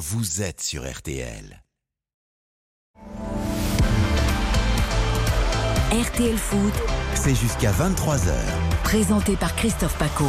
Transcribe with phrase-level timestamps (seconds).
[0.00, 1.62] vous êtes sur RTL.
[5.92, 6.72] RTL Foot,
[7.14, 8.32] C'est jusqu'à 23h.
[8.82, 10.24] présenté par Christophe Paco.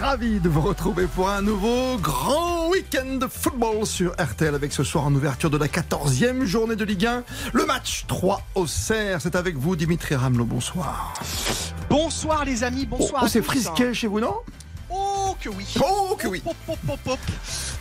[0.00, 4.84] Ravi de vous retrouver pour un nouveau grand week-end de football sur RTL avec ce
[4.84, 7.22] soir en ouverture de la 14e journée de Ligue 1,
[7.52, 9.20] le match 3 au Cerf.
[9.22, 11.14] C'est avec vous Dimitri Ramelot, bonsoir.
[11.88, 13.22] Bonsoir les amis, Oh, bonsoir.
[13.24, 14.34] oh, c'est frisqué chez vous, non?
[14.90, 15.66] Oh que oui.
[15.82, 17.18] Oh que oui Pop, pop, pop.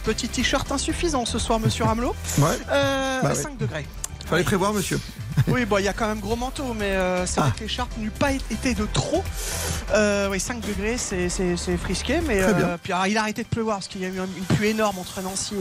[0.04, 2.16] Petit t-shirt insuffisant ce soir, monsieur Ramelot.
[2.40, 3.42] Ouais, Euh, Bah oui.
[3.42, 3.86] 5 degrés.
[4.26, 5.00] fallait prévoir monsieur.
[5.48, 7.44] Oui, bon, il y a quand même gros manteau, mais euh, c'est Ah.
[7.44, 9.24] vrai que l'écharpe n'eût pas été de trop.
[9.94, 11.30] Euh, oui, 5 degrés, c'est,
[11.78, 12.66] frisqué, mais Très bien.
[12.68, 14.56] euh, puis, alors, il a arrêté de pleuvoir parce qu'il y a eu un- une
[14.56, 15.56] pluie énorme entre Nancy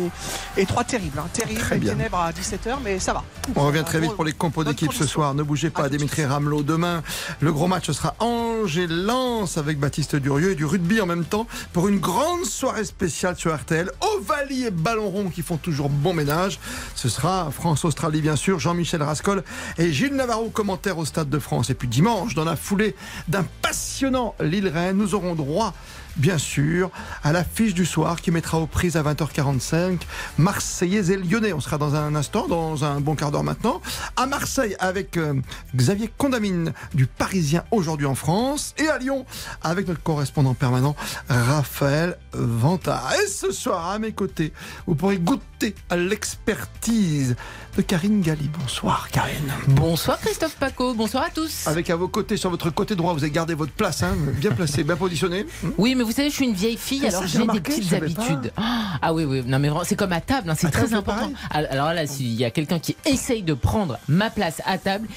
[0.57, 1.19] et, et Troyes, terrible.
[1.19, 1.93] Hein, terrible, Très les bien.
[1.93, 3.25] ténèbres à 17h, mais ça va.
[3.57, 5.35] On revient Ah, très vite pour les compos d'équipe ce soir.
[5.35, 6.25] Ne bougez pas, Dimitri.
[6.25, 6.63] Ramelot.
[6.63, 7.03] Demain,
[7.41, 11.47] le gros match ce sera Angers-Lens avec Baptiste Durieux et du rugby en même temps
[11.73, 13.91] pour une grande soirée spéciale sur RTL.
[14.17, 16.59] Ovalie et Ballon Rond qui font toujours bon ménage.
[16.95, 19.45] Ce sera France-Australie bien sûr, Jean-Michel Rascol
[19.79, 21.71] et Gilles Navarro commentaire au Stade de France.
[21.71, 22.95] Et puis dimanche, dans la foulée
[23.29, 25.75] d'un passionnant Lille-Rennes, nous aurons droit
[26.17, 26.91] bien sûr,
[27.23, 30.01] à l'affiche du soir qui mettra aux prises à 20h45
[30.39, 31.53] Marseillais et Lyonnais.
[31.53, 33.81] On sera dans un instant, dans un bon quart d'heure maintenant,
[34.17, 35.35] à Marseille avec euh,
[35.75, 39.27] Xavier Condamine du Parisien aujourd'hui en France et à Lyon
[39.63, 40.97] avec notre correspondant permanent
[41.29, 43.13] Raphaël Vantard.
[43.23, 44.53] Et ce soir, à mes côtés,
[44.87, 47.37] vous pourrez goûter à l'expertise
[47.77, 48.49] de Karine Galli.
[48.61, 49.53] Bonsoir Karine.
[49.69, 51.67] Bonsoir Christophe Paco, bonsoir à tous.
[51.67, 54.53] Avec à vos côtés, sur votre côté droit, vous avez gardé votre place, hein, bien
[54.53, 55.47] placé, bien positionné.
[55.79, 57.97] Oui, mais vous savez, je suis une vieille fille, Ah, alors j'ai des petites pas.
[57.97, 58.53] habitudes.
[59.03, 61.31] Ah oui, oui, non mais vraiment, c'est comme à table, hein, c'est table, très important.
[61.51, 65.09] Alors là, s'il y a quelqu'un qui essaye de prendre ma place à table,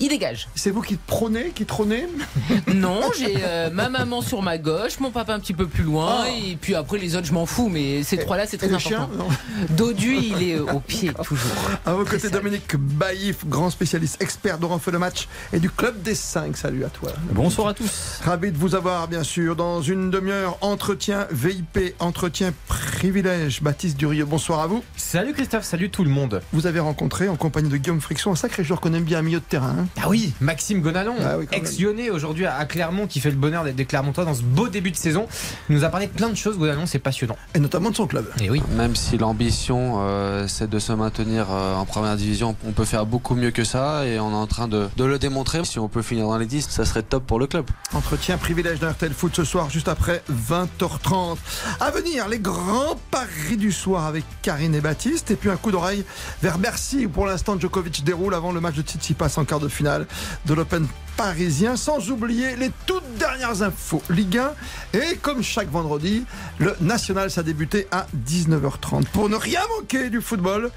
[0.00, 0.48] il dégage.
[0.54, 2.06] C'est vous qui prônez, qui trônez
[2.74, 6.24] Non, j'ai euh, ma maman sur ma gauche, mon papa un petit peu plus loin,
[6.26, 6.32] Oh.
[6.50, 8.78] et puis après les autres, je m'en fous, mais ces trois-là, c'est Et très le
[8.78, 9.24] chien important.
[9.28, 11.50] non Dodu, il est au pied, toujours.
[11.84, 12.28] À vos côtés.
[12.30, 16.56] Dominique Baïf, grand spécialiste expert d'Oran fait le match et du Club des 5.
[16.56, 17.12] Salut à toi.
[17.32, 18.20] Bonsoir à tous.
[18.24, 20.58] Ravi de vous avoir, bien sûr, dans une demi-heure.
[20.60, 23.62] Entretien VIP, entretien privilège.
[23.62, 24.82] Baptiste Durieux, bonsoir à vous.
[24.96, 26.42] Salut Christophe, salut tout le monde.
[26.52, 29.22] Vous avez rencontré, en compagnie de Guillaume Friction, un sacré joueur qu'on aime bien, un
[29.22, 29.76] milieu de terrain.
[29.80, 29.85] hein.
[30.00, 33.76] Ah oui, Maxime Gonalon, Ah oui, ex-lyonnais aujourd'hui à Clermont, qui fait le bonheur d'être
[33.76, 35.26] des Clermontois dans ce beau début de saison.
[35.68, 37.36] Il nous a parlé de plein de choses, Gonalon, c'est passionnant.
[37.54, 38.26] Et notamment de son club.
[38.40, 38.62] Et oui.
[38.76, 43.06] Même si l'ambition euh, c'est de se maintenir euh, en première division, on peut faire
[43.06, 45.64] beaucoup mieux que ça et on est en train de, de le démontrer.
[45.64, 47.66] Si on peut finir dans les 10, ça serait top pour le club.
[47.94, 51.36] Entretien privilège d'un RTL Foot ce soir, juste après 20h30.
[51.80, 55.30] À venir, les grands paris du soir avec Karine et Baptiste.
[55.30, 56.04] Et puis un coup d'oreille
[56.42, 59.68] vers Bercy, où pour l'instant Djokovic déroule avant le match de Tsitsipas en quart de
[59.68, 61.76] finale de l'Open parisien.
[61.76, 64.98] Sans oublier les toutes dernières infos Ligue 1.
[64.98, 66.24] Et comme chaque vendredi,
[66.58, 69.06] le National, ça a débuté à 19h30.
[69.06, 70.70] Pour ne rien manquer du football,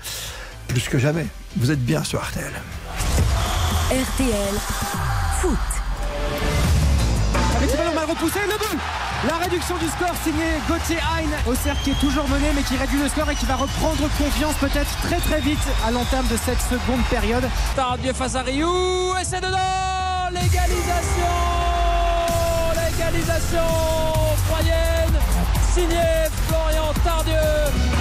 [0.68, 1.28] plus que jamais,
[1.58, 2.54] vous êtes bien sur RTL.
[3.92, 4.56] RTL
[5.42, 5.79] Foot.
[8.10, 8.80] Repoussé, le but
[9.28, 12.76] La réduction du score signé Gauthier Hein au cercle qui est toujours mené mais qui
[12.76, 16.38] réduit le score et qui va reprendre confiance peut-être très très vite à l'entame de
[16.38, 17.44] cette seconde période.
[17.76, 21.36] Tardieu face à Rioux et c'est dedans L'égalisation
[22.76, 23.70] L'égalisation
[24.48, 25.20] Troyenne
[25.74, 27.99] signé Florian Tardieu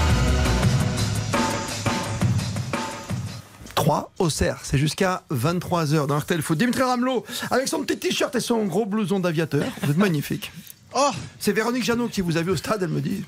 [3.78, 4.58] 3 au cerf.
[4.64, 6.58] C'est jusqu'à 23h dans RTL Foot.
[6.58, 9.64] Dimitri Ramelot, avec son petit t-shirt et son gros blouson d'aviateur.
[9.82, 10.50] Vous êtes magnifique.
[10.94, 13.22] Oh C'est Véronique Jeannot qui vous a vu au stade, elle me dit.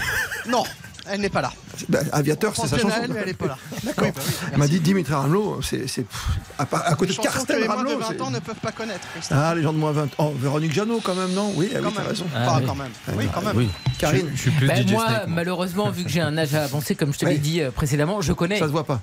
[0.48, 0.62] non,
[1.10, 1.52] elle n'est pas là.
[1.88, 2.94] Ben, aviateur, c'est sa chanson.
[3.02, 3.58] elle, mais elle n'est pas là.
[3.84, 4.04] D'accord.
[4.06, 5.84] Oui, bah oui, elle m'a dit Dimitri Ramelot, c'est.
[6.58, 7.98] À, à côté de que Karsten les moins de Ramelot.
[7.98, 9.06] 20 c'est- ans ne peuvent pas connaître.
[9.12, 9.38] Christophe.
[9.40, 11.52] Ah, les gens de moins 20 Oh, Véronique Jeannot, quand même, non?
[11.56, 12.08] Oui, ah quand t'as même.
[12.10, 12.26] raison.
[12.32, 12.64] Pas oui.
[12.66, 12.92] quand même.
[13.16, 13.56] Oui, quand même.
[13.56, 13.68] Oui.
[13.98, 15.34] Karine, Je suis plus DJ moi, Snake, moi.
[15.34, 17.32] malheureusement, vu que j'ai un âge avancé, comme je te Oui.
[17.32, 18.58] l'ai dit euh, précédemment, je connais.
[18.60, 19.00] ça se voit pas.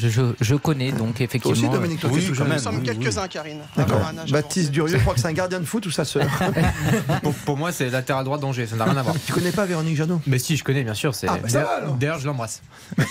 [0.00, 1.52] Je, je, je connais, donc Toi effectivement.
[1.52, 2.48] aussi, euh, Dominique, toi qui es tout jeune.
[2.48, 3.58] Nous sommes quelques-uns, Karine.
[3.76, 4.00] D'accord.
[4.30, 4.70] Baptiste.
[4.70, 6.26] Durieux, je crois que c'est un gardien de foot ou sa sœur
[7.22, 9.14] Pour, pour moi, c'est latéral droit d'Angers, ça n'a rien à voir.
[9.26, 11.14] Tu connais pas Véronique Jeannot Mais si, je connais, bien sûr.
[11.14, 11.86] c'est- Ah, bah.
[11.98, 12.62] D'ailleurs, je l'embrasse.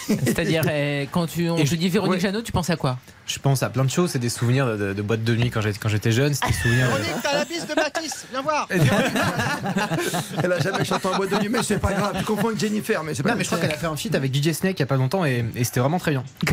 [0.08, 2.20] C'est-à-dire, euh, quand tu, on Et te je- dit Véronique ouais.
[2.20, 2.98] Jeannot, tu penses à quoi?
[3.30, 4.10] Je pense à plein de choses.
[4.12, 6.34] C'est des souvenirs de, de, de boîtes de nuit quand j'étais, quand j'étais jeune.
[6.34, 6.88] C'est des souvenirs.
[6.88, 8.28] Véronique, t'as la bise de Baptiste.
[8.32, 8.68] Viens voir.
[10.44, 12.16] Elle a jamais chanté en boîte de nuit, mais c'est pas grave.
[12.18, 13.96] Tu confonds avec Jennifer, mais c'est pas Non, mais je crois qu'elle a fait un
[13.96, 16.24] feat avec DJ Snake il y a pas longtemps et, et c'était vraiment très bien.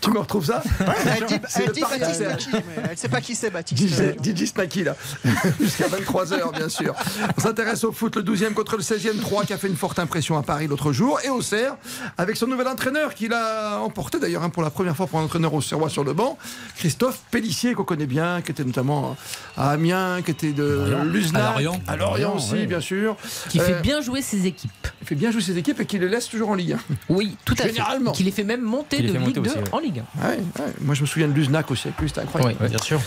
[0.00, 0.62] Tu me retrouves ça
[1.06, 2.22] Elle dit, C'est elle le dit Baptiste
[2.52, 4.00] mais elle sait pas qui c'est Baptiste.
[4.22, 4.96] DJ, DJ Snacky là,
[5.60, 6.94] jusqu'à 23h bien sûr.
[7.36, 9.98] On s'intéresse au foot, le 12e contre le 16e, 3 qui a fait une forte
[9.98, 11.76] impression à Paris l'autre jour, et au Serre,
[12.16, 15.24] avec son nouvel entraîneur qu'il a emporté d'ailleurs hein, pour la première fois pour un
[15.24, 16.38] entraîneur au Serrois sur le banc.
[16.76, 19.16] Christophe Pellissier, qu'on connaît bien, qui était notamment
[19.56, 20.86] à Amiens, qui était de.
[21.04, 21.42] Luznac.
[21.42, 21.80] À Lorient.
[21.86, 22.66] À Lorient Lorient, aussi, oui.
[22.66, 23.16] bien sûr.
[23.48, 24.70] Qui Euh, fait bien jouer ses équipes.
[25.02, 26.78] Il fait bien jouer ses équipes et qui les laisse toujours en Ligue 1.
[27.08, 28.12] Oui, tout à Généralement.
[28.12, 28.18] fait.
[28.18, 29.64] Qui les fait même monter de Ligue monter 2 aussi, ouais.
[29.72, 30.28] en Ligue 1.
[30.28, 30.72] Ouais, ouais.
[30.80, 32.56] Moi, je me souviens de Luznac aussi c'était incroyable.
[32.60, 32.68] Oui.
[32.68, 33.00] Bien sûr.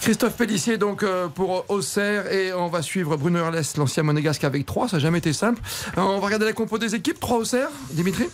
[0.00, 4.64] Christophe Pellissier donc euh, pour Auxerre et on va suivre Bruno Herles, l'ancien monégasque avec
[4.66, 5.60] 3, ça n'a jamais été simple.
[5.98, 8.24] Euh, on va regarder la compo des équipes, 3 Auxerre, Dimitri?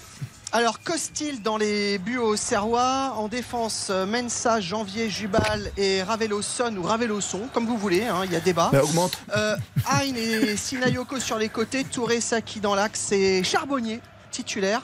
[0.56, 3.12] Alors, Costil dans les buts au Serrois.
[3.18, 8.04] En défense, euh, Mensa, Janvier, Jubal et Ravello Son ou Ravello Son, comme vous voulez,
[8.04, 8.70] hein, il y a débat.
[8.72, 9.18] Bah, augmente.
[9.36, 9.54] Euh,
[10.00, 14.00] et Sinayoko sur les côtés, Touré, Saki dans l'axe et Charbonnier
[14.36, 14.82] titulaire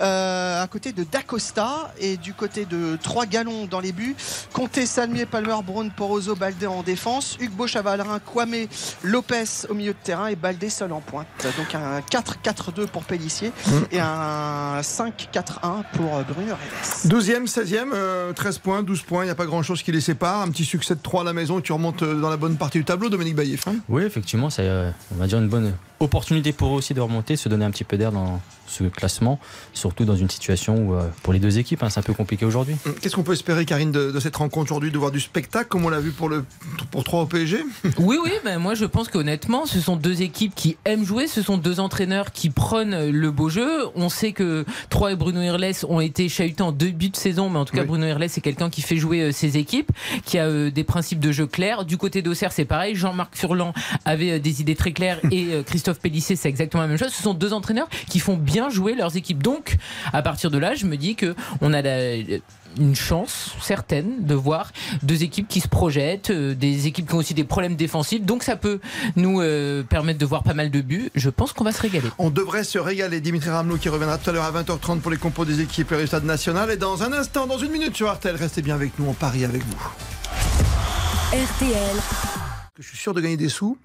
[0.00, 4.16] euh, à côté de Dacosta et du côté de trois galons dans les buts.
[4.52, 7.36] Comté, Salmier, Palmer, Brown, Poroso, Baldé en défense.
[7.38, 8.66] Hugo Chavalerin, Kwame,
[9.02, 11.26] Lopez au milieu de terrain et Baldé seul en pointe.
[11.58, 13.52] Donc un 4-4-2 pour Pellissier
[13.92, 19.26] et un 5-4-1 pour euh, Bruno Reves 12e, 16e, euh, 13 points, 12 points, il
[19.26, 20.40] n'y a pas grand chose qui les sépare.
[20.42, 22.56] Un petit succès de 3 à la maison et tu remontes euh, dans la bonne
[22.56, 23.68] partie du tableau, Dominique Baillif.
[23.68, 25.74] hein Oui, effectivement, c'est, euh, on va dire, une bonne
[26.04, 29.38] opportunité pour eux aussi de remonter, se donner un petit peu d'air dans ce classement,
[29.72, 32.44] surtout dans une situation où, euh, pour les deux équipes, hein, c'est un peu compliqué
[32.46, 32.76] aujourd'hui.
[33.00, 35.84] Qu'est-ce qu'on peut espérer, Karine, de, de cette rencontre aujourd'hui, de voir du spectacle comme
[35.84, 36.44] on l'a vu pour, le,
[36.90, 37.64] pour 3 au PSG
[37.98, 41.42] Oui, oui, ben moi je pense qu'honnêtement, ce sont deux équipes qui aiment jouer, ce
[41.42, 43.86] sont deux entraîneurs qui prennent le beau jeu.
[43.94, 47.58] On sait que Troyes et Bruno Irles ont été chahutés en début de saison, mais
[47.58, 47.88] en tout cas Oui.
[47.88, 49.92] Bruno Irles c'est quelqu'un qui fait jouer euh, ses équipes,
[50.24, 51.84] qui a euh, des principes de jeu clairs.
[51.84, 52.94] Du côté d'Auxerre, c'est pareil.
[52.94, 53.72] Jean-Marc Furlan
[54.04, 55.62] avait euh, des idées très claires et euh,
[55.94, 57.12] Christophe Pellissier, c'est exactement la même chose.
[57.12, 59.42] Ce sont deux entraîneurs qui font bien jouer leurs équipes.
[59.42, 59.76] Donc,
[60.12, 62.16] à partir de là, je me dis que on a la-
[62.76, 64.72] une chance certaine de voir
[65.04, 68.22] deux équipes qui se projettent, euh, des équipes qui ont aussi des problèmes défensifs.
[68.22, 68.80] Donc ça peut
[69.14, 71.08] nous euh, permettre de voir pas mal de buts.
[71.14, 72.08] Je pense qu'on va se régaler.
[72.18, 73.20] On devrait se régaler.
[73.20, 75.98] Dimitri Ramelot qui reviendra tout à l'heure à 20h30 pour les compos des équipes et
[75.98, 76.68] le stade national.
[76.72, 79.44] Et dans un instant, dans une minute sur RTL, restez bien avec nous, on parie
[79.44, 79.88] avec vous.
[81.32, 81.96] RTL,
[82.80, 83.78] je suis sûr de gagner des sous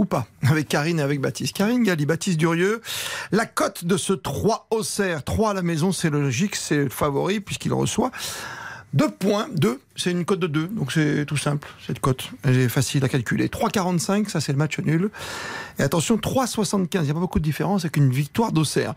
[0.00, 1.54] ou pas avec Karine et avec Baptiste.
[1.54, 2.80] Karine Galli, Baptiste Durieux,
[3.32, 7.40] la cote de ce 3 Auxerre, 3 à la maison, c'est logique, c'est le favori
[7.40, 8.10] puisqu'il reçoit
[8.94, 12.58] 2 points, 2, c'est une cote de 2, donc c'est tout simple, cette cote, elle
[12.58, 13.48] est facile à calculer.
[13.48, 15.10] 3,45, ça c'est le match nul.
[15.78, 18.94] Et attention, 3,75, il n'y a pas beaucoup de différence avec une victoire d'Auxerre.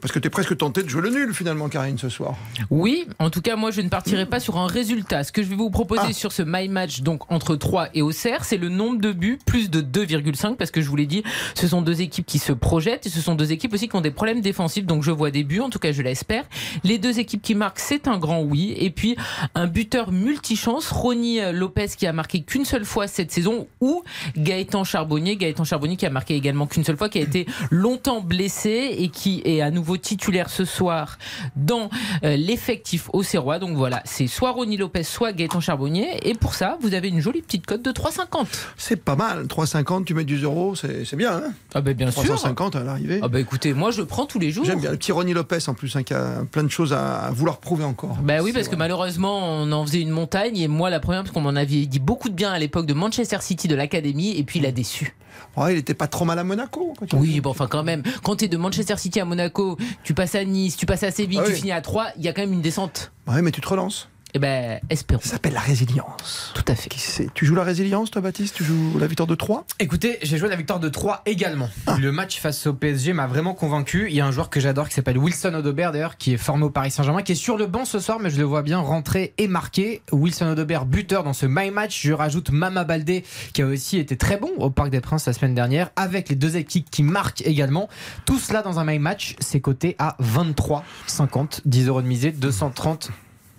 [0.00, 2.34] Parce que tu es presque tenté de jouer le nul finalement, Karine, ce soir.
[2.70, 5.22] Oui, en tout cas, moi, je ne partirai pas sur un résultat.
[5.24, 6.12] Ce que je vais vous proposer Ah.
[6.12, 9.70] sur ce My Match, donc entre 3 et Auxerre, c'est le nombre de buts, plus
[9.70, 11.22] de 2,5, parce que je vous l'ai dit,
[11.54, 14.00] ce sont deux équipes qui se projettent et ce sont deux équipes aussi qui ont
[14.00, 14.86] des problèmes défensifs.
[14.86, 16.44] Donc je vois des buts, en tout cas, je l'espère.
[16.82, 18.74] Les deux équipes qui marquent, c'est un grand oui.
[18.76, 19.16] Et puis,
[19.54, 20.10] un buteur
[20.44, 24.04] multichance, Ronny Lopez, qui a marqué qu'une seule fois cette saison, ou
[24.36, 28.20] Gaëtan Charbonnier, Gaëtan Charbonnier qui a marqué également qu'une seule fois, qui a été longtemps
[28.20, 31.16] blessé et qui est à nouveau titulaire ce soir
[31.56, 31.88] dans
[32.24, 33.58] euh, l'effectif au Serrois.
[33.58, 36.28] Donc voilà, c'est soit Ronny Lopez, soit Gaëtan Charbonnier.
[36.28, 38.46] Et pour ça, vous avez une jolie petite cote de 3,50.
[38.76, 41.52] C'est pas mal, 3,50, tu mets du zéro, c'est bien, hein?
[41.74, 42.22] Ah ben bien sûr.
[42.22, 43.20] 350 à l'arrivée.
[43.22, 44.66] Ah bah écoutez, moi je prends tous les jours.
[44.66, 47.30] J'aime bien le petit Ronny Lopez en plus, hein, qui a plein de choses à
[47.32, 48.18] vouloir prouver encore.
[48.22, 50.56] Bah oui, parce que malheureusement, on en faisait une montagne.
[50.58, 52.94] Et moi, la première, parce qu'on m'en avait dit beaucoup de bien à l'époque de
[52.94, 54.36] Manchester City, de l'académie.
[54.36, 55.14] Et puis, il a déçu.
[55.56, 56.94] Ouais, il était pas trop mal à Monaco.
[56.98, 58.02] quand Oui, bon, enfin, quand même.
[58.22, 61.38] Quand t'es de Manchester City à Monaco, tu passes à Nice, tu passes à Séville,
[61.42, 61.58] Ah tu oui.
[61.58, 63.12] finis à 3, il y a quand même une descente.
[63.26, 64.08] Ouais, mais tu te relances.
[64.36, 65.20] Et ben, espérons.
[65.22, 66.52] Ça s'appelle la résilience.
[66.54, 66.88] Tout à fait.
[66.88, 68.56] Qui sait Tu joues la résilience, toi, Baptiste?
[68.56, 71.68] Tu joues la victoire de 3 Écoutez, j'ai joué la victoire de 3 également.
[72.00, 74.08] Le match face au PSG m'a vraiment convaincu.
[74.10, 76.64] Il y a un joueur que j'adore qui s'appelle Wilson Odobert d'ailleurs, qui est formé
[76.64, 78.80] au Paris Saint-Germain, qui est sur le banc ce soir, mais je le vois bien
[78.80, 80.02] rentrer et marquer.
[80.10, 82.02] Wilson Odobert, buteur dans ce My Match.
[82.02, 83.22] Je rajoute Mama Baldé,
[83.52, 86.36] qui a aussi été très bon au Parc des Princes la semaine dernière, avec les
[86.36, 87.88] deux équipes qui marquent également.
[88.24, 91.60] Tout cela dans un My Match, c'est coté à 23,50.
[91.64, 92.32] 10 euros de misée,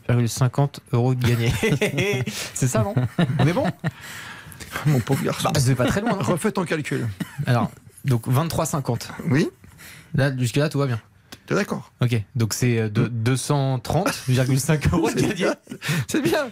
[0.10, 1.52] 230,50 euros de gagné.
[2.54, 2.94] c'est ça, non?
[3.40, 3.66] On est bon?
[4.86, 5.50] Mon pauvre garçon.
[5.54, 6.14] bah, C'est pas très loin.
[6.14, 7.08] Refais ton calcul.
[7.46, 7.72] Alors,
[8.04, 9.10] donc 23,50.
[9.30, 9.50] Oui
[10.14, 11.02] Là, jusque-là, tout va bien.
[11.46, 11.92] T'es d'accord?
[12.02, 15.48] Ok, donc c'est euh, de 230,5 euros de gagné.
[16.08, 16.48] C'est bien.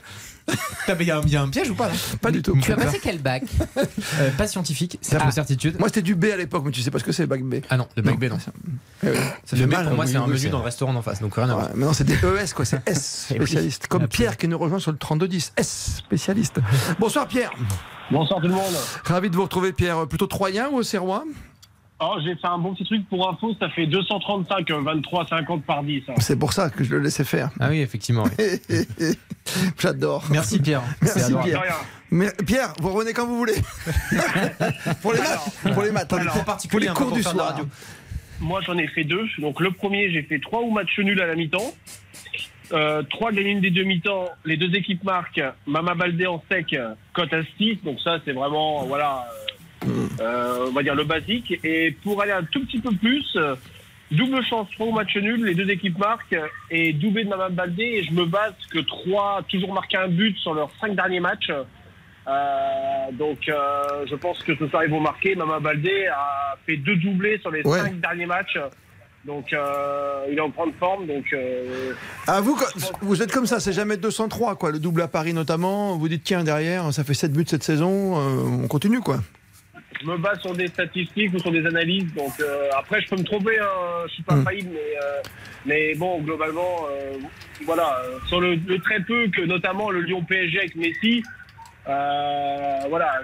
[0.85, 1.93] T'as payé un, il y a un piège ou pas là?
[2.21, 2.57] Pas du tout.
[2.61, 3.43] Tu as passé quel bac?
[3.77, 5.31] Euh, Pas scientifique, c'est Ah.
[5.31, 5.77] certitude.
[5.79, 7.55] Moi, c'était du B à l'époque, mais tu sais pas ce que c'est, bac B.
[7.69, 8.37] Ah non, le bac B non.
[9.03, 10.93] Eh oui, ça le fait B mal, pour moi c'est un menu dans le restaurant
[10.93, 11.65] d'en face, donc rien à voir.
[11.67, 12.65] Ouais, mais non, c'est des ES, quoi.
[12.65, 13.87] C'est S, Eh spécialiste.
[13.87, 14.07] Comme.
[14.07, 15.53] Pierre qui nous rejoint sur le 3210.
[15.57, 16.59] S, spécialiste.
[16.99, 17.51] Bonsoir, Pierre.
[18.11, 18.73] Bonsoir tout le monde.
[19.05, 20.05] Ravi de vous retrouver, Pierre.
[20.07, 21.23] Plutôt Troyen ou Serrois?
[22.05, 25.63] Oh, j'ai fait un bon petit truc pour info, ça fait 235, euh, 23, 50
[25.63, 26.03] par 10.
[26.09, 26.13] hein.
[26.19, 27.49] C'est pour ça que je le laissais faire.
[27.61, 28.25] Ah oui, effectivement.
[28.37, 28.45] oui.
[29.79, 30.25] J'adore.
[30.29, 30.81] Merci Pierre.
[31.01, 31.33] Merci.
[31.43, 31.61] Pierre.
[32.11, 33.55] Mais, Pierre, vous revenez quand vous voulez.
[35.01, 35.73] pour les maths.
[35.73, 36.09] Pour les maths.
[36.09, 37.47] Pas pour les- particulier, pour les hein, cours pour du soir.
[37.51, 37.65] radio.
[38.41, 39.25] Moi j'en ai fait deux.
[39.39, 41.73] Donc le premier, j'ai fait trois ou match nul à la mi-temps.
[42.71, 44.29] Euh, trois une des deux mi-temps.
[44.45, 45.41] Les deux équipes marquent.
[45.67, 46.75] Mama Baldé en sec,
[47.13, 47.77] cote à 6.
[47.83, 49.42] Donc ça, c'est vraiment, voilà, euh, euh,
[50.67, 51.53] on va dire le basique.
[51.63, 53.55] Et pour aller un tout petit peu plus, euh,
[54.11, 55.43] double chance, 3 au match nul.
[55.45, 56.35] Les deux équipes marquent
[56.69, 57.83] et doublé de Mama Baldé.
[57.83, 61.51] Et je me base que 3 toujours marqué un but sur leurs 5 derniers matchs.
[62.25, 65.35] Euh, donc euh, je pense que ce soir ils vont marquer.
[65.35, 67.79] Mama Baldé a fait deux doublés sur les Ouais.
[67.79, 68.57] 5 derniers matchs.
[69.25, 71.05] Donc euh, il est en grande forme.
[71.07, 71.93] Donc euh,
[72.27, 72.57] Ah, vous,
[73.01, 74.71] vous êtes comme ça, c'est jamais 203, quoi.
[74.71, 75.97] Le double à Paris notamment.
[75.97, 78.17] Vous dites, tiens, derrière, ça fait 7 buts cette saison.
[78.17, 79.19] euh, on continue, quoi.
[80.03, 82.13] Je me base sur des statistiques ou sur des analyses.
[82.13, 83.57] Donc euh, après, je peux me tromper.
[83.59, 83.67] Hein,
[84.07, 84.43] je suis pas Mm.
[84.43, 85.21] faillible, mais euh,
[85.65, 87.13] mais bon, globalement, euh,
[87.65, 91.23] voilà, sur le, le très peu que notamment le Lyon PSG avec Messi.
[91.85, 93.21] voilà,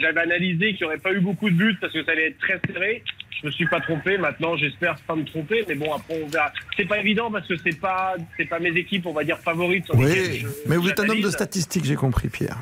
[0.00, 2.38] j'avais analysé qu'il n'y aurait pas eu beaucoup de buts parce que ça allait être
[2.38, 3.02] très serré.
[3.40, 4.16] Je me suis pas trompé.
[4.18, 6.52] Maintenant, j'espère pas me tromper, mais bon, après on verra.
[6.76, 9.84] C'est pas évident parce que c'est pas c'est pas mes équipes, on va dire favorites.
[9.94, 12.58] Oui, je- mais vous êtes un homme de statistiques, j'ai compris, Pierre.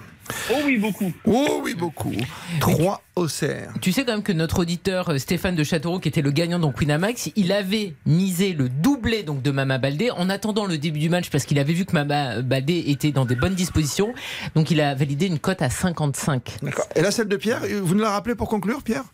[0.51, 1.13] Oh oui, beaucoup.
[1.27, 2.15] Oh oui, beaucoup.
[2.59, 3.73] 3 au cerf.
[3.83, 6.59] Tu sais quand même que notre auditeur euh, Stéphane de Châteauroux, qui était le gagnant
[6.59, 10.99] dans Winamax, il avait misé le doublé donc de Mama Baldé en attendant le début
[10.99, 14.15] du match parce qu'il avait vu que Mama Baldé était dans des bonnes dispositions.
[14.55, 16.57] Donc il a validé une cote à 55.
[16.63, 16.87] D'accord.
[16.97, 19.05] Et là, celle de Pierre, vous nous la rappelez pour conclure, Pierre?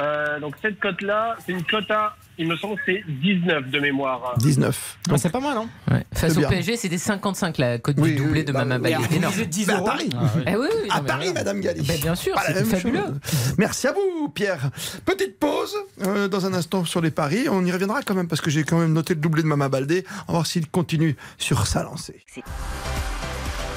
[0.00, 3.78] Euh, donc cette cote-là, c'est une cote à, il me semble, que c'est 19 de
[3.78, 4.34] mémoire.
[4.38, 4.98] 19.
[5.10, 6.02] Ah, c'est pas mal, hein Ouais.
[6.14, 6.48] Face au bien.
[6.48, 8.92] PSG, c'était 55 la cote Oui, du doublé oui, de bah, Mama oui.
[8.94, 9.06] Baldé.
[9.10, 9.34] Mais Énorme.
[9.34, 9.84] Misez 10 Mais à euros.
[9.86, 10.10] Paris.
[10.46, 11.32] Eh oui, oui, À non, mais Paris, voilà.
[11.40, 11.82] Madame Galli.
[11.86, 13.00] Ben, bien sûr, c'est fabuleux.
[13.00, 13.54] chose.
[13.58, 14.70] Merci à vous, Pierre.
[15.04, 17.48] Petite pause euh, dans un instant sur les paris.
[17.50, 19.68] On y reviendra quand même parce que j'ai quand même noté le doublé de Mama
[19.68, 20.04] Baldé.
[20.26, 22.24] On va voir s'il continue sur sa lancée.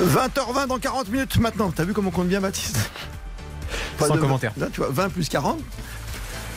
[0.01, 1.71] 20h20 dans 40 minutes maintenant.
[1.75, 2.89] T'as vu comment on compte bien, Baptiste?
[3.97, 4.51] Pas Sans de- commentaire.
[4.57, 5.59] Là, tu vois, 20 plus 40,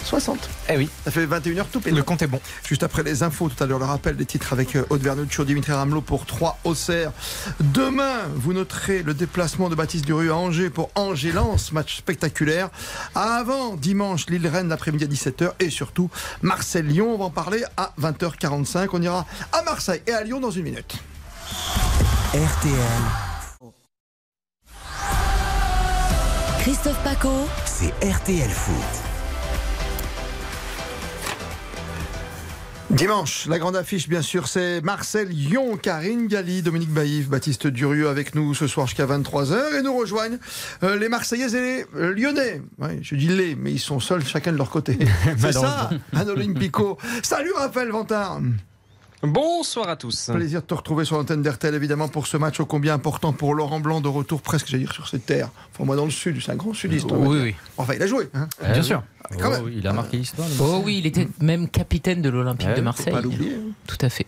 [0.04, 0.48] 60.
[0.70, 1.94] Eh oui, Ça fait 21h tout pile.
[1.94, 2.40] le compte est bon.
[2.66, 5.44] Juste après les infos, tout à l'heure, le rappel des titres avec euh, Aude Vernuccio,
[5.44, 7.12] Dimitri Ramelot pour 3 Auxerre.
[7.60, 12.70] Demain, vous noterez le déplacement de Baptiste Durieux à Angers pour Angers-Lens, match spectaculaire.
[13.14, 16.10] Avant, dimanche, Lille-Rennes l'après-midi à 17h et surtout
[16.42, 17.14] Marseille-Lyon.
[17.14, 18.88] On va en parler à 20h45.
[18.92, 20.96] On ira à Marseille et à Lyon dans une minute.
[22.34, 22.74] RTL,
[26.60, 27.48] Christophe Paco.
[27.64, 29.07] c'est RTL Foot.
[32.90, 38.34] Dimanche, la grande affiche, bien sûr, c'est Marseille-Lyon, Karine Galli, Dominique Baïf, Baptiste Durieux avec
[38.34, 40.38] nous ce soir jusqu'à 23h et nous rejoignent
[40.82, 42.62] euh, les Marseillais et les euh, Lyonnais.
[42.78, 44.98] Ouais, je dis les, mais ils sont seuls chacun de leur côté.
[45.36, 46.96] c'est ça, un Olympico.
[47.22, 48.40] Salut Raphaël Vantard.
[49.22, 50.30] Bonsoir à tous.
[50.32, 53.54] Plaisir de te retrouver sur l'antenne d'RTL, évidemment, pour ce match ô combien important pour
[53.54, 55.48] Laurent Blanc de retour presque, j'allais dire, sur cette terre.
[55.74, 57.08] Enfin, moi, dans le sud, c'est un grand sudiste.
[57.10, 57.54] Oui, oui.
[57.78, 58.28] Enfin, il a joué.
[58.34, 58.46] Hein.
[58.72, 59.02] Bien sûr.
[59.40, 59.72] Quand Oh, même.
[59.76, 60.46] il a marqué l'histoire.
[60.60, 63.12] Oh oui, il était même capitaine de l'Olympique Ouais, de faut Marseille.
[63.12, 63.58] Pas l'oublier.
[63.88, 64.26] Tout à fait.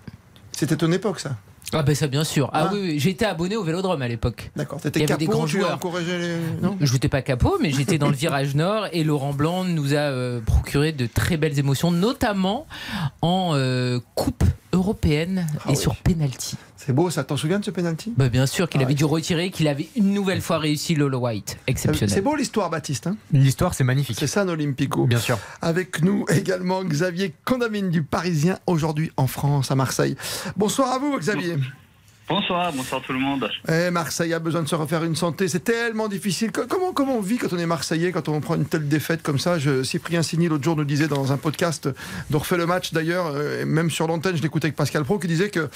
[0.50, 1.37] C'était ton époque, ça?
[1.72, 2.50] Ah ben ça bien sûr.
[2.52, 2.70] Ah Ah.
[2.72, 4.50] oui, oui, j'étais abonné au Vélodrome à l'époque.
[4.56, 4.80] D'accord.
[4.80, 5.74] T'étais des capot, grands tu joueurs.
[5.74, 6.36] encourageais les...
[6.62, 9.94] Non Je n'étais pas capot, mais j'étais dans le virage nord et Laurent Blanc nous
[9.94, 12.66] a euh, procuré de très belles émotions, notamment
[13.22, 15.76] en euh, Coupe européenne Ah et oui.
[15.76, 16.56] sur penalty.
[16.82, 17.25] C'est beau, ça.
[17.25, 18.14] T'en souviens de ce penalty?
[18.16, 18.96] Bah, bien sûr qu'il Ah avait ouais.
[18.96, 21.58] dû retirer, qu'il avait une nouvelle fois réussi Lolo White.
[21.66, 22.14] Exceptionnel.
[22.14, 23.06] C'est beau l'histoire, Baptiste.
[23.06, 23.16] hein?
[23.32, 24.16] L'histoire, c'est magnifique.
[24.18, 25.06] c'est ça, un Olympico.
[25.06, 25.38] Bien sûr.
[25.60, 30.16] Avec nous également Xavier Condamine du Parisien, aujourd'hui en France, à Marseille.
[30.56, 31.56] Bonsoir à vous, Xavier.
[32.30, 33.50] Bonsoir, bonsoir tout le monde.
[33.68, 35.49] Eh, Marseille a besoin de se refaire une santé.
[35.49, 36.52] C'est tellement difficile.
[36.52, 39.20] Co- Comment, comment on vit quand on est Marseillais, quand on prend une telle défaite
[39.22, 39.58] comme ça?
[39.58, 41.88] Je, Cyprien Signy, l'autre jour, nous disait dans un podcast
[42.30, 45.26] dont refait le match d'ailleurs, euh, même sur l'antenne, je l'écoutais avec Pascal Pro, qui
[45.26, 45.68] disait que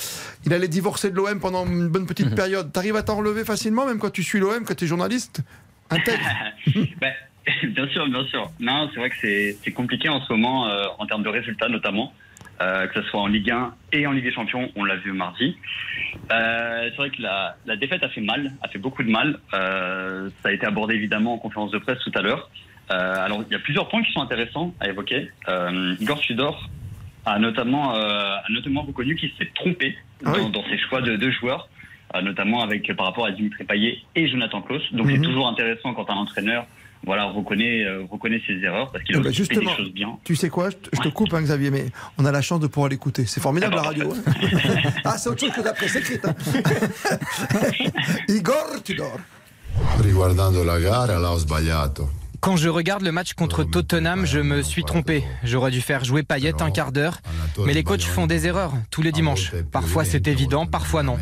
[0.47, 2.71] il allait divorcer de l'OM pendant une bonne petite période.
[2.73, 5.41] T'arrives à t'en relever facilement, même quand tu suis l'OM, quand tu es journaliste
[5.91, 6.23] Intègre.
[7.01, 7.13] Ben,
[7.75, 8.51] bien sûr, bien sûr.
[8.61, 11.69] Non, c'est vrai que c'est c'est compliqué en ce moment, euh, en termes de résultats
[11.69, 12.13] notamment,
[12.61, 15.13] euh, que ce soit en Ligue 1 et en Ligue des Champions, on l'a vu
[15.13, 15.57] mardi.
[16.33, 19.39] Euh, c'est vrai que la, la défaite a fait mal, a fait beaucoup de mal.
[19.55, 22.51] Euh, ça a été abordé évidemment en conférence de presse tout à l'heure.
[22.91, 25.31] Alors, il y a plusieurs points qui sont intéressants à évoquer.
[26.01, 26.69] Igor Tudor
[27.25, 30.51] a notamment, a notamment reconnu qu'il s'est trompé Ah dans, oui.
[30.53, 31.69] dans ses choix de deux joueurs,
[32.23, 34.83] notamment avec par rapport à Dimitri Payet et Jonathan Klaus.
[34.93, 35.17] Donc Mhm.
[35.17, 36.67] c'est toujours intéressant quand un entraîneur
[37.07, 39.93] voilà, reconnaît, euh, reconnaît ses erreurs parce qu'il a Eh ben, aussi fait des choses
[39.93, 40.19] bien.
[40.25, 41.87] Tu sais quoi, je te, je te coupe, hein, Xavier, mais
[42.19, 43.25] on a la chance de pouvoir l'écouter.
[43.27, 44.13] C'est formidable la radio.
[44.13, 44.33] hein.
[45.05, 46.25] ah, c'est autre chose que la presse écrite.
[46.25, 46.35] hein.
[48.29, 49.19] Igor Tudor.
[50.03, 52.09] Riguardando la gara l'ho sbagliato.
[52.41, 55.25] Quand je regarde le match contre Tottenham, je me suis trompé.
[55.45, 57.21] J'aurais dû faire jouer Payet un quart d'heure.
[57.65, 59.53] Mais les coachs font des erreurs tous les dimanches.
[59.73, 61.19] Parfois c'est évident, parfois non.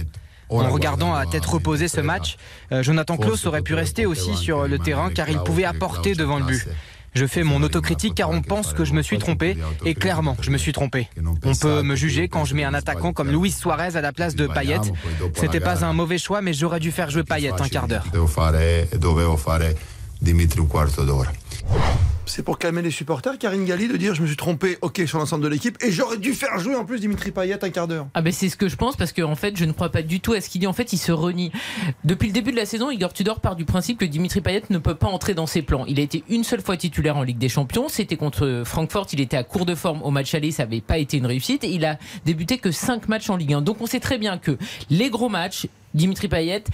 [0.53, 2.37] En regardant à tête reposée ce match,
[2.73, 6.39] euh, Jonathan Klaus aurait pu rester aussi sur le terrain car il pouvait apporter devant
[6.39, 6.67] le but.
[7.15, 10.51] Je fais mon autocritique car on pense que je me suis trompé et clairement je
[10.51, 11.09] me suis trompé.
[11.45, 14.35] On peut me juger quand je mets un attaquant comme Luis Suarez à la place
[14.35, 14.81] de Payet.
[15.35, 18.05] C'était pas un mauvais choix mais j'aurais dû faire jouer Payet un quart d'heure.
[22.25, 25.19] C'est pour calmer les supporters, Karine Galli, de dire je me suis trompé, ok, sur
[25.19, 28.07] l'ensemble de l'équipe, et j'aurais dû faire jouer en plus Dimitri Payet un quart d'heure.
[28.15, 30.01] Ah ben c'est ce que je pense parce qu'en en fait je ne crois pas
[30.01, 30.67] du tout à ce qu'il dit.
[30.67, 31.53] En fait il se renie.
[32.05, 34.79] Depuis le début de la saison, Igor Tudor part du principe que Dimitri Payet ne
[34.79, 35.85] peut pas entrer dans ses plans.
[35.87, 37.89] Il a été une seule fois titulaire en Ligue des Champions.
[37.89, 39.09] C'était contre Francfort.
[39.13, 40.53] Il était à court de forme au match aller.
[40.53, 41.65] Ça n'avait pas été une réussite.
[41.65, 43.61] Et il a débuté que 5 matchs en Ligue 1.
[43.61, 44.57] Donc on sait très bien que
[44.89, 46.65] les gros matchs, Dimitri Payet,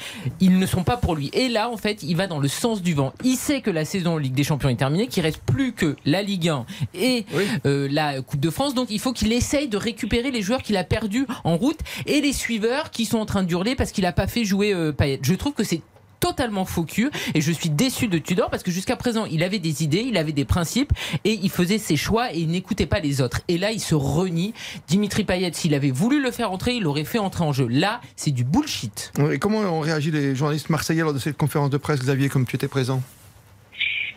[0.40, 1.30] ils ne sont pas pour lui.
[1.32, 3.12] Et là, en fait, il va dans le sens du vent.
[3.24, 5.96] Il sait que la saison en Ligue des Champions est terminée, qu'il reste plus que
[6.04, 7.26] la Ligue 1 et
[7.66, 8.74] euh, la Coupe de France.
[8.74, 12.20] Donc, il faut qu'il essaye de récupérer les joueurs qu'il a perdus en route et
[12.20, 14.92] les suiveurs qui sont en train de hurler parce qu'il n'a pas fait jouer euh,
[14.92, 15.20] Payet.
[15.22, 15.82] Je trouve que c'est
[16.28, 19.58] totalement faux cul et je suis déçu de Tudor parce que jusqu'à présent il avait
[19.58, 20.92] des idées, il avait des principes
[21.24, 23.40] et il faisait ses choix et il n'écoutait pas les autres.
[23.48, 24.52] Et là il se renie.
[24.88, 27.66] Dimitri Payet, s'il avait voulu le faire entrer, il l'aurait fait entrer en jeu.
[27.68, 29.12] Là c'est du bullshit.
[29.32, 32.46] Et comment ont réagi les journalistes marseillais lors de cette conférence de presse, Xavier, comme
[32.46, 33.02] tu étais présent?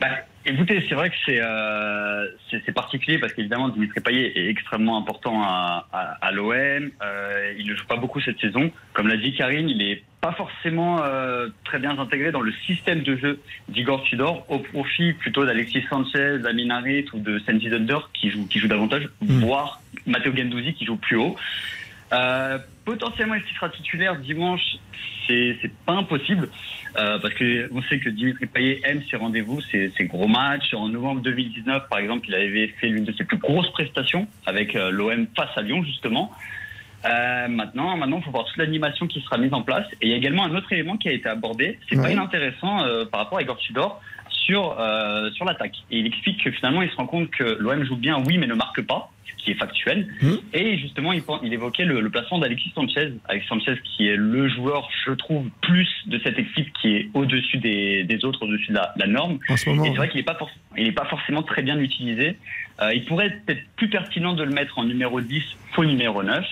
[0.02, 0.08] Bah,
[0.46, 4.98] écoutez, c'est vrai que c'est euh, c'est c'est particulier parce qu'évidemment Dimitri Payet est extrêmement
[4.98, 6.54] important à, à, à l'OM.
[6.54, 8.72] Euh, il ne joue pas beaucoup cette saison.
[8.94, 13.02] Comme l'a dit Karine, il est pas forcément euh, très bien intégré dans le système
[13.02, 17.98] de jeu d'Igor Tudor au profit plutôt d'Alexis Sanchez, d'Amin Harit ou de Sandy Dunder
[18.14, 21.36] qui joue qui joue davantage, voire Matteo Gendouzi qui joue plus haut.
[22.14, 24.78] Euh, potentiellement, qu'il sera titulaire dimanche?
[25.28, 26.50] C'est pas impossible
[26.98, 30.74] euh, parce que on sait que Dimitri Payet aime ses rendez-vous, ses, ses gros matchs.
[30.74, 34.74] En novembre 2019, par exemple, il avait fait l'une de ses plus grosses prestations avec
[34.74, 36.32] l'OM face à Lyon, justement.
[37.06, 39.86] Euh, maintenant, maintenant, il faut voir toute l'animation qui sera mise en place.
[40.02, 41.80] Et il y a également un autre élément qui a été abordé.
[41.90, 42.14] C'est pas Ouais.
[42.14, 45.76] inintéressant euh, par rapport à Igor Tudor sur euh, sur l'attaque.
[45.92, 48.48] Et il explique que finalement, il se rend compte que l'OM joue bien, oui, mais
[48.48, 50.08] ne marque pas, ce qui est factuel.
[50.54, 53.14] Et justement, il, évoquait le, le placement d'Alexis Sanchez.
[53.28, 57.58] Alexis Sanchez, qui est le joueur, je trouve, plus de cette équipe qui est au-dessus
[57.58, 59.40] des, des autres, au-dessus de la, la norme.
[59.50, 60.36] En ce moment, Et c'est vrai qu'il n'est pas,
[61.04, 62.38] pas forcément très bien utilisé.
[62.82, 66.24] Euh, il pourrait être peut-être plus pertinent de le mettre en numéro 10, faux numéro
[66.24, 66.44] 9.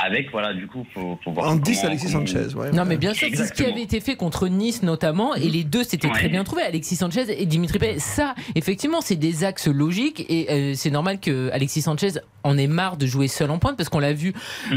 [0.00, 1.50] Avec, voilà, du coup, faut, faut voir.
[1.50, 2.70] En 10, comment- Alexis Sanchez, ouais.
[2.70, 5.64] Non mais bien sûr, c'est ce qui avait été fait contre Nice notamment, et les
[5.64, 7.98] deux c'était très bien trouvé, Alexis Sanchez et Dimitri Payet.
[7.98, 12.10] Ça, effectivement, c'est des axes logiques, et euh, c'est normal que Alexis Sanchez
[12.44, 14.32] en ait marre de jouer seul en pointe, parce qu'on l'a vu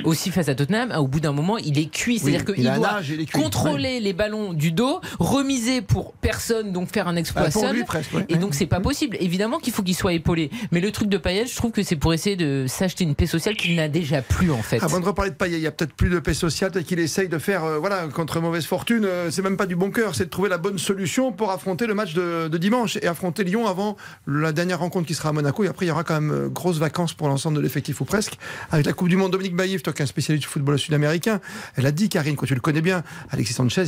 [0.06, 3.02] aussi face à Tottenham, au bout d'un moment, il est cuit, c'est-à-dire il qu'il doit
[3.04, 7.62] cuit, contrôler les ballons du dos, remiser pour personne, donc faire un exploit Ah, pour
[7.62, 8.26] seul, lui, presque, ouais.
[8.28, 9.18] et donc c'est pas possible.
[9.20, 11.96] Évidemment qu'il faut qu'il soit épaulé, mais le truc de Payet, je trouve que c'est
[11.96, 14.80] pour essayer de s'acheter une paix sociale qu'il n'a déjà plus en fait.
[15.11, 17.38] De reparler de Payet, il y a peut-être plus de paix sociale, qu'il essaye de
[17.38, 20.30] faire, euh, voilà, contre mauvaise fortune, euh, c'est même pas du bon cœur, c'est de
[20.30, 23.98] trouver la bonne solution pour affronter le match de, dimanche et affronter Lyon avant
[24.28, 25.64] la dernière rencontre qui sera à Monaco.
[25.64, 28.06] Et après, il y aura quand même euh, grosses vacances pour l'ensemble de l'effectif ou
[28.06, 28.38] presque.
[28.72, 31.40] Avec la Coupe du Monde, Dominique Baïf, toi qui es un spécialiste du football sud-américain,
[31.76, 33.84] elle a dit, Karine, quoi, tu le connais bien, Alexis Sanchez,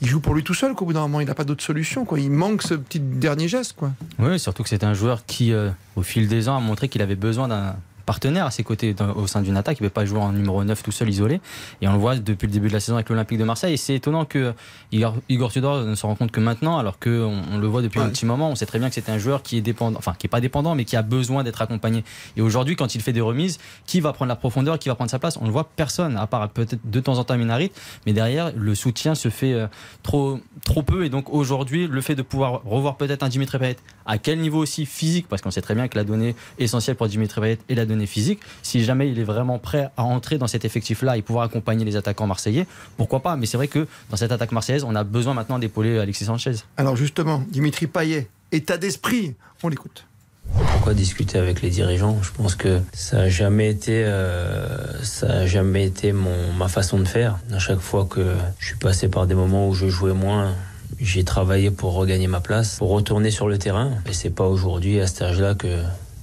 [0.00, 2.06] il, joue pour lui tout seul, qu'au bout d'un moment, il n'a pas d'autre solution.
[2.16, 3.76] Il manque ce petit dernier geste.
[4.18, 7.02] Oui, surtout que c'est un joueur qui, euh, au fil des ans, a montré qu'il
[7.02, 9.78] avait besoin d'un partenaire à ses côtés dans- au sein d'une attaque.
[9.80, 11.40] Il ne peut pas jouer en numéro 9 tout seul, isolé.
[11.80, 13.74] Et on le voit depuis le début de la saison avec l'Olympique de Marseille.
[13.74, 14.52] Et c'est étonnant que
[14.92, 18.00] Igor, Igor Tudor ne se rend compte que maintenant, alors qu'on on le voit depuis
[18.00, 18.50] un petit moment.
[18.50, 20.40] On sait très bien que c'est un joueur qui est dépendant, enfin qui est pas
[20.40, 22.04] dépendant, mais qui a besoin d'être accompagné.
[22.36, 25.10] Et aujourd'hui, quand il fait des remises, qui va prendre la profondeur, qui va prendre
[25.10, 25.36] sa place?
[25.40, 27.70] On ne voit personne, à part peut-être de temps en temps Minarit.
[28.06, 29.66] Mais derrière, le soutien se fait euh,
[30.02, 31.04] trop, trop peu.
[31.04, 34.58] Et donc aujourd'hui, le fait de pouvoir revoir peut-être un Dimitri Payet, à quel niveau
[34.58, 37.74] aussi physique, parce qu'on sait très bien que la donnée essentielle pour Dimitri Payet est
[37.74, 38.40] la donnée physique.
[38.62, 41.96] Si jamais il est vraiment prêt à entrer dans cet effectif-là et pouvoir accompagner les
[41.96, 45.34] attaquants marseillais, pourquoi pas Mais c'est vrai que dans cette attaque marseillaise, on a besoin
[45.34, 46.56] maintenant d'épauler Alexis Sanchez.
[46.76, 50.06] Alors justement, Dimitri Payet, état d'esprit, on l'écoute.
[50.54, 52.18] Pourquoi discuter avec les dirigeants?
[52.22, 56.98] Je pense que ça n'a jamais été, euh, ça a jamais été mon, ma façon
[56.98, 57.38] de faire.
[57.52, 60.54] À chaque fois que je suis passé par des moments où je jouais moins,
[60.98, 63.92] j'ai travaillé pour regagner ma place, pour retourner sur le terrain.
[64.06, 65.82] Et c'est pas aujourd'hui, à cet âge-là, que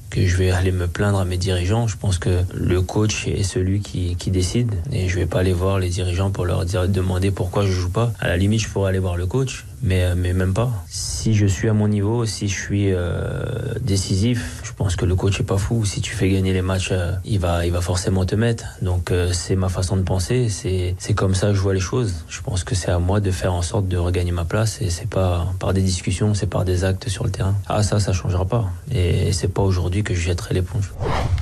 [0.10, 1.88] que je vais aller me plaindre à mes dirigeants.
[1.88, 5.54] Je pense que le coach est celui qui, qui décide et je vais pas aller
[5.54, 8.12] voir les dirigeants pour leur dire demander pourquoi je joue pas.
[8.20, 10.72] À la limite, je pourrais aller voir le coach, mais mais même pas.
[10.90, 13.44] Si je suis à mon niveau, si je suis euh,
[13.82, 15.86] décisif, je pense que le coach est pas fou.
[15.86, 18.66] Si tu fais gagner les matchs, euh, il va il va forcément te mettre.
[18.82, 20.50] Donc euh, c'est ma façon de penser.
[20.50, 22.14] C'est comme ça que je vois les choses.
[22.30, 24.90] Je pense que c'est à moi de faire en sorte de regagner ma place et
[24.90, 27.56] c'est pas par des discussions, c'est par des actes sur le terrain.
[27.68, 28.72] Ah ça, ça changera pas.
[28.92, 30.92] Et c'est pas aujourd'hui que je jetterai l'éponge.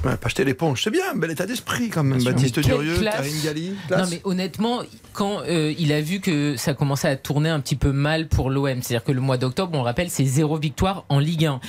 [0.04, 2.20] Ouais, pas jeter l'éponge, c'est bien, bel état d'esprit quand même.
[2.20, 2.32] Bien.
[2.32, 3.16] Baptiste Durieux, classe.
[3.16, 3.70] Karine Galli.
[3.70, 4.10] Non classe.
[4.12, 4.82] mais honnêtement,
[5.14, 8.50] quand euh, il a vu que ça commençait à tourner un petit peu mal pour
[8.50, 11.60] l'OM, c'est-à-dire que le mois d'octobre, on le rappelle, c'est zéro victoire en Ligue 1.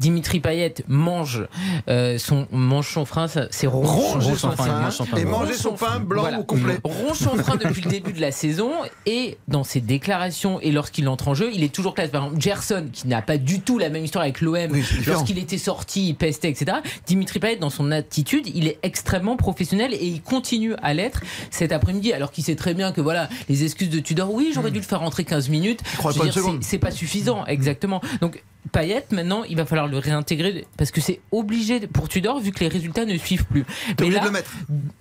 [0.00, 1.46] Dimitri Payet mange
[1.88, 6.00] euh, son mange son frein, c'est ronge, Ronger ronge son frein et manger son pain
[6.00, 6.40] blanc Voilà.
[6.40, 6.78] au complet.
[6.84, 8.70] Ronge son frein depuis le début de la saison
[9.06, 12.10] et dans ses déclarations et lorsqu'il entre en jeu, il est toujours classe.
[12.10, 14.70] Par exemple, Gerson, qui n'a pas du tout la même histoire avec l'OM,
[15.06, 16.78] lorsqu'il était sorti, il pestait, etc.
[17.06, 21.72] Dimitri Payet, dans son attitude, il est extrêmement professionnel et il continue à l'être cet
[21.72, 24.78] après-midi, alors qu'il sait très bien que voilà, les excuses de Tudor, oui, j'aurais dû
[24.78, 25.80] le faire rentrer 15 minutes.
[26.10, 28.00] Crois pas c'est- pas suffisant, exactement.
[28.20, 32.50] Donc, Payet, maintenant, il va falloir le réintégrer parce que c'est obligé pour Tudor vu
[32.50, 33.64] que les résultats ne suivent plus.
[33.88, 34.50] Mais obligé là, de le mettre.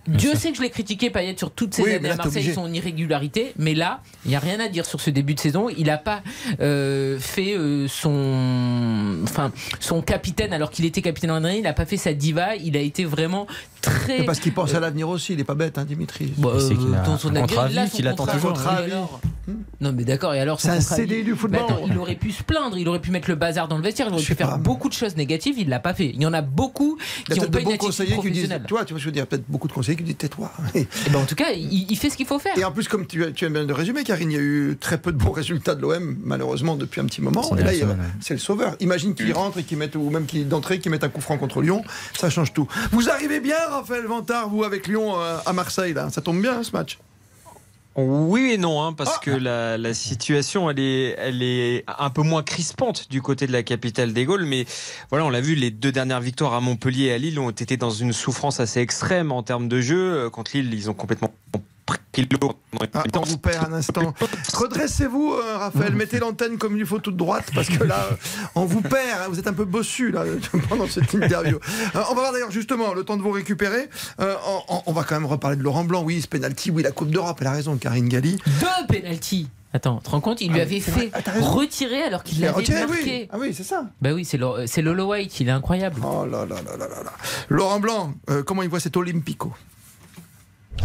[0.08, 2.18] Dieu sait que je l'ai critiqué Payet sur toutes ces Oui, mais années là, à
[2.18, 3.54] Marseille, son irrégularité.
[3.58, 5.70] Mais là, il n'y a rien à dire sur ce début de saison.
[5.70, 6.22] Il n'a pas
[6.60, 11.60] euh, fait euh, son, enfin, son capitaine alors qu'il était capitaine l'an dernier.
[11.60, 12.56] Il n'a pas fait sa diva.
[12.58, 13.48] Il a été vraiment
[13.82, 14.20] très.
[14.20, 16.34] C'est parce qu'il pense à l'avenir aussi, il est pas bête, hein, Dimitri.
[16.38, 18.54] Bah, C'est qu'il a dans son un contrat là, qu'il attend toujours.
[18.54, 19.22] Contrat alors
[19.84, 20.34] Non, mais d'accord.
[20.34, 21.62] Et alors, C'est un vie- du football.
[21.64, 22.78] Attends, il aurait pu se plaindre.
[22.78, 24.08] Il aurait pu mettre le bazar dans le vestiaire.
[24.10, 24.58] Il aurait pu faire pas.
[24.58, 25.56] beaucoup de choses négatives.
[25.58, 26.08] Il l'a pas fait.
[26.14, 26.98] Il y en a beaucoup
[27.30, 29.12] qui ont pas de une bons attitude conseillers qui disent, toi, tu vois, je veux
[29.12, 30.52] dire, peut-être beaucoup de conseillers qui disent tais-toi.
[30.76, 32.54] Et Eh ben, en tout cas, il, il fait ce qu'il faut faire.
[32.66, 34.98] en plus, comme tu, tu aimes bien le résumer, Karine, il y a eu très
[34.98, 37.42] peu de bons résultats de l'OM, malheureusement, depuis un petit moment.
[37.58, 37.72] Et là,
[38.22, 38.76] c'est le sauveur.
[38.80, 41.38] Imagine qu'il rentre et qu'il mette, ou même qu'il d'entrée, qu'il mette un coup franc
[41.38, 41.84] contre Lyon,
[42.18, 42.68] ça change tout.
[42.92, 46.10] Vous arrivez bien, Raphaël Vantard, vous, avec Lyon euh, à Marseille, là.
[46.12, 47.00] Ça tombe bien, hein, ce match.
[47.96, 49.20] Oui et non, hein, parce Ah.
[49.22, 53.52] que la, la situation elle est, elle est un peu moins crispante du côté de
[53.52, 54.66] la capitale des Gaules, mais
[55.12, 57.78] voilà, on l'a vu, les deux dernières victoires à Montpellier et à Lille ont été
[57.78, 60.14] dans une souffrance assez extrême en termes de jeu.
[60.26, 61.32] Euh, Contre Lille, ils ont complètement
[61.86, 62.00] pris.
[62.94, 64.14] Ah, on vous perd un instant.
[64.54, 65.94] Redressez-vous, euh, Raphaël.
[65.96, 68.16] Mettez l'antenne comme il faut toute droite, parce que là, euh,
[68.56, 69.22] on vous perd.
[69.22, 69.26] hein.
[69.30, 70.24] Vous êtes un peu bossu là
[70.70, 71.58] pendant cette interview.
[71.96, 73.90] Euh, on va voir d'ailleurs justement le temps de vous récupérer.
[74.20, 74.36] Euh,
[74.86, 76.04] on, va quand même reparler de Laurent Blanc.
[76.04, 77.38] Oui, ce penalty, oui, la Coupe d'Europe.
[77.42, 78.38] Elle a raison, Karine Galli.
[78.60, 79.50] Deux pénalties.
[79.76, 81.12] Attends, tu te rends compte Il lui Ah, avait c'est fait.
[81.14, 83.04] Ah, retirer alors qu'il l'avait retiré, marqué.
[83.24, 83.30] oui.
[83.32, 83.86] Ah oui, c'est ça.
[84.02, 86.00] Bah oui, c'est Lo- c'est Lolo White, il est incroyable.
[86.06, 87.12] Oh là là là là là là.
[87.50, 89.52] Laurent Blanc, euh, comment il voit cet Olympico?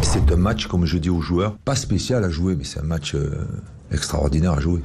[0.03, 2.85] C'est un match, comme je dis aux joueurs, pas spécial à jouer, mais c'est un
[2.85, 3.47] match euh,
[3.93, 4.83] extraordinaire à jouer.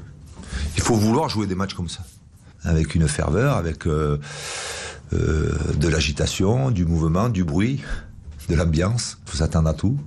[0.76, 2.04] Il faut vouloir jouer des matchs comme ça,
[2.63, 4.18] avec une ferveur, avec euh,
[5.13, 7.82] euh, de l'agitation, du mouvement, du bruit,
[8.50, 9.18] de l'ambiance.
[9.26, 9.98] Il faut s'attendre à tout,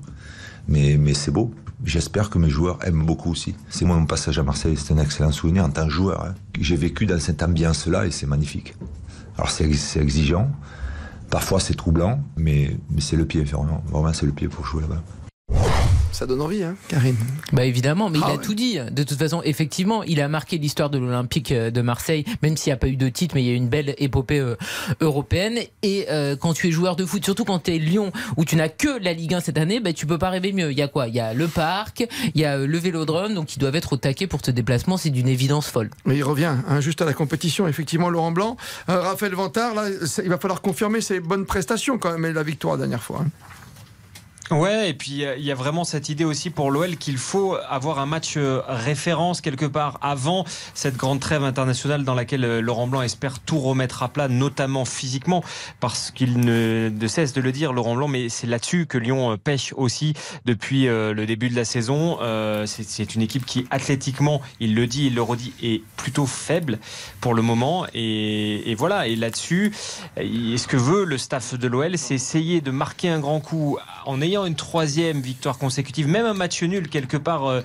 [0.69, 1.53] mais, c'est beau.
[1.85, 3.55] J'espère que mes joueurs aiment beaucoup aussi.
[3.69, 6.25] C'est moi mon passage à Marseille, c'est un excellent souvenir en tant que joueur.
[6.25, 6.35] hein.
[6.59, 8.75] J'ai vécu dans cette ambiance-là et c'est magnifique.
[9.37, 9.65] Alors c'est
[10.01, 10.51] exigeant,
[11.31, 15.03] parfois c'est troublant, mais, c'est le pied, vraiment, vraiment c'est le pied pour jouer là-bas.
[16.17, 17.15] Ça donne envie, hein, Karine.
[17.53, 18.43] Bah évidemment, mais Ah il a ouais.
[18.43, 18.79] tout dit.
[18.91, 22.71] De toute façon, effectivement, il a marqué l'histoire de l'Olympique euh, de Marseille, même s'il
[22.71, 24.57] n'y a pas eu de titre, mais il y a eu une belle épopée euh,
[25.03, 25.59] européenne.
[25.83, 28.57] Et euh, quand tu es joueur de foot, surtout quand tu es Lyon, où tu
[28.57, 30.73] n'as que la Ligue 1 cette année, bah, tu peux pas rêver mieux.
[30.73, 31.07] Il y a quoi?
[31.09, 33.97] Il y a le parc, il y a le vélodrome, donc ils doivent être au
[33.99, 34.97] taquet pour ce déplacement.
[34.97, 35.91] C'est d'une évidence folle.
[36.07, 38.57] Mais il revient hein, juste à la compétition, effectivement, Laurent Blanc.
[38.89, 39.85] Euh, Raphaël Vantard, là,
[40.23, 43.21] il va falloir confirmer ses bonnes prestations quand même, et la victoire la dernière fois.
[43.23, 43.29] hein.
[44.53, 47.57] Ouais, et puis euh, il y a vraiment cette idée aussi pour l'OL qu'il faut
[47.69, 52.61] avoir un match euh, référence quelque part avant cette grande trêve internationale dans laquelle euh,
[52.61, 55.43] Laurent Blanc espère tout remettre à plat, notamment physiquement,
[55.81, 59.73] parce qu'il ne, cesse de le dire, Laurent Blanc, mais c'est là-dessus que Lyon pêche
[59.77, 62.19] aussi depuis le début de la saison.
[62.67, 66.79] C'est- une équipe qui, athlétiquement, il le dit, il le redit, est plutôt faible
[67.21, 67.87] pour le moment.
[67.95, 69.73] Et, et voilà, et là-dessus,
[70.17, 74.23] ce que veut le staff de l'OL, c'est essayer de marquer un grand coup en
[74.23, 77.61] ayant une troisième victoire consécutive, même un match nul quelque part euh,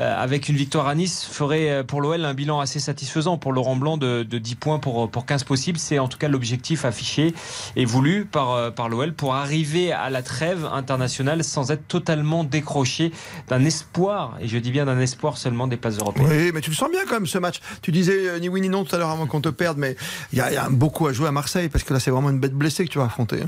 [0.00, 3.52] euh, avec une victoire à Nice ferait euh, pour l'OL un bilan assez satisfaisant pour
[3.52, 5.78] Laurent Blanc de, de 10 points pour, pour 15 possibles.
[5.78, 7.34] C'est en tout cas l'objectif affiché
[7.76, 13.12] et voulu par, par l'OL pour arriver à la trêve internationale sans être totalement décroché
[13.48, 16.28] d'un espoir, et je dis bien d'un espoir seulement des places européennes.
[16.28, 17.60] Oui, mais tu le sens bien quand même ce match.
[17.80, 19.96] Tu disais ni oui ni non tout à l'heure avant qu'on te perde, mais
[20.32, 22.40] il y, y a beaucoup à jouer à Marseille parce que là c'est vraiment une
[22.40, 23.42] bête blessée que tu vas affronter.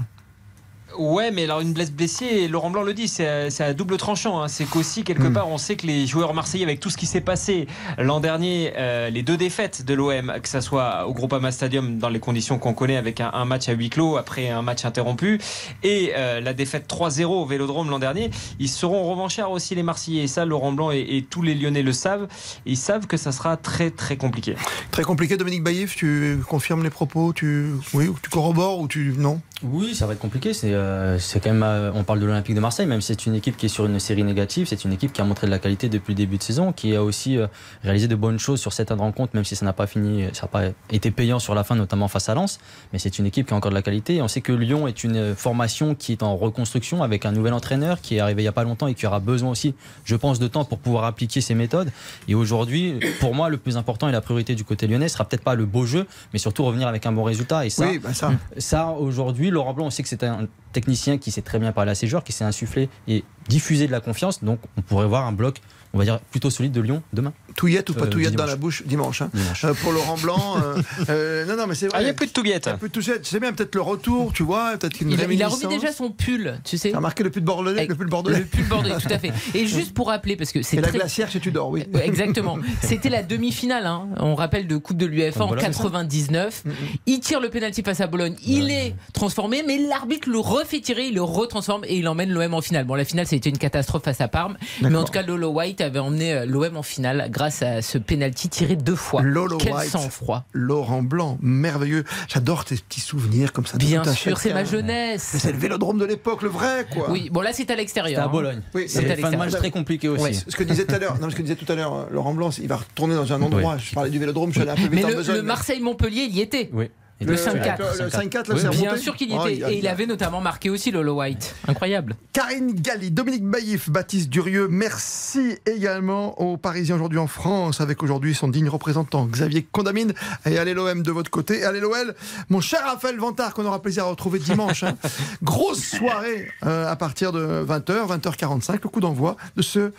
[0.98, 3.26] Ouais, mais alors une blesse blessée, et Laurent Blanc le dit, c'est
[3.60, 4.42] à, double tranchant.
[4.42, 4.48] hein.
[4.48, 5.32] C'est qu'aussi, quelque Mm.
[5.32, 7.66] part, on sait que les joueurs marseillais, avec tout ce qui s'est passé
[7.98, 12.08] l'an dernier, euh, les deux défaites de l'OM, que ce soit au Groupama Stadium dans
[12.08, 15.38] les conditions qu'on connaît, avec un, un match à huis clos après un match interrompu,
[15.84, 20.24] et euh, la défaite 3-0 au Vélodrome l'an dernier, ils seront revanchards aussi les Marseillais.
[20.24, 22.26] Et ça, Laurent Blanc et, et tous les Lyonnais le savent.
[22.66, 24.56] Ils savent que ça sera très très compliqué.
[24.90, 29.14] Très compliqué, Dominique Baïf, tu confirmes les propos, tu oui, ou tu corrobores ou tu
[29.16, 29.40] non?
[29.64, 30.52] Oui, ça va être compliqué.
[30.54, 31.64] C'est euh, quand même.
[31.64, 33.86] euh, on parle de l'Olympique de Marseille, même si c'est une équipe qui est sur
[33.86, 34.68] une série négative.
[34.68, 36.94] C'est une équipe qui a montré de la qualité depuis le début de saison, qui
[36.94, 37.48] a aussi euh,
[37.82, 40.48] réalisé de bonnes choses sur cette rencontre, même si ça n'a pas fini, ça n'a
[40.48, 42.60] pas été payant sur la fin, notamment face à Lens.
[42.92, 44.16] Mais c'est une équipe qui a encore de la qualité.
[44.16, 47.32] Et on sait que Lyon est une euh, formation qui est en reconstruction avec un
[47.32, 49.74] nouvel entraîneur qui est arrivé il n'y a pas longtemps et qui aura besoin aussi,
[50.04, 51.90] je pense, de temps pour pouvoir appliquer ses méthodes.
[52.28, 55.42] Et aujourd'hui, pour moi, le plus important et la priorité du côté lyonnais sera peut-être
[55.42, 57.66] pas le beau jeu, mais surtout revenir avec un bon résultat.
[57.66, 58.30] Et ça, Oui, bah ça.
[58.56, 61.92] ça aujourd'hui, Laurent Blanc, on sait que c'est un technicien qui sait très bien parler
[61.92, 64.42] à ses joueurs, qui sait insuffler et diffuser de la confiance.
[64.44, 65.60] Donc, on pourrait voir un bloc,
[65.94, 67.32] on va dire, plutôt solide de Lyon demain.
[67.56, 69.22] Touillette ou pas Euh, touillette dans la bouche dimanche.
[69.22, 69.30] hein.
[69.34, 69.64] Dimanche.
[69.64, 70.56] Euh, pour Laurent Blanc.
[70.62, 71.96] euh, euh, non, non, mais c'est vrai.
[71.98, 72.64] Ah, il n'y a plus de touillette.
[72.66, 73.26] Il y a plus de touillette.
[73.26, 75.92] C'est bien, peut-être le retour, tu vois, peut-être une Il a, il a remis déjà
[75.92, 76.90] son pull, tu sais.
[76.90, 78.38] T'as remarqué le pull bordelais, le pull bordelais.
[78.40, 79.32] Le pull bordelais, tout à fait.
[79.54, 80.98] Et juste pour rappeler, parce que c'est Et la très...
[80.98, 81.84] glacière chez Tudor, oui.
[81.92, 82.58] Ouais, Exactement.
[82.82, 83.86] C'était la demi-finale.
[83.86, 84.08] hein.
[84.18, 85.82] On rappelle de Coupe de l'UEFA en Voilà, c'est ça.
[85.84, 86.62] 99.
[87.06, 88.36] Il tire le pénalty face à Bologne.
[88.46, 92.54] Il est transformé, mais l'arbitre le refait tirer, il le retransforme et il emmène l'OM
[92.54, 92.84] en finale.
[92.84, 94.56] Bon, la finale, c'était une catastrophe face à Parme.
[94.82, 97.98] Mais en tout cas, Lolo White avait emmené euh, l'OM en finale grâce à ce
[97.98, 99.22] pénalty tiré deux fois.
[99.22, 99.90] Lolo Quel White.
[99.90, 100.44] sang-froid.
[100.52, 102.04] Laurent Blanc, merveilleux.
[102.28, 103.78] J'adore tes petits souvenirs comme ça.
[103.78, 105.36] Bien tout un sûr, c'est ma jeunesse.
[105.38, 107.10] C'est le vélodrome de l'époque, le vrai, quoi.
[107.10, 108.22] Oui, bon là c'est à l'extérieur.
[108.22, 108.28] À hein.
[108.28, 108.62] Bologne.
[108.74, 110.24] Oui, C'est de match très compliqué aussi.
[110.24, 112.04] Oui, ce que disait tout à l'heure, non, ce que disait tout à l'heure euh,
[112.10, 113.78] Laurent Blanc, il va retourner dans un endroit.
[113.78, 116.26] Je parlais du vélodrome, je suis allé un peu vite Mais en le, le Marseille-Montpellier,
[116.28, 116.70] il y était.
[116.72, 116.90] Oui.
[117.20, 117.78] Et Le Le- 5-4.
[118.04, 119.72] le 5-4, là, Oui, c'est Bien sûr qu'il y Oh, était.
[119.74, 121.52] Et il avait notamment marqué aussi Lolo White.
[121.66, 122.14] Incroyable.
[122.32, 128.34] Karine Galli, Dominique Baïf, Baptiste Durieux, merci également aux Parisiens aujourd'hui en France, avec aujourd'hui
[128.36, 130.12] son digne représentant Xavier Condamine.
[130.46, 132.14] Et allez l'OM de votre côté, allez l'OL,
[132.50, 134.84] mon cher Raphaël Vantard, qu'on aura plaisir à retrouver dimanche.
[134.84, 134.94] hein.
[135.42, 139.92] Grosse soirée euh, à partir de 20h, 20h45, le coup d'envoi de ce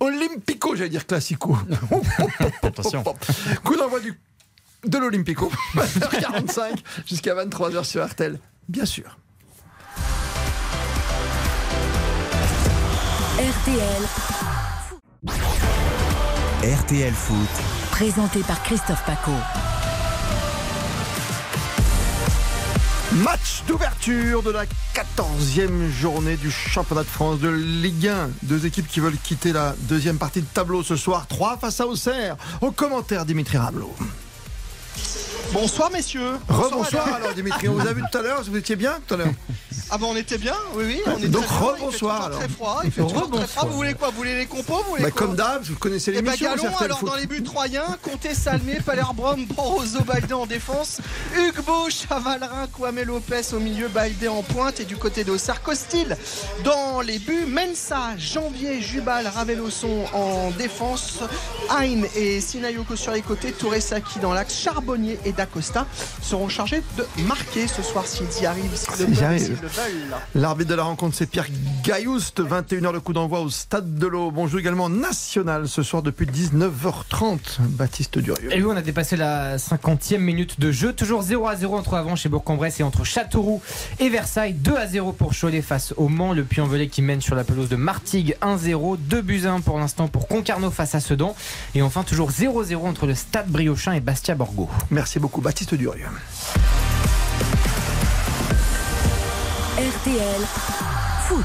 [0.00, 1.56] Olympico, j'allais dire classico.
[2.62, 3.04] Attention.
[3.62, 4.18] Coup d'envoi du,
[4.86, 9.18] de l'Olympico, 20h45 jusqu'à 23h sur RTL, bien sûr.
[13.38, 14.02] RTL,
[16.62, 17.36] RTL Foot,
[17.90, 19.32] présenté par Christophe Paco.
[23.22, 28.30] Match d'ouverture de la 14e journée du championnat de France de Ligue 1.
[28.42, 31.28] Deux équipes qui veulent quitter la deuxième partie de tableau ce soir.
[31.28, 32.36] 3 face à Auxerre.
[32.60, 33.94] Au commentaire, Dimitri Ramelot.
[35.52, 36.32] Bonsoir messieurs.
[36.48, 37.68] Rebonsoir alors Dimitri.
[37.68, 38.42] On vous a vu tout à l'heure.
[38.42, 39.32] Vous étiez bien tout à l'heure
[39.90, 41.00] Ah bon on était bien, oui oui.
[41.06, 42.38] On Donc, rebonsoir, Il fait toujours alors.
[42.40, 43.68] très froid, il fait toujours très froid.
[43.68, 46.10] Vous voulez quoi Vous voulez les compos Vous voulez Bah, quoi Comme d'hab, vous connaissez
[46.10, 46.34] ben.
[46.34, 51.00] Galon, c'est RTL alors dans les buts troyens, Comté, Salmé, Palerboum, Borozo, Baïdé en défense,
[51.36, 56.16] Hugues Chavalrin, Kwame Lopez au milieu, Baïdé en pointe et du côté d'Auxerre, Costil
[56.64, 61.20] dans les buts, Mensa, Janvier, Jubal, Ravelosson en défense,
[61.70, 64.54] Hein et Sinayoko sur les côtés, Touré Saki dans l'axe,
[64.84, 65.86] Charbonnier et Dacosta
[66.20, 69.56] seront chargés de marquer ce soir s'ils y arrivent, s'ils le veulent.
[70.34, 71.46] L'arbitre de la rencontre, c'est Pierre
[71.82, 72.42] Gaillouste.
[72.42, 74.30] 21h, le coup d'envoi au Stade de l'Eau.
[74.30, 77.38] Bonjour également national ce soir depuis 19h30.
[77.60, 78.52] Baptiste Durieux.
[78.52, 80.92] Et oui, on a dépassé la 50e minute de jeu.
[80.92, 83.62] Toujours 0 à 0 entre Avranches et Bourg-en-Bresse et entre Châteauroux
[84.00, 84.52] et Versailles.
[84.52, 86.34] 2 à 0 pour Cholet face au Mans.
[86.34, 88.98] Le Puy-en-Velay qui mène sur la pelouse de Martigues 1-0.
[88.98, 91.34] 2 buts à 1 pour l'instant pour Concarneau face à Sedan.
[91.74, 94.68] Et enfin, toujours 0-0 entre le Stade Briochin et Bastia Borgo.
[94.90, 96.06] Merci beaucoup, Baptiste Durieux.
[99.76, 100.40] RTL,
[101.26, 101.44] foot.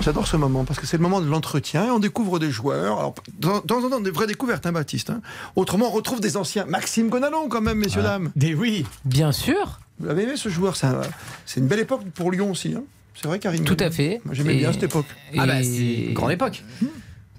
[0.00, 2.98] J'adore ce moment parce que c'est le moment de l'entretien et on découvre des joueurs.
[2.98, 5.10] Alors, dans, dans, dans des vraies découvertes, hein, Baptiste.
[5.10, 5.20] hein.
[5.56, 6.64] Autrement, on retrouve des anciens.
[6.66, 8.30] Maxime Gonalon, quand même, messieurs, dames.
[8.36, 8.84] Des oui.
[9.04, 9.78] Bien sûr.
[10.00, 10.76] Vous l'avez aimé ce joueur?
[10.76, 11.00] C'est un-
[11.46, 12.74] c'est une belle époque pour Lyon aussi.
[12.76, 12.82] hein.
[13.14, 14.20] C'est vrai, Karim Tout à fait.
[14.32, 15.06] J'aimais bien cette époque.
[15.38, 15.68] Ah bah, c'est
[16.08, 16.64] une grande époque.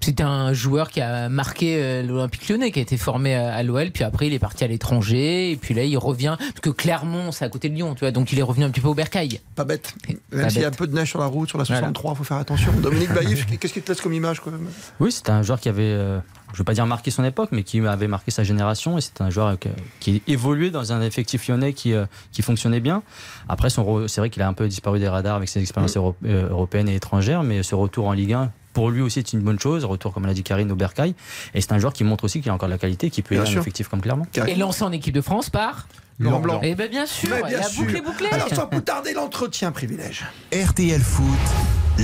[0.04, 3.90] C'était un joueur qui a marqué euh, l'Olympique lyonnais, qui a été formé à l'OL,
[3.90, 7.32] puis après il est parti à l'étranger, et puis là il revient, parce que Clermont
[7.32, 8.94] c'est à côté de Lyon, tu vois, donc il est revenu un petit peu au
[8.94, 9.40] bercail.
[9.54, 9.94] Pas bête.
[10.32, 11.80] Même s'il y a un peu de neige sur la route, sur la Voilà.
[11.80, 12.72] 63, il faut faire attention.
[12.82, 14.66] Dominique Baïf, qu'est-ce qui te laisse comme image quand même
[15.00, 16.18] Oui, c'était un joueur qui avait, euh,
[16.52, 18.98] je veux pas dire marqué son époque, mais qui avait marqué sa génération.
[18.98, 19.56] Et c'était un joueur euh,
[20.00, 23.02] qui évoluait dans un effectif lyonnais qui, euh, qui fonctionnait bien.
[23.48, 23.80] Après, c'est
[24.20, 26.94] vrai qu'il a un peu disparu des radars avec ses expériences euro- euh, européennes et
[26.96, 29.84] étrangères, mais ce retour en Ligue 1, pour lui aussi, c'est une bonne chose.
[29.86, 31.14] Retour, comme l'a dit Karine, au Bercail.
[31.54, 33.34] Et c'est un joueur qui montre aussi qu'il a encore de la qualité, qui peut
[33.36, 33.60] Bien aider un sûr.
[33.62, 34.26] effectif comme Clermont.
[34.46, 35.86] Et lancé en équipe de France par
[36.18, 36.60] Laurent Blanc.
[36.62, 37.82] Eh ben bien sûr, bien la sûr.
[37.84, 38.28] boucle est bouclée.
[38.30, 40.24] Alors, sans plus tarder, l'entretien privilège.
[40.52, 41.24] RTL Foot,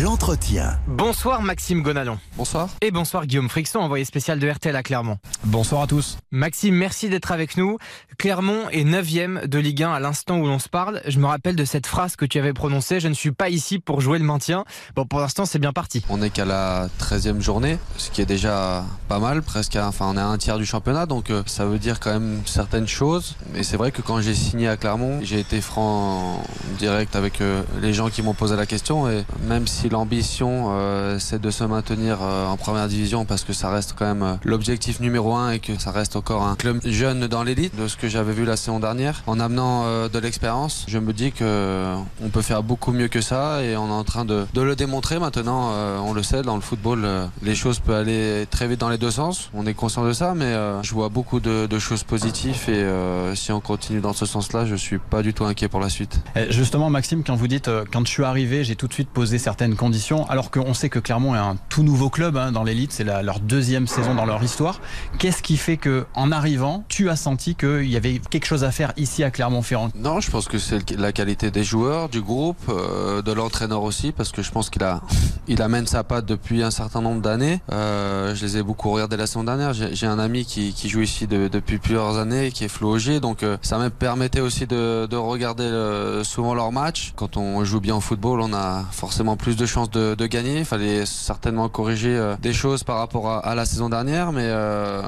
[0.02, 0.78] l'entretien.
[0.86, 2.18] Bonsoir Maxime Gonalon.
[2.36, 2.68] Bonsoir.
[2.80, 5.18] Et bonsoir Guillaume Frixon, envoyé spécial de RTL à Clermont.
[5.44, 6.18] Bonsoir à tous.
[6.30, 7.78] Maxime, merci d'être avec nous.
[8.18, 11.00] Clermont est 9 de Ligue 1 à l'instant où l'on se parle.
[11.06, 13.78] Je me rappelle de cette phrase que tu avais prononcée, je ne suis pas ici
[13.78, 14.64] pour jouer le maintien.
[14.94, 16.04] Bon, pour l'instant, c'est bien parti.
[16.08, 20.06] On n'est qu'à la 13e journée, ce qui est déjà pas mal, presque, à- enfin
[20.08, 22.86] on est à un tiers du championnat, donc euh, ça veut dire quand même certaines
[22.88, 23.36] choses.
[23.54, 26.42] Mais c'est vrai que quand j'ai signé à Clermont, j'ai été franc
[26.78, 31.18] direct avec euh, les gens qui m'ont posé la question, et même si l'ambition euh,
[31.18, 35.00] c'est de se maintenir euh, en première division, parce que ça reste quand même l'objectif
[35.00, 38.08] numéro un et que ça reste encore un club jeune dans l'élite, de ce que
[38.08, 42.42] j'avais vu la saison dernière, en amenant de l'expérience, je me dis que on peut
[42.42, 45.72] faire beaucoup mieux que ça, et on est en train de, le démontrer maintenant.
[46.04, 47.06] on le sait, dans le football,
[47.42, 49.50] les choses peuvent aller très vite dans les deux sens.
[49.54, 52.86] On est conscient de ça, mais je vois beaucoup de, choses positives et
[53.34, 56.20] si on continue dans ce sens-là, je suis pas du tout inquiet pour la suite.
[56.36, 59.08] Eh, Justement, Maxime, quand vous dites euh, quand je suis arrivé, j'ai tout de suite
[59.10, 62.62] posé certaines conditions, alors qu'on sait que Clermont est un tout nouveau club hein, dans
[62.62, 64.80] l'élite, c'est leur deuxième saison dans leur histoire.
[65.18, 68.70] Qu'est-ce qui fait que, en arrivant, tu as senti qu'il y avait quelque chose à
[68.70, 69.88] faire ici à Clermont-Ferrand?
[69.94, 74.12] Non, je pense que c'est la qualité des joueurs, du groupe, euh, de l'entraîneur aussi,
[74.12, 75.00] parce que je pense qu'il a,
[75.48, 77.60] il amène sa patte depuis un certain nombre d'années.
[77.72, 79.72] Euh, je les ai beaucoup regardés la saison dernière.
[79.72, 83.20] J'ai un ami qui, qui joue ici de- depuis plusieurs années, qui est Flo Augier,
[83.20, 87.12] donc ça me permettait aussi de, de regarder euh, souvent leurs matchs.
[87.16, 90.58] Quand on joue bien au football, on a forcément plus de chances de, gagner.
[90.58, 94.44] Il fallait certainement corriger euh, des choses par rapport à, à la saison dernière, mais
[94.46, 95.02] euh,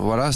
[0.00, 0.30] voilà.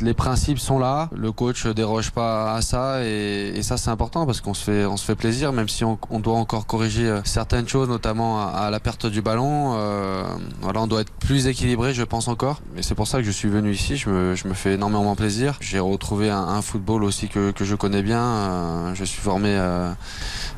[0.00, 4.26] Les principes sont là, le coach déroge pas à ça et, et ça c'est important
[4.26, 7.20] parce qu'on se fait on se fait plaisir même si on, doit encore corriger euh,
[7.24, 9.74] certaines choses notamment à, la perte du ballon.
[9.76, 10.24] euh,
[10.62, 12.60] on doit être plus équilibré je pense encore.
[12.74, 15.14] Mais c'est pour ça que je suis venu ici, je me, je me fais énormément
[15.16, 15.56] plaisir.
[15.60, 18.22] J'ai retrouvé un, football aussi que, que je connais bien.
[18.22, 19.56] euh, je suis formé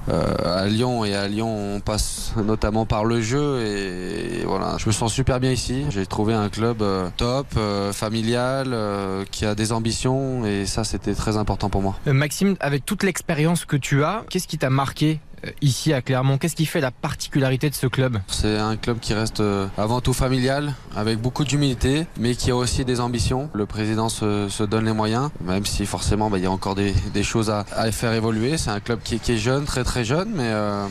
[0.09, 4.93] à Lyon et à Lyon on passe notamment par le jeu et, voilà je me
[4.93, 5.85] sens super bien ici.
[5.91, 10.85] J'ai trouvé un club euh, top euh, familial euh, qui a des ambitions et ça
[10.85, 11.97] c'était très important pour moi.
[12.07, 15.30] Euh, Maxime, avec toute l'expérience que tu as, qu'est-ce qui t'a marqué euh,
[15.62, 16.38] ici à Clermont.
[16.38, 20.00] Qu'est-ce qui fait la particularité de ce club c'est un club qui reste euh, avant
[20.00, 23.50] tout familial avec beaucoup d'humilité mais qui a aussi des ambitions.
[23.55, 26.94] Le président se, donne les moyens même si forcément bah, il y a encore des,
[27.22, 28.57] choses à, faire évoluer.
[28.59, 30.87] C'est un club qui, qui est jeune très très jeune mais euh,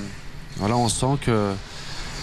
[0.57, 1.53] voilà on sent que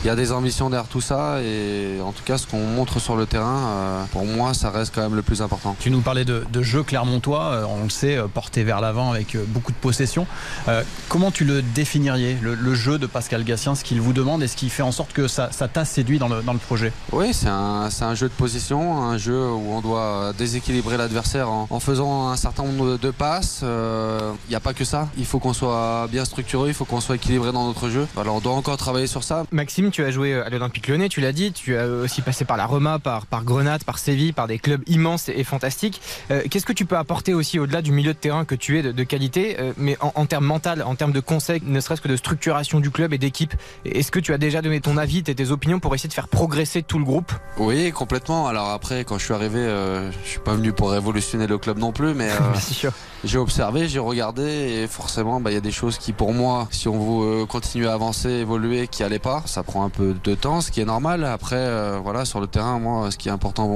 [0.04, 3.00] il y a des ambitions derrière tout ça et en tout cas ce qu'on montre
[3.00, 5.76] sur le terrain, euh, pour moi ça reste quand même le plus important.
[5.80, 9.10] Tu nous parlais de, de jeu clermontois, euh, on le sait, euh, porté vers l'avant
[9.12, 10.26] avec beaucoup de possession.
[10.68, 14.42] Euh, comment tu le définiriez, le, le jeu de Pascal Gassien, ce qu'il vous demande
[14.42, 16.58] et ce qui fait en sorte que ça, ça t'a séduit dans le, dans le
[16.58, 16.92] projet?
[17.12, 21.50] Oui, c'est un, c'est un jeu de position, un jeu où on doit déséquilibrer l'adversaire
[21.50, 23.60] en, en faisant un certain nombre de, passes.
[23.62, 26.84] Euh, Il n'y a pas que ça, il faut qu'on soit bien structuré, il faut
[26.84, 28.06] qu'on soit équilibré dans notre jeu.
[28.16, 29.44] Alors on doit encore travailler sur ça.
[29.52, 32.56] Maxime, tu as joué à l'Olympique Lyonnais, tu l'as dit, tu as aussi passé par
[32.56, 36.00] la Roma, par, par Grenade, par Séville, par des clubs immenses et, et fantastiques.
[36.30, 38.82] Euh, Qu'est-ce que tu peux apporter aussi au-delà du milieu de terrain que tu es
[38.82, 42.00] de, de qualité, euh, mais en, en termes mental, en termes de conseils, ne serait-ce
[42.00, 43.54] que de structuration du club et d'équipe?
[43.84, 46.82] Est-ce que tu as déjà donné ton avis, tes, opinions pour essayer de faire progresser
[46.82, 47.32] tout le groupe?
[47.58, 48.46] Oui, complètement.
[48.48, 51.78] Alors après, quand je suis arrivé, euh, je suis pas venu pour révolutionner le club
[51.78, 52.30] non plus, mais
[52.84, 52.90] euh,
[53.24, 56.68] j'ai observé, j'ai regardé et forcément, bah, il y a des choses qui, pour moi,
[56.70, 60.34] si on veut continuer à avancer, évoluer, qui allaient pas, ça prend un peu de
[60.34, 61.24] temps, ce qui est normal.
[61.24, 63.70] Après, euh, voilà, sur le terrain, moi, ce qui est important,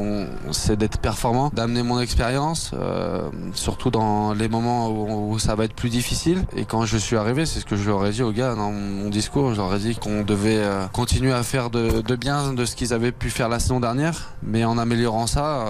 [0.51, 3.23] c'est d'être performant, d'amener mon expérience, euh,
[3.55, 6.45] surtout dans les moments où, ça va être plus difficile.
[6.57, 8.73] Et quand je suis arrivé, c'est ce que je leur ai dit aux gars dans
[8.73, 12.65] mon discours, je leur ai dit qu'on devait euh, continuer à faire de, bien de
[12.65, 15.65] ce qu'ils avaient pu faire la saison dernière, mais en améliorant ça,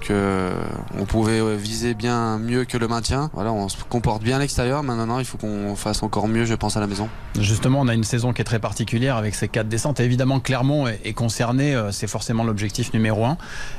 [0.00, 0.50] que
[0.98, 3.30] on pouvait viser bien mieux que le maintien.
[3.32, 6.54] Voilà, on se comporte bien à l'extérieur, maintenant il faut qu'on fasse encore mieux, je
[6.54, 7.08] pense, à la maison.
[7.38, 10.00] Justement, on a une saison qui est très particulière avec ces quatre descentes.
[10.00, 13.36] Évidemment, Clermont est, concerné, euh, c'est forcément l'objectif numéro un.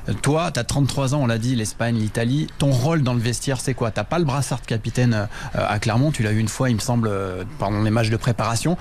[0.08, 2.48] Euh, Toi, tu as 33 ans, on l'a dit, l'Espagne, l'Italie.
[2.58, 3.92] Ton rôle dans le vestiaire, c'est quoi?
[3.92, 5.26] T'as pas le brassard de capitaine euh,
[5.68, 7.12] à Clermont, tu l'as eu une fois, il me semble,
[7.58, 8.78] pendant les matchs de préparation.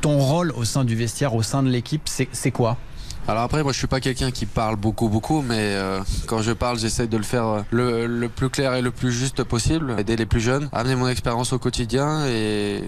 [0.00, 2.76] Ton rôle au sein du vestiaire, au sein de l'équipe, c'est quoi?
[3.28, 5.76] Alors après, moi je suis pas quelqu'un qui parle beaucoup beaucoup, mais
[6.26, 9.44] quand je parle, j'essaye de le faire le, le plus clair et le plus juste
[9.44, 12.82] possible, aider les plus jeunes, amener mon expérience au quotidien et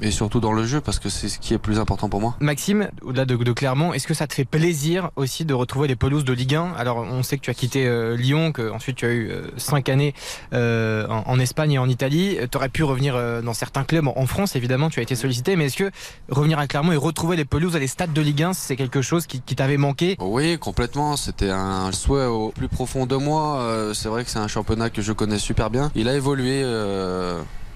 [0.00, 2.36] et surtout dans le jeu parce que c'est ce qui est plus important pour moi.
[2.40, 5.96] Maxime, au-delà de, de Clermont, est-ce que ça te fait plaisir aussi de retrouver les
[5.96, 8.96] pelouses de Ligue 1 Alors, on sait que tu as quitté euh, Lyon, que ensuite
[8.96, 10.14] tu as eu 5 années
[10.52, 12.38] euh, en, en, Espagne et en Italie.
[12.50, 15.56] Tu aurais pu revenir euh, dans certains clubs en, France, évidemment, tu as été sollicité,
[15.56, 15.90] mais est-ce que
[16.28, 19.02] revenir à Clermont et retrouver les pelouses à les stades de Ligue 1, c'est quelque
[19.02, 20.16] chose qui, qui t'avait manqué?
[20.20, 21.16] Oui, complètement.
[21.16, 23.60] C'était un souhait au plus profond de moi.
[23.60, 25.90] Euh, c'est vrai que c'est un championnat que je connais super bien.
[25.94, 26.62] Il a évolué.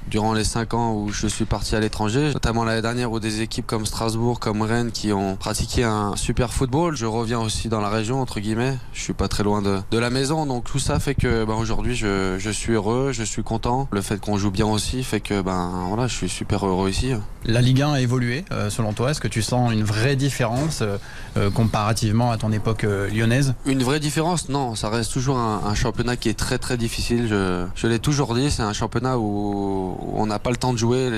[0.09, 3.41] Durant les 5 ans où je suis parti à l'étranger, notamment l'année dernière où des
[3.41, 6.97] équipes comme Strasbourg, comme Rennes qui ont pratiqué un super football.
[6.97, 8.77] Je reviens aussi dans la région, entre guillemets.
[8.93, 11.55] Je suis pas très loin de, de la maison, donc tout ça fait que ben,
[11.55, 13.89] aujourd'hui je, je suis heureux, je suis content.
[13.93, 17.13] Le fait qu'on joue bien aussi fait que ben voilà, je suis super heureux ici.
[17.45, 20.81] La Ligue 1 a évolué, euh, selon toi Est-ce que tu sens une vraie différence
[20.83, 20.99] euh,
[21.37, 23.55] euh, comparativement à ton époque euh, lyonnaise?
[23.67, 24.49] Une vraie différence?
[24.49, 27.27] Non, ça reste toujours un, un championnat qui est très très difficile.
[27.29, 30.73] Je, je l'ai toujours dit, c'est un championnat où, où on n'a pas le temps
[30.73, 31.11] de jouer.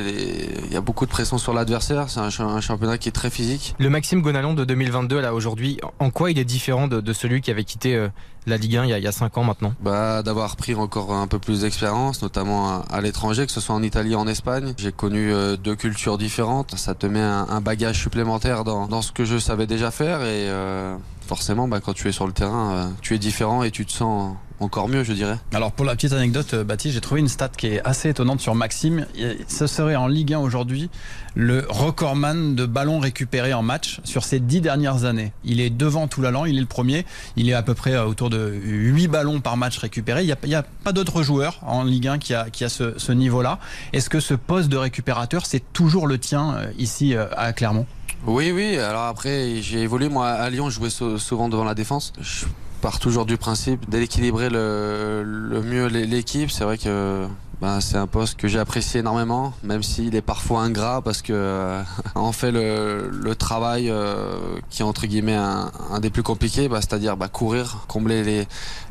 [0.66, 2.08] Il y a beaucoup de pression sur l'adversaire.
[2.10, 3.74] C'est un, cha- un championnat qui est très physique.
[3.78, 7.40] Le Maxime Gonalon de 2022, là, aujourd'hui, en quoi il est différent de, de celui
[7.40, 8.08] qui avait quitté euh,
[8.46, 9.72] la Ligue 1 il y a, il y a 5 ans maintenant?
[9.80, 13.74] Bah, d'avoir pris encore un peu plus d'expérience, notamment à, à l'étranger, que ce soit
[13.74, 14.74] en Italie ou en Espagne.
[14.76, 16.74] J'ai connu euh, deux cultures différentes.
[16.76, 20.20] Ça te met un, un bagage supplémentaire dans, dans ce que je savais déjà faire.
[20.22, 20.94] Et euh,
[21.26, 24.34] forcément, bah, quand tu es sur le terrain, tu es différent et tu te sens
[24.60, 25.36] encore mieux, je dirais.
[25.52, 28.40] Alors pour la petite anecdote, euh, Baptiste, j'ai trouvé une stat qui est assez étonnante
[28.40, 29.06] sur Maxime.
[29.48, 30.90] Ce serait en Ligue 1 aujourd'hui
[31.34, 35.32] le recordman de ballons récupérés en match sur ces dix dernières années.
[35.44, 37.04] Il est devant Toulalan, il est le premier.
[37.36, 40.22] Il est à peu près euh, autour de 8 ballons par match récupérés.
[40.24, 43.12] Il n'y a, pas d'autres joueurs en Ligue 1 qui a, qui a ce, ce
[43.12, 43.58] niveau-là.
[43.92, 47.86] Est-ce que ce poste de récupérateur, c'est toujours le tien euh, ici à Clermont?
[48.26, 48.78] Oui, oui.
[48.78, 50.08] Alors après, j'ai évolué.
[50.08, 52.12] Moi, à Lyon, je jouais sou- souvent devant la défense.
[52.20, 52.46] Je
[52.84, 56.50] pars toujours du principe d'équilibrer le, le mieux l'é- l'équipe.
[56.50, 57.26] C'est vrai que
[57.62, 61.32] ben, c'est un poste que j'ai apprécié énormément, même s'il est parfois ingrat parce que
[61.32, 61.82] euh,
[62.14, 64.36] on fait le, le travail euh,
[64.68, 68.46] qui est entre guillemets un, un des plus compliqués, bah, c'est-à-dire bah, courir, combler les,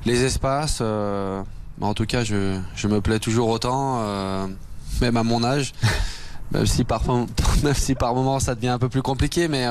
[0.07, 0.79] les espaces.
[0.81, 1.43] euh,
[1.77, 4.47] bah, en tout cas, je, je me plais toujours autant, euh,
[5.01, 5.73] même à mon âge.
[6.51, 7.03] même si par
[7.63, 9.65] même si par moment ça devient un peu plus compliqué mais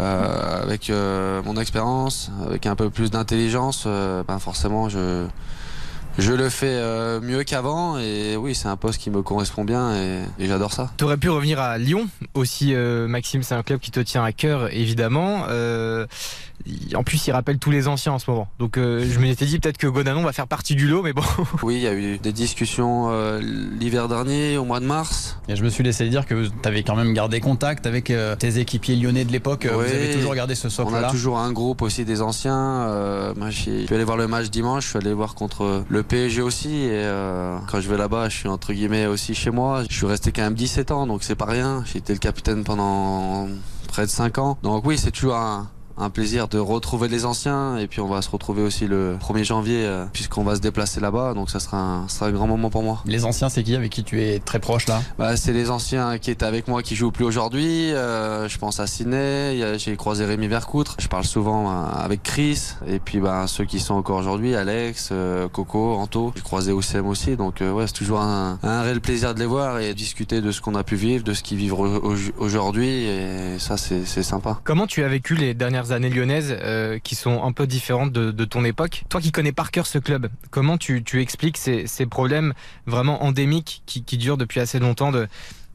[0.00, 5.26] euh, euh, avec euh, mon expérience avec un peu plus d'intelligence euh, ben forcément je
[6.18, 7.96] je le fais euh, mieux qu'avant.
[7.98, 10.90] Et oui c'est un poste qui me correspond bien et, et j'adore ça.
[10.96, 14.24] Tu aurais pu revenir à Lyon aussi, euh, Maxime, c'est un club qui te tient
[14.24, 15.44] à cœur, évidemment.
[16.94, 18.48] En plus, il rappelle tous les anciens en ce moment.
[18.58, 21.22] Donc euh, je m'étais dit peut-être que Gonanon va faire partie du lot, mais bon.
[21.62, 25.56] oui il y a eu des discussions euh, l'hiver dernier au mois de mars Et
[25.56, 28.58] je me suis laissé dire que tu avais quand même gardé contact avec euh, tes
[28.58, 29.66] équipiers lyonnais de l'époque.
[29.66, 31.00] Euh, Vous avez toujours gardé ce socle-là.
[31.00, 32.54] On a toujours un groupe aussi des anciens.
[32.54, 36.02] Euh, moi, je suis allé voir le match dimanche, je suis allé voir contre le
[36.02, 36.74] PSG aussi.
[36.84, 39.82] Et euh, quand je vais là-bas, je suis entre guillemets aussi chez moi.
[39.88, 41.82] Je suis resté quand même 17 ans, donc c'est pas rien.
[41.86, 43.48] J'ai été le capitaine pendant
[43.88, 44.58] près de 5 ans.
[44.62, 45.68] Donc oui, c'est toujours un,
[45.98, 47.76] un plaisir de retrouver les anciens.
[47.78, 51.00] Et puis on va se retrouver aussi le 1er janvier, euh, puisqu'on va se déplacer
[51.00, 51.34] là-bas.
[51.34, 53.02] Donc ça sera un, ça sera un grand moment pour moi.
[53.06, 55.02] Les anciens, c'est qui avec qui tu es très proche là?
[55.18, 57.92] Bah, c'est les anciens qui étaient avec moi qui jouent plus aujourd'hui.
[57.92, 60.96] Euh, je pense à a- j'ai croisé Rémi Vercoutre.
[60.98, 62.72] Je parle souvent euh, avec Chris.
[62.86, 66.32] Et puis bah, ceux qui sont encore aujourd'hui, Alex, euh, Coco, Anto.
[66.36, 67.36] J'ai croisé Oussem aussi.
[67.36, 70.50] Donc euh, ouais, c'est toujours un, un réel plaisir de les voir et discuter de
[70.52, 72.88] ce qu'on a pu vivre, de ce qu'ils vivent au- au- aujourd'hui.
[73.04, 74.58] Et ça, c'est c'est sympa.
[74.64, 78.44] Comment tu as vécu les dernières années lyonnaises euh, qui sont un peu différentes de,
[78.44, 79.04] ton époque.
[79.08, 82.54] Toi qui connais par cœur ce club, comment tu, tu expliques ces, ces problèmes
[82.86, 85.28] vraiment endémiques qui, qui durent depuis assez longtemps de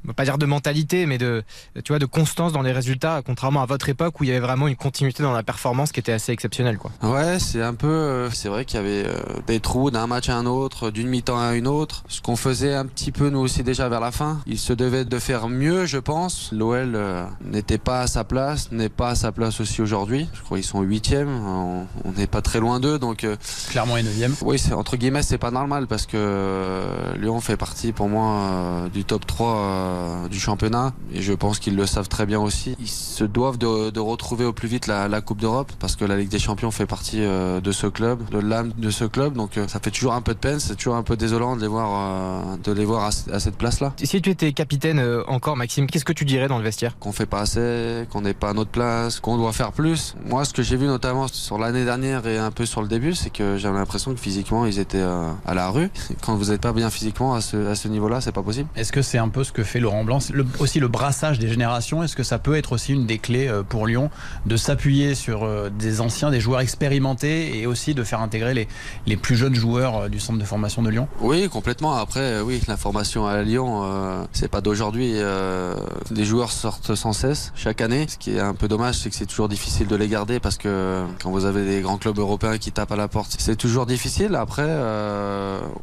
[0.06, 1.44] on va pas dire de mentalité, mais de,
[1.84, 4.40] tu vois, de constance dans les résultats, contrairement à votre époque où il y avait
[4.40, 6.92] vraiment une continuité dans la performance qui était assez exceptionnelle, quoi.
[7.02, 7.88] Ouais, c'est un peu.
[7.88, 9.16] euh, c'est vrai qu'il y avait euh,
[9.48, 12.04] des trous d'un match à un autre, d'une mi-temps à une autre.
[12.08, 14.40] Ce qu'on faisait un petit peu nous aussi déjà vers la fin.
[14.46, 16.50] Il se devait de faire mieux, je pense.
[16.52, 20.28] L'OL euh, n'était pas à sa place, n'est pas à sa place aussi aujourd'hui.
[20.34, 21.30] Je crois qu'ils sont huitièmes.
[21.46, 21.86] On
[22.18, 23.26] n'est pas très loin d'eux, donc.
[23.70, 24.36] Clairement est neuvième.
[24.42, 26.84] oui, c'est entre guillemets, c'est pas normal parce que
[27.18, 31.76] Lyon fait partie pour moi du top 3 euh, du championnat et je pense qu'ils
[31.76, 32.76] le savent très bien aussi.
[32.80, 36.06] Ils se doivent de, de retrouver au plus vite la, la Coupe d'Europe parce que
[36.06, 39.34] la Ligue des Champions fait partie euh, de ce club, de l'âme de ce club.
[39.34, 41.62] Donc euh, ça fait toujours un peu de peine, c'est toujours un peu désolant de
[41.62, 41.90] les voir,
[42.54, 43.94] euh, de les voir à, ce- à cette place-là.
[44.04, 46.98] Si tu étais capitaine euh, encore, Maxime, qu'est-ce que tu dirais dans le vestiaire?
[47.00, 50.16] Qu'on fait pas assez, qu'on n'est pas à notre place, qu'on doit faire plus.
[50.26, 53.14] Moi, ce que j'ai vu notamment sur l'année dernière et un peu sur le début,
[53.14, 55.90] c'est que j'avais l'impression que physiquement ils étaient euh, à la rue.
[56.22, 58.68] Quand vous n'êtes pas bien physiquement à ce, à ce niveau-là, c'est pas possible.
[58.76, 61.48] Est-ce que c'est un peu ce que fait Laurent Blanc Le- Aussi le brassage des
[61.48, 64.10] générations, est-ce que ça peut être aussi une des clés euh, pour Lyon
[64.48, 68.68] de s'appuyer sur euh, des anciens, des joueurs expérimentés et aussi de faire intégrer les,
[69.06, 71.08] les plus jeunes joueurs euh, du centre de formation de Lyon?
[71.22, 71.94] Oui, complètement.
[71.96, 75.12] Après, oui, la formation à Lyon, c'est pas d'aujourd'hui.
[75.16, 75.76] Euh,
[76.12, 78.06] des joueurs sortent sans cesse chaque année.
[78.08, 80.58] Ce qui est un peu dommage, c'est que c'est toujours difficile de les garder parce
[80.58, 83.86] que quand vous avez des grands clubs européens qui tapent à la porte, c'est toujours
[83.86, 84.36] difficile.
[84.36, 84.70] Après,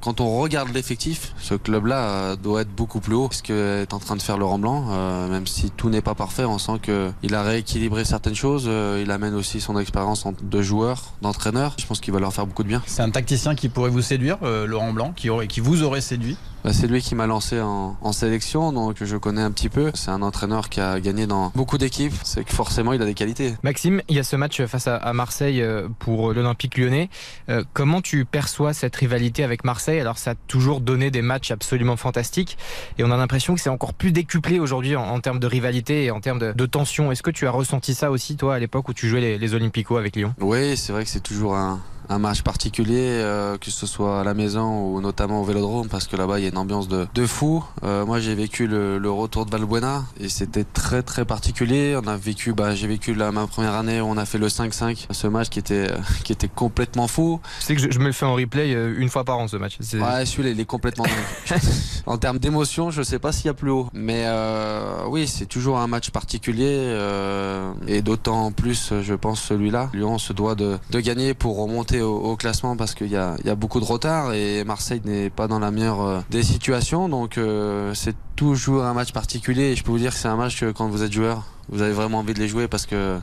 [0.01, 3.28] quand on regarde l'effectif, ce club-là doit être beaucoup plus haut.
[3.30, 6.45] Ce que en train de faire Laurent Blanc, euh, même si tout n'est pas parfait,
[6.45, 8.64] on sent que il a rééquilibré certaines choses.
[8.66, 11.74] Euh, il amène aussi son expérience en- de joueur, d'entraîneur.
[11.78, 12.82] Je pense qu'il va leur faire beaucoup de bien.
[12.86, 16.01] C'est un tacticien qui pourrait vous séduire, euh, Laurent Blanc, qui, aurait, qui vous aurait
[16.01, 19.68] séduit Bah, c'est lui qui m'a lancé en, en sélection, donc je connais un petit
[19.68, 19.90] peu.
[19.94, 22.14] C'est un entraîneur qui a gagné dans beaucoup d'équipes.
[22.22, 23.54] C'est que forcément, il a des qualités.
[23.62, 27.08] Maxime, il y a ce match face à, à Marseille euh, pour l'Olympique lyonnais.
[27.48, 30.00] Euh, comment tu perçois cette rivalité avec Marseille?
[30.00, 32.58] Alors, ça a toujours donné des matchs absolument fantastiques
[32.98, 36.04] et on a l'impression que c'est encore plus décuplé aujourd'hui en, en termes de rivalité
[36.04, 37.11] et en termes de, de tension.
[37.11, 39.54] Est-ce que tu as ressenti ça aussi, toi, à l'époque où tu jouais les, les
[39.54, 40.34] Olympicos avec Lyon?
[40.40, 41.80] Oui, c'est vrai que c'est toujours un,
[42.11, 46.06] un match particulier, euh, que ce soit à la maison ou notamment au Vélodrome, parce
[46.08, 47.64] que là-bas il y a une ambiance de, de fou.
[47.84, 51.96] Euh, moi j'ai vécu le, le retour de Valbuena et c'était très très particulier.
[52.02, 54.48] On a vécu, bah, j'ai vécu la, ma première année où on a fait le
[54.48, 55.88] 5-5, ce match qui était
[56.24, 57.40] qui était complètement fou.
[57.61, 59.46] Tu sais que je, je me le fais en replay euh, une fois par an
[59.48, 59.78] ce match.
[59.94, 61.61] Ouais, celui-là, il est complètement dingue.
[62.06, 63.88] en termes d'émotion, je sais pas s'il y a plus haut.
[63.92, 66.66] Mais euh, oui, c'est toujours un match particulier.
[66.68, 69.90] euh, et d'autant plus, je pense, celui-là.
[69.94, 73.46] Lyon se doit de, de gagner pour remonter au, classement parce qu'il y a, il
[73.46, 74.32] y a beaucoup de retard.
[74.32, 77.09] Et Marseille n'est pas dans la meilleure euh, des situations.
[77.09, 79.72] Donc euh, c'est toujours un match particulier.
[79.72, 81.82] Et je peux vous dire que c'est un match que quand vous êtes joueur, vous
[81.82, 83.18] avez vraiment envie de les jouer parce que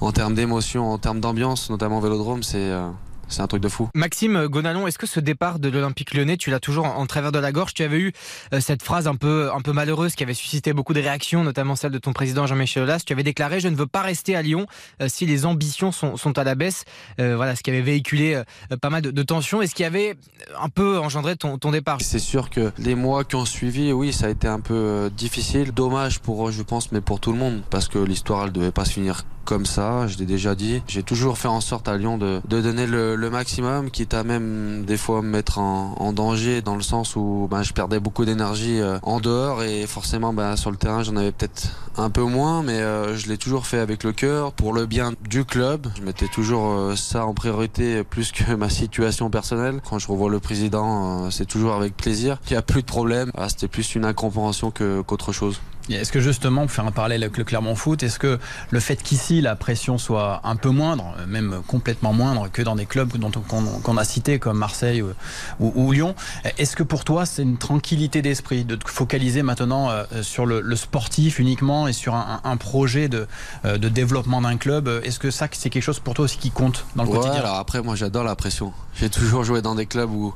[0.00, 2.88] en termes d'émotion, en termes d'ambiance, notamment au Vélodrome, c'est euh,
[3.32, 3.88] c'est un truc de fou.
[3.94, 7.32] Maxime Gonalon, est-ce que ce départ de l'Olympique lyonnais, tu l'as toujours en, en travers
[7.32, 7.74] de la gorge?
[7.74, 8.12] Tu avais eu
[8.52, 11.76] euh, cette phrase un peu, un peu malheureuse qui avait suscité beaucoup de réactions, notamment
[11.76, 13.02] celle de ton président Jean-Michel Aulas.
[13.04, 14.66] Tu avais déclaré Je ne veux pas rester à Lyon
[15.00, 16.84] euh, si les ambitions sont, sont à la baisse.
[17.18, 18.42] Euh, voilà, ce qui avait véhiculé
[18.80, 20.16] pas mal de, de tensions et ce qui avait
[20.60, 21.98] un peu engendré ton, ton départ?
[22.00, 25.72] C'est sûr que les mois qui ont suivi, oui, ça a été un peu difficile.
[25.72, 27.62] Dommage pour eux, je pense, mais pour tout le monde.
[27.70, 30.82] Parce que l'histoire, elle devait pas se finir comme ça, je l'ai déjà dit.
[30.86, 34.24] J'ai toujours fait en sorte à Lyon de, de donner le, le maximum, quitte à
[34.24, 38.24] même des fois me mettre en, danger, dans le sens où ben, je perdais beaucoup
[38.24, 42.22] d'énergie euh, en dehors et forcément ben, sur le terrain j'en avais peut-être un peu
[42.22, 45.88] moins, mais euh, je l'ai toujours fait avec le cœur, pour le bien du club.
[45.96, 49.80] Je mettais toujours euh, ça en priorité plus que ma situation personnelle.
[49.88, 52.38] Quand je revois le président, c'est toujours avec plaisir.
[52.48, 53.30] Il n'y a plus de problème.
[53.36, 55.60] Ah, C'était plus une incompréhension qu'autre chose.
[55.94, 58.38] Est-ce que justement, pour faire un parallèle avec le Clermont Foot, est-ce que
[58.70, 62.86] le fait qu'ici la pression soit un peu moindre, même complètement moindre que dans des
[62.86, 65.12] clubs dont qu'on a cités comme Marseille ou,
[65.60, 66.14] ou- ou Lyon,
[66.58, 70.60] est-ce que pour toi c'est une tranquillité d'esprit de te focaliser maintenant euh, sur le,
[70.60, 73.26] le sportif uniquement et sur un, un projet de,
[73.64, 74.88] euh, de développement d'un club?
[75.04, 77.40] Est-ce que ça c'est quelque chose pour toi aussi qui compte dans le Ouais, quotidien?
[77.40, 78.72] alors après, moi j'adore la pression.
[79.00, 80.34] J'ai toujours joué dans des clubs où,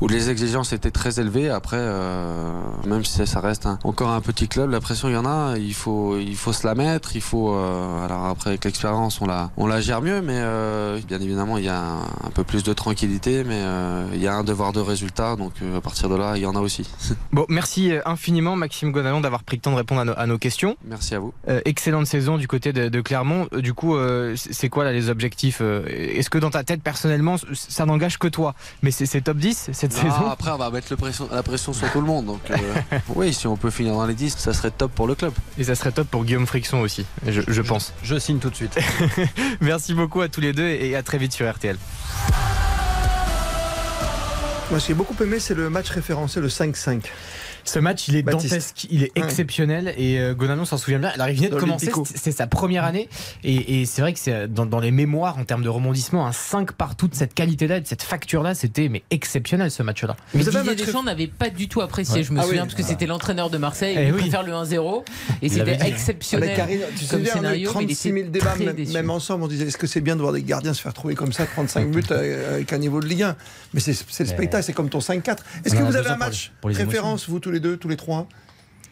[0.00, 1.50] où les exigences étaient très élevées.
[1.50, 2.50] Après, euh,
[2.86, 5.54] même si ça reste un- encore un petit club, la pression il y en a.
[5.58, 7.16] Il faut, il faut se la mettre.
[7.16, 7.54] Il faut.
[7.54, 10.20] euh, alors après, avec l'expérience, on la, on la gère mieux.
[10.22, 13.44] Mais euh, bien évidemment, il y a un, un peu plus de tranquillité.
[13.44, 13.62] Mais
[14.14, 15.36] il y a un devoir de résultat.
[15.36, 16.88] Donc à partir de là, il y en a aussi.
[17.32, 20.38] Bon, merci infiniment Maxime Gonalon d'avoir pris le temps de répondre à nos, à nos
[20.38, 20.76] questions.
[20.84, 21.32] Merci à vous.
[21.64, 23.48] Excellente saison du côté de, de Clermont.
[23.58, 23.96] Du coup,
[24.36, 28.54] c'est quoi là les objectifs Est-ce que dans ta tête personnellement, ça n'engage que toi
[28.82, 31.42] Mais c'est c'est top 10 cette Non, saison après, on va mettre le pression, la
[31.42, 32.26] pression sur tout le monde.
[32.26, 32.56] Donc euh,
[33.14, 35.32] oui, si on peut finir dans les 10, ça serait top pour le club.
[35.58, 37.92] Et ça serait top pour Guillaume Frixon aussi, je, je pense.
[38.02, 38.78] Je signe tout de suite.
[39.60, 41.76] Merci beaucoup à tous les deux et à très vite sur RTL.
[44.70, 47.02] Moi, ce qui j'ai beaucoup aimé, c'est le match référencé, le 5-5.
[47.64, 48.50] Ce match, il est Baptiste.
[48.52, 49.24] dantesque, il est Ouais.
[49.24, 51.10] exceptionnel et euh, Gonalon s'en souvient bien.
[51.10, 53.08] Alors, il venait de commencer, c'est sa première année
[53.42, 56.32] et, et c'est vrai que c'est dans, dans les mémoires en termes de rebondissement, un
[56.32, 60.16] 5 partout de cette qualité-là, et de cette facture-là, c'était mais exceptionnel ce match-là.
[60.34, 62.22] Mais Vous Didier match Deschamps n'avait pas du tout apprécié, Ouais.
[62.22, 62.68] je me Ah souviens, oui.
[62.68, 64.20] parce que c'était l'entraîneur de Marseille, Eh il oui.
[64.20, 65.04] préfère le 1-0,
[65.42, 67.86] et c'était exceptionnel Avec Karine, tu te comme souviens, on a eu scénario, mais il
[67.96, 70.42] 36 était 000 débats, même, ensemble, on disait est-ce que c'est bien de voir des
[70.42, 73.36] gardiens se faire trouver comme ça, 35 buts euh, avec un niveau de Ligue 1
[73.72, 75.38] Mais c'est le spectacle, c'est comme ton 5-4.
[75.64, 77.76] Est-ce On que vous avez un match les- pour les référence, vous tous les deux,
[77.78, 78.28] tous les trois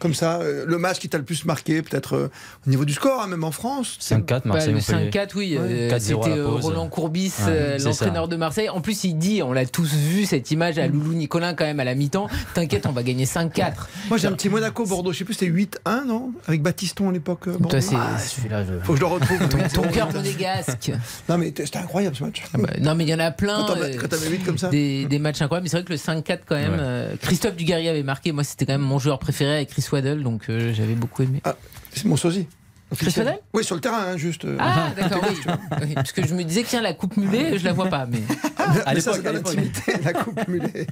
[0.03, 2.29] comme ça, euh, le match qui t'a le plus marqué, peut-être euh,
[2.67, 5.09] au niveau du score, hein, même en France 5-4, Bah, Marseille, le Montpellier.
[5.09, 5.67] 5-4, oui, Ouais.
[5.67, 6.41] euh, 4-0 à la c'était.
[6.67, 8.69] Roland Courbis, Ouais, l'entraîneur de Marseille.
[8.69, 11.79] En plus, il dit, on l'a tous vu cette image à Loulou Nicolin quand même
[11.79, 12.27] à la mi-temps.
[12.53, 13.87] T'inquiète, on va gagner 5-4.
[14.09, 16.31] Moi j'ai un petit Monaco-Bordeaux, je sais plus, c'était 8-1, non?
[16.47, 17.47] Avec Batiston à l'époque.
[17.69, 19.39] Toi, c'est- Ah, Celui-là, je- faut que je le retrouve.
[19.73, 20.91] Ton cœur monégasque.
[21.29, 22.43] Non mais c'était incroyable ce match.
[22.53, 23.57] Ah bah, non, mais il y en a plein.
[23.65, 25.63] Quand t'avais euh, quand t'avais 8 comme ça des, des matchs incroyables.
[25.63, 26.77] Mais c'est vrai que le 5-4, quand même, Ouais.
[26.79, 28.31] euh, Christophe Dugarry avait marqué.
[28.31, 31.41] Moi, c'était quand même mon joueur préféré avec Chris Waddle, donc euh, j'avais beaucoup aimé.
[31.45, 31.55] Ah,
[31.93, 32.47] c'est mon sosie.
[32.95, 34.45] Chris Waddle Oui, sur le terrain, hein, juste.
[34.45, 34.55] euh.
[34.59, 35.35] Ah, d'accord, oui.
[35.81, 38.05] Oui, Parce que je me disais, tiens, la coupe mulet, je la vois pas.
[38.05, 38.19] Mais
[38.93, 40.85] Mais ça, c'est dans l'intimité, la coupe mulet.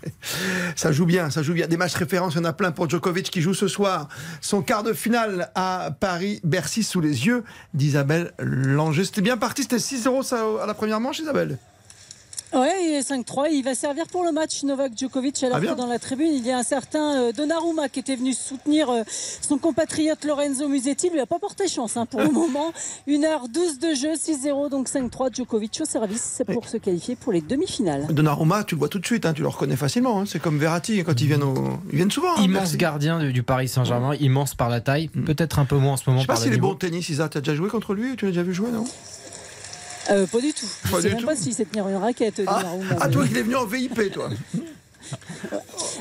[0.76, 1.68] Ça joue bien, ça joue bien.
[1.68, 4.08] Des matchs références, il y en a plein pour Djokovic qui joue ce soir.
[4.42, 7.44] Son quart de finale à Paris, Bercy sous les yeux
[7.76, 9.04] d'Isabelle Langer.
[9.06, 11.60] C'était bien parti, c'était 6-0 ça, à la première manche, Isabelle?
[12.54, 13.48] Ouais, il est 5-3.
[13.52, 15.42] Il va servir pour le match Novak Djokovic.
[15.44, 15.74] Alors Ah, bien.
[15.74, 18.90] que dans la tribune, il y a un certain euh, Donnarumma qui était venu soutenir
[18.90, 19.04] euh,
[19.42, 21.08] son compatriote Lorenzo Musetti.
[21.08, 22.74] Il lui a pas porté chance hein, pour le moment.
[23.08, 25.34] 1h12 de jeu, 6-0, donc 5-3.
[25.36, 26.22] Djokovic au service.
[26.36, 28.08] C'est pour se qualifier pour les demi-finales.
[28.10, 30.20] Donnarumma, tu le vois tout de suite, hein, tu le reconnais facilement.
[30.20, 30.26] hein.
[30.28, 31.54] C'est comme Verratti quand ils viennent, au...
[31.92, 32.34] ils viennent souvent.
[32.38, 35.94] hein, Immense gardien du, du Paris Saint-Germain, immense par la taille, peut-être un peu moins
[35.94, 36.68] en ce moment Je sais pas s'il est niveau.
[36.68, 37.30] bon au tennis, Isa.
[37.30, 38.84] Tu as déjà joué contre lui Tu l'as déjà vu jouer, non?
[40.10, 40.66] Euh, pas du tout.
[40.86, 41.26] Je Pas sais même tout.
[41.26, 42.38] pas s'il sait tenir une raquette.
[42.38, 42.96] Donnarumma.
[43.00, 44.30] Ah, toi, il est venu en VIP, toi.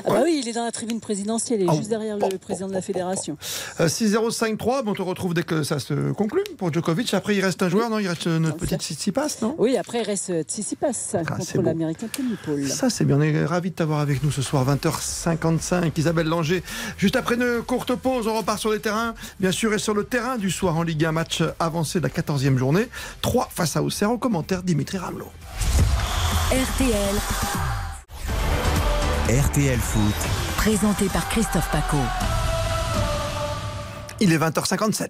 [0.03, 1.61] Ah bah oui, il est dans la tribune présidentielle.
[1.61, 3.37] Il est Ah, juste derrière le président de la fédération.
[3.79, 7.13] Euh, 6-0-5-3, bon, on te retrouve dès que ça se conclut pour Djokovic.
[7.13, 7.99] Après, il reste un joueur, non?
[7.99, 9.55] Il reste euh, notre petite Tsitsipas, non?
[9.57, 12.67] Oui, après, il reste euh, Tsitsipas Ah, contre l'américain Tony Paul.
[12.67, 13.17] Ça, c'est bien.
[13.17, 15.91] On est ravis de t'avoir avec nous ce soir, 20h55.
[15.97, 16.63] Isabelle Langer.
[16.97, 19.13] Juste après une courte pause, on repart sur les terrains.
[19.39, 22.09] Bien sûr, et sur le terrain du soir en Ligue 1, match avancé de la
[22.09, 22.87] 14e journée.
[23.21, 24.11] 3 face à Auxerre.
[24.11, 25.29] Au commentaire, Dimitri Ramelot.
[26.51, 27.15] RTL,
[29.29, 30.13] RTL Foot.
[30.57, 31.97] présenté par Christophe Paco.
[34.19, 35.09] Il est 20h57.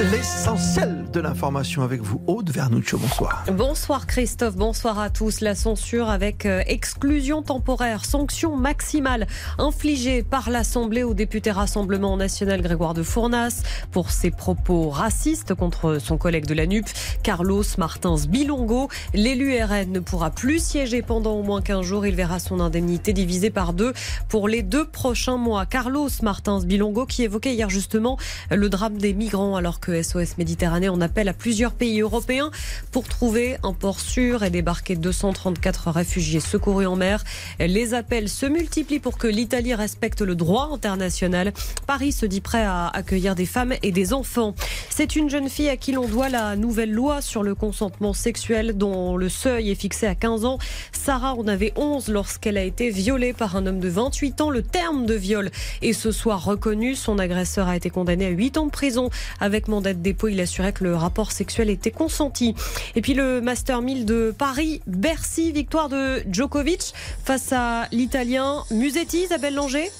[0.00, 2.96] L'essentiel de l'information avec vous, Aude Vernuccio.
[2.96, 3.44] Bonsoir.
[3.52, 5.42] Bonsoir Christophe, bonsoir à tous.
[5.42, 9.26] La censure avec euh, exclusion temporaire, sanction maximale
[9.58, 15.98] infligée par l'Assemblée au député Rassemblement National Grégoire de Fournas pour ses propos racistes contre
[15.98, 16.86] son collègue de la NUP,
[17.22, 18.88] Carlos Martins Bilongo.
[19.12, 22.06] L'élu RN ne pourra plus siéger pendant au moins 15 jours.
[22.06, 23.92] Il verra son indemnité divisée par deux
[24.30, 25.66] pour les deux prochains mois.
[25.66, 28.16] Carlos Martins Bilongo qui évoquait hier justement
[28.50, 32.50] le drame des migrants alors que SOS Méditerranée en appelle à plusieurs pays européens
[32.92, 37.24] pour trouver un port sûr et débarquer 234 réfugiés secourus en mer.
[37.58, 41.52] Les appels se multiplient pour que l'Italie respecte le droit international.
[41.86, 44.54] Paris se dit prêt à accueillir des femmes et des enfants.
[44.90, 48.76] C'est une jeune fille à qui l'on doit la nouvelle loi sur le consentement sexuel
[48.76, 50.58] dont le seuil est fixé à 15 ans.
[50.92, 54.50] Sarah en avait 11 lorsqu'elle a été violée par un homme de 28 ans.
[54.50, 55.50] Le terme de viol
[55.82, 56.94] est ce soir reconnu.
[56.94, 59.10] Son agresseur a été condamné à 8 ans de prison
[59.40, 60.28] avec mandat de dépôt.
[60.28, 62.54] Il assurait que le rapport sexuel était consenti.
[62.94, 66.92] Et puis le Master 1000 de Paris, Bercy, victoire de Djokovic
[67.24, 69.90] face à l'Italien Musetti, Isabelle Langer.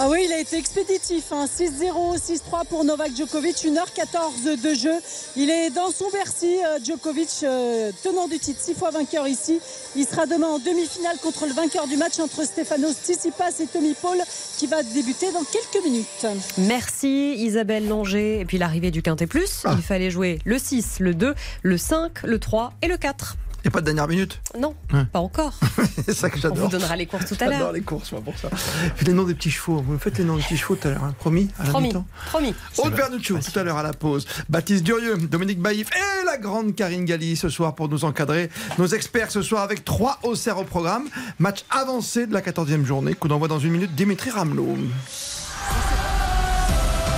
[0.00, 1.32] Ah oui, il a été expéditif.
[1.32, 1.46] hein.
[1.46, 3.56] 6-0, 6-3 pour Novak Djokovic.
[3.56, 4.92] 1h14 de jeu.
[5.34, 6.56] Il est dans son Bercy.
[6.64, 9.58] euh, Djokovic, euh, tenant du titre, 6 fois vainqueur ici.
[9.96, 13.94] Il sera demain en demi-finale contre le vainqueur du match entre Stefanos Tsitsipas et Tommy
[14.00, 14.18] Paul
[14.56, 16.26] qui va débuter dans quelques minutes.
[16.58, 18.38] Merci Isabelle Langer.
[18.38, 22.22] Et puis l'arrivée du Quintet Plus, il fallait jouer le 6, le 2, le 5,
[22.22, 23.36] le 3 et le 4.
[23.58, 25.04] Il n'y a pas de dernière minute Non, Ouais.
[25.12, 25.52] pas encore.
[26.06, 26.56] C'est ça que On j'adore.
[26.66, 27.72] vous donnera les courses tout à J'adore l'heure.
[27.72, 28.48] les courses, moi, pour ça.
[28.50, 29.82] Faites les noms des petits chevaux.
[29.84, 31.14] Vous me faites les noms des petits chevaux tout à l'heure, hein.
[31.18, 31.92] promis à la Promis,
[32.26, 32.54] promis.
[32.78, 34.26] Aude Vernuccio, tout à l'heure à la pause.
[34.48, 38.48] Baptiste Durieux, Dominique Baïf et la grande Karine Galli ce soir pour nous encadrer.
[38.78, 41.08] Nos experts ce soir avec trois Auxerre au programme.
[41.40, 43.14] Match avancé de la 14e journée.
[43.14, 43.94] Coup d'envoi dans une minute.
[43.94, 44.76] Dimitri Ramelot.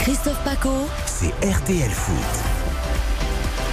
[0.00, 2.49] Christophe Paco, C'est RTL Foot.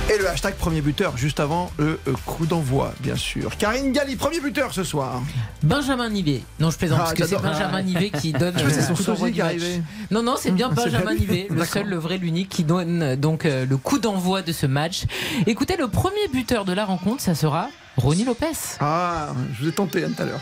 [0.09, 3.57] Et le hashtag premier buteur juste avant le euh, coup d'envoi, bien sûr.
[3.57, 5.21] Karine Galli, premier buteur ce soir.
[5.63, 6.43] Benjamin Nivet.
[6.61, 7.41] Non, je plaisante, Ah, parce que c'est.
[7.41, 9.81] Benjamin Nivet qui donne Je vois, c'est son le coup d'envoi sosie qui arrivé.
[10.09, 11.13] Non, non, c'est bien Benjamin.
[11.13, 14.53] Nivet, le seul, le vrai, l'unique, qui donne euh, donc euh, le coup d'envoi de
[14.53, 15.03] ce match.
[15.45, 17.67] Écoutez, le premier buteur de la rencontre, ça sera
[17.97, 18.77] Ronnie Lopez.
[18.79, 20.39] Ah, je vous ai tenté hein, tout à l'heure.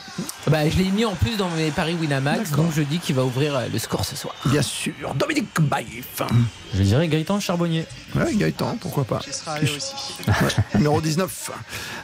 [0.47, 3.23] Bah, je l'ai mis en plus dans mes paris Winamax, donc je dis qu'il va
[3.23, 4.35] ouvrir euh, le score ce soir.
[4.45, 6.21] Bien sûr, Dominique Baïf.
[6.73, 7.85] Je dirais Gaëtan Charbonnier.
[8.13, 9.19] Ouais, Gaëtan, pourquoi pas.
[9.19, 9.93] Qui sera allé aussi.
[10.27, 10.33] Ouais,
[10.75, 11.51] numéro 19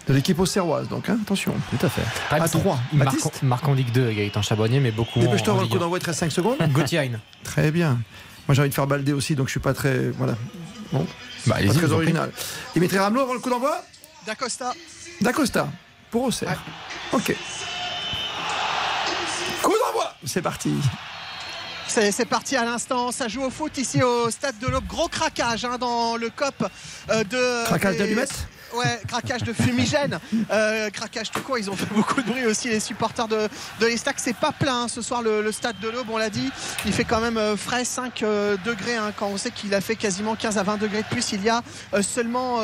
[0.07, 1.53] de l'équipe auxerroise, donc hein, attention.
[1.69, 2.01] Tout à fait.
[2.33, 2.79] À 3.
[2.93, 5.79] Il marque, Baptiste marque en Ligue 2, Gaëtan Charbonnier, mais beaucoup Dépêche-toi, on coup 1.
[5.79, 6.57] d'envoi de 5 secondes.
[6.71, 7.11] Gauthier.
[7.43, 7.99] Très bien.
[8.47, 10.11] Moi j'ai envie de faire balder aussi, donc je suis pas très.
[10.11, 10.35] Voilà.
[10.93, 11.05] Bon.
[11.45, 12.31] Bah, pas très original.
[12.73, 13.83] Dimitri Ramelot avant le coup d'envoi
[14.25, 14.73] D'Acosta.
[15.21, 15.67] D'Acosta.
[16.09, 16.61] Pour Auxerre.
[17.13, 17.35] Ok.
[19.61, 20.73] Coup d'envoi C'est parti.
[21.87, 24.87] C'est parti à l'instant, ça joue au foot ici au stade de l'Aube.
[24.87, 26.65] Gros craquage hein, dans le COP
[27.09, 27.65] euh, de.
[27.65, 30.19] Craquage d'allumettes Ouais, craquage de fumigène,
[30.51, 31.57] euh, craquage tout court.
[31.57, 33.47] Ils ont fait beaucoup de bruit aussi, les supporters de,
[33.79, 34.15] de l'Estac.
[34.19, 36.49] C'est pas plein hein, ce soir le, le stade de l'Aube, on l'a dit.
[36.85, 39.81] Il fait quand même euh, frais 5 euh, degrés hein, quand on sait qu'il a
[39.81, 41.61] fait quasiment 15 à 20 degrés de plus il y a
[42.01, 42.59] seulement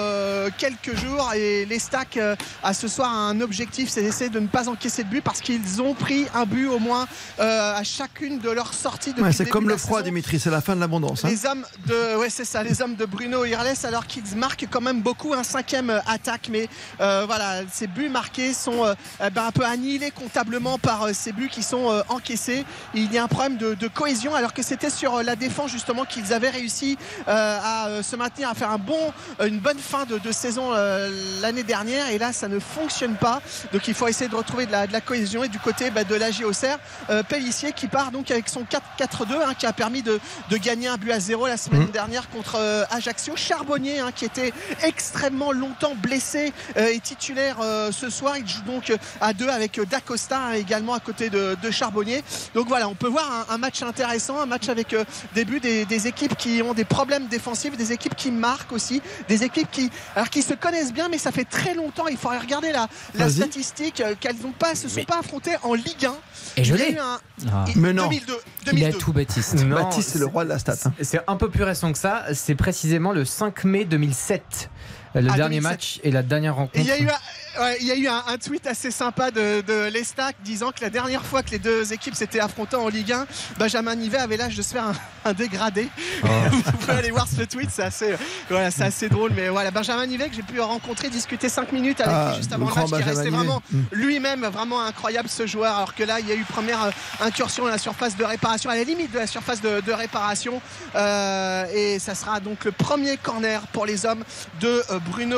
[0.58, 1.32] quelques jours.
[1.36, 2.18] Et l'Estac
[2.64, 5.82] a ce soir un objectif, c'est d'essayer de ne pas encaisser de but parce qu'ils
[5.82, 7.08] ont pris un but au moins
[7.40, 9.14] à chacune de leurs sorties.
[9.18, 10.06] Ouais, c'est comme le froid, saison.
[10.10, 11.26] Dimitri, c'est la fin de l'abondance.
[11.26, 11.30] hein.
[11.30, 14.82] Les hommes de, ouais, c'est ça, les hommes de Bruno Irles, alors qu'ils marquent quand
[14.82, 16.68] même beaucoup un cinquième attaque, mais
[17.02, 18.94] euh, voilà, ces buts marqués sont euh,
[19.26, 22.66] eh ben, un peu annihilés comptablement par euh, ces buts qui sont euh, encaissés.
[22.94, 25.72] Il y a un problème de, de cohésion, alors que c'était sur euh, la défense
[25.72, 29.60] justement qu'ils avaient réussi euh, à euh, se maintenir, à faire un bon, euh, une
[29.60, 31.10] bonne fin de, de saison euh,
[31.42, 33.42] l'année dernière, et là ça ne fonctionne pas.
[33.74, 36.04] Donc il faut essayer de retrouver de la, de la cohésion et du côté bah,
[36.04, 36.78] de l'AG Auxerre,
[37.10, 38.64] euh, Pellissier qui part donc avec son
[39.00, 40.20] 4-4-2 hein, qui a permis de,
[40.50, 41.92] de gagner un but à zéro la semaine Mhm.
[41.92, 43.36] dernière contre euh, Ajaccio.
[43.36, 44.52] Charbonnier hein, qui était
[44.84, 48.38] extrêmement longtemps blessé euh, et titulaire euh, ce soir.
[48.38, 52.24] Il joue donc euh, à deux avec Dacosta hein, également à côté de, de Charbonnier.
[52.54, 55.04] Donc voilà, on peut voir un, un match intéressant, un match avec euh,
[55.36, 59.02] des buts des, des équipes qui ont des problèmes défensifs, des équipes qui marquent aussi,
[59.28, 62.08] des équipes qui, alors, qui se connaissent bien, mais ça fait très longtemps.
[62.08, 62.88] Il faudrait regarder la,
[63.30, 66.14] statistique euh, qu'elles n'ont pas, se sont pas affrontées en Ligue 1.
[66.58, 66.94] Et je Il y a l'ai.
[66.94, 67.20] eu un-
[67.52, 67.66] Ah.
[67.68, 68.04] il- Mais non.
[68.08, 68.34] 2002.
[68.64, 68.98] Il a 2002.
[68.98, 69.54] tout, Baptiste.
[69.64, 70.76] Non, Baptiste, c'est le roi de la stat.
[70.86, 70.94] hein.
[71.02, 72.24] C'est un peu plus récent que ça.
[72.34, 74.70] C'est précisément le 5 mai 2007.
[75.16, 75.62] Le Ah, dernier 2007.
[75.64, 76.80] match et la dernière rencontre.
[76.80, 77.14] Il y a eu, un,
[77.60, 80.82] ouais, il y a eu un, un tweet assez sympa de, de Lestac disant que
[80.82, 83.26] la dernière fois que les deux équipes s'étaient affrontées en Ligue 1,
[83.58, 84.94] Benjamin Nivet avait l'âge de se faire un,
[85.26, 85.88] un dégradé.
[86.24, 86.28] Oh.
[86.52, 88.16] Vous pouvez aller voir ce tweet, c'est assez,
[88.50, 89.32] voilà, c'est assez drôle.
[89.36, 92.54] Mais voilà, Benjamin Nivet que j'ai pu rencontrer, discuter 5 minutes avec Ah, lui juste
[92.54, 93.30] avant le match, qui Nivet.
[93.30, 93.82] vraiment Mm.
[93.92, 95.76] lui-même vraiment incroyable ce joueur.
[95.76, 96.92] Alors que là, il y a eu première euh,
[97.22, 100.62] incursion à la surface de réparation, à la limite de la surface de, de réparation.
[100.96, 104.24] Euh, et ça sera donc le premier corner pour les hommes
[104.62, 105.38] de euh, Bruno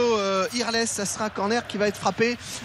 [0.53, 0.85] Irles.
[0.87, 2.08] Ça sera corner qui va être frappé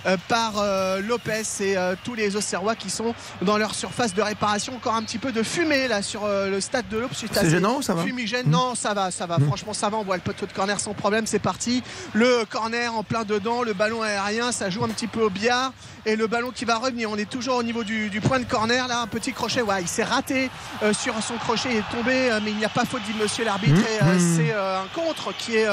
[0.06, 4.22] euh, par euh, Lopez et euh, tous les Auxerrois qui sont dans leur surface de
[4.22, 4.74] réparation.
[4.74, 7.10] Encore un petit peu de fumée là sur le stade de l'Aube.
[7.14, 8.46] C'est ces gênant ou ça va fumigènes.
[8.46, 8.50] Mmh.
[8.50, 9.38] Non, ça va, ça va.
[9.38, 9.46] Mmh.
[9.46, 9.98] Franchement, ça va.
[9.98, 11.26] On voit le poteau de corner sans problème.
[11.26, 11.82] C'est parti.
[12.12, 15.72] Le corner en plein dedans, le ballon aérien, ça joue un petit peu au billard.
[16.06, 17.10] Et le ballon qui va revenir.
[17.10, 18.86] On est toujours au niveau du, du point de corner.
[18.88, 19.62] Là, un petit crochet.
[19.62, 20.50] Ouais, il s'est raté
[20.82, 21.70] euh, sur son crochet.
[21.70, 23.80] Il est tombé, euh, mais il n'y a pas faute, dit monsieur l'arbitre.
[23.80, 24.06] Mmh.
[24.06, 25.66] Euh, c'est un contre qui est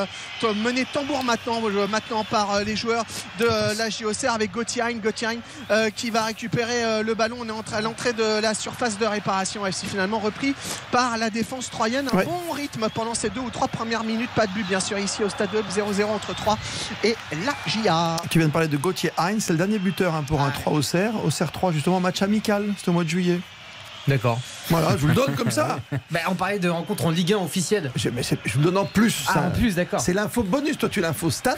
[0.64, 3.06] mené tambour maintenant, maintenant par les joueurs
[3.40, 5.28] de euh, la JOCR avec Gauthier Gauthier
[5.70, 7.38] euh, qui va récupérer euh, le ballon.
[7.42, 9.66] On est entre- à l'entrée de la surface de réparation.
[9.66, 10.54] FC finalement repris
[10.92, 12.08] par la défense troyenne.
[12.14, 12.26] Un Ouais.
[12.26, 14.30] bon rythme pendant ces deux ou trois premières minutes.
[14.36, 16.58] Pas de but, bien sûr, ici au stade de 0-0 entre 3
[17.04, 18.18] et la JA.
[18.30, 20.74] Tu viens de parler de Gauthier Heinz, c'est le dernier buteur hein, pour un 3
[20.74, 21.12] au CER.
[21.24, 23.40] Au CER 3, justement, match amical, c'est au mois de juillet.
[24.08, 24.40] D'accord.
[24.70, 25.80] Voilà, je vous le donne comme ça.
[26.12, 27.90] Bah, on parlait de rencontre en Ligue 1 officielle.
[27.96, 29.24] Je, mais c'est- je vous le donne en plus.
[29.28, 29.40] Ah, ça.
[29.42, 30.00] en plus, d'accord.
[30.02, 30.78] C'est l'info bonus.
[30.78, 31.56] Toi, tu l'info stat.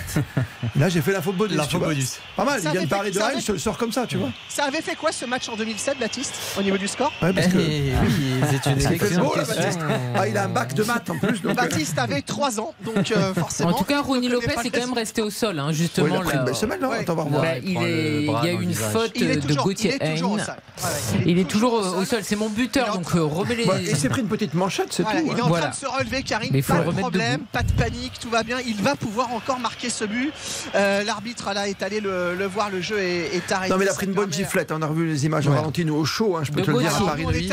[0.76, 1.58] Là, j'ai fait l'info bonus.
[1.58, 2.20] L'info bonus.
[2.36, 2.62] Pas mal.
[2.62, 4.18] Ça Il vient de parler fait- de avait- je te le sors comme ça, tu
[4.18, 4.30] vois.
[4.50, 7.12] Ça avait fait quoi ce match en 2007, Baptiste, au niveau du score?
[7.22, 7.58] Ouais, parce que.
[7.58, 8.14] Eh oui,
[8.50, 9.44] c'est une excellente beau, là.
[9.44, 9.80] Baptiste.
[10.16, 11.42] Ah, il a un bac de maths en plus.
[11.42, 13.70] donc, euh, Baptiste avait 3 ans, donc euh, forcément.
[13.72, 16.08] En tout cas, Ronny Lopez est quand même resté au sol, hein, ouais, justement.
[16.08, 16.90] il a pris une belle semaine, là.
[16.90, 17.00] Ouais.
[17.00, 17.42] Attends, on va voir.
[17.42, 21.74] Bah, il, est- y a une faute Il est de toujours, Gauthier il est toujours
[21.74, 22.20] au sol.
[22.24, 23.66] C'est mon buteur, en donc euh, remets les.
[23.66, 25.28] Bah, il s'est pris une petite manchette, c'est Voilà, tout.
[25.32, 25.44] il est hein.
[25.44, 25.68] en Voilà.
[25.68, 26.50] train de se relever, Karim.
[26.52, 27.48] Mais il faut pas le de remettre problème, debout.
[27.52, 28.58] pas de panique, tout va bien.
[28.66, 30.32] Il va pouvoir encore marquer ce but.
[30.76, 33.72] Euh, L'arbitre là est allé le, le voir, le jeu est, est arrêté.
[33.74, 34.72] Non, mais il a pris une bonne permet- giflette.
[34.72, 35.58] On a revu les images en Ouais.
[35.58, 36.38] ralenti, nous, au chaud.
[36.38, 37.06] hein, je peux De te le dire, à.
[37.06, 37.50] Paris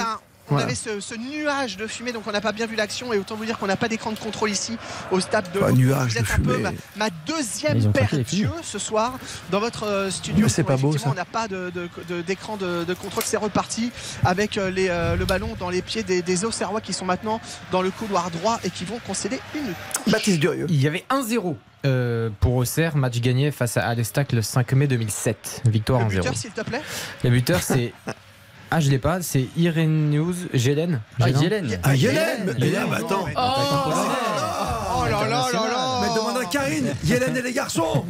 [0.50, 3.12] on, avait ce, ce nuage de fumée, donc on n'a pas bien vu l'action.
[3.12, 4.76] Et autant vous dire qu'on n'a pas d'écran de contrôle ici
[5.10, 5.78] au stade de Pas l'Aube.
[5.78, 6.70] nuage Vous de êtes un peu fumée.
[6.96, 8.10] ma, deuxième paire
[8.62, 9.18] ce soir
[9.50, 10.44] dans votre euh, studio.
[10.44, 11.16] Mais c'est où pas beau, effectivement, ça.
[11.16, 13.22] On n'a pas de- de- de- d'écran de, de contrôle.
[13.26, 13.90] C'est reparti
[14.24, 17.40] avec euh, les, euh, le ballon dans les pieds des, des Auxerrois qui sont maintenant
[17.72, 19.72] dans le couloir droit et qui vont concéder une
[20.12, 20.66] Baptiste Durieux.
[20.68, 24.86] Il y avait 1-0 euh, pour Auxerre, match gagné face à Alestac le 5 mai
[24.86, 25.62] 2007.
[25.66, 26.16] Victoire Le 1-0.
[26.18, 26.82] buteur, s'il te plaît.
[27.24, 27.92] Le buteur, c'est.
[28.72, 31.00] Ah, je l'ai pas, c'est Irenews Gelen.
[31.20, 31.28] Ah.
[31.28, 31.78] Yellen.
[31.82, 33.26] Ah, Yellen Mais ah, bah, attends.
[33.26, 38.04] Oh là là là là Mais demande à Karine, Yellen et les garçons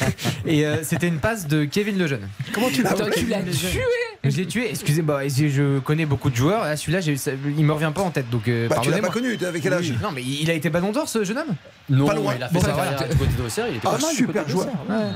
[0.46, 2.28] Et euh, c'était une passe de Kevin Lejeune.
[2.54, 3.80] Comment tu l'as Attends, tu l'as tué
[4.24, 6.62] Je l'ai tué, excusez-moi, je je connais beaucoup de joueurs.
[6.64, 8.30] Là, celui-là, j'ai- ça- il me revient pas en tête.
[8.30, 9.98] Donc, euh, Bah, tu l'as pas connu, t'es avec quel âge Oui.
[10.02, 11.54] Non, mais il a été ballon d'or, ce jeune homme?
[11.90, 12.34] Non, Pas loin.
[12.36, 14.48] il a fait Bon, sa carrière du côté d'Auxerre, il était Ah, pas mal super
[14.48, 14.68] joueur.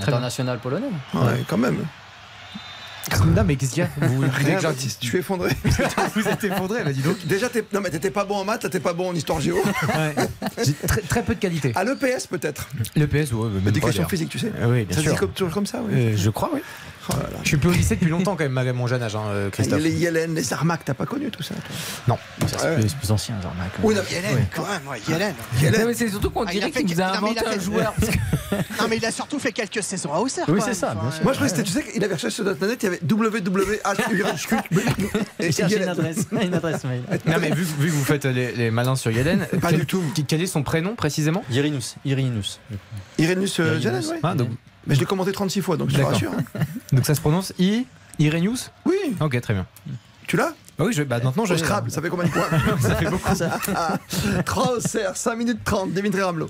[0.03, 0.87] International polonais.
[1.15, 1.79] Ouais, quand même.
[3.37, 5.51] Non, mais qu'est-ce qu'il y a Vous voulez que j'en Baptiste, tu es effondré.
[6.15, 7.17] Vous êtes effondré, bah dis donc.
[7.27, 9.57] Déjà, t'es- non, mais t'étais pas bon en maths, t'étais pas bon en histoire géo.
[9.57, 10.15] Ouais.
[10.65, 11.73] J'ai très, très peu de qualité.
[11.75, 12.69] À l'EPS, peut-être.
[12.97, 14.11] Le PS, ouais, même pas, Éducation d'ailleurs.
[14.11, 14.53] physique, tu sais.
[14.63, 15.13] Ah oui, bien Ça se sûr.
[15.13, 15.93] dit comme, toujours comme ça, oui.
[15.95, 16.61] Euh, je crois, oui.
[17.09, 17.39] Oh là là.
[17.43, 19.51] Je suis plus au lycée depuis longtemps quand même, malgré mon jeune âge, hein, euh,
[19.51, 19.81] Christophe.
[19.81, 21.65] Les Yellen, les Armac, t'as pas connu tout ça toi?
[22.09, 22.19] Non.
[22.47, 22.75] Ça, c'est Ouais.
[22.81, 23.71] plus- plus ancien, genre, Mac.
[23.83, 25.35] Oui, non, Yellen, quand même, ouais, Yellen.
[25.63, 27.45] Non, mais c'est surtout qu'on Ah, il a dirait fait qu'il nous a non, inventé
[27.45, 27.95] a un fait- joueur.
[28.81, 30.45] Non, mais il a surtout fait quelques saisons à Auxerre.
[30.49, 31.03] Oui, c'est ça, Enfin.
[31.23, 32.89] Moi, je croyais que c'était, tu sais, qu'il avait recherché sur notre net, il y
[32.89, 33.79] avait WWH
[35.39, 37.03] et Cherchez une adresse, une adresse mail.
[37.27, 39.87] Non, mais vu, vu que vous faites les, les malins sur Yellen, Pas quel, du
[39.87, 40.03] tout.
[40.27, 41.45] quel est son prénom précisément?
[41.51, 41.97] Irinus.
[42.05, 42.61] Irinus.
[43.19, 43.85] Irenus euh, Irenus.
[43.85, 44.57] Yellen, oui.
[44.91, 46.33] Mais je l'ai commenté 36 fois, donc je te rassure.
[46.33, 46.61] hein.
[46.93, 47.87] donc ça se prononce I
[48.19, 49.67] Irenius Oui, Ok, très bien.
[50.27, 50.53] tu l'as?
[50.79, 52.43] Bah oui, je, bah maintenant je Scrabble, ça fait combien de points?
[52.81, 53.29] Ça fait beaucoup.
[54.45, 56.49] 3 au cerf, 5 minutes 30, Dimitri Ramelot.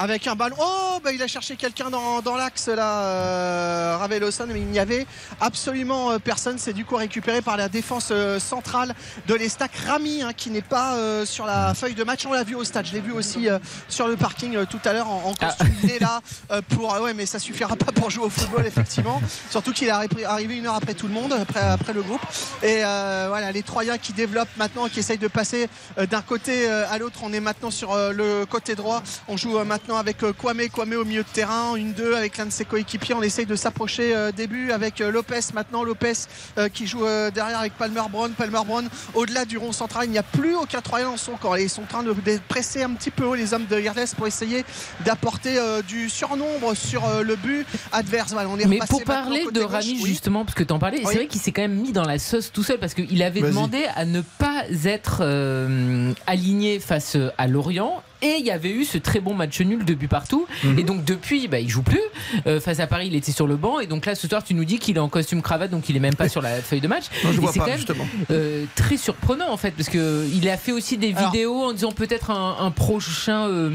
[0.00, 0.56] Avec un ballon.
[0.58, 4.78] Oh, bah, il a cherché quelqu'un dans, dans l'axe là, euh, Raveloson, mais il n'y
[4.78, 5.06] avait
[5.42, 6.56] absolument euh, personne.
[6.58, 8.94] C'est du coup récupéré par la défense euh, centrale
[9.28, 9.70] de l'Estac.
[9.86, 12.24] Rami, hein, qui n'est pas euh, sur la feuille de match.
[12.24, 12.86] On l'a vu au stade.
[12.86, 15.68] Je l'ai vu aussi euh, sur le parking tout à l'heure en, en costume.
[15.82, 16.22] Il est là
[16.70, 16.98] pour.
[16.98, 19.20] ouais, mais ça suffira pas pour jouer au football, effectivement.
[19.50, 22.22] Surtout qu'il est arri- arrivé une heure après tout le monde, après, après le groupe.
[22.62, 25.68] Et voilà, les Troyens qui développent maintenant, qui essayent de passer
[26.10, 27.20] d'un côté à l'autre.
[27.22, 29.02] On est maintenant sur le côté droit.
[29.28, 32.36] On joue euh, maintenant avec euh, Kwame, Kwame au milieu de terrain, une deux avec
[32.36, 33.14] l'un de ses coéquipiers.
[33.14, 35.82] On essaye de s'approcher euh, début avec euh, Lopez maintenant.
[35.82, 36.12] Lopez
[36.58, 38.30] euh, qui joue euh, derrière avec Palmer Brown.
[38.32, 40.04] Palmer Brown au-delà du rond central.
[40.06, 41.32] Il n'y a plus aucun Troyen dans son.
[41.58, 43.80] Et ils sont en train de, de presser un petit peu haut les hommes de
[43.80, 44.64] Gardes pour essayer
[45.04, 48.32] d'apporter euh, du surnombre sur euh, le but adverse.
[48.32, 49.70] Voilà, on est Mais pour parler de gauche.
[49.70, 50.06] Rami Oui.
[50.06, 51.06] justement, parce que t'en parlais, Oui.
[51.08, 53.40] c'est vrai qu'il s'est quand même mis dans la sauce tout seul parce qu'il avait
[53.40, 58.02] demandé à ne pas être euh, aligné face à Lorient.
[58.22, 60.46] Et il y avait eu ce très bon match nul de but partout.
[60.64, 60.78] Mhm.
[60.78, 62.00] Et donc depuis, bah, il joue plus.
[62.46, 63.80] Euh, face à Paris, il était sur le banc.
[63.80, 65.96] Et donc là, ce soir, tu nous dis qu'il est en costume cravate, donc il
[65.96, 67.04] est même pas sur la feuille de match.
[67.24, 68.06] Non, je vois pas, quand même, justement.
[68.30, 71.72] euh, très surprenant en fait, parce que il a fait aussi des Alors- vidéos en
[71.72, 73.70] disant peut-être un, un prochain euh,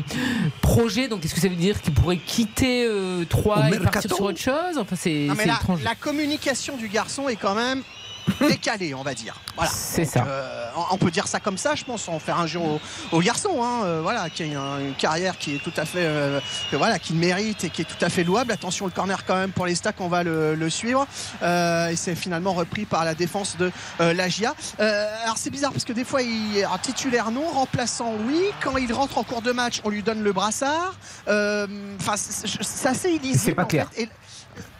[0.62, 1.08] projet.
[1.08, 3.92] Donc est-ce que ça veut dire qu'il pourrait quitter euh, Au Troyes et mercato.
[3.92, 4.78] partir sur autre chose?
[4.78, 5.84] Enfin, c'est étrange.
[5.84, 7.82] la communication du garçon est quand même
[8.42, 9.36] décalée, on va dire.
[9.56, 9.72] Voilà.
[9.74, 10.26] C'est ça.
[10.28, 12.80] euh, on- peut dire ça comme ça, je pense, sans faire un jeu au,
[13.12, 16.00] au garçon, hein, euh, voilà, qui a une, une carrière qui est tout à fait,
[16.06, 16.40] euh,
[16.72, 18.52] que, voilà, qui mérite et qui est tout à fait louable.
[18.52, 21.06] Attention, le corner quand même pour les stacks, on va le, le suivre.
[21.44, 23.72] Euh, et c'est finalement repris par la défense de
[24.02, 24.56] euh, l'Agia.
[24.80, 28.42] Euh, alors c'est bizarre parce que des fois, il est alors, titulaire non, remplaçant oui.
[28.64, 30.96] Quand il rentre en cours de match, on lui donne le brassard.
[31.28, 33.40] Enfin, c'est c'est assez illisible.
[33.44, 33.90] C'est pas en clair.
[33.94, 34.04] fait.
[34.04, 34.10] Et-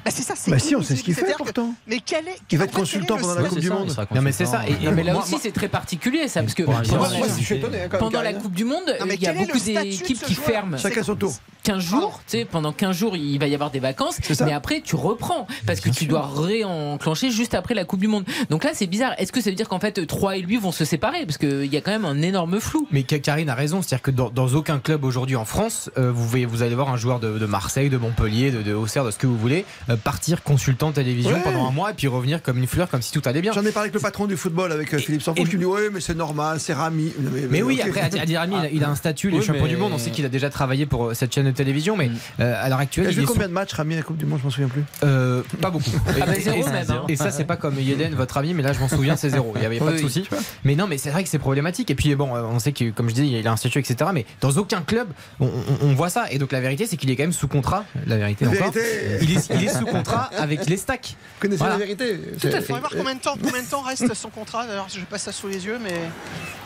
[0.06, 1.74] bah, c'est ça, c'est Bah si, on sait ce qu'il fait pourtant.
[1.88, 3.94] Mais quel est Il va être fait, consultant pendant la Coupe du Monde.
[4.14, 4.62] Non, mais c'est ça.
[4.68, 7.28] Et, Non, mais là moi- aussi, c'est très particulier, ça, parce que pendant, joueur, Moi,
[7.38, 7.78] je suis étonné.
[7.90, 8.34] quand même, pendant la.
[8.34, 10.78] Coupe du Monde, il y a beaucoup d'équipes qui ferment.
[10.78, 11.34] Chacun son tour.
[11.64, 14.82] 15 jours, tu sais, pendant 15 jours, il va y avoir des vacances, mais après,
[14.82, 18.24] tu reprends, parce que tu dois réenclencher juste après la Coupe du Monde.
[18.52, 19.14] Donc là, c'est bizarre.
[19.18, 21.26] Est-ce que ça veut dire qu'en fait, 3 et lui vont se séparer?
[21.26, 22.88] Parce qu'il y a quand même un énorme flou.
[22.92, 26.12] Mais Ka- Karine a raison, c'est-à-dire que dans, dans aucun club aujourd'hui en France, euh,
[26.12, 29.04] vous, voyez- vous allez voir un joueur de, de Marseille, de Montpellier, de, de Auxerre,
[29.06, 31.42] de ce que vous voulez, euh, partir consultant télévision Ouais.
[31.44, 33.52] pendant un mois et puis revenir comme une fleur, comme si tout allait bien.
[33.54, 35.60] J'en ai parlé avec le patron du football, avec euh, Philippe Sanfon, et- qui me
[35.62, 37.14] dit Ouais, mais c'est normal, c'est Rami.
[37.50, 37.88] Mais oui, ok.
[37.98, 39.98] après, Adi- Rami, il a- il a un statut, les Oui, champions du monde, on
[39.98, 42.80] sait qu'il a déjà travaillé pour euh, cette chaîne de télévision, mais euh, à l'heure
[42.80, 44.50] actuelle, Il a joué combien de matchs, Rami, à la Coupe du Monde Je m'en
[44.52, 44.84] souviens plus?
[45.04, 45.90] Euh, pas beaucoup.
[45.90, 47.04] Et, Ah bah, et- zéro et- même, hein.
[47.08, 49.52] et ça, c'est pas comme Yeden, votre ami, mais là, je m'en souviens, c'est zéro.
[49.56, 50.02] Il n'y avait pas Oui, de oui.
[50.04, 50.28] souci.
[50.64, 51.90] Mais non, mais c'est vrai que c'est problématique.
[51.92, 54.10] Et puis, bon, euh, on sait que, comme je dis, il a un statut, etc.
[54.14, 55.08] Mais dans aucun club,
[55.40, 55.50] on, on-
[55.88, 56.26] on voit ça.
[56.32, 57.86] Et donc, la vérité, c'est qu'il est quand même sous contrat.
[58.08, 58.72] La vérité, La encore.
[58.72, 58.90] vérité.
[59.22, 61.16] Il est, il est sous contrat avec les stacks.
[61.36, 61.74] Vous connaissez Voilà.
[61.74, 62.72] la vérité Tout à fait.
[62.72, 64.66] On va voir combien de temps, combien de temps reste son contrat.
[64.68, 65.94] D'ailleurs, je passe ça sous les yeux, mais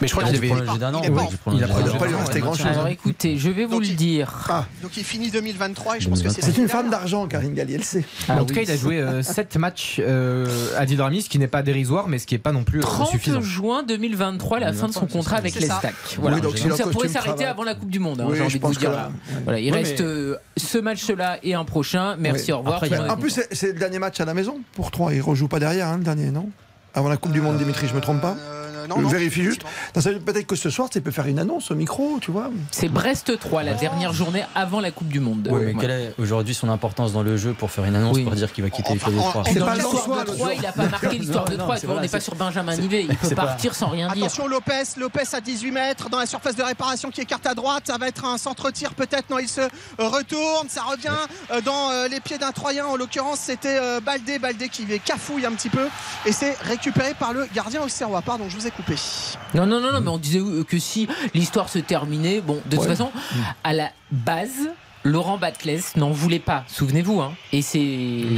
[0.01, 0.61] Mais je crois Il qu'il a avait.
[0.61, 1.01] prolongé d'un an.
[1.03, 1.11] il
[1.97, 2.65] pas lui rester grand-chose.
[2.67, 4.47] Alors écoutez, je vais vous le dire.
[4.49, 6.91] Ah, donc il finit 2023 et je pense que c'est c'est une femme là.
[6.97, 8.03] d'argent, Karine Galli, elle sait.
[8.27, 8.55] Ah en tout oui.
[8.55, 10.45] cas, il a joué 7 matchs euh,
[10.77, 12.83] à Didrami, ce qui n'est pas dérisoire, mais ce qui n'est pas non plus euh,
[12.83, 13.41] 30 suffisant.
[13.41, 15.65] juin 2023, la fin de son contrat avec les.
[15.65, 15.93] Stacks.
[16.17, 16.37] Voilà.
[16.37, 18.65] Oui, donc ça pourrait s'arrêter avant la Coupe du Monde, hein, Oui, j'ai envie de
[18.65, 18.91] vous dire.
[18.91, 19.11] là.
[19.43, 22.15] Voilà, il Oui, reste mais- euh, ce match-là et un prochain.
[22.17, 22.75] Merci, au revoir.
[22.77, 24.33] Après, tout il y le a- monde En plus, c'est le dernier match à la
[24.33, 25.13] maison pour 3.
[25.13, 26.49] Il rejoue pas derrière, hein, le dernier, non?
[26.93, 28.35] Avant la Coupe du Monde, Dimitri, je me trompe pas?
[28.87, 29.63] Euh, vérifie juste.
[29.95, 32.31] Non, ça veut- Peut-être que ce soir, tu peux faire une annonce au micro, tu
[32.31, 32.49] vois.
[32.71, 35.47] c'est Brest 3, la dernière journée avant la Coupe du Monde.
[35.51, 35.75] Oui, mais Ouais.
[35.79, 38.23] quelle est aujourd'hui son importance dans le jeu pour faire une annonce Oui.
[38.23, 40.31] pour dire qu'il va quitter clubs de en- Troyes en- C'est Dans pas l'histoire de
[40.31, 41.77] le Troyes, il n'a pas marqué l'histoire de Non, Troyes.
[41.77, 43.05] c'est On voilà, n'est pas sur Benjamin Nivet.
[43.09, 44.23] Il peut partir sans rien dire.
[44.25, 47.83] Attention Lopez, Lopez à 18 mètres dans la surface de réparation qui écarte à droite.
[47.87, 49.29] Ça va être un centre-tir peut-être.
[49.29, 49.61] Non, il se
[49.97, 50.67] retourne.
[50.69, 51.09] Ça revient
[51.51, 52.85] euh, dans euh, les pieds d'un Troyen.
[52.85, 54.39] En l'occurrence, c'était euh, Baldé.
[54.39, 55.87] Baldé qui cafouille un petit peu.
[56.25, 58.21] Et c'est récupéré par le gardien auxerrois.
[58.21, 58.95] Pardon, je vous ai coupé.
[59.53, 62.75] Non, non, non, non, mais on disait euh, que si l'histoire se terminait, bon, de
[62.75, 62.87] toute Ouais.
[62.87, 63.11] façon,
[63.63, 64.69] à la base.
[65.03, 67.31] Laurent Batles n'en voulait pas, souvenez-vous, hein.
[67.53, 67.79] et c'est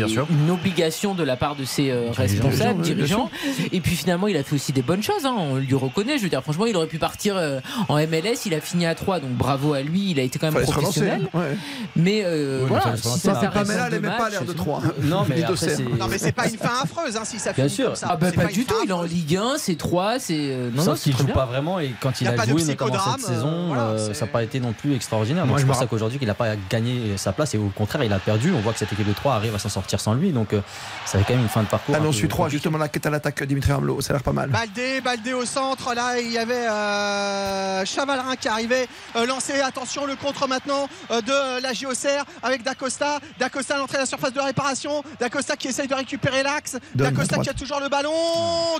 [0.07, 0.27] sûr.
[0.29, 3.67] une obligation de la part de ses euh, responsables, Dirigeants, dirigeants.
[3.71, 6.17] Et puis finalement, il a fait aussi des bonnes choses, hein, on lui reconnaît.
[6.17, 7.59] Je veux dire, franchement, il aurait pu partir euh,
[7.89, 10.51] en MLS, il a fini à 3, donc bravo à lui, il a été quand
[10.51, 11.27] même professionnel.
[11.33, 11.57] Ouais.
[11.95, 14.41] Mais euh, Oui, voilà, si ça s'arrête Pamela, en elle deux aimait pas matchs, l'air
[14.43, 14.81] de c'est 3.
[15.03, 15.79] Non, mais c'est.
[15.83, 17.85] Non, mais c'est pas une fin affreuse hein, si ça Bien finit sûr.
[17.87, 18.07] comme ça.
[18.11, 19.01] Ah bah pas du tout, il est en.
[19.01, 20.35] Ligue 1, c'est 3, c'est...
[20.37, 23.73] euh, Non, Sauf qu'il joue pas vraiment et quand Il a joué notamment cette saison,
[23.75, 25.45] euh, ça n'a pas été non plus extraordinaire.
[25.45, 28.03] Moi, je ça rapp- qu'aujourd'hui qu'il n'a pas a gagné sa place et au contraire,
[28.03, 28.53] il a perdu.
[28.53, 30.31] On voit que cette équipe de 3 arrive à s'en sortir sans lui.
[30.31, 30.61] Donc, euh,
[31.05, 31.95] ça va quand même une fin de parcours.
[31.97, 32.57] Ah non, peu suis 3 compliquée.
[32.57, 34.49] justement là qui est à l'attaque Dimitri Ramelot, ça a l'air pas mal.
[34.49, 35.93] Baldé, Baldé au centre.
[35.93, 39.59] Là, il y avait euh, Chavalerin qui arrivait euh, lancé.
[39.61, 43.19] Attention, le contre maintenant euh, de la JOCR avec Dacosta.
[43.39, 45.03] Dacosta à l'entrée de la surface de réparation.
[45.19, 46.77] Dacosta qui essaye de récupérer l'axe.
[46.95, 48.11] Dacosta qui a toujours le ballon,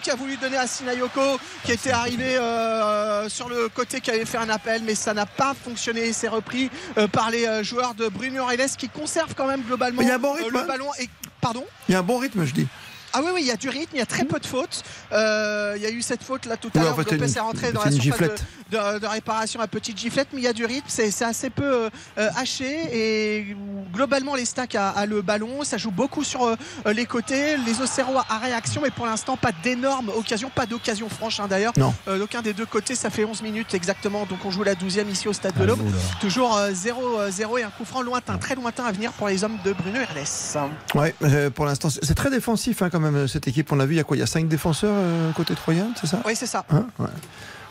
[0.02, 4.26] qui a voulu donner à Sinayoko, qui était arrivé euh, sur le côté, qui avait
[4.26, 6.14] fait un appel, mais ça n'a pas fonctionné.
[6.14, 10.06] C'est repris euh, par les joueurs de Bruno Reles qui conservent quand même globalement Mais
[10.06, 10.66] il y a un bon rythme, le hein.
[10.68, 10.88] ballon.
[11.00, 11.10] Et,
[11.40, 11.66] pardon?
[11.90, 12.68] Il y a un bon rythme, je dis.
[13.14, 14.84] Ah oui, oui, il y a du rythme, il y a très peu de fautes.
[15.12, 16.94] Euh, il y a eu cette faute là tout à Ouais, l'heure.
[16.94, 18.30] en fait, Lopez une- est rentré dans la surface
[18.72, 20.86] de, de- de réparation à petite giflette, mais il y a du rythme.
[20.88, 23.56] C'est assez peu euh, haché et
[23.94, 25.64] globalement les stacks a, a le ballon.
[25.64, 26.56] Ça joue beaucoup sur euh,
[26.94, 27.58] les côtés.
[27.66, 31.74] Les Océros à réaction, mais pour l'instant pas d'énormes occasions, pas d'occasion franche hein, d'ailleurs.
[31.78, 31.94] Non.
[32.08, 34.26] D'aucun des deux côtés, ça fait 11 minutes exactement.
[34.26, 35.82] Donc on joue la 12e ici au stade de Ah, l'Aube.
[35.82, 35.98] oula.
[36.20, 39.58] Toujours euh, 0-0 et un coup franc lointain, très lointain à venir pour les hommes
[39.66, 40.70] de Bruno Herles.
[40.96, 41.16] Ouais,
[41.52, 43.72] pour l'instant, c'est très défensif hein, quand même cette équipe.
[43.72, 45.90] On l'a vu, il y a quoi Il y a 5 défenseurs euh, côté troyen,
[46.00, 46.22] c'est ça?
[46.26, 46.66] Oui, c'est ça.
[46.70, 47.08] Hein Ouais.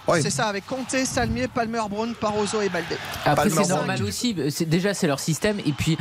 [0.08, 0.22] Ouais.
[0.22, 2.96] C'est ça, avec Conte, Salmier, Palmer, Brown, Parozo et Baldé.
[3.24, 4.34] Après, c'est normal aussi.
[4.50, 5.60] C'est, déjà, c'est leur système.
[5.60, 5.96] Et puis,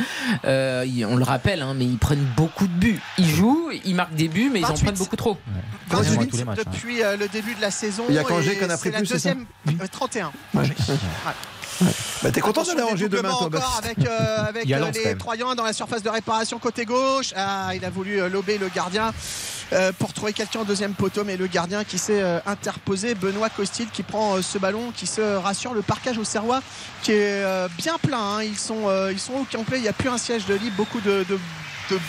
[0.46, 3.02] euh, on le rappelle, hein, mais ils prennent beaucoup de buts.
[3.18, 4.84] Ils jouent, ils marquent des buts, mais ils en 28.
[4.84, 5.38] prennent beaucoup trop.
[5.90, 6.72] Comment tu 28 dis tous les matchs, hein.
[6.74, 8.06] depuis euh, le début de la saison.
[8.10, 9.34] Il y a Cangé en a pris la plus, c'est ça?
[9.34, 9.46] deuxième,
[9.82, 10.32] euh, 31.
[10.54, 10.64] Ouais.
[11.82, 11.88] Ouais.
[12.24, 15.18] Bah, T'es content d'aller Angers demain, toi, encore avec, euh, avec euh, les.
[15.18, 17.34] Troyens dans la surface de réparation côté gauche.
[17.36, 19.14] Ah, il a voulu euh, lober le gardien
[19.72, 23.50] euh, pour trouver quelqu'un au deuxième poteau, mais le gardien qui s'est euh, interposé, Benoît
[23.50, 26.62] Costil, qui prend ce ballon, qui se rassure le parquage au Serrois,
[27.04, 27.44] qui est
[27.78, 28.38] bien plein.
[28.38, 28.44] hein.
[28.44, 29.78] Ils sont ils sont au complet.
[29.78, 31.38] Il n'y a plus un siège de libre, beaucoup de, de,
[31.92, 32.00] de-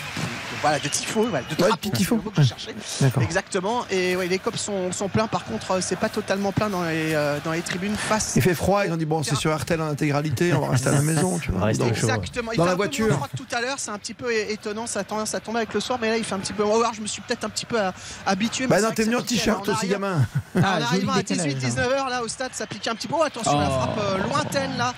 [0.61, 2.15] voilà, de tifos, voilà, de Ouais, drapeaux, de tifos.
[2.15, 2.75] c'est le mot que je cherchais.
[3.01, 3.23] D'accord.
[3.23, 3.85] Exactement.
[3.89, 5.27] Et ouais, les copes sont, sont pleins.
[5.27, 8.33] Par contre, euh, c'est pas totalement plein dans les, euh, dans les tribunes face.
[8.35, 10.89] Il fait froid, ils ont dit bon, c'est sur RTL en intégralité, on va rester
[10.89, 11.69] à la maison, tu vois.
[11.71, 12.51] Exactement.
[12.51, 13.07] Il Dans fait la un peu voiture.
[13.07, 14.87] moins froid que tout à l'heure, c'est un petit peu étonnant.
[14.87, 16.63] Ça a tendance à tomber avec le soir, mais là, il fait un petit peu.
[16.63, 17.91] Alors, je me suis peut-être un petit peu euh,
[18.25, 18.65] habitué.
[18.65, 19.35] mais Bah c'est non, t'es venu en piquait.
[19.35, 20.27] t-shirt aussi, arrive- gamin.
[20.55, 23.15] en Ah, arrivant à décalage, 18-19h, là, au stade, ça pique un petit peu.
[23.17, 23.79] Oh, attention, la Oh.
[23.79, 24.93] frappe lointaine, là.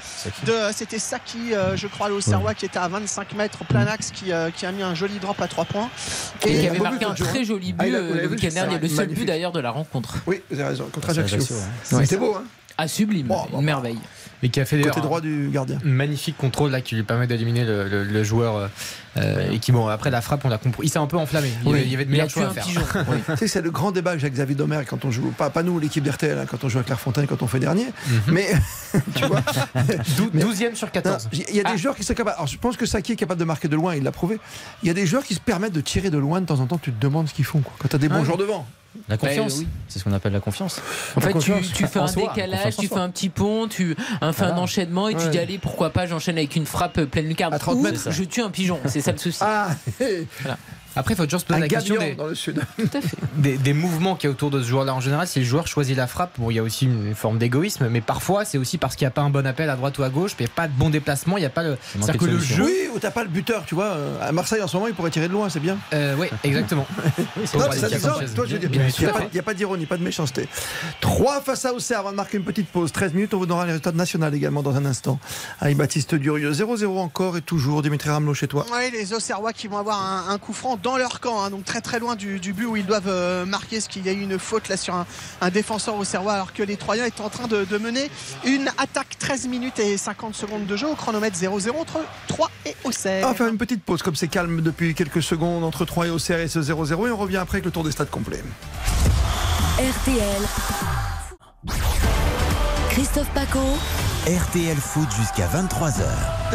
[0.45, 4.31] de C'était Saki, je crois, le Serrois, qui était à 25 mètres, plein axe, qui,
[4.55, 5.89] qui a mis un joli drop à 3 points.
[6.45, 7.43] Et Il a avait marqué un très hein.
[7.43, 10.17] joli Ah, but le week-end dernier, le seul but d'ailleurs de la rencontre.
[10.25, 11.55] Oui, vous avez raison, contre C'est Ajaccio.
[11.55, 12.05] Ouais.
[12.05, 12.43] C'était beau, hein
[12.77, 13.99] Ah, sublime, une merveille.
[14.43, 15.79] Et qui a fait Côté droit du gardien.
[15.83, 18.69] magnifique contrôle là qui lui permet d'éliminer le, le- le joueur.
[19.17, 20.85] euh, et qui, bon, après la frappe, on l'a compris.
[20.85, 21.49] Il s'est un peu enflammé.
[21.63, 21.77] Il, y Oui.
[21.79, 22.67] avait, il y avait de meilleurs choix à faire.
[23.09, 23.17] Oui.
[23.27, 25.49] Tu sais, c'est le grand débat que j'ai avec Xavier Domer quand on joue, pas,
[25.49, 28.21] pas nous, l'équipe d'RTL, hein, quand on joue à Clairefontaine, quand on fait dernier, Mhm.
[28.33, 28.47] mais
[29.15, 29.41] tu vois,
[30.17, 31.29] Dou- Mais- 12e sur non, 14.
[31.31, 31.77] il y a des Ah.
[31.77, 32.35] joueurs qui sont capables.
[32.35, 34.39] Alors, je pense que Saki est capable de marquer de loin, il l'a prouvé.
[34.81, 36.65] Il y a des joueurs qui se permettent de tirer de loin de temps en
[36.65, 37.61] temps, tu te demandes ce qu'ils font.
[37.61, 37.73] Quoi.
[37.79, 38.65] Quand tu as des bons joueurs devant.
[39.09, 39.67] La confiance, Bah, oui.
[39.87, 40.79] c'est ce qu'on appelle la confiance.
[41.15, 41.71] En fait, tu, confiance.
[41.73, 44.57] tu fais un soi, décalage, confiance tu fais un petit pont, tu un, fais un
[44.57, 47.77] enchaînement et tu dis allez pourquoi pas j'enchaîne avec une frappe pleine lucarne À 30
[47.77, 47.97] Ou mètres.
[47.97, 48.11] C'est ça.
[48.11, 49.39] je tue un pigeon, c'est ça le souci.
[49.41, 49.69] Ah,
[50.95, 52.61] Après, il faut toujours se poser un la question des, dans le sud.
[52.77, 53.17] Tout à fait.
[53.35, 55.27] des, des mouvements qu'il y a autour de ce joueur-là en général.
[55.27, 58.01] Si le joueur choisit la frappe, bon, il y a aussi une forme d'égoïsme, mais
[58.01, 60.09] parfois c'est aussi parce qu'il n'y a pas un bon appel à droite ou à
[60.09, 61.77] gauche, puis il n'y a pas de bon déplacement, il n'y a pas le.
[61.99, 62.63] C'est-à-dire que de le jeu.
[62.65, 63.85] Oui, ou t'as pas le buteur, tu vois.
[63.85, 65.77] euh, À Marseille en ce moment, il pourrait tirer de loin, c'est bien.
[65.93, 66.85] Euh, oui, exactement.
[67.53, 68.79] Non, ça toi, je veux dire, il
[69.33, 70.47] n'y a, pas- d'ironie, pas de méchanceté.
[71.01, 72.91] 3 face à Auxerre avant de marquer une petite pause.
[72.91, 75.19] 13 minutes, on vous donnera les résultats nationaux également dans un instant.
[75.59, 76.51] Avec Baptiste Durieux.
[76.51, 78.65] 0-0 encore et toujours Dimitri Ramelot chez toi.
[78.71, 81.63] Ouais, les Auxerrois qui vont avoir un, un coup franc dans leur camp, hein, donc
[81.63, 84.11] très très loin du, du but où ils doivent euh, marquer, parce qu'il y a
[84.11, 85.07] eu une faute là sur un,
[85.41, 88.11] un défenseur Auxerrois, alors que les Troyens étaient en train de, de mener
[88.43, 92.75] une attaque 13 minutes et 50 secondes de jeu au chronomètre 0-0 entre 3 et
[92.83, 93.25] Auxerre.
[93.25, 96.09] On va faire une petite pause, comme c'est calme depuis quelques secondes entre 3 et
[96.09, 97.07] Auxerre et ce 0-0.
[97.07, 98.43] Et on revient après avec le tour des stades complet.
[99.77, 100.41] RTL.
[102.89, 103.59] Christophe Paco.
[104.25, 106.01] RTL Foot jusqu'à 23h.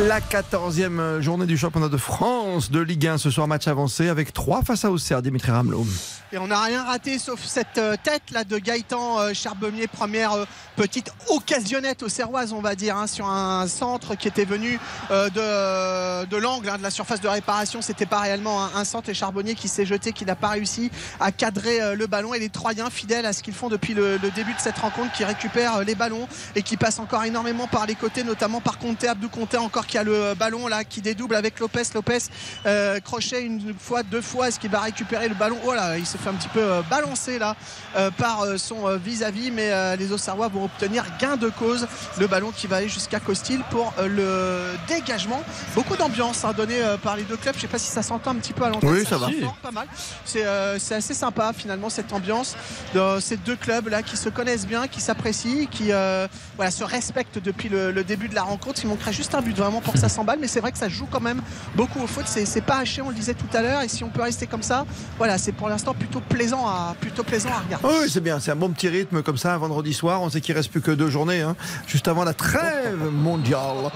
[0.06, 4.32] La 14e journée du championnat de France de Ligue 1 ce soir, match avancé avec
[4.32, 5.86] 3 face à Auxerre, Dimitri Ramelot.
[6.32, 10.32] Et on n'a rien raté sauf cette euh, tête là de Gaëtan euh, Charbonnier, première
[10.32, 10.44] euh,
[10.76, 14.78] petite occasionnette aux Serroises, on va dire, hein, sur un centre qui était venu
[15.10, 17.80] euh, de, de l'angle hein, de la surface de réparation.
[17.82, 20.90] C'était pas réellement un, un centre et Charbonnier qui s'est jeté, qui n'a pas réussi
[21.18, 22.32] à cadrer euh, le ballon.
[22.34, 25.12] Et les Troyens, fidèles à ce qu'ils font depuis le, le début de cette rencontre,
[25.12, 28.78] qui récupèrent euh, les ballons et qui passent encore énormément par les côtés, notamment par
[28.78, 31.82] Conte, Abdou Conte encore qui a le ballon là, qui dédouble avec Lopez.
[31.94, 32.18] Lopez
[32.66, 35.58] euh, crochet une fois, deux fois, est-ce qu'il va récupérer le ballon?
[35.62, 37.56] Voilà, il se fait un petit peu euh, balancer là
[37.96, 41.86] euh, par son vis-à-vis, mais les Auxerrois vont obtenir gain de cause.
[42.18, 45.42] Le ballon qui va aller jusqu'à Costil pour le dégagement.
[45.74, 47.54] Beaucoup d'ambiance hein, donnée par les deux clubs.
[47.54, 48.90] Je sais pas si ça s'entend un petit peu à l'antenne.
[48.90, 49.28] Oui, ça va.
[49.28, 49.86] fort, pas mal.
[50.24, 52.56] C'est assez sympa finalement cette ambiance
[52.94, 55.90] de ces deux clubs là qui se connaissent bien, qui s'apprécient, qui
[56.56, 58.80] voilà, se respectent depuis le, le début de la rencontre.
[58.84, 60.88] Il manquerait juste un but vraiment pour que ça s'emballe, mais c'est vrai que ça
[60.90, 61.40] joue quand même
[61.74, 62.24] beaucoup au foot.
[62.26, 64.62] C'est pas haché, on le disait tout à l'heure, et si on peut rester comme
[64.62, 64.84] ça,
[65.16, 67.86] voilà, c'est pour l'instant plutôt plaisant à plutôt plaisant à regarder.
[67.88, 70.20] Oui, c'est bien, c'est un bon petit rythme comme ça, un vendredi soir.
[70.22, 73.90] On sait qu'il reste plus que deux journées, hein, juste avant la trêve mondiale.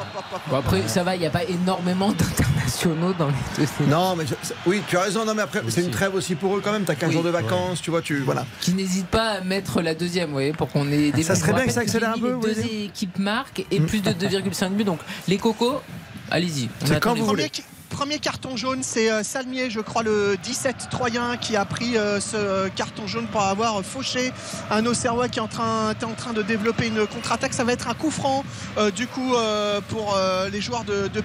[0.48, 3.90] Bon, après, ça va, il n'y a pas énormément d'internationaux dans les deux séries.
[3.90, 4.34] Non, mais je-
[4.66, 5.24] oui, tu as raison.
[5.24, 6.84] Non, mais après, c'est une trêve aussi pour eux quand même.
[6.84, 7.14] T'as 15 Oui.
[7.14, 8.46] jours de vacances, tu vois, tu voilà.
[8.61, 11.53] Qui n'hésite pas à mettre la deuxième, vous voyez, pour qu'on ait des Ça serait
[11.53, 14.70] on bien que ça accélère un les peu, deux équipes marquent et plus de 2,5
[14.70, 14.84] buts.
[14.84, 15.80] Donc les cocos,
[16.30, 16.68] allez-y.
[16.84, 17.51] C'est quand vous voulez.
[17.93, 22.20] Premier, carton jaune, c'est euh, Salmier, je crois, le 17 Troyen qui a pris euh,
[22.20, 24.32] ce carton jaune pour avoir fauché
[24.70, 27.53] un Auxerrois qui est en train, en train de développer une contre-attaque.
[27.53, 28.45] Ça va être un coup franc,
[28.78, 31.22] euh, du coup, euh, pour euh, les joueurs de, de.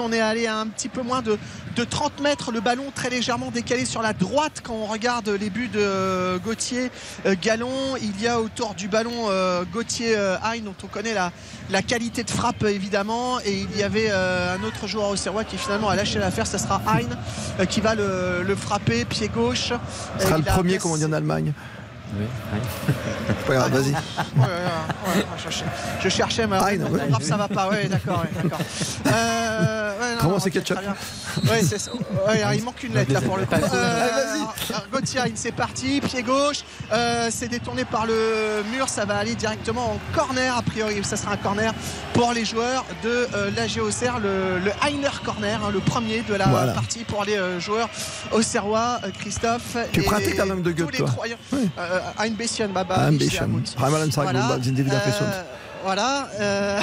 [0.00, 1.38] On est allé à un petit peu moins de,
[1.74, 2.52] de 30 mètres.
[2.52, 6.38] Le ballon très légèrement décalé sur la droite quand on regarde les buts de euh,
[6.38, 6.90] Gauthier
[7.26, 7.96] euh, Gallon.
[8.00, 12.22] Il y a autour du ballon euh, Gauthier euh, Hein, dont on connaît la, qualité
[12.22, 13.40] de frappe évidemment.
[13.40, 16.46] Et il y avait euh, un autre joueur auxerrois qui finalement a lâché l'affaire.
[16.46, 17.00] Ça sera Hein
[17.60, 19.72] euh, qui va le, le frapper, pied gauche.
[20.18, 21.52] Ce sera le premier, comme on dit en Allemagne.
[22.18, 22.26] Oui,
[23.46, 23.90] Pas grave, vas-y.
[23.92, 25.64] Ouais, ouais, ouais, ouais, je, cherchais-
[26.00, 26.76] je cherchais, mais ouais.
[26.78, 27.68] grave, ça va pas.
[27.68, 28.22] Ouais, d'accord.
[29.06, 30.78] Euh, ouais, non, Comment non, c'est ketchup
[32.54, 33.54] il manque une lettre là pour le coup.
[33.54, 34.08] Euh,
[34.92, 36.62] Gauthier, c'est parti, pied gauche.
[36.92, 38.88] Euh, c'est détourné par le mur.
[38.88, 40.56] Ça va aller directement en corner.
[40.56, 41.72] A priori, ça sera un corner
[42.12, 46.34] pour les joueurs de euh, l'AG Auxerre, le, le Heiner corner, hein, le premier de
[46.34, 46.72] la Voilà.
[46.72, 47.88] partie pour les euh, joueurs
[48.32, 49.00] auxerrois.
[49.18, 49.76] Christophe.
[49.92, 51.08] Tu et pratiques quand même de tous Goethe, les toi.
[51.08, 51.36] Troyens.
[51.52, 52.96] Euh, ein bisschen, Baba.
[53.06, 53.30] Ein bisschen.
[53.38, 53.74] sehr gut.
[53.76, 55.32] Dreimal Baba, sind die wieder gesund.
[55.84, 56.28] Voilà.
[56.40, 56.82] euh,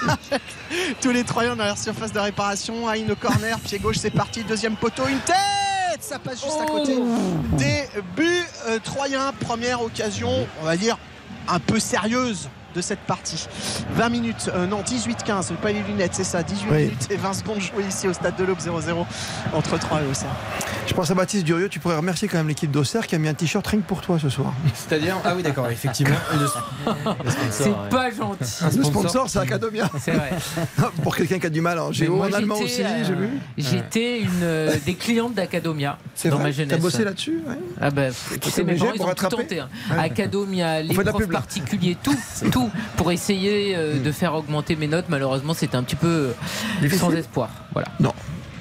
[1.02, 2.88] tous les Troyens dans leur surface de réparation.
[2.88, 4.42] Aïe, le corner, pied gauche, c'est parti.
[4.44, 5.36] Deuxième poteau, une tête
[6.00, 6.96] Ça passe juste à côté
[7.58, 7.84] des
[8.16, 9.32] buts euh, Troyens.
[9.40, 10.96] Première occasion, on va dire,
[11.46, 13.48] un peu sérieuse de cette partie.
[13.94, 16.76] 20 minutes, euh, non 18-15, pas les lunettes, c'est ça, 18 Oui.
[16.84, 19.06] minutes et 20 secondes jouées ici au stade de l'Aube 0-0
[19.54, 20.28] entre 3 et Auxerre.
[20.86, 23.28] Je pense à Baptiste Durieux, tu pourrais remercier quand même l'équipe d'Auxerre qui a mis
[23.28, 24.52] un t-shirt rien que pour toi ce soir.
[24.74, 26.16] C'est-à-dire Ah oui, d'accord, effectivement.
[27.50, 28.76] C'est pas gentil.
[28.76, 29.90] Le sponsor, c'est Academia.
[30.00, 30.30] C'est vrai.
[31.02, 33.28] pour quelqu'un qui a du mal en géo, moi, en allemand aussi, euh, j'ai vu.
[33.56, 36.76] J'étais une euh, des clientes d'Acadomia C'est dans vrai ma jeunesse.
[36.76, 37.58] T'as bossé là-dessus ouais.
[37.80, 38.04] Ah bah,
[38.40, 39.60] tu sais, mes parents, ils ont tout tenté.
[39.60, 39.68] hein.
[39.90, 39.98] Ouais.
[39.98, 42.16] Academia, les profs particuliers, tout,
[42.58, 45.06] tout, pour essayer euh, de faire augmenter mes notes.
[45.08, 46.32] Malheureusement, c'était un petit peu
[46.82, 47.48] euh, sans espoir.
[47.72, 47.88] Voilà.
[48.00, 48.12] Non,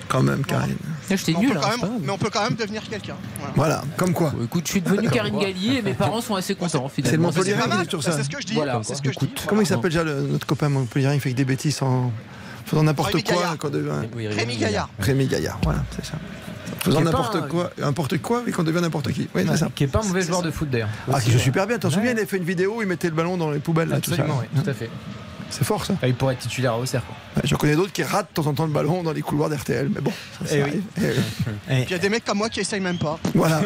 [0.07, 0.77] quand même, Karine.
[1.09, 1.53] Là, J'étais On nul.
[1.53, 3.15] peut hein, même- mais on peut quand même devenir quelqu'un.
[3.39, 3.53] Voilà.
[3.55, 4.31] Voilà, comme quoi.
[4.31, 7.31] Bon, écoute, je suis devenu Karine Galli et mes parents sont assez contents finalement.
[7.31, 8.53] C'est le Montpellier sur ça, c'est ce que je dis.
[8.55, 9.29] Voilà, c'est ce que je dis.
[9.47, 12.11] Comment il s'appelle déjà le- notre copain Montpellier Il fait que des bêtises en
[12.65, 13.21] faisant n'importe quoi.
[13.21, 13.57] Gaillard.
[13.57, 13.91] Quand on devient...
[14.15, 14.89] Oui, Rémi Gaillard.
[14.99, 16.15] Rémi Gaillard, voilà, c'est ça.
[16.79, 19.27] Faisant n'importe quoi, n'importe quoi et qu'on devient n'importe qui.
[19.35, 19.69] Oui, c'est ça.
[19.73, 20.89] Qui est pas un mauvais joueur de foot d'ailleurs.
[21.11, 21.77] Ah, qui joue super bien.
[21.77, 23.89] T'en souviens, il avait fait une vidéo où il mettait le ballon dans les poubelles.
[23.89, 24.21] Là, tout ça.
[24.21, 24.89] Absolument, oui, tout à fait.
[25.49, 25.93] C'est fort ça.
[26.03, 27.03] Il pourrait être titulaire à Auxerre.
[27.05, 27.15] Quoi.
[27.43, 29.89] J'en connais d'autres qui ratent de temps en temps le ballon dans les couloirs d'RTL,
[29.93, 30.81] mais bon, ça, ça Eh oui.
[30.97, 31.13] Eh oui.
[31.67, 33.19] Puis il y a des mecs comme moi qui essayent même pas.
[33.35, 33.61] Voilà,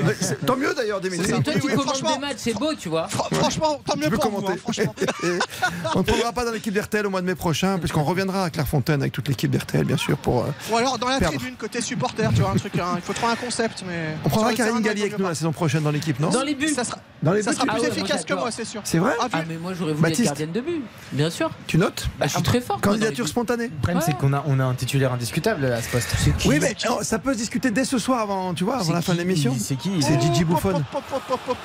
[0.45, 1.07] tant mieux d'ailleurs, ça.
[1.37, 2.13] Et toi, tu oui, franchement.
[2.13, 3.07] des matchs, c'est beau, tu vois.
[3.07, 4.53] Fr- Franchement, tant mieux pour vous, commenter.
[4.53, 4.95] hein, franchement.
[5.95, 8.49] On ne prendra pas dans l'équipe d'RTL au mois de mai prochain, puisqu'on reviendra à
[8.49, 10.43] Clairefontaine avec toute l'équipe d'RTL, bien sûr, pour.
[10.43, 11.37] euh, Ou alors dans la Perdre.
[11.37, 12.77] tribune, côté supporter, tu vois, un truc.
[12.77, 12.93] hein.
[12.97, 14.15] Il faut trouver un concept, mais.
[14.25, 16.69] On prendra Karine Galli avec nous la saison prochaine dans l'équipe, non Dans les buts.
[16.69, 16.97] Ça sera,
[17.41, 18.81] ça plus efficace moi, que moi, c'est sûr.
[18.83, 20.81] C'est vrai Ah, Ah, mais moi, j'aurais voulu être gardienne de but.
[21.11, 21.49] Bien sûr.
[21.71, 22.81] Tu notes Bah, je suis très fort.
[22.81, 23.69] Candidature spontanée.
[23.69, 26.13] Le problème, c'est qu'on a, on a un titulaire indiscutable à ce poste.
[26.45, 29.01] Oui, mais oh, ça peut se discuter dès ce soir avant, tu vois, avant la
[29.01, 29.55] fin de l'émission.
[29.57, 30.83] C'est qui C'est Gigi Buffon.
[30.91, 31.01] Pop,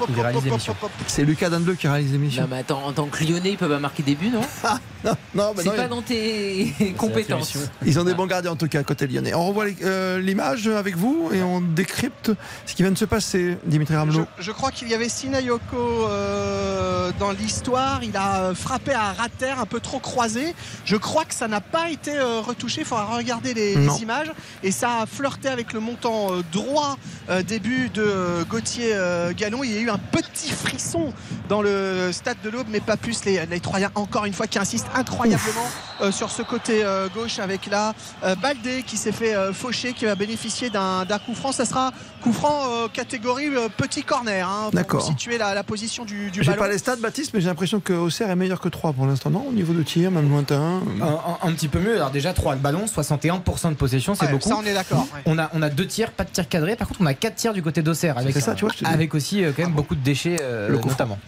[0.08, 0.76] Il réalise l'émission.
[1.08, 2.42] C'est Lucas Dandeleu qui réalise l'émission.
[2.42, 4.42] Non, mais attends, en tant que Lyonnais, ils peuvent pas marquer des buts, non
[5.04, 7.58] Non, non, mais C'est pas dans tes compétences.
[7.84, 9.34] Ils ont des bons gardiens en tout cas côté lyonnais.
[9.34, 12.32] On revoit les- euh, l'image avec vous et on décrypte
[12.64, 14.26] ce qui vient de se passer, Dimitri Ramelot.
[14.38, 18.02] je crois qu'il y avait Sinayoko euh, dans l'histoire.
[18.04, 20.54] Il a frappé à terre un peu trop croisé.
[20.84, 22.82] Je crois que ça n'a pas été euh, retouché.
[22.82, 24.32] Il faudra regarder les, images.
[24.62, 26.96] Et ça a flirté avec le montant euh, droit
[27.28, 28.96] euh, début de Gauthier
[29.36, 29.64] Gallon.
[29.64, 31.12] Il y a eu un petit frisson
[31.48, 33.24] dans le stade de l'Aube, mais pas plus.
[33.24, 35.66] Les, les Troyens, encore une fois, qui insistent incroyablement
[36.10, 36.84] sur ce côté
[37.14, 41.52] gauche avec euh, Baldé qui s'est fait faucher, qui va bénéficier d'un coup franc.
[41.52, 41.92] Ça sera
[42.26, 44.48] coup franc euh, catégorie euh, petit corner.
[44.48, 45.02] hein, pour D'accord.
[45.06, 46.62] situer la, la position du, du J'ai ballon.
[46.62, 49.30] pas les stats, Baptiste, mais j'ai l'impression que Auxerre est meilleur que 3 pour l'instant,
[49.30, 49.46] non?
[49.48, 50.82] Au niveau de tir, même lointain.
[51.00, 51.94] Un, un- un petit peu mieux.
[51.96, 54.48] Alors déjà 3 le ballon, 61% de possession, c'est Ouais, beaucoup.
[54.48, 55.06] Ça, on est d'accord.
[55.14, 55.20] ouais.
[55.26, 56.74] On a, on a deux tirs, pas de tir cadré.
[56.76, 58.78] Par contre, on a quatre tirs du côté d'Auxerre, avec, C'est ça, tu vois, je
[58.80, 58.90] te dis.
[58.92, 61.18] avec aussi euh, quand même beaucoup de déchets, euh, franc.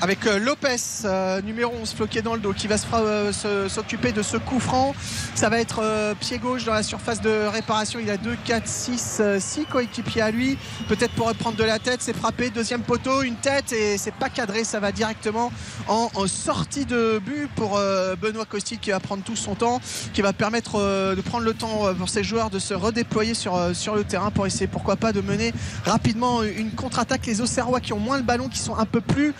[0.00, 3.32] Avec euh, Lopez, euh, numéro 11, floqué dans le dos, qui va euh,
[3.68, 4.94] s'occuper de ce coup franc.
[5.34, 5.82] Ça va être
[6.20, 7.98] pied gauche dans la surface de réparation.
[8.00, 10.58] Il a 2, 4, 6, 6 coéquipiers à lui.
[10.88, 12.50] Peut-être pour reprendre de la tête, c'est frappé.
[12.50, 14.64] Deuxième poteau, une tête et c'est pas cadré.
[14.64, 15.52] Ça va directement
[15.88, 17.78] en, sortie de but pour
[18.20, 19.80] Benoît Costil qui va prendre tout son temps,
[20.12, 20.78] qui va permettre
[21.14, 24.46] de prendre le temps pour ses joueurs de se redéployer sur, sur le terrain pour
[24.46, 25.52] essayer pourquoi pas de mener
[25.84, 27.26] rapidement une contre-attaque.
[27.26, 29.34] Les Auxerrois qui ont moins le ballon, qui sont un peu plus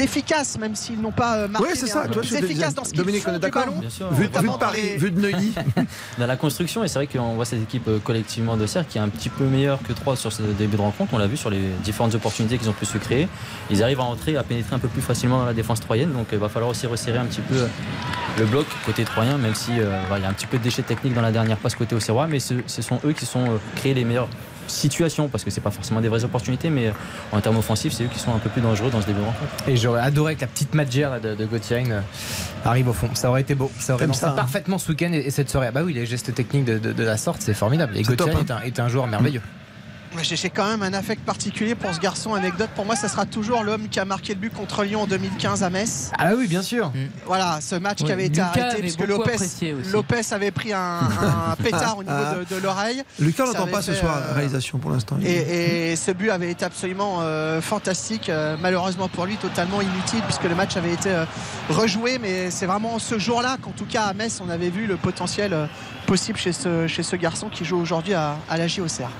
[0.00, 1.68] efficaces, même s'ils n'ont pas euh, marqué.
[1.68, 3.78] Ouais, c'est ça, toi, plus efficaces dans ce qu'ils Dominique, font on est d'accord ballon.
[3.78, 4.10] Bien sûr.
[4.12, 5.52] Vu, de Paris, les- vu de Neuilly.
[6.18, 8.98] dans la construction, et c'est vrai qu'on voit cette équipe euh, collectivement de Serre qui
[8.98, 11.14] est un petit peu meilleure que 3 sur ce début de rencontre.
[11.14, 13.28] On l'a vu sur les différentes opportunités qu'ils ont pu se créer.
[13.70, 16.12] Ils arrivent à entrer, à pénétrer un peu plus facilement dans la défense troyenne.
[16.12, 17.66] Donc il va falloir aussi resserrer un petit peu euh,
[18.38, 20.62] le bloc côté troyen, même si euh, voilà, il y a un petit peu de
[20.62, 22.26] déchets techniques dans la dernière passe côté Auxerrois.
[22.26, 24.28] Mais ce, ce sont eux qui sont euh, créés les meilleures
[24.68, 26.92] situations parce que c'est pas forcément des vraies opportunités mais euh,
[27.32, 29.24] en termes offensifs c'est eux qui sont un peu plus dangereux dans ce début de
[29.24, 32.00] rencontre Et j'aurais adoré que la petite Madjer là, de, de Gauthier euh,
[32.64, 33.08] arrive au fond.
[33.14, 33.70] Ça aurait été beau.
[33.78, 35.66] Ça aurait ça, hein parfaitement ce week-end et, et cette soirée.
[35.68, 37.96] Ah bah oui, les gestes techniques de, de- de la sorte, c'est formidable.
[37.96, 39.42] Et Gauthier est, un, est un joueur merveilleux.
[40.22, 42.34] J'ai quand même un affect particulier pour ce garçon.
[42.34, 45.06] Anecdote, pour moi, ça sera toujours l'homme qui a marqué le but contre Lyon en
[45.06, 46.10] 2015 à Metz.
[46.18, 46.92] Ah oui, bien sûr.
[47.26, 49.90] Voilà, ce match qui avait été Lucas arrêté puisque beaucoup Lopez, apprécié aussi.
[49.90, 51.00] Lopez avait pris un,
[51.50, 52.14] un pétard au niveau
[52.48, 53.02] de, de l'oreille.
[53.18, 55.16] Lucas n'entend pas ce soir euh, la réalisation pour l'instant.
[55.24, 58.28] Et, et ce but avait été absolument euh, fantastique.
[58.28, 61.24] Euh, malheureusement pour lui, totalement inutile puisque le match avait été euh,
[61.70, 62.18] rejoué.
[62.18, 65.52] Mais c'est vraiment ce jour-là qu'en tout cas à Metz, on avait vu le potentiel
[65.52, 65.66] euh,
[66.06, 69.10] possible chez ce, chez ce garçon qui joue aujourd'hui à, à la JOCR.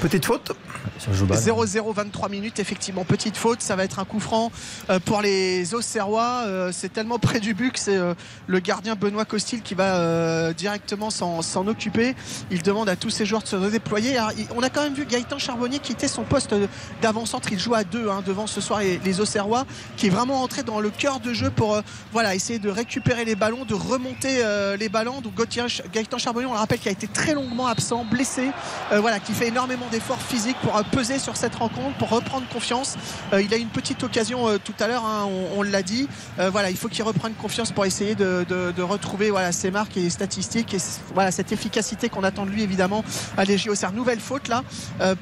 [0.00, 0.52] Petite faute
[0.98, 3.60] sur Joubal 0-0, 23 minutes, effectivement, petite faute.
[3.60, 4.50] Ça va être un coup franc
[4.88, 6.44] euh, pour les Auxerrois.
[6.46, 8.14] Euh, c'est tellement près du but que c'est euh,
[8.46, 12.14] le gardien Benoît Costil qui va directement s'en s'en occuper.
[12.50, 14.16] Il demande à tous ses joueurs de se redéployer.
[14.16, 16.54] Alors, on a quand même vu Gaëtan Charbonnier quitter son poste
[17.02, 17.48] d'avant-centre.
[17.52, 19.66] Il joue à deux hein, devant ce soir les, les Auxerrois,
[19.96, 21.82] qui est vraiment entré dans le cœur de jeu pour euh,
[22.12, 25.20] voilà, essayer de récupérer les ballons, de remonter euh, les ballons.
[25.20, 28.50] Donc Gaëtan Charbonnier, on le rappelle, qui a été très longuement absent, blessé,
[28.92, 32.46] euh, voilà, qui fait énormément d'efforts physiques pour euh, peser sur cette rencontre, pour reprendre
[32.48, 32.96] confiance.
[33.32, 36.08] Euh, il a une petite occasion tout à l'heure, hein, on, l'a dit.
[36.38, 40.74] Voilà, il faut qu'il reprenne confiance pour essayer de, retrouver voilà, ses marques et statistiques
[40.74, 40.78] et
[41.14, 43.04] voilà, cette efficacité qu'on attend de lui évidemment
[43.36, 43.92] à JOCR.
[43.92, 44.62] Nouvelle faute là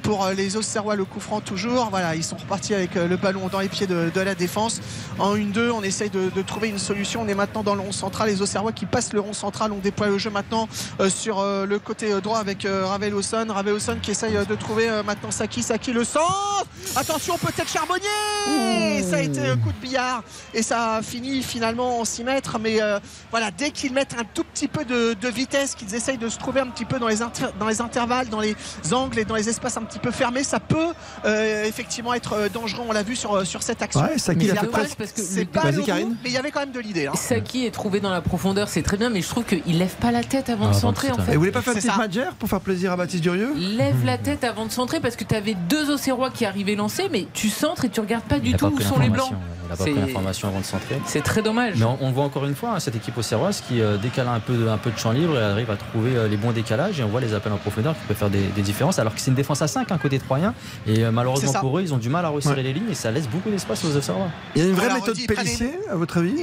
[0.01, 1.89] pour les Auxerrois, le coup franc toujours.
[1.89, 4.81] Voilà, ils sont repartis avec le ballon dans les pieds de, de la défense.
[5.19, 7.21] En 1-2, on essaye de, trouver une solution.
[7.21, 8.29] On est maintenant dans le rond central.
[8.29, 9.71] Les Auxerrois qui passent le rond central.
[9.71, 10.67] On déploie le jeu maintenant
[11.09, 13.45] sur euh, le côté euh, droit avec euh, Ravel Osson.
[13.49, 15.63] Ravel Osson qui essaye euh, de trouver euh, maintenant Saki.
[15.63, 16.65] Saki le centre.
[16.95, 19.03] Attention, peut-être Charbonnier.
[19.03, 20.23] Ça a été un coup de billard
[20.53, 22.57] et ça a fini finalement en 6 mètres.
[22.59, 22.99] Mais euh,
[23.31, 26.37] voilà, dès qu'ils mettent un tout petit peu de, de vitesse, qu'ils essayent de se
[26.37, 28.55] trouver un petit peu dans les, inter- dans les intervalles, dans les
[28.91, 30.93] angles et dans les espaces un petit peu fermés, ça peut
[31.25, 32.83] euh, effectivement être euh, dangereux.
[32.87, 34.01] On l'a vu sur, sur cette action.
[34.01, 35.81] Ouais, Saki, Mais il a c'est pas le
[36.23, 37.07] mais il y avait quand même de l'idée.
[37.07, 37.13] hein.
[37.15, 40.11] Saki est trouvé dans la profondeur, c'est très bien, mais je trouve qu'il lève pas
[40.11, 41.25] la tête avant Ah, de avant de centrer en centrer.
[41.25, 41.31] fait.
[41.31, 44.17] Et vous voulez pas faire une petite pour faire plaisir à Baptiste Durieux Lève la
[44.17, 47.49] tête avant de centrer parce que tu avais deux Auxerrois qui arrivaient lancer, mais tu
[47.49, 49.31] centres et tu regardes pas Il du tout pas où sont les blancs.
[49.67, 50.99] Il a pas C'est- pris l'information avant de centrer.
[51.05, 51.75] C'est très dommage.
[51.77, 54.53] Mais on, voit encore une fois, hein, cette équipe auxerroise qui, euh, a un peu,
[54.53, 57.03] de, un peu de champ libre, elle arrive à trouver euh, les bons décalages et
[57.03, 58.99] on voit les appels en profondeur qui peuvent faire des, des différences.
[58.99, 60.53] Alors que c'est une défense à 5 côté troyen
[60.87, 62.63] et euh, malheureusement pour eux, ils ont du mal à resserrer Ouais.
[62.63, 64.27] les lignes et ça laisse beaucoup d'espace aux auxerrois.
[64.55, 66.35] Il y a une vraie méthode Pellissier, à votre avis,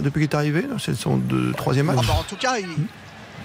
[0.00, 1.20] depuis qu'il est arrivé C'est son
[1.56, 2.66] troisième match Ah bah, en tout cas, il,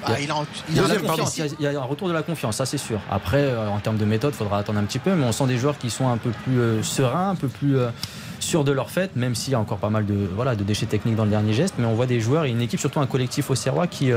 [0.06, 0.36] bah, il a,
[0.70, 3.00] il Il y, a il il y un retour de la confiance, ça c'est sûr.
[3.10, 5.48] Après, euh, en termes de méthode, il faudra attendre un petit peu, mais on sent
[5.48, 7.90] des joueurs qui sont un peu plus euh, sereins, un peu plus euh,
[8.40, 10.86] sûrs de leur fait, même s'il y a encore pas mal de, voilà, de déchets
[10.86, 11.76] techniques dans le dernier geste.
[11.78, 14.12] Mais on voit des joueurs et une équipe, surtout un collectif au Serrois, qui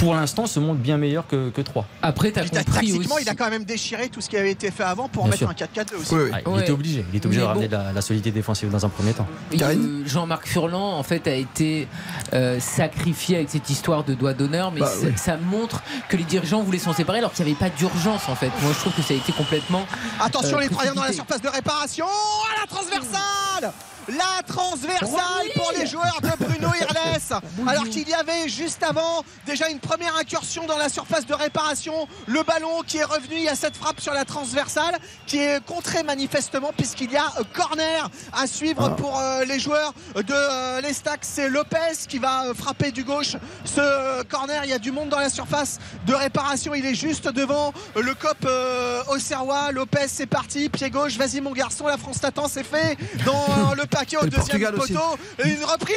[0.00, 1.86] pour l'instant se montre bien meilleur que, que 3.
[2.02, 3.24] Après, tu as Puis, ta- compris Tactiquement, aussi.
[3.24, 5.38] il a quand même déchiré tout ce qui avait été fait avant pour Bien mettre
[5.40, 5.50] sûr.
[5.50, 6.14] un 4-4-2 aussi.
[6.14, 6.30] Oui, oui.
[6.32, 6.60] Ah, il Ouais.
[6.62, 7.76] était obligé, il était obligé Mais de ramener bon.
[7.76, 9.26] la, la solidité défensive dans un premier temps.
[9.60, 11.86] Euh, Jean-Marc Furlan en fait a été
[12.32, 15.12] euh, sacrifié avec cette histoire de doigt d'honneur mais Bah, ça, oui.
[15.16, 18.34] ça montre que les dirigeants voulaient s'en séparer alors qu'il n'y avait pas d'urgence en
[18.34, 19.84] fait moi je trouve que ça a été complètement
[20.20, 22.06] Attention Euh, les Troyens dans la surface de réparation.
[22.06, 23.72] À la transversale
[24.16, 27.40] La transversale pour les joueurs de Bruno Irles.
[27.68, 32.08] Alors qu'il y avait juste avant déjà une première incursion dans la surface de réparation.
[32.26, 33.36] Le ballon qui est revenu.
[33.36, 37.30] Il y a cette frappe sur la transversale qui est contrée manifestement puisqu'il y a
[37.54, 38.96] corner à suivre Ah.
[38.96, 41.20] pour euh, les joueurs de euh, l'Estac.
[41.22, 44.64] C'est Lopez qui va euh, frapper du gauche ce corner.
[44.64, 46.74] Il y a du monde dans la surface de réparation.
[46.74, 49.72] Il est juste devant le cop euh, Auxerrois.
[49.72, 50.68] Lopez, c'est parti.
[50.68, 51.16] Pied gauche.
[51.16, 51.86] Vas-y, mon garçon.
[51.86, 52.48] La France t'attend.
[52.48, 54.92] C'est fait dans le Paquet au deuxième Portugal aussi.
[54.94, 55.18] poteau.
[55.44, 55.94] Une reprise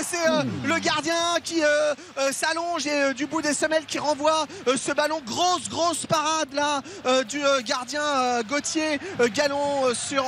[0.00, 3.98] et c'est euh, le gardien qui euh, euh, s'allonge et du bout des semelles qui
[3.98, 4.46] renvoie
[4.76, 5.20] ce ballon.
[5.26, 6.80] Grosse, grosse parade là
[7.24, 9.00] du gardien Gauthier.
[9.34, 10.24] Galon euh, sur.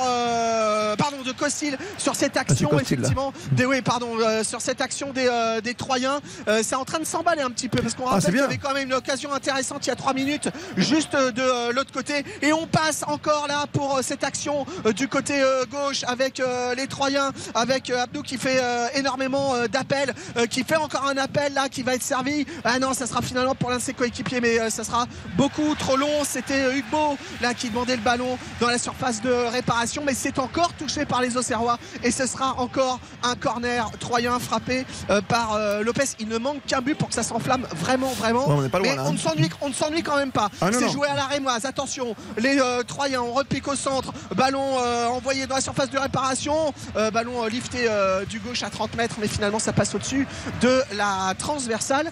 [0.97, 2.67] pardon, de Costil sur cette action.
[2.73, 3.07] Ah, Costil, là.
[3.07, 3.33] effectivement.
[3.53, 5.29] Des, oui, pardon, sur cette action des,
[5.63, 6.19] des Troyens.
[6.61, 8.57] C'est en train de s'emballer un petit peu parce qu'on Ah, rappelle qu'il y avait
[8.57, 12.51] quand même une occasion intéressante il y a 3 minutes juste de l'autre côté et
[12.51, 15.41] on passe encore là pour cette action du côté
[15.71, 16.41] gauche avec
[16.75, 17.12] les Troyens
[17.53, 20.13] avec euh, Abdou qui fait euh, énormément euh, d'appels
[20.49, 22.45] qui fait encore un appel là qui va être servi.
[22.63, 25.97] Ah non ça sera finalement pour l'un de ses coéquipiers mais ça sera beaucoup trop
[25.97, 26.23] long.
[26.23, 30.73] C'était Hugo là qui demandait le ballon dans la surface de réparation mais c'est encore
[30.73, 34.85] touché par les Auxerrois et ce sera encore un corner Troyen frappé
[35.27, 36.03] par Lopez.
[36.19, 38.47] Il ne manque qu'un but pour que ça s'enflamme vraiment vraiment.
[38.47, 39.13] Ouais, on n'est pas loin, mais là, on hein.
[39.13, 40.49] ne s'ennuie on ne s'ennuie quand même pas.
[40.61, 44.13] Ah, c'est joué à la rémoise attention les euh, Troyens on repique au centre.
[44.35, 48.61] Ballon euh, envoyé dans la surface de réparation Euh, ballon euh, lifté euh, du gauche
[48.61, 50.27] à 30 mètres mais finalement ça passe au-dessus
[50.61, 52.11] de la transversale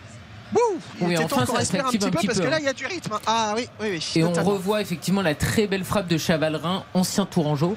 [0.51, 0.59] Bouh
[0.99, 2.45] il Oui, était enfin, temps qu'on ça respire un petit un peu petit parce peu,
[2.45, 2.59] que là hein.
[2.61, 5.67] il y a du rythme ah oui oui oui Et on revoit effectivement la très
[5.67, 7.75] belle frappe de Chavalrin, ancien Tourangeau,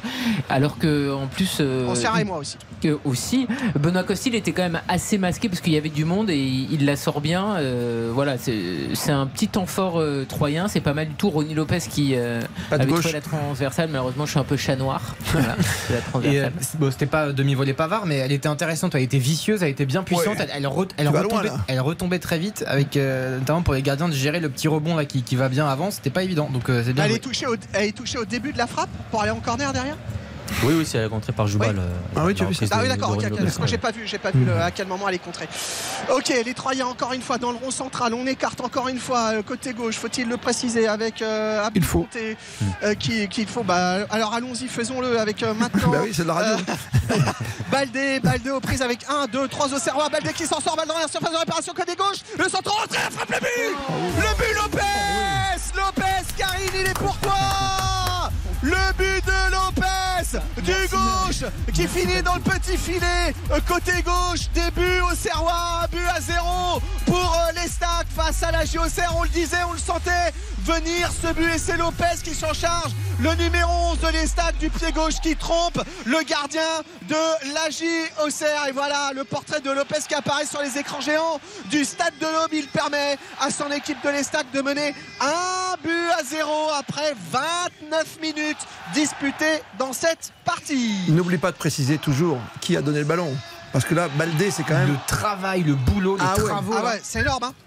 [0.48, 2.56] alors que en plus euh, Ancien Rémois aussi.
[2.82, 3.46] que aussi
[3.78, 6.72] Benoît Costil était quand même assez masqué parce qu'il y avait du monde et il,
[6.72, 7.56] il la sort bien.
[7.56, 11.30] euh, voilà, c'est un petit temps fort euh, troyen, c'est pas mal du tout.
[11.30, 12.40] Ronnie Lopez qui euh,
[12.70, 13.00] Pas avait gauche.
[13.00, 15.00] trouvé la transversale, malheureusement je suis un peu chat noir.
[16.12, 19.86] Voilà, bon, c'était pas demi-volée Pavard, mais elle était intéressante, elle était vicieuse, elle était
[19.86, 20.46] bien puissante, Ouais.
[20.48, 21.64] elle, elle, re- elle Tu vas retombait, loin, là.
[21.68, 24.96] elle retombait très vite, avec euh, notamment pour les gardiens de gérer le petit rebond
[24.96, 26.48] là qui, qui va bien avant, c'était pas évident.
[26.52, 27.04] Donc euh, c'est bien.
[27.04, 29.40] elle est touchée au, elle est touchée au début de la frappe pour aller en
[29.40, 29.96] corner derrière?
[30.62, 31.76] Oui, oui, c'est contré par Joubal.
[31.78, 32.66] euh, Ah oui, tu as vu ça.
[32.70, 33.70] Ah oui d'accord, de ok, Ronnie ok, Lopez, parce que moi ouais.
[33.70, 35.48] j'ai pas vu, j'ai pas vu le- à quel moment elle est contrée.
[36.14, 39.32] Ok, les Troyens encore une fois dans le rond central, on écarte encore une fois
[39.34, 42.06] euh, côté gauche, faut-il le préciser avec euh, Il faut.
[42.82, 43.62] Euh, qui qu'il faut.
[43.62, 45.90] Bah, alors allons-y, faisons-le avec euh, maintenant.
[45.90, 46.54] Bah oui, c'est de la radio.
[47.10, 47.14] Euh,
[47.70, 50.08] Baldé, Baldé aux prises avec 1, 2, 3 au Serrois.
[50.08, 52.18] Baldé qui s'en sort, balle dans la surface de réparation côté gauche.
[52.38, 54.80] Le centre rentré, la frappe, le but Le but Lopez
[55.76, 57.32] Lopez, Karine, il est pour toi
[58.64, 64.48] Le but de Lopez du gauche qui finit dans le petit filet euh, côté gauche.
[64.54, 69.14] Début au Serrois, but à zéro pour euh, les stacks face à la JOCR.
[69.18, 70.32] On le disait, on le sentait
[70.64, 72.92] venir ce but et c'est Lopez qui s'en charge.
[73.20, 76.60] Le numéro 11 de l'Estac du pied gauche qui trompe le gardien
[77.08, 78.68] de la JOCR.
[78.68, 81.38] Et voilà le portrait de Lopez qui apparaît sur les écrans géants
[81.70, 82.52] du stade de l'Aube.
[82.52, 88.18] Il permet à son équipe de l'Estac de mener un but à zéro après 29
[88.20, 88.56] minutes
[88.94, 90.94] disputées dans cette partie.
[91.08, 93.32] N'oublie pas de préciser toujours qui a donné le ballon.
[93.72, 94.92] Parce que là, Baldé, c'est quand même.
[94.92, 96.44] Le travail, le boulot, les Ah ouais.
[96.48, 96.74] travaux.
[96.78, 97.42] Ah ouais, c'est énorme.
[97.44, 97.63] Hein Il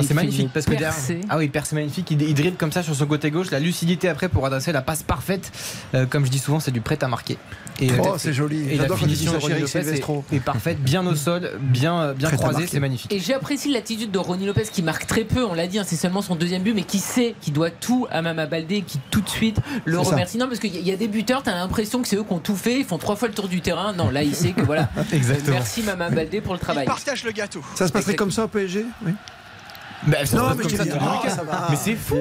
[0.00, 1.20] c'est fait magnifique parce que derrière, percée.
[1.28, 2.10] ah oui, percée magnifique.
[2.10, 4.80] Il, il dribble comme ça sur son côté gauche, la lucidité après pour adresser la
[4.80, 5.52] passe parfaite.
[5.94, 7.36] Euh, comme je dis souvent, c'est du prêt à marquer.
[7.80, 8.68] Et, Oh, euh, c'est joli.
[8.70, 12.36] Et la il finition de Lopez est, est parfaite, bien au sol, bien, bien Prêt
[12.36, 12.68] à croisé, marquer.
[12.72, 13.12] c'est magnifique.
[13.12, 15.96] Et j'apprécie l'attitude de Ronnie Lopez qui marque très peu, on l'a dit, hein, c'est
[15.96, 18.98] seulement son deuxième but, mais qui sait qu'il doit tout à Mama Baldé et qui
[19.10, 20.10] tout de suite le C'est ça.
[20.10, 20.38] remercie.
[20.38, 22.38] Non, parce qu'il y, y a des buteurs, t'as l'impression que c'est eux qui ont
[22.38, 23.92] tout fait, ils font trois fois le tour du terrain.
[23.92, 24.88] Non, là, il sait que voilà.
[25.12, 25.56] Exactement.
[25.56, 26.86] Merci Mama Baldé pour le Il travail.
[26.86, 27.62] partage le gâteau.
[27.74, 29.12] Ça se passerait comme ça au PSG Oui?
[30.06, 31.42] Bah, Non, mais ça ah, ça.
[31.70, 32.16] Mais c'est fou.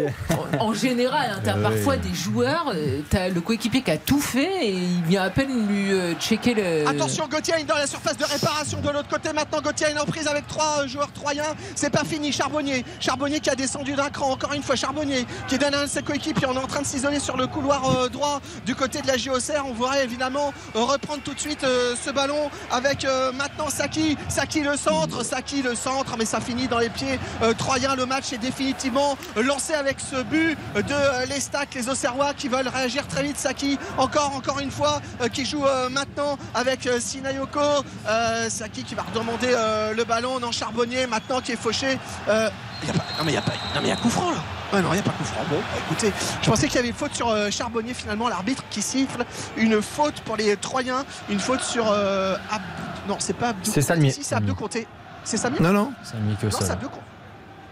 [0.59, 4.19] En, en général, hein, t'as parfois des joueurs, euh, t'as le coéquipier qui a tout
[4.19, 6.87] fait et il vient à peine lui euh, checker le.
[6.87, 9.33] Attention, Gauthier dans la surface de réparation de l'autre côté.
[9.33, 11.55] Maintenant, Gauthier est en prise avec trois euh, joueurs troyens.
[11.75, 12.31] C'est pas fini.
[12.31, 12.85] Charbonnier.
[12.99, 14.31] Charbonnier qui a descendu d'un cran.
[14.31, 16.47] Encore une fois, Charbonnier qui donne un de ses coéquipiers.
[16.47, 19.17] On est en train de s'isoler sur le couloir euh, droit du côté de la
[19.17, 19.65] JOCR.
[19.67, 24.17] On voudrait évidemment reprendre tout de suite euh, ce ballon avec euh, maintenant Saki.
[24.29, 25.23] Saki le centre.
[25.25, 26.15] Saki le centre.
[26.17, 27.95] Mais ça finit dans les pieds euh, troyens.
[27.95, 33.07] Le match est définitivement lancé avec ce but de l'Estac, les Auxerrois qui veulent réagir
[33.07, 33.37] très vite.
[33.37, 37.59] Saki, encore, encore une fois, euh, qui joue euh, maintenant avec euh, Sinayoko.
[38.07, 39.55] Euh, Saki qui va redemander
[39.95, 40.39] le ballon.
[40.39, 41.97] Non, Charbonnier maintenant qui est fauché.
[42.27, 42.49] Euh,
[42.85, 43.51] y a pas- non, mais il n'y a pas.
[43.51, 44.37] Non, mais il y a coup franc là.
[44.73, 45.41] Ouais, non, il n'y a pas coup franc.
[45.49, 46.11] Bon, bah, écoutez,
[46.41, 48.27] je pensais qu'il y avait faute sur euh, Charbonnier finalement.
[48.27, 49.23] L'arbitre qui siffle
[49.55, 51.05] une faute pour les Troyens.
[51.29, 53.71] Une faute sur euh, Abdou- Non, c'est pas Abdou.
[53.71, 54.11] C'est Salmier.
[54.11, 54.87] Si, c'est Abdou Conté.
[55.23, 55.59] C'est Salmier?
[55.61, 55.93] Non, non.
[56.41, 56.65] Que Non, ça.
[56.65, 57.01] c'est Abdou Conté.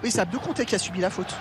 [0.04, 1.36] Oui, c'est Abdou Conté qui a subi la faute.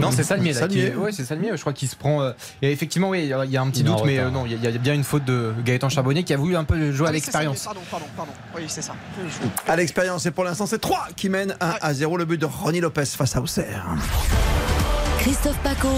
[0.00, 0.60] Non, c'est Salmier là.
[0.60, 0.94] Salmier.
[0.94, 1.50] Ouais, c'est Salmier.
[1.54, 2.22] Je crois qu'il se prend.
[2.22, 4.52] euh, Et effectivement, oui, il y a un petit Il doute, mais euh, non, il
[4.52, 6.62] y, a- il y a bien une faute de Gaëtan Charbonnier qui a voulu un
[6.64, 7.64] peu jouer à Ah oui, l'expérience.
[7.64, 8.32] Pardon, pardon, pardon.
[8.56, 8.94] Oui, c'est ça.
[9.66, 12.46] À l'expérience, et pour l'instant, c'est 3 qui mènent 1 à 0 le but de
[12.46, 13.84] Ronnie Lopez face à Auxerre.
[15.18, 15.88] Christophe Paco.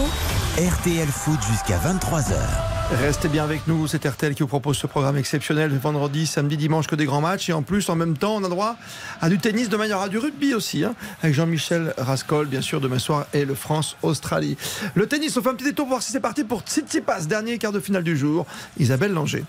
[0.57, 2.80] RTL Foot jusqu'à 23h.
[2.93, 6.89] Restez bien avec nous, c'est RTL qui vous propose ce programme exceptionnel vendredi, samedi, dimanche
[6.89, 8.77] que des grands matchs et en plus en même temps on a droit
[9.21, 12.81] à du tennis de manière à du rugby aussi hein, avec Jean-Michel Rascol bien sûr
[12.81, 14.57] demain soir et le France-Australie.
[14.95, 17.59] Le tennis, on fait un petit détour pour voir si c'est parti pour Tsitsipas, dernier
[17.59, 18.45] quart de finale du jour.
[18.77, 19.45] Isabelle Langer.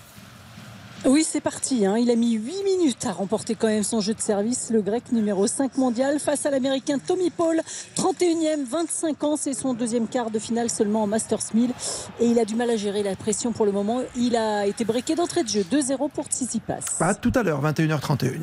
[1.05, 1.85] Oui, c'est parti.
[1.85, 1.97] hein.
[1.97, 4.69] Il a mis 8 minutes à remporter quand même son jeu de service.
[4.71, 7.59] Le grec numéro 5 mondial face à l'américain Tommy Paul,
[7.97, 9.35] 31e, 25 ans.
[9.35, 11.71] C'est son deuxième quart de finale seulement en Masters 1000.
[12.19, 14.01] Et il a du mal à gérer la pression pour le moment.
[14.15, 15.63] Il a été breaké d'entrée de jeu.
[15.71, 16.79] 2-0 pour Tsitsipas.
[16.99, 18.39] À tout à l'heure, 21h31.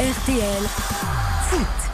[0.00, 0.62] RTL
[1.50, 1.89] Foot.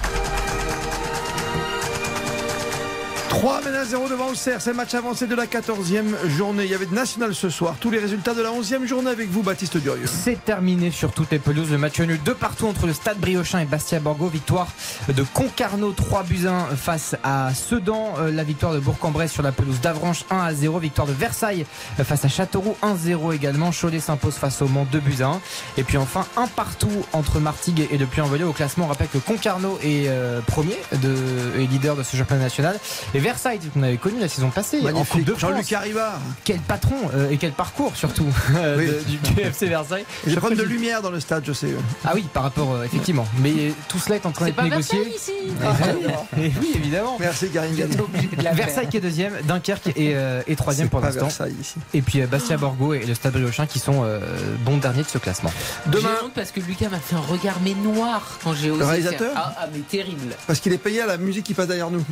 [3.37, 6.65] 3 à 0 devant Auxerre, c'est match avancé de la 14e journée.
[6.65, 7.77] Il y avait de national ce soir.
[7.79, 10.07] Tous les résultats de la 11e journée avec vous, Baptiste Durieux.
[10.07, 11.71] C'est terminé sur toutes les pelouses.
[11.71, 14.29] Le match nul de partout entre le Stade Briochin et Bastia Borgo.
[14.29, 14.69] Victoire
[15.09, 18.15] de Concarneau 3 buts 1 face à Sedan.
[18.19, 20.79] Euh, La victoire de Bourg-en-Bresse sur la pelouse d'Avranches 1 à 0.
[20.79, 21.67] Victoire de Versailles
[22.01, 23.71] euh, face à Châteauroux 1-0 également.
[23.71, 25.41] Cholet s'impose face au Mans 2 buts 1.
[25.77, 28.87] Et puis enfin un partout entre Martigues et le Puy-en-Velay au classement.
[28.87, 31.15] On rappelle que Concarneau est euh, premier de,
[31.59, 32.81] et leader de ce championnat national.
[33.27, 35.09] Versailles, qu'on avait connu la saison passée en Magnifique.
[35.13, 35.73] Coupe de Jean-Luc France.
[35.73, 36.19] Arriva.
[36.45, 38.27] Quel patron euh, et quel parcours surtout
[38.57, 38.87] euh, Oui.
[38.87, 40.05] de- du, du FC Versailles.
[40.27, 41.69] J'ai Je problème de lumière dans le stade, je sais.
[42.05, 43.27] Ah oui, par rapport euh, effectivement.
[43.41, 44.99] Mais tout cela est en train d'être négocié.
[45.03, 45.33] Versailles ici
[46.37, 47.17] Et oui, et oui, évidemment.
[47.19, 47.97] Merci, Karine Galli.
[48.55, 51.29] Versailles qui est deuxième, Dunkerque est, euh, est troisième pour l'instant.
[51.95, 54.21] Et puis Bastia Borgo et le Stade Briochin qui sont euh,
[54.65, 55.53] bons derniers de ce classement.
[55.87, 58.85] Demain, J'ai honte parce que Lucas m'a fait un regard mais noir quand j'ai osé
[58.85, 60.35] réalisateur faire- Ah, ah, mais terrible.
[60.47, 62.05] parce qu'il est payé à la musique qui passe derrière nous.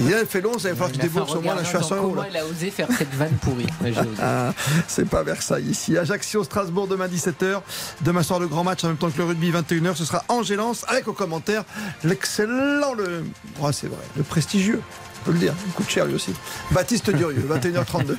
[0.00, 1.76] Il fait long, ça va falloir que tu débourses au moins regard là, je suis
[1.76, 2.08] à dans 100 euros.
[2.10, 2.28] Comment là.
[2.30, 3.66] il a osé faire cette vanne pourrie.
[4.20, 4.52] Ah,
[4.86, 5.96] c'est pas Versailles ici.
[5.96, 7.60] Ajaccio, Strasbourg, demain 17h.
[8.02, 9.94] Demain soir, le grand match en même temps que le rugby, 21h.
[9.94, 11.64] Ce sera Angélance avec au commentaire
[12.04, 13.24] l'excellent, le.
[13.60, 14.82] Oh, c'est vrai, le prestigieux.
[15.22, 16.32] On peut le dire, il coûte cher lui aussi.
[16.70, 18.16] Baptiste Durieux, 21h32.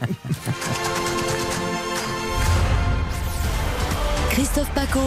[4.32, 5.00] Christophe Paco.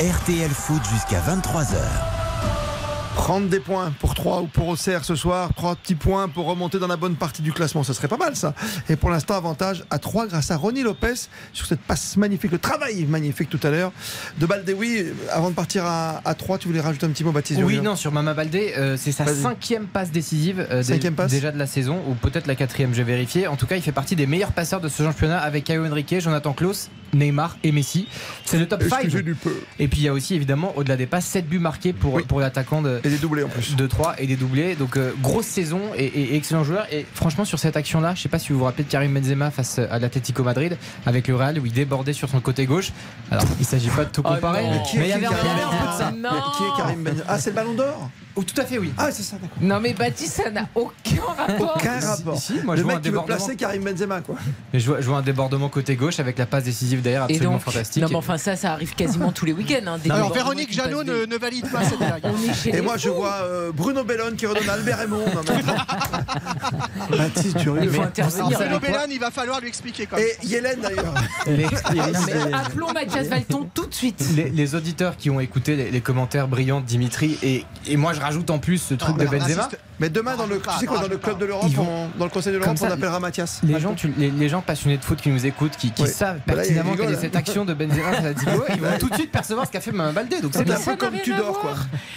[0.00, 2.21] RTL Foot jusqu'à 23h.
[3.14, 6.78] Prendre des points pour 3 ou pour Auxerre ce soir, 3 petits points pour remonter
[6.78, 8.54] dans la bonne partie du classement, ça serait pas mal ça.
[8.88, 11.14] Et pour l'instant, avantage à 3 grâce à Ronnie Lopez
[11.52, 13.92] sur cette passe magnifique, le travail magnifique tout à l'heure
[14.38, 15.04] de Baldeoui.
[15.30, 17.96] Avant de partir à, à 3, tu voulais rajouter un petit mot, Baptiste Oui, non,
[17.96, 21.66] sur Mama Baldé, euh, c'est sa cinquième passe décisive euh, Cinquième passe déjà de la
[21.66, 23.46] saison, ou peut-être la quatrième, je vais vérifier.
[23.46, 26.14] En tout cas, il fait partie des meilleurs passeurs de ce championnat avec Caio Henrique,
[26.18, 28.08] Jonathan Klaus, Neymar et Messi.
[28.46, 29.00] C'est le top 5.
[29.02, 29.54] Excusez du peu.
[29.78, 32.22] Et puis il y a aussi évidemment, au-delà des passes, 7 buts marqués pour, Oui.
[32.26, 33.74] pour l'attaquant de, Et des doublés en plus.
[33.76, 34.74] de 3 et des doublés.
[34.74, 36.86] Donc euh, grosse saison et, et- et excellent joueur.
[36.92, 39.50] Et franchement, sur cette action-là, je sais pas si vous vous rappelez de Karim Benzema
[39.50, 40.76] face à l'Atlético Madrid
[41.06, 42.92] avec le Real où il débordait sur son côté gauche.
[43.30, 44.62] Alors il s'agit pas de tout Oh comparer,
[44.94, 46.12] mais il y avait, un peu de ça.
[46.56, 47.24] Qui est Karim Benzema?
[47.28, 48.10] Ah, c'est le ballon d'or?
[48.34, 48.90] Oh, tout à fait, oui.
[48.96, 49.58] Ah, c'est ça, d'accord.
[49.60, 51.76] Non mais Baptiste, ça n'a aucun rapport.
[51.76, 52.38] Aucun rapport.
[52.38, 53.36] si, moi, je vois mec un qui veut débordement.
[53.36, 54.36] placer Karim Benzema, quoi.
[54.72, 57.34] Mais je vois, je vois un débordement côté gauche avec la passe décisive derrière Et
[57.34, 58.02] absolument donc, fantastique.
[58.02, 59.86] non mais enfin ça, ça arrive quasiment tous les week-ends.
[59.86, 62.22] Hein, des Alors débordements Véronique qui passent Jeannot des- ne, ne valide pas cette blague.
[62.24, 63.14] On est chez Et les moi, je fous.
[63.16, 65.18] vois euh, Bruno Bellone qui redonne à Albert Raymond.
[65.26, 65.74] même temps.
[67.16, 67.82] Baptiste Durieux.
[67.84, 68.56] Il faut Mais- intervenir.
[68.58, 70.26] Quoi Bellone, il va falloir lui expliquer quand même.
[70.42, 71.14] Et Yélène d'ailleurs.
[71.46, 74.24] Les, Non, mais appelons Mathias Valton tout de suite.
[74.36, 78.12] les- les auditeurs qui ont écouté les, les commentaires brillants de Dimitri et, et moi
[78.12, 79.68] je rajoute en plus ce truc de Benzema.
[80.00, 81.70] Mais demain, dans le, tu sais quoi, dans le club de l'Europe,
[82.18, 83.60] dans le Conseil de l'Europe, on appellera Mathias.
[83.62, 86.08] Les gens, tu- les, les gens passionnés de foot qui nous écoutent, qui, qui Oui.
[86.08, 87.40] savent Bah pertinemment quelle est cette hein.
[87.40, 88.02] action de Benzema
[88.74, 90.40] ils vont tout de suite percevoir ce qu'a fait Mama Baldé.
[90.40, 91.74] Donc c'est un peu comme Tudor, quoi.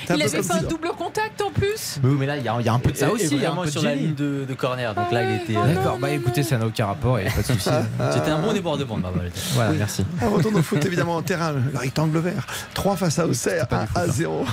[0.09, 1.99] Il avait fait un double contact en plus.
[2.03, 3.27] Oui, mais là, il y, a- il y a un peu de ça Et- aussi.
[3.31, 4.93] il y a un peu sur la ligne de, de corner.
[4.95, 5.55] Donc là, il était.
[5.57, 7.69] euh, D'accord, bah écoutez, ça n'a aucun rapport et pas de souci.
[8.13, 9.31] C'était un bon débordement de ma balle.
[9.53, 10.05] Voilà, merci.
[10.21, 12.45] On retourne au foot évidemment en terrain, le rectangle vert.
[12.73, 14.45] 3 face à Auxerre, 1 à 0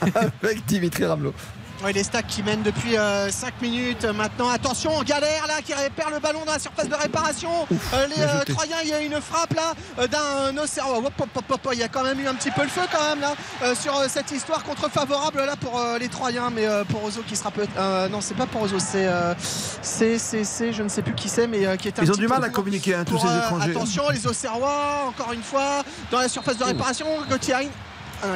[0.42, 1.34] avec Dimitri Ramelot.
[1.82, 2.96] Ouais, les stacks qui mènent depuis
[3.30, 4.50] 5 minutes maintenant.
[4.50, 7.50] Attention, galère là qui perd le ballon dans la surface de réparation.
[7.94, 8.44] Euh, les euh.
[8.46, 12.04] Troyens, il y a une frappe là euh, d'un hop, hop, Il y a quand
[12.04, 14.62] même eu un petit peu le feu quand même là euh, sur euh, cette histoire
[14.62, 17.72] contre favorable là pour euh, les Troyens, mais euh, pour Ozo qui sera peut-être.
[17.78, 21.46] euh, non, c'est pas pour Ozo, c'est euh, c'est je ne sais plus qui c'est,
[21.46, 23.28] mais euh, qui est un Ils ont du mal à communiquer, hein, tous Pour, ces
[23.28, 23.70] euh, étrangers.
[23.70, 27.06] Attention, les Auxerrois, encore une fois, dans la surface de réparation.
[27.28, 27.54] Gauthier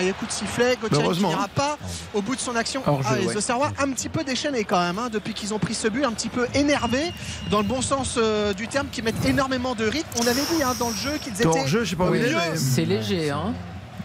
[0.01, 1.79] Il y a coup de sifflet, Gauthier qui n'ira pas
[2.13, 2.83] au bout de son action.
[2.87, 3.37] Ah, jeu, les ouais.
[3.37, 6.13] Auxerrois un petit peu déchaînés quand même, hein, depuis qu'ils ont pris ce but, un
[6.13, 7.13] petit peu énervés,
[7.51, 10.09] dans le bon sens euh, du terme, qui mettent énormément de rythme.
[10.23, 11.67] On avait dit hein, dans le jeu qu'ils étaient.
[11.67, 12.57] jeu, je sais pas où il est.
[12.57, 13.53] C'est léger, hein.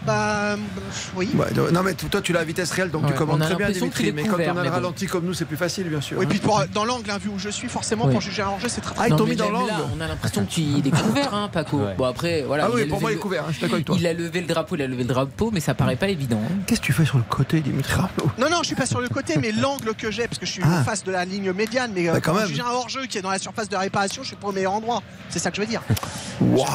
[0.06, 0.56] Bah,
[1.14, 1.28] oui.
[1.34, 3.70] Ouais, non mais toi tu l'as à vitesse réelle donc Ouais, tu commandes très bien
[3.70, 4.74] Dimitri est mais quand couvert, on a le bon.
[4.74, 6.20] ralenti comme nous c'est plus facile bien sûr.
[6.20, 6.28] Et hein.
[6.28, 8.12] puis pour, dans l'angle, hein, vu où je suis, forcément, Oui.
[8.12, 9.70] pour juger un hors-jeu, c'est très très Ah, ils t'ont mis dans l'angle.
[9.96, 11.76] On a l'impression qu'il est couvert, hein, Paco.
[11.78, 11.94] Ouais.
[11.98, 12.64] Bon après, voilà.
[12.64, 13.74] Ah il oui a pour levé moi il est le- couvert, hein, je suis d'accord
[13.74, 13.96] avec toi.
[13.98, 16.40] Il a levé le drapeau, il a levé le drapeau, mais ça paraît pas évident.
[16.44, 16.54] hein.
[16.66, 18.00] Qu'est-ce que tu fais sur le côté Dimitri
[18.38, 20.50] Non, non, je suis pas sur le côté, mais l'angle que j'ai, parce que je
[20.52, 20.80] suis Ah.
[20.80, 22.46] en face de la ligne médiane, mais euh, Bah, quand même.
[22.48, 24.72] juger un hors-jeu qui est dans la surface de réparation, je suis pas au meilleur
[24.72, 25.02] endroit.
[25.28, 25.82] C'est ça que je veux dire.
[26.40, 26.66] Waouh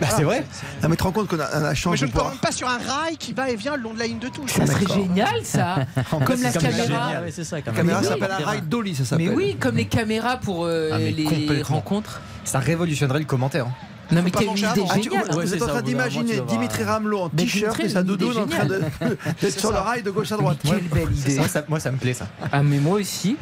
[0.00, 0.44] Bah, c'est vrai.
[0.82, 2.26] Ah, mais te rends compte qu'on a, chance Mais je de ne pouvoir.
[2.30, 4.28] commande pas sur un rail qui va et vient le long de la ligne de
[4.28, 4.52] touche.
[4.52, 5.86] Ça serait génial, ça.
[6.10, 6.84] comme la caméra.
[6.86, 7.60] génial, ouais, c'est ça.
[7.62, 7.86] quand La même.
[7.86, 8.12] caméra Mais oui.
[8.20, 9.28] s'appelle un ride dolly ça s'appelle.
[9.30, 11.76] Mais oui, comme les caméras pour euh, Ah, mais les complètement.
[11.76, 12.20] rencontres.
[12.44, 13.66] Ça révolutionnerait le commentaire.
[13.66, 13.72] hein.
[14.12, 14.88] Non, mais pas quelle manger idée avant.
[14.90, 15.24] Ah, tu- géniale.
[15.30, 16.58] vous Ouais, êtes c'est en ça, train au bout d'un moment, d'imaginer tu vas voir,
[16.58, 18.82] Dimitri euh, Ramelot en Mais t-shirt Dimitri, et sa doudoune en train de-
[19.42, 20.58] d'être sur le rail de gauche à droite.
[20.62, 21.36] Quelle belle idée.
[21.38, 22.28] Moi ça, moi, ça me plaît ça.
[22.52, 23.36] Ah, mais moi aussi.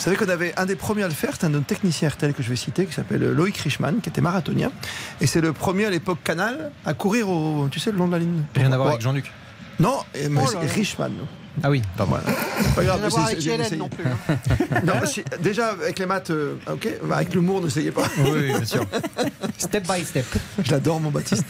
[0.00, 2.08] Vous savez qu'on avait un des premiers à le faire, c'est un de nos techniciens
[2.08, 4.72] RTL que je vais citer, qui s'appelle Loïc Richman, qui était marathonien.
[5.20, 8.12] Et c'est le premier à l'époque Canal à courir au, tu sais, le long de
[8.12, 8.42] la ligne.
[8.56, 9.30] Rien à voir avec Jean-Luc.
[9.78, 9.98] Non,
[10.30, 10.58] mais Oh.
[10.74, 11.12] Richman.
[11.62, 12.24] Ah oui, Pas voilà.
[12.62, 13.00] C'est pas grave.
[13.10, 14.04] C'est- avec Hélène non plus.
[14.06, 14.36] hein.
[14.84, 18.04] Non, si- déjà avec les maths, euh, ok, bah, avec l'humour, n'essayez pas.
[18.18, 18.84] Oui, bien sûr.
[19.58, 20.24] Step by step.
[20.64, 21.44] Je l'adore, mon Baptiste.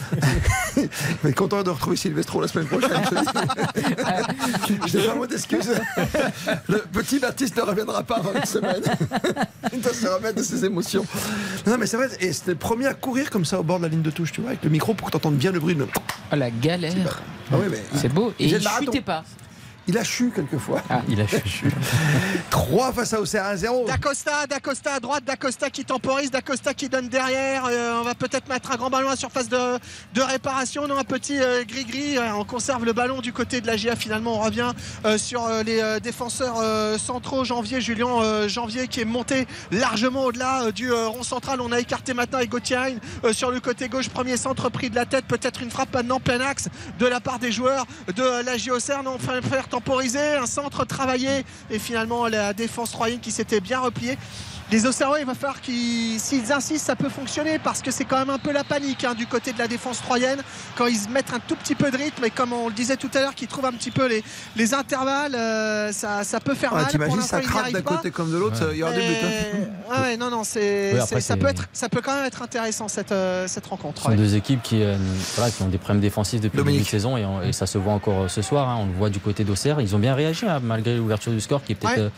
[0.75, 0.81] Je
[1.23, 2.91] vais être content de retrouver Sylvestro la semaine prochaine.
[3.03, 4.79] je te dis.
[4.91, 5.71] Je n'ai pas mot d'excuse.
[6.67, 8.81] Le petit Baptiste ne reviendra pas avant une semaine.
[9.73, 11.05] Il doit se remettre de ses émotions.
[11.65, 13.83] Non, mais c'est vrai, et c'était le premier à courir comme ça au bord de
[13.83, 15.59] la ligne de touche, tu vois, avec le micro pour que tu entendes bien le
[15.59, 15.75] bruit.
[15.75, 15.87] de-
[16.33, 17.21] Oh, la galère.
[17.51, 18.33] Ah oui, mais C'est beau.
[18.39, 18.85] Et Il le marathon.
[18.85, 19.23] chutait pas.
[19.87, 20.81] Il a chu quelquefois.
[20.89, 21.01] Ah.
[21.09, 21.71] Il a chuchu.
[22.49, 23.87] 3 face à Auxerre 1-0.
[23.87, 27.65] D'Acosta, D'Acosta à droite, D'Acosta qui temporise, D'Acosta qui donne derrière.
[27.69, 29.79] Euh, on va peut-être mettre un grand ballon à surface de,
[30.13, 30.87] de réparation.
[30.87, 32.17] Non, un petit euh, gris-gris.
[32.17, 33.95] Euh, on conserve le ballon du côté de la GIA.
[33.95, 34.71] Finalement, on revient
[35.05, 37.43] euh, sur euh, les euh, défenseurs euh, centraux.
[37.43, 41.59] Janvier, Julien euh, Janvier qui est monté largement au-delà euh, du euh, rond central.
[41.61, 42.97] On a écarté maintenant avec Gauthier
[43.31, 44.09] sur le côté gauche.
[44.09, 45.25] Premier centre pris de la tête.
[45.25, 46.67] Peut-être une frappe maintenant plein axe
[46.99, 47.85] de la part des joueurs
[48.15, 49.03] de euh, la GIA Auxerre.
[49.03, 51.45] Non, enfin, faire Un centre travaillé.
[51.69, 54.17] Et finalement, la défense troyenne qui s'était bien repliée.
[54.71, 58.17] Les Auxerrois, il va falloir qu'ils, s'ils insistent, ça peut fonctionner parce que c'est quand
[58.17, 60.39] même un peu la panique hein, du côté de la défense troyenne
[60.77, 63.09] quand ils mettent un tout petit peu de rythme et comme on le disait tout
[63.13, 64.23] à l'heure, qu'ils trouvent un petit peu les,
[64.55, 66.87] les intervalles, euh, ça, ça peut faire Ah, mal.
[66.87, 69.15] T'imagines, ça craque d'un côté comme de l'autre, il y aura des buts.
[69.91, 70.01] hein.
[70.03, 72.41] Ouais, non, non, c'est, Oui, après, c'est- ça, peut être, ça peut quand même être
[72.41, 73.97] intéressant cette, euh, cette rencontre.
[73.97, 74.15] Ce sont ouais.
[74.15, 74.95] deux équipes qui, euh,
[75.35, 77.65] voilà, qui ont des problèmes défensifs depuis le début de saison et, on- et ça
[77.67, 78.69] se voit encore ce soir.
[78.69, 78.77] hein.
[78.79, 79.81] on le voit du côté d'Auxerre.
[79.81, 82.03] Ils ont bien réagi hein, malgré l'ouverture du score qui est peut-être Ouais.
[82.03, 82.09] euh,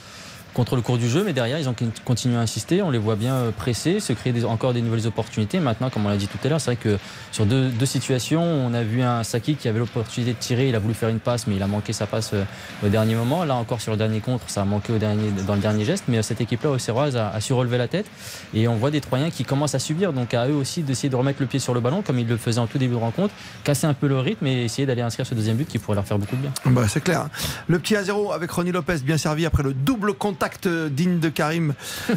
[0.53, 2.81] contre le cours du jeu, mais derrière ils ont con- continué à insister.
[2.81, 5.59] On les voit bien euh, presser, se créer encore des nouvelles opportunités.
[5.59, 6.97] Maintenant, comme on l'a dit tout à l'heure, c'est vrai que
[7.31, 10.69] sur deux, deux situations, on a vu un Saki qui avait l'opportunité de tirer.
[10.69, 12.43] Il a voulu faire une passe, mais il a manqué sa passe euh,
[12.85, 13.43] au dernier moment.
[13.45, 16.03] Là encore sur le dernier contre, ça a manqué au dernier, dans le dernier geste.
[16.07, 18.05] Mais euh, cette équipe-là, Auxerroise, a, a su relever la tête.
[18.53, 20.13] Et on voit des Troyens qui commencent à subir.
[20.13, 22.37] Donc à eux aussi d'essayer de remettre le pied sur le ballon, comme ils le
[22.37, 25.25] faisaient en tout début de rencontre, casser un peu le rythme et essayer d'aller inscrire
[25.25, 26.51] ce deuxième but qui pourrait leur faire beaucoup de bien.
[26.65, 27.27] Bah, c'est clair.
[27.67, 31.19] Le petit à 0 avec Ronnie Lopez bien servi après le double contact euh, digne
[31.19, 31.73] de Karim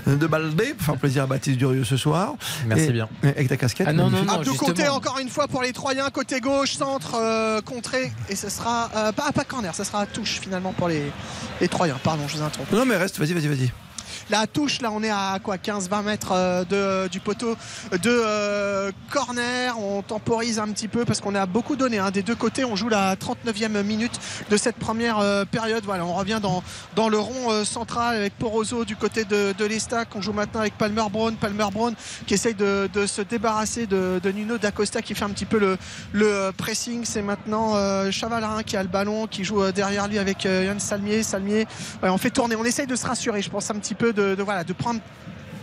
[0.06, 0.74] de Baldé.
[0.74, 2.34] Pour faire plaisir à Baptiste Durieux ce soir.
[2.66, 3.08] Merci Et- bien.
[3.22, 3.86] et Avec ta casquette.
[3.88, 4.32] Ah non, non, non.
[4.34, 4.68] Abdou justement.
[4.68, 8.90] Côté encore une fois pour les Troyens, côté gauche, centre, euh, contré, et ce sera
[8.96, 11.02] euh, pas, pas corner, ce sera touche finalement pour les,
[11.60, 11.98] les Troyens.
[12.02, 12.70] Pardon, je vous interromps.
[12.72, 13.70] Non, mais reste, vas-y, vas-y, vas-y.
[14.30, 17.56] La touche, là, on est à quoi 15-20 mètres euh, de, du poteau
[17.93, 19.78] de euh, corner.
[19.78, 22.10] On temporise un petit peu parce qu'on a beaucoup donné hein.
[22.10, 22.64] des deux côtés.
[22.64, 24.18] On joue la 39e minute
[24.51, 25.84] de cette première euh, période.
[25.88, 30.09] On revient dans, le rond euh, central avec Poroso du côté de, de l'Estac.
[30.14, 31.36] On joue maintenant avec Palmer Brown.
[31.36, 31.94] Palmer Brown
[32.26, 35.59] qui essaye de, de se débarrasser de, de Nuno D'Acosta qui fait un petit peu
[35.59, 35.78] le,
[36.22, 37.05] euh, pressing.
[37.05, 40.64] C'est maintenant euh, Chavalarin qui a le ballon, qui joue euh, derrière lui avec euh,
[40.66, 41.22] Yann Salmier.
[41.22, 41.66] Salmier,
[42.02, 42.56] on fait tourner.
[42.56, 45.00] On essaye de se rassurer, je pense, un petit peu de, de, voilà, de prendre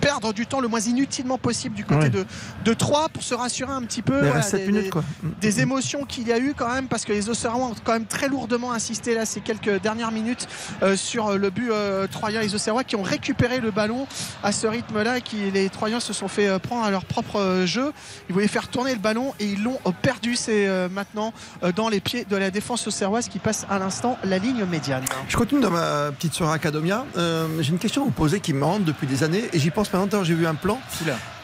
[0.03, 2.09] perdre du temps le moins inutilement possible du côté Ouais.
[2.09, 2.25] de,
[2.65, 4.89] de 3 pour se rassurer un petit peu Il voilà, reste 7 des, minutes, des-
[4.89, 5.03] quoi.
[5.41, 8.05] des émotions qu'il y a eu quand même parce que les Auxerrois ont quand même
[8.05, 10.47] très lourdement insisté là ces quelques dernières minutes
[10.81, 14.07] euh, sur le but euh, troyen les Auxerrois qui ont récupéré le ballon
[14.43, 17.05] à ce rythme là et qui les Troyens se sont fait euh, prendre à leur
[17.05, 17.93] propre euh, jeu
[18.29, 21.71] ils voulaient faire tourner le ballon et ils l'ont euh, perdu c'est euh, maintenant euh,
[21.71, 25.37] dans les pieds de la défense auxerroise qui passe à l'instant la ligne médiane Je
[25.37, 27.05] continue dans ma petite soirée Academia.
[27.17, 29.69] Euh, J'ai une question à vous poser qui me hante depuis des années et j'y
[29.71, 29.89] pense
[30.23, 30.79] J'ai vu un plan.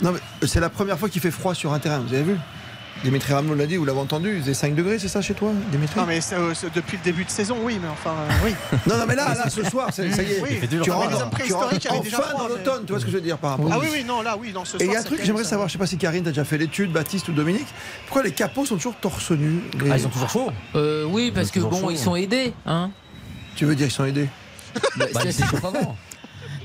[0.02, 2.00] Non, mais c'est la première fois qu'il fait froid sur un terrain.
[2.00, 2.36] Vous avez vu?
[3.04, 5.52] Dimitri Rameau l'a dit, vous l'avez entendu, il faisait 5 degrés, c'est ça chez toi,
[5.72, 5.98] Dimitri?
[5.98, 8.54] Non mais euh, depuis le début de saison oui mais enfin euh, oui
[8.88, 10.60] Non, non, mais là, là, ce soir, ça, y est, Oui.
[10.84, 13.22] tu rentres, avaient déjà enfin froid, dans mais- l'automne, tu vois ce que je veux
[13.24, 15.00] dire par rapport ah oui oui non là oui non ce Et il y a
[15.00, 17.32] un truc j'aimerais savoir, je sais pas si Karine t'as déjà fait l'étude, Baptiste ou
[17.32, 17.68] Dominique,
[18.08, 21.32] pourquoi les capots sont toujours torse nu les- Ah, ils sont toujours chauds Euh, oui,
[21.34, 22.54] parce que bon, ils sont aidés.
[22.66, 22.92] Hein
[23.56, 24.28] Tu veux dire qu'ils sont aidés?
[24.98, 25.42] Bah, Bah, c'est-.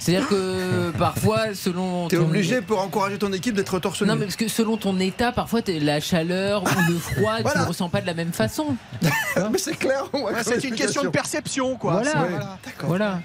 [0.05, 2.09] C'est-à-dire que parfois, selon.
[2.09, 4.09] T'es ton- obligé pour encourager ton équipe d'être torse nu.
[4.09, 7.43] Non, mais parce que selon ton état, parfois t'es- la chaleur ou le froid, tu
[7.43, 7.63] Voilà.
[7.63, 8.77] ne ressens pas de la même façon.
[9.03, 10.05] mais c'est clair.
[10.13, 12.23] ouais, c'est une question de perception quoi Voilà.
[12.23, 12.29] Ouais.
[12.83, 13.21] voilà.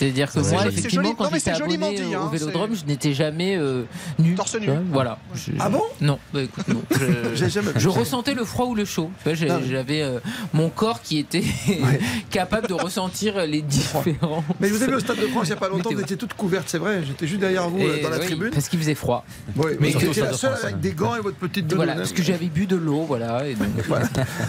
[0.00, 2.70] C'est-à-dire que C'est moi, joli- c'est effectivement, joli- quand j'étais abonné dit, au hein, Vélodrome,
[2.74, 3.82] c'est- je n'étais jamais euh,
[4.18, 4.34] nu.
[4.34, 4.66] Torse nu.
[4.90, 5.18] Voilà.
[5.34, 5.82] Je- Ah bon?
[6.00, 6.82] Non, bah écoute, non.
[7.34, 9.10] Je, jamais je ressentais le froid ou le chaud.
[9.26, 10.18] J'avais euh,
[10.54, 11.44] mon corps qui était
[12.30, 14.42] capable de ressentir les différents.
[14.58, 16.00] Mais je vous avez vu au Stade de France il n'y a pas longtemps, vous
[16.00, 17.02] étiez toutes couvertes, c'est vrai.
[17.06, 18.50] J'étais juste derrière vous euh, Et dans la oui, tribune.
[18.50, 19.24] Parce qu'il faisait froid.
[19.56, 21.72] Oui, Mais que- vous étiez la seule avec des gants et votre petite.
[21.74, 23.42] Voilà, parce que j'avais bu de l'eau, voilà.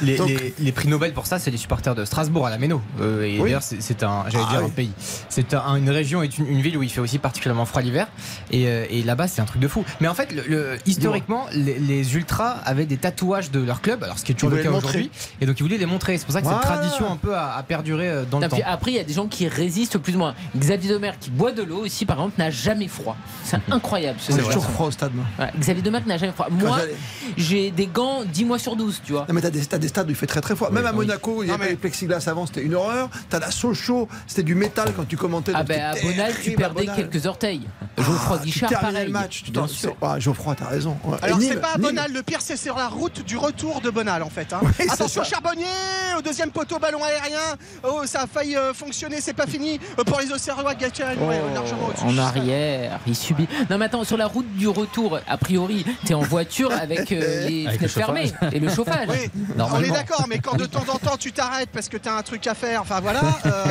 [0.01, 2.57] Les, Donc- les- les prix Nobel pour ça, c'est les supporters de Strasbourg à la
[2.57, 2.81] Méno.
[3.01, 3.43] Euh, et Oui.
[3.43, 4.67] d'ailleurs, c'est c'est un, j'allais Ah dire oui.
[4.67, 4.91] un pays.
[5.41, 7.81] C'est c'est un- une région et une, une ville où il fait aussi particulièrement froid
[7.81, 8.07] l'hiver.
[8.51, 9.83] Et, euh, et là-bas, c'est un truc de fou.
[9.99, 14.03] Mais en fait, le, le- historiquement, les, les ultras avaient des tatouages de leur club,
[14.03, 15.09] alors ce qui est toujours le cas aujourd'hui.
[15.41, 16.17] Et donc, ils voulaient les montrer.
[16.17, 16.77] C'est pour ça que cette Voilà.
[16.79, 18.57] tradition un peu a, a perduré euh, dans le temps.
[18.65, 20.35] après, il y a des gens qui résistent plus ou moins.
[20.57, 23.15] Xavier Domer qui boit de l'eau aussi, par exemple, n'a jamais froid.
[23.43, 24.19] C'est incroyable.
[24.19, 24.45] ce C'est mec.
[24.45, 25.11] toujours froid au stade.
[25.13, 25.25] moi.
[25.39, 26.47] Ouais, Xavier Domer n'a jamais froid.
[26.51, 26.79] Moi,
[27.37, 29.25] j'ai des gants 10 mois sur 12, tu vois.
[29.27, 30.69] Non mais t'as des, t'as des stades où il fait très très froid.
[30.71, 30.97] Même à oui.
[30.97, 33.09] Monaco, il y avait les plexiglas avant, c'était une horreur.
[33.29, 35.17] T'as la Sochaux, c'était du métal quand tu
[35.53, 36.95] Ah ben à c'était Bonal, tu à perdais Bonal.
[36.95, 37.61] quelques orteils.
[37.97, 39.05] Geoffroy Ah, Guichard, pareil.
[39.07, 39.41] le match.
[39.45, 39.95] Tu Bien t'en- sûr.
[40.01, 40.97] Ah, Geoffroy, t'as raison.
[41.03, 41.17] Ouais.
[41.21, 41.87] Alors c'est pas à Nîmes.
[41.87, 44.51] Bonal, le pire c'est sur la route du retour de Bonal en fait.
[44.53, 44.61] hein.
[44.77, 45.23] c'est Attention.
[45.23, 45.65] Charbonnier,
[46.17, 47.39] au deuxième poteau ballon aérien.
[47.83, 50.73] Oh ça a failli euh, fonctionner, c'est pas fini Euh, pour les Auxerrois.
[50.75, 52.03] Gatien ouais, largement au-dessus.
[52.05, 53.47] En arrière, il subit.
[53.69, 57.47] Non, mais attends, sur la route du retour, a priori, t'es en voiture avec euh,
[57.47, 58.53] les Avec le fenêtres fermées chauffage.
[58.53, 59.07] et le chauffage.
[59.09, 62.17] Oui, on est d'accord, mais quand de temps en temps tu t'arrêtes parce que t'as
[62.17, 63.63] un truc à faire, enfin voilà, euh,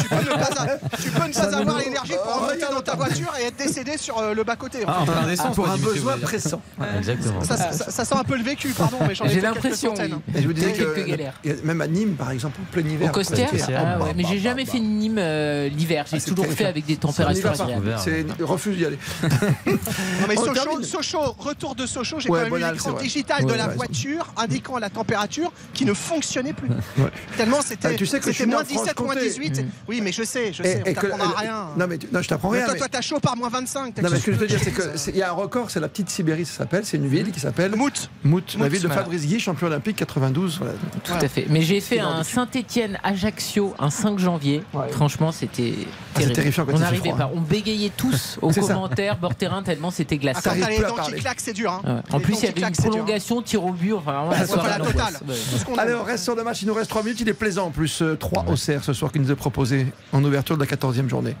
[0.00, 2.94] tu peux ne pas, tu peux ne pas avoir l'énergie pour Oh, remonter dans ta
[2.96, 4.84] voiture et être décédé sur euh, le bas-côté.
[4.84, 5.12] en Ah, en fait.
[5.12, 6.60] plein essence, Pour un besoin pressant.
[6.98, 7.44] Exactement.
[7.44, 10.14] ça, ça- ça sent un peu le vécu, pardon, mais j'en ai J'ai l'impression, centaines.
[10.28, 10.34] oui.
[10.38, 10.94] Et je vous disais Quelques
[11.42, 13.10] que même à Nîmes, par exemple, en plein hiver.
[13.10, 14.70] Au Costière Ah bah, ouais, mais j'ai jamais bah.
[14.72, 16.04] fait Nîmes euh, l'hiver.
[16.10, 17.96] J'ai Ah, toujours fait avec des températures agréables.
[18.02, 18.98] C'est refuse d'y aller.
[19.66, 19.76] Non,
[20.28, 20.82] mais Sochaux.
[20.82, 24.90] Sochaux, retour de Sochaux, j'ai quand même eu l'écran digital de la voiture indiquant la
[24.90, 26.68] température qui ne fonctionnait plus.
[27.36, 29.28] Tellement c'était Ah, moins 17, moins Franche-Comté.
[29.28, 29.64] 18.
[29.88, 31.66] Oui, mais je sais, je Et- sais, et que- rien.
[31.76, 32.64] Non, mais tu- non, je t'apprends rien.
[32.64, 33.94] toi, mais- toi, t'as chaud par moins 25.
[33.94, 34.92] t'as Non, mais ce que je veux te dire, c'est chose.
[34.92, 36.84] que c'est- il y a un record, c'est la petite Sibérie, ça s'appelle.
[36.84, 38.10] C'est une ville qui s'appelle Mout.
[38.24, 38.88] Mout, la ville de.
[38.88, 40.58] Fabrice Guy, champion olympique 92.
[40.58, 40.74] voilà.
[41.02, 41.46] Tout à fait.
[41.48, 42.22] Mais j'ai fait un.
[42.84, 44.62] Saint-Étienne-Ajaccio un 5 janvier.
[44.92, 45.74] Franchement, c'était
[46.16, 47.30] Ah, terrifiant quand on n'arrivait pas.
[47.34, 50.40] On bégayait tous aux commentaires, bord terrain, tellement c'était Ah, glaçant.
[50.44, 51.72] quand t'as les dents qui claquent, c'est dur.
[51.84, 52.02] hein.
[52.12, 52.90] En plus, il y avait une claquent, c'est dur.
[52.92, 53.92] prolongation, tir au but.
[53.94, 54.46] Enfin, Ah, la
[54.84, 55.14] totale.
[55.78, 56.62] Allez, on reste sur le match.
[56.62, 57.20] Il nous reste 3 minutes.
[57.20, 58.02] Il est plaisant en plus.
[58.20, 61.36] 3 au CR ce soir qui nous est proposé en ouverture de la 14e journée.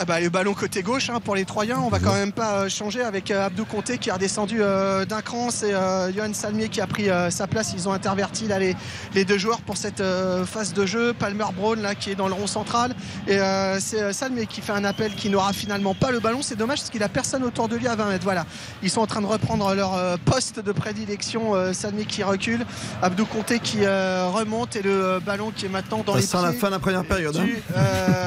[0.00, 2.52] Ah bah, le ballon côté gauche hein, pour les Troyens, on va quand même pas
[2.60, 6.68] euh, changer avec euh, Abdou Conté qui est redescendu euh, d'un cran, c'est Johan Salmier
[6.68, 8.76] qui a pris sa place, ils ont interverti là, les,
[9.14, 10.00] les deux joueurs pour cette
[10.46, 12.94] phase de jeu, Palmer Brown là qui est dans le rond central.
[13.26, 16.54] Et euh, c'est Salmier qui fait un appel qui n'aura finalement pas le ballon, c'est
[16.56, 18.46] dommage parce qu'il a personne autour de lui à 20 mètres, voilà,
[18.84, 22.64] ils sont en train de reprendre leur poste de prédilection, Salmier qui recule,
[23.02, 26.68] Abdou Conté qui remonte et le ballon qui est maintenant dans Ça les la fin
[26.68, 27.36] de la première période.
[27.36, 27.42] hein.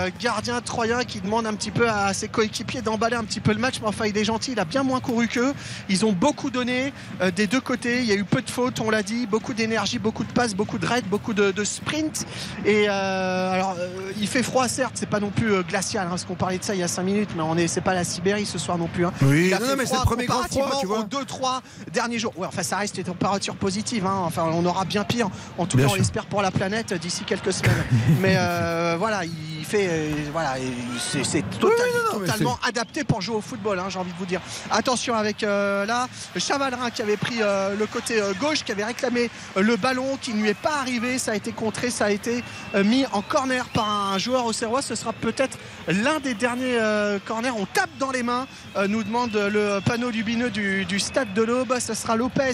[0.10, 3.53] du gardien troyen qui demande un petit peu à ses coéquipiers d'emballer un petit peu
[3.53, 5.53] le match mais enfin il est gentil il a bien moins couru qu'eux.
[5.89, 7.99] Ils ont beaucoup donné euh, des deux côtés.
[7.99, 9.27] Il y a eu peu de fautes on l'a dit.
[9.27, 12.25] Beaucoup d'énergie beaucoup de passes beaucoup de raids beaucoup de, de sprint
[12.65, 16.25] et euh, alors euh, il fait froid certes c'est pas non plus glacial hein, parce
[16.25, 18.03] qu'on parlait de ça il y a 5 minutes mais on est c'est pas la
[18.03, 19.11] Sibérie ce soir non plus hein.
[19.21, 20.99] Oui, Il a non, fait non, mais c'est le premier grand froid, tu vois.
[20.99, 21.59] aux 2-3
[21.93, 22.33] derniers jours.
[22.38, 24.21] Ouais enfin ça reste une température positive hein.
[24.25, 25.29] enfin on aura bien pire.
[25.57, 27.83] En tout Bien cas on l'espère pour la planète d'ici quelques semaines.
[28.21, 30.55] Mais euh, voilà il fait euh, voilà
[30.99, 34.11] c'est c'est total- non, non, mais totalement adapté pour jouer au football hein, j'ai envie
[34.11, 36.07] de vous dire attention avec euh, là
[36.38, 40.41] Chavalrin qui avait pris euh, le côté gauche qui avait réclamé le ballon qui ne
[40.41, 42.43] lui est pas arrivé ça a été contré ça a été
[42.83, 45.57] mis en corner par un joueur au Serrois ce sera peut-être
[45.88, 46.79] l'un des derniers
[47.25, 48.47] corners on tape dans les mains
[48.88, 52.51] nous demande le panneau lumineux du, du stade de l'Aube ce sera Lopez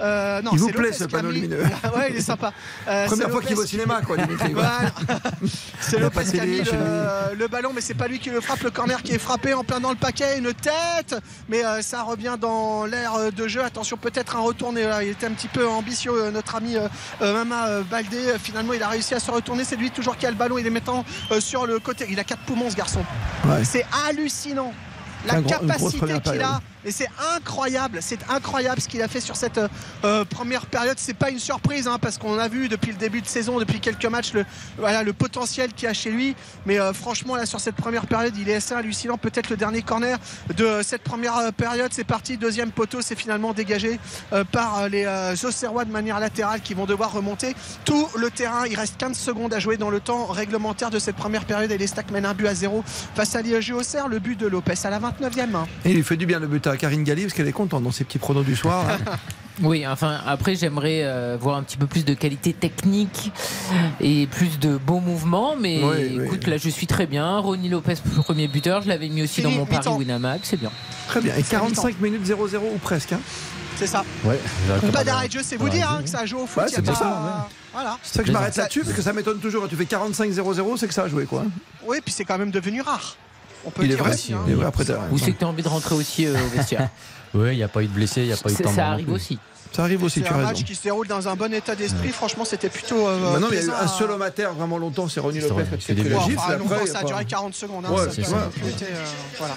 [0.00, 1.62] non, Il vous c'est plaît, Lopez ce panneau lumineux.
[1.96, 2.52] ouais il est sympa
[3.06, 4.52] Première fois qu'il va au cinéma, quoi, Dimitri.
[4.56, 4.80] Voilà.
[5.80, 8.30] C'est Il Lopez qui a mis chez le, le ballon, mais c'est pas lui qui
[8.30, 8.62] le frappe.
[8.62, 11.14] Le corner qui est frappé en plein dans le paquet, une tête,
[11.48, 13.62] mais euh, ça revient dans l'air euh, de jeu.
[13.62, 14.84] Attention, peut-être un retourné.
[14.84, 15.02] là.
[15.02, 16.88] Il était un petit peu ambitieux, euh, notre ami euh,
[17.22, 18.16] euh, Mama euh, Baldé.
[18.28, 19.64] Euh, Finalement, il a réussi à se retourner.
[19.64, 20.58] C'est lui toujours qui a le ballon.
[20.58, 22.06] Il est maintenant euh, sur le côté.
[22.10, 23.04] Il a quatre poumons, ce garçon.
[23.44, 23.64] Ouais.
[23.64, 24.72] C'est hallucinant.
[25.26, 26.60] La capacité qu'il a.
[26.86, 29.60] et c'est incroyable, c'est incroyable ce qu'il a fait sur cette
[30.04, 30.96] euh, première période.
[30.98, 33.80] C'est pas une surprise hein, parce qu'on a vu depuis le début de saison, depuis
[33.80, 36.36] quelques matchs, le, potentiel qu'il a chez lui.
[36.64, 39.18] Mais euh, franchement, là sur cette première période, il est assez hallucinant.
[39.18, 40.18] Peut-être le dernier corner
[40.56, 42.36] de cette première euh, période, c'est parti.
[42.36, 43.98] Deuxième poteau, c'est finalement dégagé
[44.32, 47.54] euh, par euh, les euh, Auxerrois de manière latérale qui vont devoir remonter
[47.84, 48.66] tout le terrain.
[48.66, 51.78] Il reste 15 secondes à jouer dans le temps réglementaire de cette première période et
[51.78, 52.82] les Stacks mènent un but à zéro
[53.14, 54.08] face à l'IEG Auxerre.
[54.08, 55.54] Le but de Lopez à la 29e.
[55.54, 55.66] hein.
[55.84, 57.90] Et il fait du bien le but à Karine Galli parce qu'elle est contente dans
[57.92, 58.84] ses petits pronos du soir.
[58.90, 58.98] hein.
[59.62, 63.32] Oui, enfin après j'aimerais euh, voir un petit peu plus de qualité technique
[64.02, 66.24] et plus de beaux mouvements, mais Oui, oui.
[66.26, 67.38] écoute là je suis très bien.
[67.38, 69.88] Ronnie Lopez premier buteur, je l'avais mis aussi Fini, dans mon pari.
[69.88, 70.70] Winamax, c'est bien.
[71.08, 71.34] Très bien.
[71.36, 72.34] Et 45 minutes 0-0
[72.74, 73.14] ou presque.
[73.14, 73.20] hein.
[73.78, 74.04] C'est ça.
[74.24, 74.38] Ouais,
[74.92, 76.62] Pas d'arrêt de jeu, c'est vous dire hein, que ça joue au foot.
[76.64, 77.98] Ouais, c'est pour pas- ça, Voilà.
[78.02, 79.62] C'est ça que je m'arrête là-dessus parce que ça m'étonne toujours.
[79.62, 81.44] Quand tu fais 45-0-0, c'est que ça a joué quoi.
[81.86, 83.16] Oui, puis c'est quand même devenu rare.
[83.66, 84.40] On peut Il est dire vrai, aussi, hein.
[84.46, 86.56] il est vrai après Ou c'est que tu as envie de rentrer aussi euh, au
[86.56, 86.88] vestiaire
[87.34, 88.64] Oui, il n'y a pas eu de blessés, il n'y a pas eu de Ça
[88.64, 88.72] temps.
[88.74, 89.38] ça non arrive aussi.
[89.72, 90.48] Ça arrive aussi, C'est tu as un raison.
[90.50, 92.08] match qui se déroule dans un bon état d'esprit.
[92.08, 93.08] Franchement, c'était plutôt.
[93.08, 95.20] euh, Maintenant, il y a eu un seul homme à terre vraiment longtemps, c'est C'est
[95.48, 97.84] Lopez c'est s'est pris le ça a duré 40 secondes.
[97.86, 98.36] hein, Ouais, ça c'est ça.
[98.66, 99.04] être, euh,
[99.38, 99.54] voilà.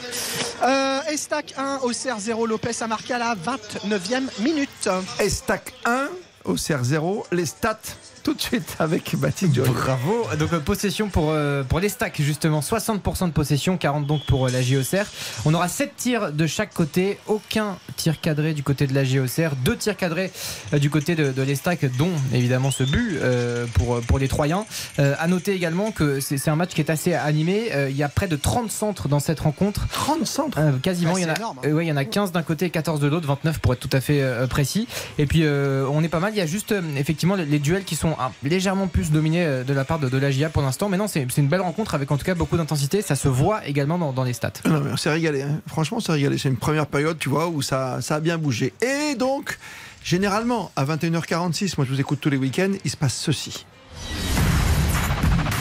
[1.07, 4.89] Euh, Estac 1, Auxerre 0, Lopez a marqué à la 29e minute.
[5.19, 6.07] Estac 1,
[6.43, 7.79] Auxerre 0, les stats
[8.23, 9.71] tout de suite avec Baptiste Durieux.
[9.71, 10.27] Bravo.
[10.37, 12.59] Donc euh, possession pour, euh, pour les stacks justement.
[12.61, 15.05] 60% de possession, 40 donc pour euh, la JOCR.
[15.45, 17.17] On aura 7 tirs de chaque côté.
[17.27, 19.55] Aucun tir cadré du côté de la JOCR.
[19.63, 20.31] Deux tirs cadrés
[20.73, 24.27] euh, du côté de, de les stacks, dont évidemment ce but euh, pour, pour les
[24.27, 24.65] Troyens.
[24.99, 27.69] Euh, à noter également que c'est c'est un match qui est assez animé.
[27.73, 29.87] Euh, il y a près de 30 centres dans cette rencontre.
[29.91, 31.13] 30 centres Euh, Quasiment.
[31.13, 31.67] Ouais, il, y en a, énorme, hein.
[31.67, 33.27] euh, ouais, il y en a 15 d'un côté et 14 de l'autre.
[33.27, 34.87] 29 pour être tout à fait euh, précis.
[35.17, 36.31] Et puis euh, on est pas mal.
[36.33, 39.63] Il y a juste euh, effectivement les, les duels qui sont légèrement plus dominés euh,
[39.63, 40.89] de la part de, de la GIA pour l'instant.
[40.89, 43.01] Mais non, c'est c'est une belle rencontre avec en tout cas beaucoup d'intensité.
[43.01, 44.51] Ça se voit également dans, dans les stats.
[44.65, 45.41] Non, mais on s'est régalé.
[45.43, 45.61] hein.
[45.67, 46.37] Franchement, on s'est régalé.
[46.37, 48.73] C'est une première période, tu vois, où ça, ça a bien bougé.
[48.81, 49.57] Et donc,
[50.03, 53.65] généralement, à 21h46, moi je vous écoute tous les week-ends, il se passe ceci.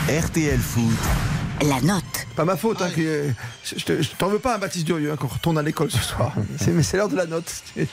[0.09, 0.97] RTL Foot,
[1.63, 2.05] La note.
[2.37, 3.31] Pas ma faute, hein, que-
[3.65, 6.33] je je t'en veux pas, hein, Baptiste Durieux, hein, qu'on retourne à l'école ce soir.
[6.59, 7.53] C'est- Mais c'est l'heure de la note.
[7.77, 7.85] Je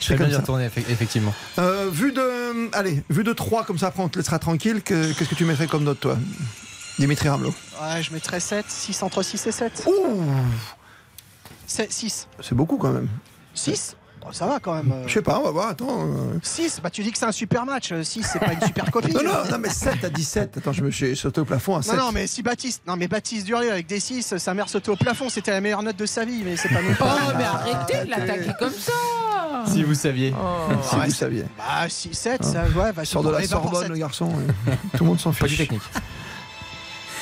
[0.00, 1.34] fais bien retourner, effe- effectivement.
[1.58, 4.82] Euh, vu de, allez, vu de 3 comme ça, après on te laissera tranquille.
[4.82, 6.16] que- Qu'est-ce que tu mettrais comme note, toi
[6.98, 7.54] Dimitri Ramelot.
[7.82, 9.84] Ouais, je mettrais 7, 6 entre 6 et 7.
[9.86, 10.22] Ouh
[11.66, 12.28] 6.
[12.40, 13.08] C'est beaucoup quand même.
[13.54, 13.96] 6
[14.32, 14.92] Ça va quand même.
[14.92, 15.04] euh.
[15.06, 16.02] Je sais pas, on va voir, attends.
[16.06, 16.38] euh.
[16.42, 17.92] 6, bah tu dis que c'est un super match.
[18.02, 19.12] 6, c'est pas une super copie.
[19.14, 20.58] Non, non, non, mais 7 à 17.
[20.58, 21.94] Attends, je me suis sauté au plafond à 7.
[21.96, 24.90] Non, non, mais si Baptiste, non, mais Baptiste Durieux avec des 6, sa mère sautait
[24.90, 26.96] au plafond, c'était la meilleure note de sa vie, mais c'est pas non plus.
[27.00, 28.92] Oh, mais arrêtez de l'attaquer comme ça
[29.66, 30.32] Si vous saviez.
[30.82, 31.44] si vous saviez.
[31.56, 34.30] Bah, 6, 7, ça, ouais, bah, Sort de la Sorbonne, le garçon.
[34.68, 35.40] euh, Tout le monde s'en fiche.
[35.42, 35.82] Pas du technique.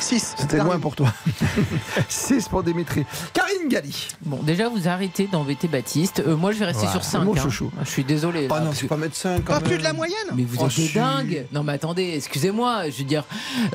[0.01, 0.35] 6.
[0.39, 1.13] C'était loin pour toi.
[2.09, 3.05] 6 pour Dimitri.
[3.33, 4.09] Karine Galli.
[4.25, 6.23] Bon, déjà, vous arrêtez d'embêter Baptiste.
[6.27, 7.25] Euh, moi, je vais rester Ouais, sur c'est 5.
[7.25, 7.71] mon chouchou.
[7.85, 8.47] Je suis désolé.
[8.51, 9.69] Ah là, non, parce c'est que- pas médecin quand Pas même.
[9.69, 13.05] plus de la moyenne Mais vous Oh, êtes dingues Non mais attendez, excusez-moi, je veux
[13.05, 13.25] dire,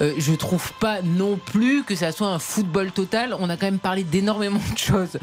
[0.01, 3.35] euh, je trouve pas non plus que ça soit un football total.
[3.39, 5.17] On a quand même parlé d'énormément de choses,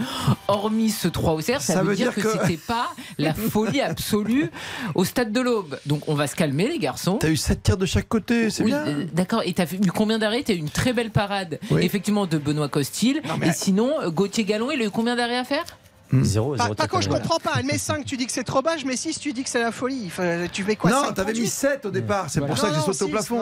[0.49, 1.61] hormis ce 3 au cerf.
[1.63, 4.51] Ça, Ça veut, veut dire, dire que, que- c'était pas la folie absolue
[4.95, 5.79] au stade de l'Aube.
[5.87, 7.17] Donc on va se calmer les garçons.
[7.21, 8.87] T'as eu 7 tirs de chaque côté, c'est Oui, bien.
[8.87, 9.43] euh, d'accord.
[9.45, 10.43] Et t'as eu combien d'arrêts?
[10.45, 11.83] T'as eu une très belle parade, Oui.
[11.85, 13.21] effectivement, de Benoît Costil.
[13.39, 15.65] mais- Et sinon, euh, Gauthier Gallon, il a eu combien d'arrêts à faire?
[16.23, 17.53] Zéro, Pas, zéro pas tir quand je comprends pas.
[17.59, 18.77] Elle met 5, tu dis que c'est trop bas.
[18.79, 20.11] Je mets 6, tu dis que c'est la folie.
[20.53, 21.51] Tu mets quoi non, 5, t'avais mis 38?
[21.51, 22.55] 7 au départ, c'est Voilà.
[22.55, 23.37] pour ça que j'ai sauté au six, plafond.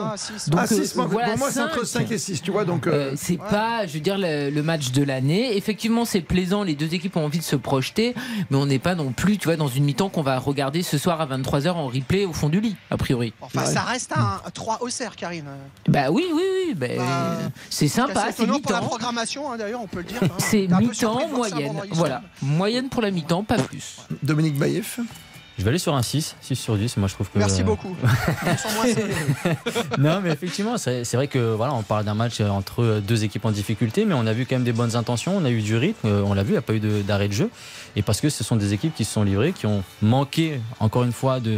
[0.47, 2.01] Donc, ah, 6, euh, voilà, pour moi c'est entre cinq.
[2.07, 2.87] 5 et 6, tu vois, donc...
[2.87, 5.55] euh, Euh, c'est pas, je veux dire, le, le match de l'année.
[5.55, 6.63] Effectivement, c'est plaisant.
[6.63, 8.15] Les deux équipes ont envie de se projeter,
[8.49, 10.97] mais on n'est pas non plus, tu vois, dans une mi-temps qu'on va regarder ce
[10.97, 13.33] soir à 23h en replay au fond du lit, a priori.
[13.41, 15.45] Enfin, ça reste un 3 au cerf, Karine.
[15.87, 16.73] Bah oui, oui, oui.
[16.75, 17.37] bah, Bah,
[17.69, 18.25] c'est sympa.
[18.35, 18.79] C'est pour la mi-temps.
[18.87, 20.19] programmation, hein, d'ailleurs, on peut le dire.
[20.23, 20.27] hein.
[20.39, 21.81] C'est mi-temps, moyenne.
[21.91, 22.21] Voilà,
[22.57, 23.97] moyenne pour la mi-temps, pas plus.
[24.23, 24.99] Dominique Baïf.
[25.57, 26.97] Je vais aller sur un 6, 6 sur 10.
[26.97, 27.39] Moi, je trouve que.
[27.39, 27.95] Merci beaucoup.
[29.97, 33.51] Non, mais effectivement, c'est vrai que voilà, on parle d'un match entre deux équipes en
[33.51, 36.07] difficulté, mais on a vu quand même des bonnes intentions, on a eu du rythme,
[36.07, 37.49] euh, on l'a vu, il n'y a pas eu de- d'arrêt de, jeu.
[37.95, 41.03] Et parce que ce sont des équipes qui se sont livrées, qui ont manqué, encore
[41.03, 41.57] une fois, de,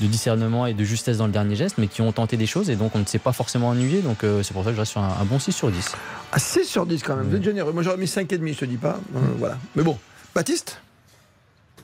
[0.00, 2.68] de discernement et de justesse dans le dernier geste, mais qui ont tenté des choses,
[2.68, 4.00] et donc on ne s'est pas forcément ennuyé.
[4.02, 5.92] Donc euh, c'est pour ça que je reste sur un, un bon 6 sur 10.
[6.32, 7.72] Ah, 6 sur 10 quand même, vous êtes généreux.
[7.72, 9.00] Moi j'aurais mis 5,5, je te dis pas.
[9.16, 9.56] Euh, voilà.
[9.74, 9.96] Mais bon,
[10.38, 10.78] Baptiste?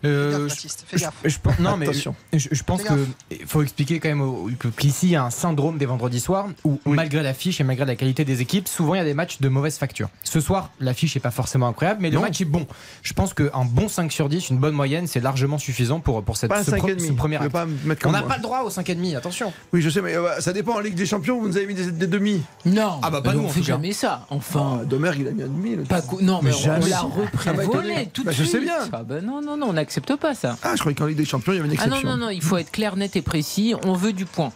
[0.05, 1.15] Euh, Fais gaffe, je- Baptiste, fais je- gaffe.
[1.25, 2.15] je pense- non, mais Attention.
[2.33, 5.87] je, je pense qu'il faut expliquer quand même qu'ici, il y a un syndrome des
[5.87, 9.05] vendredis soirs où, malgré l'affiche et malgré la qualité des équipes, souvent il y a
[9.05, 10.09] des matchs de mauvaise facture.
[10.23, 12.67] Ce soir, l'affiche n'est pas forcément incroyable, mais le match est bon.
[13.03, 16.37] Je pense qu'un bon 5 sur 10, une bonne moyenne, c'est largement suffisant pour, pour
[16.37, 17.07] cette, ce, pro- 5,5.
[17.09, 17.53] ce premier Je vais acte.
[17.53, 19.53] pas me mettre On n'a pas le droit au 5,5, attention.
[19.73, 20.75] Oui, je sais, mais euh, ça dépend.
[20.75, 22.43] En Ligue des Champions, vous nous avez mis des, des demi.
[22.67, 23.67] Non, Ah bah, pas nous, on fait cas.
[23.67, 24.27] jamais ça.
[24.31, 25.77] Enfin, Oh, Domergue, il a mis un demi.
[25.85, 28.51] pas non, mais, Mais on- l'a Ah bah, repris volé tout de Bah, je suite.
[28.53, 28.75] sais bien.
[28.93, 30.57] Ah bah non, non, non, on n'accepte pas ça.
[30.63, 32.17] Ah, je croyais qu'en Ligue des Champions, il y avait une Ah non, exception.
[32.17, 33.75] non, non, il faut être clair, net et précis.
[33.85, 34.53] On veut du point.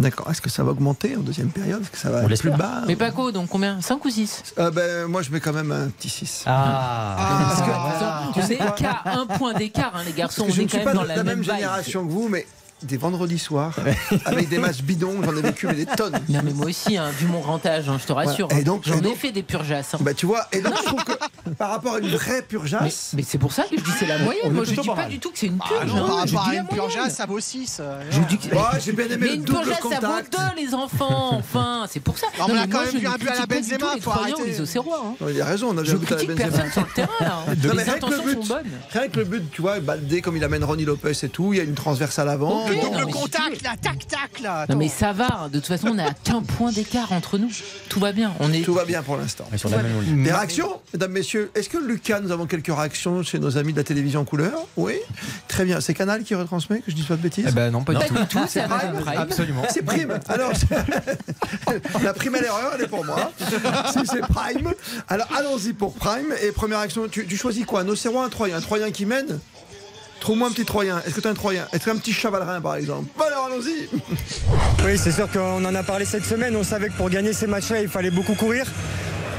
[0.00, 0.28] D'accord.
[0.28, 1.80] Est-ce que ça va augmenter en deuxième période?
[1.80, 3.80] Est-ce que ça va On être plus bas Mais Paco, donc combien?
[3.80, 6.42] 5 ou 6 Euh, ben, Moi, je mets quand même un petit 6.
[6.44, 7.16] Ah,
[7.48, 10.54] Parce que- Attends, Tu sais qu'à un point d'écart, hein, les garçons, Parce que on
[10.56, 12.28] je est ne suis quand pas même dans de la, la même génération que vous,
[12.28, 12.46] mais
[12.82, 13.74] des vendredis soirs,
[14.26, 16.18] avec des matchs bidons, j'en ai vécu mais des tonnes.
[16.28, 18.48] Non mais moi aussi, hein, vu mon grand âge, hein, je te rassure.
[18.50, 18.56] Ouais.
[18.58, 18.64] Et hein.
[18.64, 19.94] donc- J'en ai fait des purgeasses.
[19.94, 19.98] hein.
[20.00, 21.12] Bah tu vois, et donc je trouve que
[21.56, 24.06] par rapport à une vraie Mais, purgeasse, mais c'est pour ça que je dis c'est
[24.06, 24.52] la moyenne.
[24.52, 25.08] Moi je dis pas mal.
[25.08, 25.92] du tout que c'est une Ah purge.
[25.94, 26.06] non, hein.
[26.08, 27.80] par rapport à une purgeasse, ça vaut 6.
[28.10, 30.32] Je dis que- Ouais, j'ai bien aimé mais le une double purgeasse, ça vaut contact.
[30.56, 31.32] deux, les enfants.
[31.46, 32.26] Enfin, c'est pour ça.
[32.38, 34.00] Non, mais on a mais quand même vu un but à la Benzema, tout les
[34.00, 34.44] faut arrêter.
[34.46, 35.14] les hein.
[35.20, 36.34] Non, il a raison, on a déjà Je vu à la Benzema.
[36.36, 37.08] personne sur le terrain.
[37.20, 37.54] là, hein.
[37.64, 38.64] Non, mais Les intentions but, sont bonnes.
[38.92, 41.56] rien que le but, tu vois, Baldé comme il amène Ronnie Lopez et tout, il
[41.58, 42.65] y a une transverse à l'avant.
[42.68, 44.66] Le double Non, mais- contact, là, tac, tac, là.
[44.68, 47.50] Non mais ça va, de toute façon on n'a qu'un point d'écart entre nous.
[47.88, 48.32] Tout va bien.
[48.40, 48.62] On est...
[48.62, 49.44] Tout va bien pour l'instant.
[49.52, 53.78] Des réactions, mesdames, messieurs Est-ce que Lucas, nous avons quelques réactions chez nos amis de
[53.78, 54.52] la télévision en couleur?
[54.76, 54.94] Oui.
[55.48, 55.80] Très bien.
[55.80, 57.46] C'est Canal qui retransmet, que je dis pas de bêtises?
[57.48, 58.38] Eh ben non, pas du tout.
[58.48, 59.02] C'est Prime?
[59.16, 59.62] Absolument.
[59.70, 60.18] C'est Prime.
[60.28, 60.52] Alors,
[62.02, 63.32] la prime à l'erreur, elle est pour moi.
[63.38, 64.72] Si c'est Prime.
[65.08, 66.32] Alors, allons-y pour Prime.
[66.42, 67.80] Et première action, tu, tu choisis quoi?
[67.80, 69.38] Un Océrois, un Troyen Un Troyen qui mène?
[70.20, 71.00] Trouve-moi un petit Troyen.
[71.06, 71.66] Est-ce que tu as un Troyen?
[71.72, 73.04] Est-ce que un petit Chavalerin, par exemple?
[73.16, 73.88] Bon, alors, allons-y.
[74.84, 76.54] Oui, c'est sûr qu'on en a parlé cette semaine.
[76.56, 78.66] On savait que pour gagner ces matchs-là, il fallait beaucoup courir.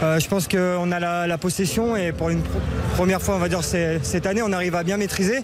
[0.03, 3.49] Euh, je pense qu'on a la, possession et pour une pr- première fois, on va
[3.49, 5.39] dire cette année, on arrive à bien maîtriser.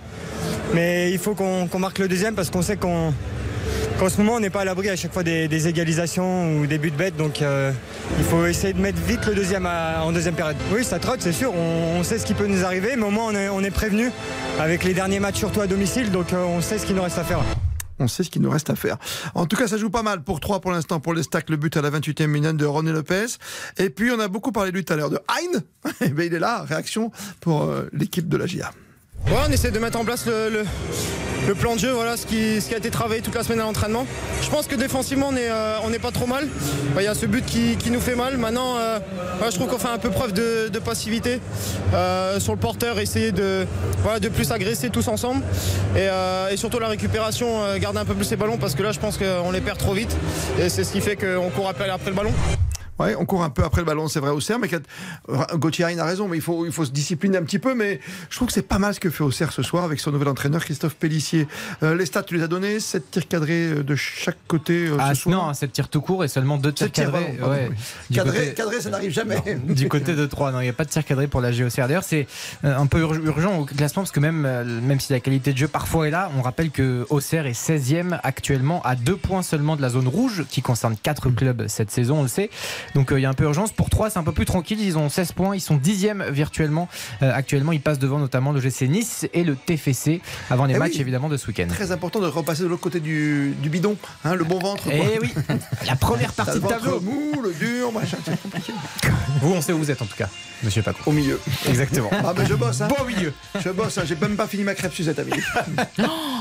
[0.73, 3.13] Mais il faut qu'on marque le deuxième parce qu'on sait qu'on
[3.99, 6.77] qu'en ce moment, on n'est pas à l'abri à chaque fois des, égalisations ou des
[6.77, 7.15] buts bêtes.
[7.17, 7.71] Donc euh,
[8.17, 10.55] il faut essayer de mettre vite le deuxième en deuxième période.
[10.73, 11.53] Oui, ça trotte, c'est sûr.
[11.53, 14.11] On, sait ce qui peut nous arriver, mais au moins on est, prévenu
[14.59, 16.11] avec les derniers matchs, surtout à domicile.
[16.11, 17.39] Donc euh, on sait ce qu'il nous reste à faire.
[17.99, 18.97] On sait ce qu'il nous reste à faire.
[19.35, 21.49] En tout cas, ça joue pas mal pour 3 pour l'instant pour les stacks.
[21.49, 23.27] Le but à la 28e minute de René Lopez.
[23.77, 25.59] Et puis, on a beaucoup parlé de lui tout à l'heure de Hein.
[26.01, 26.63] Eh ben, il est là.
[26.63, 28.71] Réaction pour euh, l'équipe de la GIA.
[29.31, 32.89] On essaie de mettre en place le, plan de jeu, voilà ce qui, a été
[32.89, 34.05] travaillé toute la semaine à l'entraînement.
[34.41, 36.47] Je pense que défensivement, on n'est euh, pas trop mal.
[36.97, 38.37] Il y a ce but qui, nous fait mal.
[38.37, 38.99] Maintenant, euh,
[39.49, 41.39] je trouve qu'on fait un peu preuve de, passivité
[41.93, 43.65] euh, sur le porteur, essayer de,
[44.33, 45.43] plus agresser tous ensemble.
[45.95, 49.17] Et, surtout la récupération, garder un peu plus les ballons parce que là, je pense
[49.17, 50.15] qu'on les perd trop vite.
[50.59, 52.33] Et c'est ce qui fait qu'on court après, après le ballon.
[52.99, 54.77] Ouais, on court un peu après le ballon, c'est vrai, Auxerre, mais qu'à-
[55.55, 57.73] Gauthier a raison, mais il faut, il faut se discipliner un petit peu.
[57.73, 57.99] Mais
[58.29, 60.27] je trouve que c'est pas mal ce que fait Auxerre ce soir avec son nouvel
[60.27, 61.47] entraîneur, Christophe Pellissier.
[61.81, 64.97] Euh, les stats, tu les as donnés 7 tirs cadrés euh, de chaque côté euh,
[64.99, 65.47] Ah ce soir.
[65.47, 67.35] non, 7 tirs tout court et seulement 2 tirs cadrés.
[67.39, 67.69] pardon, ouais.
[67.71, 68.15] oui.
[68.15, 69.37] Cadré, côté- cadré, ça n'arrive jamais.
[69.67, 71.87] du côté de 3, non, il n'y a pas de tir cadré pour la GOCR.
[71.87, 72.27] D'ailleurs, c'est
[72.63, 75.53] euh, un peu ur- urgent au classement parce que même, euh, même si la qualité
[75.53, 79.41] de jeu parfois est là, on rappelle que Auxerre est 16e actuellement à 2 points
[79.41, 82.49] seulement de la zone rouge qui concerne 4 clubs cette saison, on le sait.
[82.95, 83.71] Donc euh, il y a un peu urgence.
[83.71, 84.79] Pour 3, c'est un peu plus tranquille.
[84.81, 86.87] Ils ont 16 points, ils sont 10e virtuellement.
[87.21, 90.77] Euh, actuellement, ils passent devant notamment le GC Nice et le TFC avant les Eh
[90.79, 91.01] matchs oui.
[91.01, 91.67] évidemment de ce week-end.
[91.69, 93.95] Très important de repasser de l'autre côté du, du bidon,
[94.25, 94.83] hein, le bon ventre.
[94.91, 95.33] Eh oui,
[95.87, 96.99] la première partie de tableau.
[97.01, 98.73] mou, le dur, machin, c'est compliqué.
[99.41, 100.29] Vous, on sait où vous êtes en tout cas,
[100.63, 100.99] monsieur Paco.
[101.05, 101.39] Au milieu.
[101.67, 102.09] Exactement.
[102.11, 102.87] Ah ben je bosse, hein.
[102.87, 103.33] Bon au milieu.
[103.63, 104.03] Je bosse, hein.
[104.05, 105.41] j'ai même pas fini ma crêpe Suzette à midi.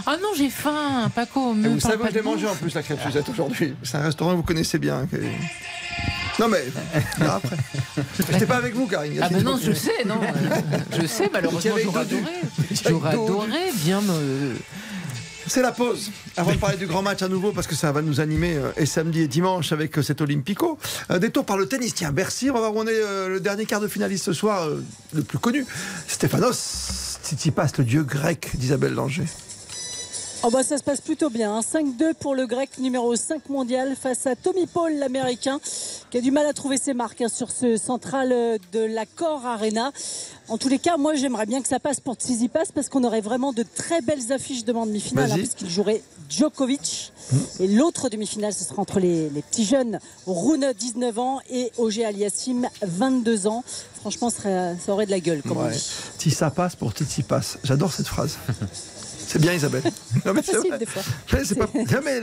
[0.06, 1.52] Ah non, j'ai faim, Paco.
[1.52, 3.74] Et Me vous savez, pas je l'ai mangé en plus la crêpe Suzette aujourd'hui.
[3.82, 5.06] C'est un restaurant que vous connaissez bien.
[5.10, 5.16] que-
[6.38, 6.64] Non mais,
[7.20, 7.56] après.
[8.16, 9.18] J'étais pas avec vous, Karine.
[9.22, 10.20] Ah ben non, je sais, non.
[10.22, 12.22] euh, Je sais, malheureusement, j'aurais adoré.
[12.88, 14.56] J'aurais adoré bien me.
[15.52, 16.10] C'est la pause.
[16.38, 18.70] Avant de parler du grand match à nouveau, parce que ça va nous animer euh,
[18.78, 20.78] et samedi et dimanche avec euh, cet Olympico.
[21.10, 21.92] Euh, détour par le tennis.
[21.94, 24.32] Tiens, Bercy, on va voir où on est euh, le dernier quart de finaliste ce
[24.32, 25.66] soir, euh, le plus connu.
[26.08, 29.24] Stéphanos Tsitsipas, le dieu grec d'Isabelle Langer.
[30.44, 31.54] Oh bah ça se passe plutôt bien.
[31.54, 31.60] hein.
[31.60, 35.60] 5-2 pour le grec numéro 5 mondial face à Tommy Paul, l'américain,
[36.10, 38.30] qui a du mal à trouver ses marques hein, sur ce central
[38.72, 39.92] de l'Accor Arena.
[40.48, 43.20] En tous les cas, moi j'aimerais bien que ça passe pour Tsitsipas parce qu'on aurait
[43.20, 47.12] vraiment de très belles affiches de demi-finale hein, parce qu'il jouerait Djokovic.
[47.60, 52.04] Et l'autre demi-finale, ce sera entre les, les petits jeunes Rune, 19 ans, et Auger
[52.04, 53.64] Aliassim, 22 ans.
[54.00, 55.72] Franchement, ça, serait- ça aurait de la gueule, comme on Ouais.
[55.72, 55.90] dit.
[56.18, 57.56] Si ça passe pour Tsitsipas.
[57.64, 58.36] J'adore cette phrase.
[59.26, 59.82] C'est bien Isabelle.
[60.26, 61.02] Non, mais c'est Facile des fois.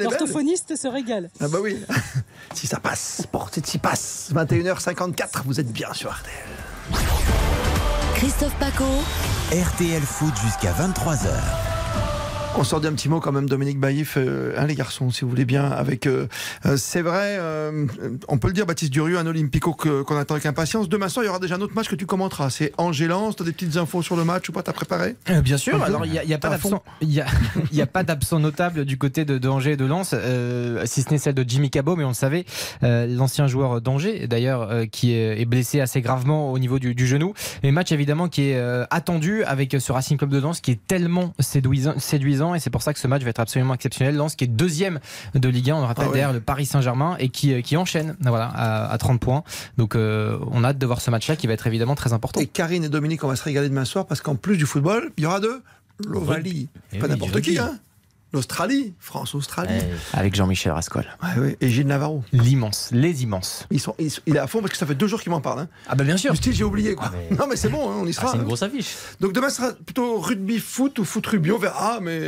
[0.02, 1.32] L'orthophoniste se régale.
[1.40, 1.78] Ah bah oui.
[2.54, 4.30] si ça passe, pour Tsitsipas.
[4.32, 7.00] 21h54, vous êtes bien sur RTL.
[8.20, 8.84] Christophe Paco.
[9.54, 11.79] RTL Foot jusqu'à 23h.
[12.58, 15.30] On sort d'un petit mot quand même, Dominique Baïf, euh, hein, les garçons, si vous
[15.30, 15.66] voulez bien.
[15.66, 16.28] Avec, euh,
[16.66, 17.40] euh, c'est vrai,
[18.28, 20.90] on peut le dire, Baptiste Durieux, un Olympico qu'on attend avec impatience.
[20.90, 22.50] Demain soir, il y aura déjà un autre match que tu commenteras.
[22.50, 23.36] C'est Angers-Lens.
[23.36, 25.16] T'as des petites infos sur le match ou pas T'as préparé?
[25.44, 27.28] Bien sûr, alors il n'y a, y a pas d'absent il y a,
[27.72, 30.14] y a pas d'absent notable du côté de, de Angers et de Lens,
[30.86, 32.46] si ce n'est celle de Jimmy Cabot, mais on le savait,
[32.82, 37.34] l'ancien joueur d'Angers d'ailleurs, qui est, est blessé assez gravement au niveau du, du genou.
[37.64, 41.34] Et match évidemment qui est attendu avec ce Racing Club de Lens qui est tellement
[41.40, 44.16] séduisant, séduisant et c'est pour ça que ce match va être absolument exceptionnel.
[44.16, 45.00] Lens qui est deuxième
[45.36, 46.14] de Ligue 1, on le rappelle Ah ouais.
[46.16, 49.44] derrière le Paris Saint-Germain et qui, qui enchaîne voilà, à, à 30 points.
[49.78, 52.40] Donc euh, on a hâte de voir ce match-là qui va être évidemment très important.
[52.40, 55.12] Et Karine et Dominique, on va se régaler demain soir parce qu'en plus du football,
[55.18, 55.62] il y aura de
[56.08, 56.70] l'Ovalie.
[56.94, 57.78] Eh Pas oui, n'importe qui, hein
[58.34, 59.80] l'Australie, France-Australie.
[60.14, 61.06] Avec Jean-Michel Rascol.
[61.24, 61.58] Ouais, ouais.
[61.62, 62.24] Et Gilles Navarro.
[62.32, 63.66] L'immense, les immenses.
[63.72, 65.32] Ils sont, ils sont- il est à fond parce que ça fait deux jours qu'il
[65.32, 65.62] m'en parle.
[65.62, 65.68] hein.
[65.88, 66.32] Ah bah bien sûr.
[66.32, 67.12] Du style, j'ai oublié quoi.
[67.38, 68.28] Non mais c'est bon, hein, on y sera.
[68.28, 68.46] Ah, c'est une hein.
[68.48, 68.94] grosse affiche.
[69.20, 72.20] Donc demain sera plutôt rugby foot ou foot rugby, on verra, mais.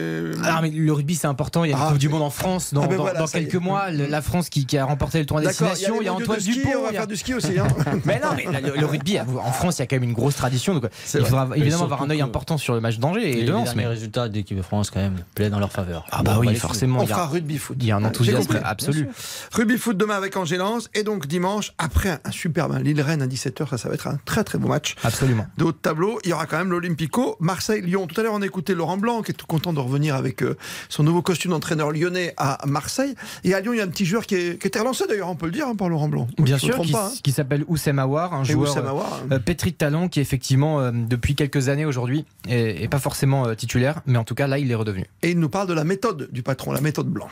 [0.44, 1.64] Alors, mais le rugby, c'est important.
[1.64, 2.10] Il y a une Ah, Coupe du.
[2.10, 3.90] Monde en France dans, Ah, quelques mois.
[3.92, 5.96] Le- la France qui, qui a remporté le tournoi Destination.
[6.00, 6.70] il y y a Antoine mondiaux de ski, Dupont.
[6.80, 7.68] on va a- faire du ski aussi, hein.
[8.06, 10.36] mais non, mais le, le rugby, en France, il y a quand même une grosse
[10.36, 10.74] tradition.
[10.74, 13.48] Donc, il faudra évidemment avoir un œil important sur le match d'Angers et de les
[13.48, 13.74] Lens.
[13.76, 15.91] résultats de l'équipe de France, quand même, plaident dans leur faveur.
[16.12, 17.00] Ah bah oui, forcément.
[17.00, 17.78] On a- fera rugby foot.
[17.80, 19.08] Il y a un enthousiasme absolu.
[19.52, 23.68] Rugby foot demain avec Angélance et donc dimanche après un, un superbe Lille-Rennes à 17h,
[23.70, 24.96] ça, ça va être un très très beau match.
[25.04, 25.46] Absolument.
[25.58, 28.08] De haut de tableau, il y aura quand même l'Olympico, Marseille-Lyon.
[28.08, 30.44] Tout à l'heure, on a écouté Laurent Blanc qui est tout content de revenir avec
[30.44, 30.58] euh,
[30.90, 33.16] son nouveau costume d'entraîneur lyonnais à Marseille.
[33.44, 35.30] Et à Lyon, il y a un petit joueur qui, est, qui était relancé d'ailleurs,
[35.30, 36.28] on peut le dire, hein, par Laurent Blanc.
[36.38, 37.10] Bien sûr, qui, hein.
[37.24, 39.28] qui s'appelle Oussem Aouar, un Et joueur Aouar, hein.
[39.34, 43.48] euh, pétri de talent qui effectivement euh, depuis quelques années aujourd'hui est, est pas forcément
[43.48, 45.06] euh, titulaire, mais en tout cas là il est redevenu.
[45.22, 47.30] Et il nous parle de la méthode du patron, la méthode Blanc.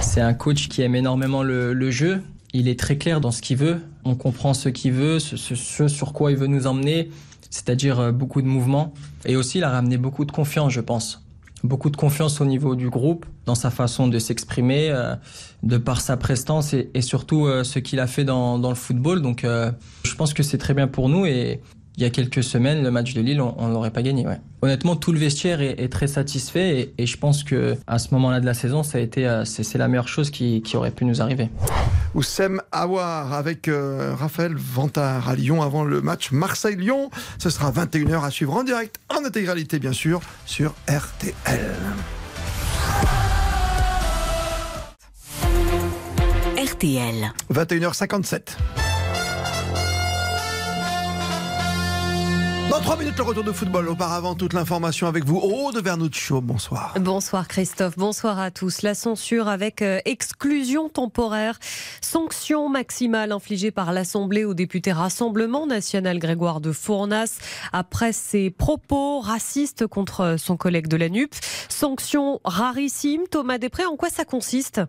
[0.00, 2.22] C'est un coach qui aime énormément le, jeu.
[2.52, 3.80] Il est très clair dans ce qu'il veut.
[4.04, 7.10] On comprend ce qu'il veut, ce, sur quoi il veut nous emmener,
[7.50, 8.94] c'est-à-dire euh, beaucoup de mouvements.
[9.24, 11.22] Et aussi, il a ramené beaucoup de confiance, je pense.
[11.64, 15.14] Beaucoup de confiance au niveau du groupe, dans sa façon de s'exprimer, euh,
[15.62, 19.22] de par sa prestance et, surtout euh, ce qu'il a fait dans, le football.
[19.22, 21.26] Donc, je pense que c'est très bien pour nous.
[21.26, 21.60] Et
[21.96, 24.26] il y a quelques semaines, le match de Lille, on ne l'aurait pas gagné.
[24.26, 24.38] Ouais.
[24.60, 28.12] Honnêtement, tout le vestiaire est, est très satisfait et, et je pense que à ce
[28.14, 30.76] moment-là de la saison, ça a été, euh, c'est c'est la meilleure chose qui, qui
[30.76, 31.48] aurait pu nous arriver.
[32.14, 37.10] Oussem Aouar avec euh, Raphaël Vantard à Lyon avant le match Marseille-Lyon.
[37.38, 41.34] Ce sera 21h à suivre en direct, en intégralité bien sûr, sur RTL.
[46.58, 47.32] RTL.
[47.52, 48.56] 21h57.
[52.68, 53.88] Dans 3 minutes, le retour de football.
[53.88, 55.38] Auparavant, toute l'information avec vous.
[55.38, 56.94] Aude Vernuccio, bonsoir.
[56.98, 58.82] Bonsoir Christophe, bonsoir à tous.
[58.82, 61.60] La censure avec euh, exclusion temporaire,
[62.00, 67.38] sanction maximale infligée par l'Assemblée au député Rassemblement national Grégoire de Fournas
[67.72, 71.32] après ses propos racistes contre son collègue de la NUP.
[71.68, 73.22] Sanction rarissime.
[73.30, 74.80] Thomas Després, en quoi ça consiste?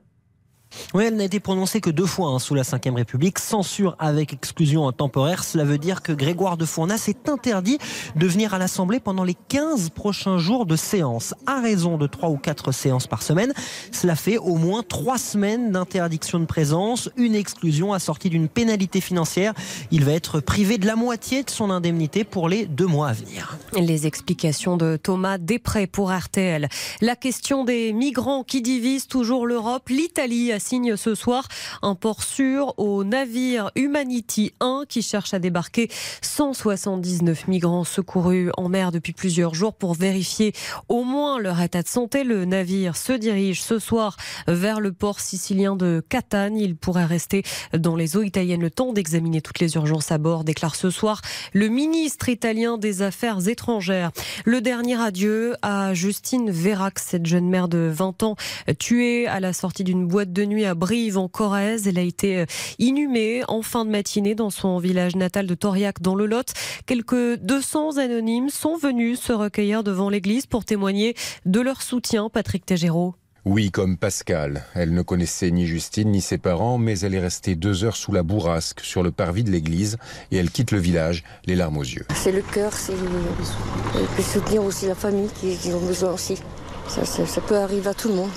[0.93, 3.39] Oui, elle n'a été prononcée que deux fois hein, sous la Ve République.
[3.39, 5.43] Censure avec exclusion temporaire.
[5.43, 7.77] Cela veut dire que Grégoire de Fournas est interdit
[8.15, 11.33] de venir à l'Assemblée pendant les 15 prochains jours de séance.
[11.45, 13.53] À raison de 3 ou 4 séances par semaine.
[13.91, 19.53] Cela fait au moins 3 semaines d'interdiction de présence, une exclusion assortie d'une pénalité financière.
[19.91, 23.13] Il va être privé de la moitié de son indemnité pour les deux mois à
[23.13, 23.57] venir.
[23.73, 26.67] Les explications de Thomas Després pour RTL.
[27.01, 29.89] La question des migrants qui divisent toujours l'Europe.
[29.89, 31.47] L'Italie assigne ce soir
[31.83, 35.87] un port sûr au navire Humanity 1 qui cherche à débarquer
[36.23, 40.53] 179 migrants secourus en mer depuis plusieurs jours pour vérifier
[40.89, 42.23] au moins leur état de santé.
[42.23, 44.17] Le navire se dirige ce soir
[44.47, 46.57] vers le port sicilien de Catane.
[46.57, 47.43] Il pourrait rester
[47.77, 51.21] dans les eaux italiennes le temps d'examiner toutes les urgences à bord, déclare ce soir
[51.53, 54.09] le ministre italien des Affaires étrangères.
[54.43, 58.35] Le dernier adieu à Justine Vérac, cette jeune mère de 20 ans,
[58.79, 61.87] tuée à la sortie d'une boîte de nuit à Brive en Corrèze.
[61.87, 62.45] Elle a été
[62.79, 66.53] inhumée en fin de matinée dans son village natal de Toriac dans le Lot.
[66.85, 71.15] Quelques 200 anonymes sont venus se recueillir devant l'église pour témoigner
[71.45, 72.29] de leur soutien.
[72.29, 73.15] Patrick Tégéraud.
[73.49, 74.65] Oui, comme Pascal.
[74.75, 78.11] Elle ne connaissait ni Justine ni ses parents, mais elle est restée deux heures sous
[78.11, 79.95] la bourrasque sur le parvis de l'église
[80.31, 82.05] et elle quitte le village, les larmes aux yeux.
[82.13, 84.23] C'est le cœur, c'est le...
[84.23, 86.35] soutenir aussi la famille qui, qui ont besoin aussi.
[86.89, 88.29] Ça, ça, ça peut arriver à tout le monde.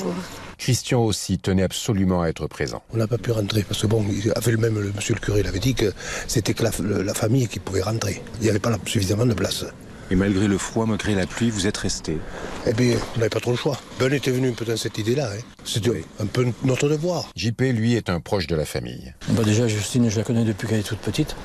[0.61, 2.83] Christian aussi tenait absolument à être présent.
[2.93, 5.21] On n'a pas pu rentrer parce que bon, il avait le même, le monsieur le
[5.21, 5.91] curé, il avait dit que
[6.29, 6.71] c'était que la,
[7.03, 8.23] la famille qui pouvait rentrer.
[8.41, 9.65] Il n'y avait pas suffisamment de place.
[10.11, 12.19] Et malgré le froid, malgré la pluie, vous êtes resté.
[12.67, 13.81] Eh bien, on n'avait pas trop le choix.
[13.99, 15.31] Ben, était venu peut-être cette idée-là.
[15.33, 15.41] Hein.
[15.65, 17.31] C'était un peu notre devoir.
[17.37, 19.15] JP, lui, est un proche de la famille.
[19.31, 21.37] Bah déjà, Justine, je la connais depuis qu'elle est toute petite.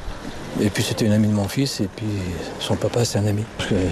[0.62, 2.08] Et puis c'était une amie de mon fils, et puis
[2.60, 3.44] son papa, c'est un ami.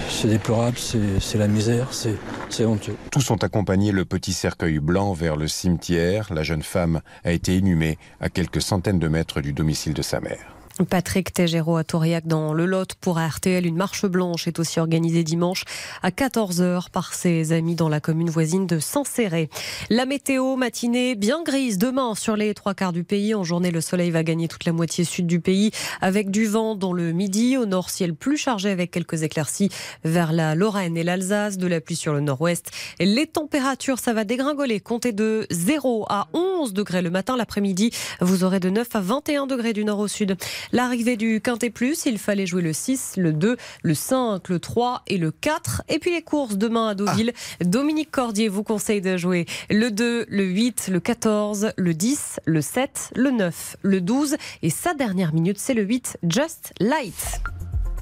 [0.08, 2.96] C'est déplorable, c'est la misère, c'est honteux.
[3.10, 6.32] Tous ont accompagné le petit cercueil blanc vers le cimetière.
[6.32, 10.20] La jeune femme a été inhumée à quelques centaines de mètres du domicile de sa
[10.20, 10.53] mère.
[10.82, 13.64] Patrick Tégéraud à Toriac dans le Lot pour RTL.
[13.64, 15.62] Une marche blanche est aussi organisée dimanche
[16.02, 19.48] à 14h par ses amis dans la commune voisine de Saint-Céré.
[19.88, 23.36] La météo matinée bien grise demain sur les trois quarts du pays.
[23.36, 25.70] En journée, le soleil va gagner toute la moitié sud du pays
[26.00, 27.56] avec du vent dans le midi.
[27.56, 29.68] Au nord, ciel plus chargé avec quelques éclaircies
[30.02, 32.72] vers la Lorraine et l'Alsace, de la pluie sur le nord-ouest.
[32.98, 34.80] Les températures, ça va dégringoler.
[34.80, 37.36] Comptez de 0 à 11 degrés le matin.
[37.36, 40.36] L'après-midi, vous aurez de 9 à 21 degrés du nord au sud.
[40.72, 45.02] L'arrivée du Quintet Plus, il fallait jouer le 6, le 2, le 5, le 3
[45.06, 45.82] et le 4.
[45.88, 47.32] Et puis les courses demain à Deauville.
[47.60, 52.60] Dominique Cordier vous conseille de jouer le 2, le 8, le 14, le 10, le
[52.60, 54.36] 7, le 9, le 12.
[54.62, 57.40] Et sa dernière minute, c'est le 8, Just Light.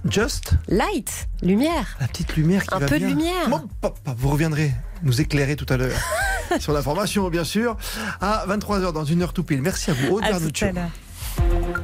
[0.09, 1.97] Just Light, lumière.
[2.01, 3.09] La petite lumière qui Un va peu de bien.
[3.09, 3.49] lumière.
[3.49, 4.73] Bon, pop, pop, vous reviendrez
[5.05, 5.97] nous éclairer tout à l'heure
[6.61, 7.77] sur l'information, bien sûr,
[8.21, 9.63] à 23h dans une heure tout pile.
[9.63, 10.39] Merci à vous, Aude À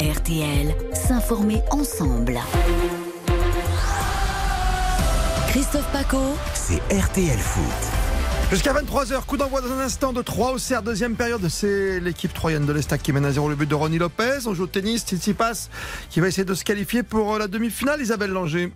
[0.01, 2.39] RTL, s'informer ensemble.
[5.49, 6.19] Christophe Paco.
[6.55, 7.65] C'est RTL Foot.
[8.51, 11.47] Jusqu'à 23h, coup d'envoi dans un instant de 3 au CR, deuxième période.
[11.49, 14.47] C'est l'équipe troyenne de l'Estac qui mène à 0 le but de Ronnie Lopez.
[14.47, 15.69] On joue au tennis, Tsitsipas
[16.11, 18.01] qui va essayer de se qualifier pour la demi-finale.
[18.01, 18.73] Isabelle Langer.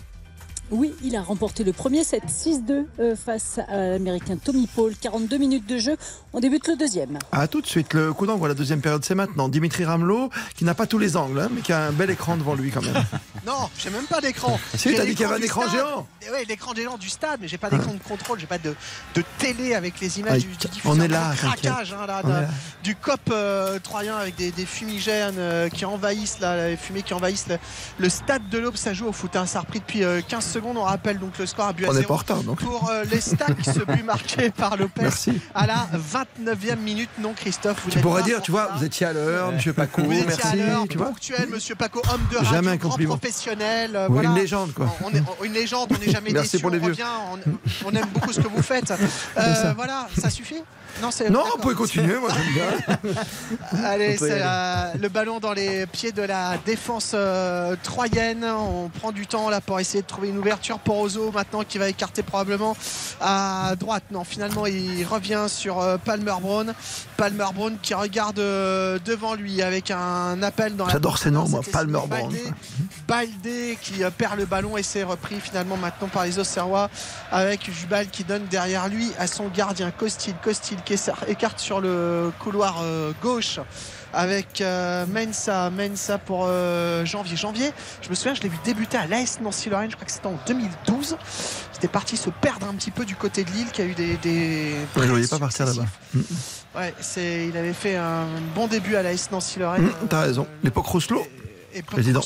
[0.71, 4.95] Oui, il a remporté le premier set 6-2 euh, face à l'américain Tommy Paul.
[4.99, 5.97] 42 minutes de jeu.
[6.33, 7.19] On débute le deuxième.
[7.31, 9.51] À tout de suite, le coup d'envoi, la deuxième période, c'est maintenant.
[9.51, 12.39] Dimitri Ramelot, qui n'a pas tous les angles, hein, mais qui a un bel écran
[12.39, 12.95] devant lui quand même.
[13.45, 14.57] Non, j'ai même pas d'écran.
[14.77, 15.73] Si, t'as dit qu'il y avait un écran stade.
[15.75, 16.07] géant.
[16.25, 18.73] Eh Oui, l'écran géant du stade, mais j'ai pas d'écran de contrôle, j'ai pas de,
[19.17, 22.21] de télé avec les images Ah, du, du on est là, Le craquage hein, là,
[22.23, 22.49] On de- est là.
[22.85, 27.15] du cop euh, troyen avec des, des fumigènes euh, qui envahissent là, les fumées qui
[27.15, 27.59] envahissent le,
[27.99, 28.77] le stade de l'Aube.
[28.77, 29.35] Ça joue au foot.
[29.35, 29.45] hein.
[29.45, 30.62] Ça a repris depuis euh, 15 secondes.
[30.65, 32.61] On rappelle donc le score à but à On est zéro pas en retard, donc.
[32.61, 33.57] pour euh, les stacks.
[33.65, 35.41] ce but marqué par Lopez Merci.
[35.55, 37.11] à la 29e minute.
[37.19, 38.79] Non, Christophe, vous Tu pourrais pas dire, en tu vois, retard.
[38.79, 41.07] vous étiez à l'heure, monsieur Paco, Vous étiez merci, à l'heure, tu vois.
[41.09, 43.17] ponctuel, monsieur Paco, homme de radio, Jamais un grand compliment.
[43.19, 43.97] professionnel.
[43.97, 44.29] euh, voilà.
[44.31, 44.87] une légende, quoi.
[45.05, 46.91] On est, une légende, on n'est jamais Merci déçu, pour les on vieux.
[46.93, 47.05] revient,
[47.85, 48.93] on, on aime beaucoup ce que vous faites.
[49.39, 50.63] Euh, voilà, ça suffit?
[51.03, 53.13] Non, Non, on peut continuer, moi j'aime bien.
[53.85, 58.45] Allez, c'est euh, le ballon dans les pieds de la défense euh, troyenne.
[58.45, 61.79] On prend du temps là pour essayer de trouver une ouverture pour Ozo maintenant qui
[61.79, 62.77] va écarter probablement
[63.21, 64.05] à droite.
[64.13, 66.73] Non, finalement il revient sur euh, Palmer Brown.
[67.17, 71.49] Palmer Brown qui regarde euh, devant lui avec un appel dans la J'adore ces noms,
[71.49, 72.09] moi, Palmer Brown.
[72.09, 72.43] Baldé.
[73.09, 76.91] Baldé qui euh, perd le ballon et c'est repris finalement maintenant par les Auxerrois
[77.31, 80.35] avec Jubal qui donne derrière lui à son gardien Costil.
[80.43, 83.59] Costil qui écarte- écarte sur le couloir euh, gauche
[84.15, 87.37] avec euh, Mensa, Mensa pour euh, janvier.
[87.37, 87.71] Janvier,
[88.03, 90.39] je me souviens, je l'ai vu débuter à l'AS Nancy-Lorraine, je crois que c'était en
[90.47, 91.17] 2012.
[91.73, 94.17] C'était parti se perdre un petit peu du côté de Lille, qui a eu des.
[94.19, 95.87] des Ouais, je ne voyais pas partir là-bas.
[96.77, 99.87] Ouais, c'est, il avait fait un bon début à l'AS Nancy-Lorraine.
[99.87, 100.47] Hum, T'as raison.
[100.63, 101.27] L'époque Rousselot.
[101.75, 102.21] Et Président,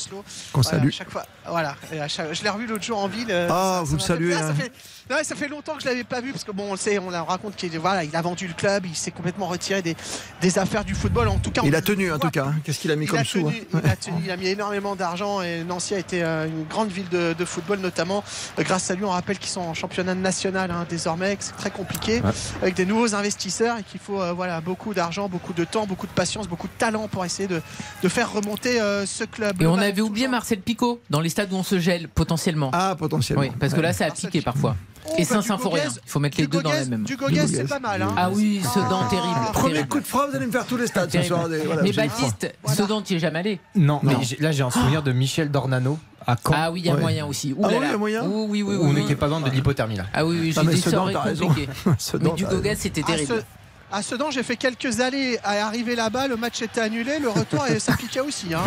[0.51, 0.87] qu'on Voilà, salue.
[0.89, 1.73] à chaque fois, voilà.
[2.09, 3.31] Chaque- je l'ai revu l'autre jour en ville.
[3.31, 4.71] Ah, ça- vous ça le fait- saluez, ça fait,
[5.09, 6.99] non, ça fait longtemps que je l'avais pas vu parce que bon, on le sait,
[6.99, 9.95] on la raconte qu'il voilà, il a vendu le club, il s'est complètement retiré des,
[10.41, 11.27] des affaires du football.
[11.27, 12.45] En tout cas, Il a tenu, en tout cas.
[12.47, 12.55] hein.
[12.63, 13.79] Qu'est-ce qu'il a mis il comme a, sous tenu, hein.
[13.83, 16.89] il, a tenu- il a mis énormément d'argent et Nancy a été euh, une grande
[16.89, 18.23] ville de, de football notamment
[18.59, 21.55] Euh, grâce à lui on rappelle qu'ils sont en championnat national hein, désormais que c'est
[21.55, 22.31] très compliqué Ouais.
[22.61, 26.07] avec des nouveaux investisseurs et qu'il faut euh, voilà, beaucoup d'argent beaucoup de temps beaucoup
[26.07, 27.61] de patience beaucoup de talent pour essayer de,
[28.03, 31.51] de faire remonter euh, ce club Et on avait oublié Marcel Picot dans les stades
[31.53, 32.71] où on se gèle potentiellement.
[32.73, 33.43] Ah, potentiellement.
[33.43, 34.75] Oui, parce que là, ça a piqué parfois.
[35.17, 35.83] Et bah, Saint-Symphorien.
[36.05, 37.03] Il faut mettre les deux dans la même.
[37.03, 38.13] du Goguès c'est pas mal hein.
[38.17, 39.35] Ah oui, Sedan, terrible.
[39.53, 39.89] Premier terrible.
[39.89, 41.47] coup de frappe, vous allez me faire tous les stades ce soir.
[41.83, 45.49] mais Baptiste, Sedan, tu es jamais allé Non, mais là j'ai un souvenir de Michel
[45.51, 46.53] Dornano à Caen.
[46.55, 46.99] Ah oui, il y a Ouais.
[47.01, 47.53] moyen aussi.
[47.57, 49.01] Ouh Ah là oui, il y a moyen Ouh, oui, oui, oui, on oui.
[49.01, 50.05] n'était pas loin de l'hypothermie là.
[50.13, 51.47] Ah oui, oui, Ah, j'ai t'as raison.
[51.47, 51.69] compliquées.
[51.97, 52.45] Sedan, Mais du.
[52.45, 53.27] Gogas, c'était terrible.
[53.37, 53.41] ce-
[53.89, 56.27] À Sedan, j'ai fait quelques allées à arriver là-bas.
[56.27, 57.19] Le match était annulé.
[57.19, 58.53] Le retour, et ça piquait aussi.
[58.53, 58.59] Hein,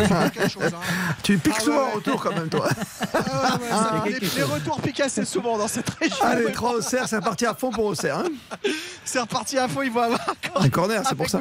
[0.49, 0.81] chose, hein.
[1.23, 2.67] Tu piques Ah, souvent ouais, retour quand même, toi.
[3.13, 6.17] Ah, ouais, ouais, ça- les, les retours piquent assez souvent dans cette région.
[6.23, 8.17] Allez, grand Auxerre, c'est reparti à fond pour Auxerre.
[8.19, 8.29] Hein
[9.05, 9.83] C'est reparti à fond.
[9.83, 10.21] Il va avoir
[10.57, 11.41] Un corner, c'est pour ça.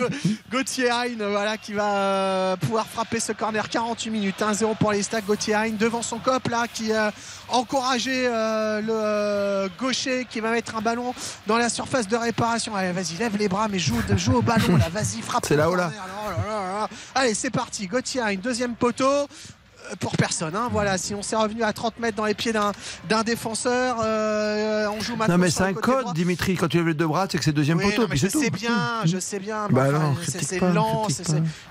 [0.51, 5.03] Gauthier Hein, voilà, qui va euh, pouvoir frapper ce corner 48 minutes 1-0 pour les
[5.03, 7.11] stacks Gauthier Hein devant son cop là qui a
[7.51, 11.13] encouragé euh, le euh, gaucher qui va mettre un ballon
[11.47, 12.75] dans la surface de réparation.
[12.75, 14.89] Allez vas-y lève les bras mais joue, joue au ballon là.
[14.89, 15.91] Vas-y frappe C'est là-haut, là.
[15.95, 17.87] oh là allez c'est parti.
[17.87, 19.27] Gauthier Hein, deuxième poteau
[19.99, 20.69] pour personne, hein.
[20.71, 20.97] voilà.
[20.97, 25.15] Si on s'est revenu à 30 mètres dans les pieds d'un défenseur, euh, on joue
[25.15, 25.35] maintenant.
[25.37, 26.13] Non, mais c'est un code, droit.
[26.13, 26.55] Dimitri.
[26.55, 28.01] Quand tu lèves les deux bras, c'est que c'est deuxième Oui, poteau.
[28.01, 28.41] non, mais puis je tout.
[28.41, 29.67] sais bien, je sais bien.
[29.69, 31.23] Bah enfin, c'est- lent, c'est-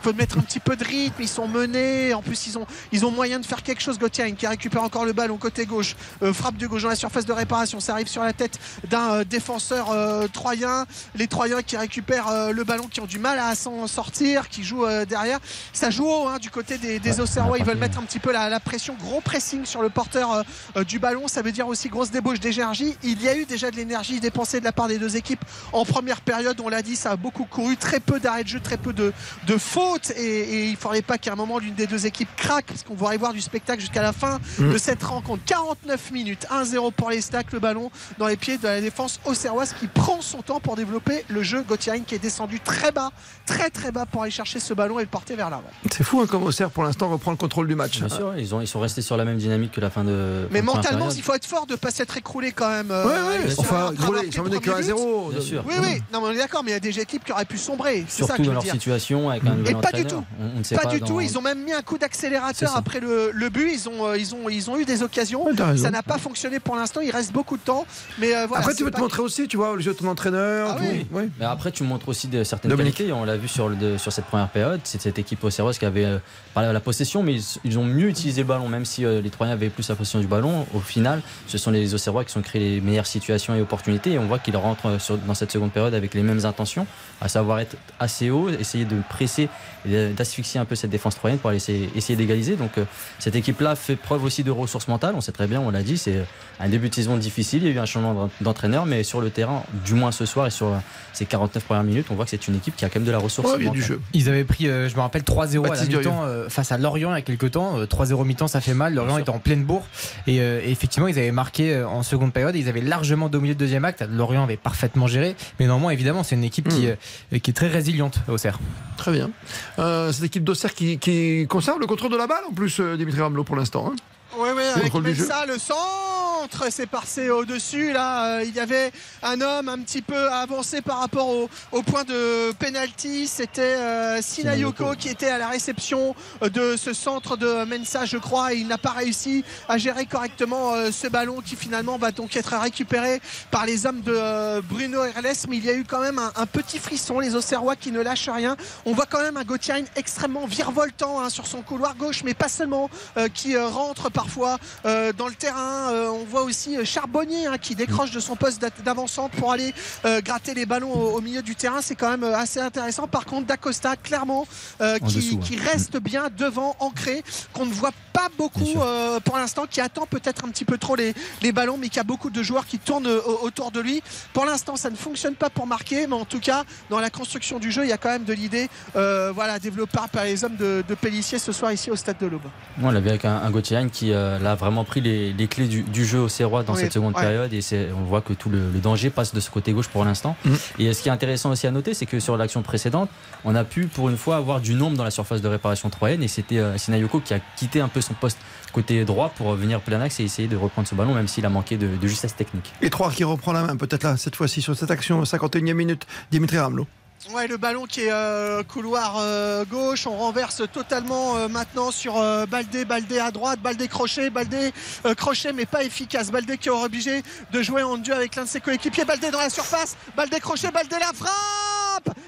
[0.03, 1.21] faut mettre un petit peu de rythme.
[1.21, 2.15] Ils sont menés.
[2.15, 3.99] En plus, ils ont, ils ont moyen de faire quelque chose.
[3.99, 7.25] Gauthier qui récupère encore le ballon côté gauche, Euh, frappe de gauche dans la surface
[7.27, 7.81] de réparation.
[7.81, 8.59] Ça arrive sur la tête
[8.89, 9.89] d'un euh, défenseur
[10.33, 10.87] troyen.
[11.15, 14.87] Les Troyens qui récupèrent le ballon, qui ont du mal à s'en sortir, qui jouent
[15.09, 15.39] derrière.
[15.73, 17.59] Ça joue haut hein, du côté des, des Auxerrois.
[17.59, 20.43] Ils veulent mettre un petit peu la, la pression, gros pressing sur le porteur euh,
[20.77, 21.29] euh, du ballon.
[21.29, 22.97] Ça veut dire aussi grosse débauche d'énergie.
[23.03, 25.85] Il y a eu déjà de l'énergie dépensée de la part des deux équipes en
[25.85, 26.61] première période.
[26.65, 29.13] On l'a dit, ça a beaucoup couru, très peu d'arrêts de jeu, très peu de,
[29.47, 30.11] de fautes.
[30.17, 32.83] Et, et il ne faudrait pas qu'à un moment l'une des deux équipes craque, parce
[32.83, 34.73] qu'on va y voir du spectacle jusqu'à la fin Mm.
[34.73, 35.43] de cette rencontre.
[35.45, 39.75] 49 minutes, 1-0 pour les stacks, le ballon dans les pieds de la défense auxerroise
[39.79, 41.63] qui prend son temps pour développer le jeu.
[41.63, 43.11] Gauthier qui est descendu très bas,
[43.47, 45.71] très très bas pour aller chercher ce ballon et le porter vers l'avant.
[45.91, 47.98] C'est fou hein, comme Auxerre pour l'instant reprend le contrôle du match.
[48.07, 50.47] Bien sûr, ils, ont, ils sont restés sur la même dynamique que la fin de.
[50.51, 52.91] Mais mentalement, il faut être fort de ne pas s'être écroulé quand même.
[52.91, 55.29] euh, Ouais, ouais, Alexis, enfin, après avoir écroulé, ils sont menés que 1-0.
[55.29, 55.35] but.
[55.37, 55.65] Bien sûr.
[55.67, 57.45] Oui, oui, non, mais on est d'accord, mais il y a des équipes qui auraient
[57.45, 58.05] pu sombrer.
[58.09, 58.73] C'est ça Surtout que je dans veux leur dire.
[58.73, 60.25] situation avec un nouvel Et pas du tout.
[60.41, 61.99] On, on ne sait Pas, pas, du dans- tout, ils ont même mis un coup
[61.99, 63.71] d'accélérateur après le, le but.
[63.73, 65.45] Ils ont, ils, ont, ils ont eu des occasions.
[65.47, 67.01] Ouais, ça n'a pas fonctionné pour l'instant.
[67.01, 67.87] Il reste beaucoup de temps.
[68.19, 70.09] Mais euh, voilà, Après, tu veux te montrer aussi, tu vois, le jeu de ton
[70.09, 70.71] entraîneur.
[70.73, 71.07] Ah oui.
[71.13, 71.29] Ouais.
[71.39, 72.97] Mais après, tu montres aussi de certaines Dominique.
[72.97, 73.13] qualités.
[73.13, 74.81] On l'a vu sur, le, de- sur cette première période.
[74.85, 76.19] C'est cette équipe auxerroise qui avait euh,
[76.55, 79.21] parlé à la possession, mais ils, ils ont mieux utilisé le ballon, même si euh,
[79.21, 80.67] les Troyens avaient plus la possession du ballon.
[80.75, 84.13] Au final, ce sont les Auxerrois qui sont créés les meilleures situations et opportunités.
[84.13, 86.87] Et on voit qu'il rentre sur- dans cette seconde période avec les mêmes intentions,
[87.21, 89.49] à savoir être assez haut, essayer de presser
[89.89, 92.57] et d'asphyxier un peu cette défense troyenne pour aller essayer, essayer d'égaliser.
[92.57, 92.85] Donc euh,
[93.19, 95.15] cette équipe-là fait preuve aussi de ressources mentales.
[95.17, 96.25] On sait très bien, on l'a dit, c'est
[96.61, 97.63] un début de saison difficile.
[97.63, 100.27] Il y a eu un changement d'en- d'entraîneur, mais sur le terrain, du moins ce
[100.27, 100.77] soir et sur euh,
[101.13, 103.13] ces 49 premières minutes, on voit que c'est une équipe qui a quand même de
[103.13, 103.49] la ressource.
[103.67, 103.79] mentale.
[104.15, 107.11] Ils avaient pris, euh, je me rappelle, 3-0 à la mi-temps euh, face à Lorient
[107.13, 107.68] il y a quelques temps.
[107.77, 108.95] Euh, 3-0 mi-temps, ça fait mal.
[108.95, 109.85] Lorient était en pleine bourre.
[110.27, 112.57] Et, euh, effectivement, ils avaient marqué euh, en seconde période.
[112.57, 114.03] Ils avaient largement dominé le deuxième acte.
[114.11, 115.37] Lorient avait parfaitement géré.
[115.61, 116.95] Mais néanmoins, évidemment, c'est une équipe qui, euh,
[117.39, 118.59] qui est très résiliente au CERF.
[118.97, 119.31] Très bien.
[119.79, 122.97] Euh, cette équipe d'Auxerre qui, qui conserve le contrôle de la balle en plus, euh,
[122.97, 123.93] Dimitri Ramelot, pour l'instant.
[123.93, 123.97] hein.
[124.39, 124.95] Oui, oui, avec.
[124.95, 127.93] Mensah, le centre, c'est passé au-dessus.
[127.93, 128.93] Là, euh, il y avait
[129.25, 133.27] un homme un petit peu avancé par rapport au, au point de penalty.
[133.27, 138.17] C'était euh, Sinayoko qui était à la réception euh, de ce centre de Mensa, je
[138.17, 138.55] crois.
[138.55, 142.37] Et il n'a pas réussi à gérer correctement euh, ce ballon qui finalement va donc
[142.37, 143.21] être récupéré
[143.51, 145.47] par les hommes de Bruno Herles.
[145.49, 147.19] Mais il y a eu quand même un, un petit frisson.
[147.19, 148.57] Les Auxerrois qui ne lâchent rien.
[148.85, 152.49] On voit quand même un Gauthier extrêmement virevoltant hein, sur son couloir gauche, mais pas
[152.49, 152.89] seulement,
[153.35, 155.91] qui rentre parfois euh, dans le terrain.
[155.91, 159.53] Euh, on voit aussi euh, Charbonnier hein, qui décroche de son poste d'a- d'avancante pour
[159.53, 159.73] aller
[160.05, 161.81] euh, gratter les ballons au, au milieu du terrain.
[161.81, 163.07] C'est quand même assez intéressant.
[163.09, 164.47] Par contre, D'Acosta, clairement,
[164.83, 165.63] euh, En qui, dessous, qui ouais.
[165.65, 167.23] reste bien devant, ancré,
[167.55, 170.95] qu'on ne voit pas beaucoup euh, pour l'instant, qui attend peut-être un petit peu trop
[170.97, 173.07] les, les ballons, mais qui a beaucoup de joueurs qui tournent
[173.43, 174.03] autour de lui.
[174.35, 177.59] Pour l'instant, ça ne fonctionne pas pour marquer, mais en tout cas, dans la construction
[177.59, 180.57] du jeu, il y a quand même de l'idée euh, voilà, développée par les hommes
[180.57, 182.43] de, de Pellissier ce soir ici au Stade de l'Aube.
[182.83, 185.47] On l'a vu avec un, un Gauthier qui euh, là, a vraiment pris les, les
[185.49, 187.21] clés du, du jeu au Serrois dans Oui, cette seconde ouais.
[187.23, 189.89] période et c'est- on voit que tout le, le danger passe de ce côté gauche
[189.89, 190.37] pour l'instant.
[190.79, 193.09] Et ce qui est intéressant aussi à noter, c'est que sur l'action précédente,
[193.45, 196.23] on a pu pour une fois avoir du nombre dans la surface de réparation troyenne
[196.23, 198.39] et c'était euh, Sinayoko qui a quitté un peu son poste
[198.73, 201.49] côté droit pour venir plein axe et essayer de reprendre ce ballon même s'il a
[201.49, 202.73] manqué de, de justesse technique.
[202.83, 206.07] Et 3 qui reprend la main, peut-être là, cette fois-ci, sur cette action, 51e minute,
[206.31, 206.87] Dimitri Ramelot.
[207.35, 212.17] Ouais, le ballon qui est euh, couloir euh, gauche, on renverse totalement euh, maintenant sur
[212.17, 214.73] euh, Baldé, Baldé à droite, Baldé crochet, Baldé
[215.17, 216.31] crochet mais pas efficace.
[216.31, 217.23] Baldé qui est obligé
[217.53, 219.05] de jouer en duo avec l'un de ses coéquipiers.
[219.05, 221.68] Baldé dans la surface, Baldé crochet, Baldé la frappe.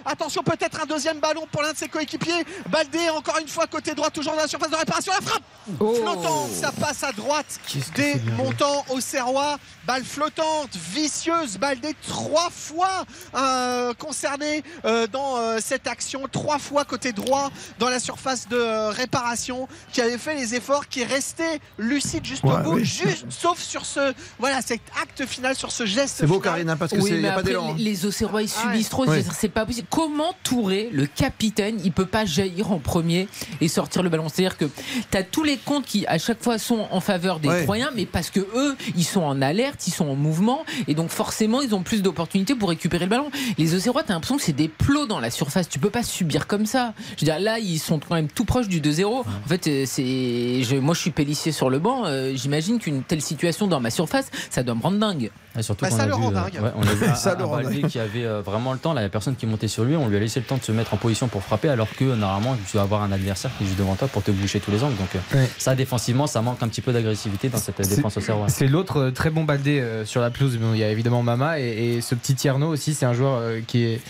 [0.04, 2.44] Attention peut-être un deuxième ballon pour l'un de ses coéquipiers.
[2.68, 5.42] Baldé encore une fois côté droit, toujours dans la surface de réparation, la frappe
[5.78, 7.60] flottante, ça passe à droite
[7.94, 9.58] des montants au Serrois.
[9.86, 13.04] Balle flottante, vicieuse, Baldé trois fois
[13.34, 18.88] euh, concerné euh, dans euh, cette action, trois fois côté droit dans la surface de
[18.90, 21.44] réparation, qui avait fait les efforts, qui est resté
[21.78, 22.84] lucide jusqu'au Ouais, bout, oui.
[22.84, 26.16] juste sauf sur ce voilà cet acte final, sur ce geste.
[26.20, 26.40] C'est beau.
[26.40, 27.70] Karine, hein, parce que Oui, n'y a pas d'élan.
[27.70, 27.74] hein.
[27.76, 28.72] les, les Auxerrois, ils Ah ouais.
[28.72, 29.06] subissent trop.
[29.06, 29.24] Oui.
[29.38, 29.88] C'est pas possible.
[29.90, 33.28] Comment Touré, le capitaine, il peut pas jaillir en premier
[33.60, 34.28] et sortir le ballon?
[34.28, 34.64] C'est-à-dire que
[35.10, 37.64] tu as tous les comptes qui, à chaque fois, sont en faveur des Ouais.
[37.64, 41.10] Troyens, mais parce que eux, ils sont en alerte, ils sont en mouvement, et donc
[41.10, 43.30] forcément, ils ont plus d'opportunités pour récupérer le ballon.
[43.58, 45.68] Les Auxerrois, tu as l'impression que c'est des plots dans la surface.
[45.68, 46.94] Tu peux pas subir comme ça.
[47.16, 49.04] Je veux dire, là, ils sont quand même tout proches du 2-0.
[49.20, 52.04] En fait, euh, c'est, je- moi, je suis pélissier sur le banc.
[52.06, 55.30] euh, J'imagine qu'une telle situation dans ma surface, ça doit me rendre dingue.
[55.58, 56.54] Et surtout Bah, qu'on ça a le vu, rend euh, dingue.
[56.62, 57.90] ouais, on a vu Ça Baldé dingue.
[57.90, 58.92] qui avait euh, vraiment le temps.
[58.92, 59.96] Là, il y a personne qui montait sur lui.
[59.96, 62.04] On lui a laissé le temps de se mettre en position pour frapper, alors que
[62.04, 64.70] normalement, tu dois avoir un adversaire qui est juste devant toi pour te boucher tous
[64.70, 64.96] les angles.
[64.96, 65.48] Donc, euh, Ouais.
[65.58, 68.48] ça, défensivement, ça manque un petit peu d'agressivité dans cette euh, défense au Serrois.
[68.48, 70.56] C'est l'autre euh, très bon Baldé euh, sur la pelouse.
[70.58, 73.34] Bon, il y a évidemment Mama et, et ce petit Tierno aussi, c'est un joueur
[73.40, 74.00] euh, qui est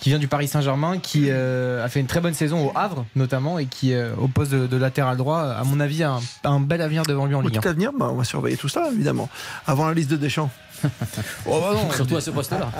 [0.00, 3.04] qui vient du Paris Saint-Germain, qui euh, a fait une très bonne saison au Havre
[3.16, 6.20] notamment et qui euh, au poste de, de latéral droit, à mon avis, a un,
[6.44, 7.60] a un bel avenir devant lui en Ligue 1.
[7.60, 9.28] Tout avenir, bah, on va surveiller tout ça, évidemment.
[9.66, 10.48] Avant la liste de Deschamps.
[11.46, 12.70] Oh, bah non, Surtout à ce poste-là.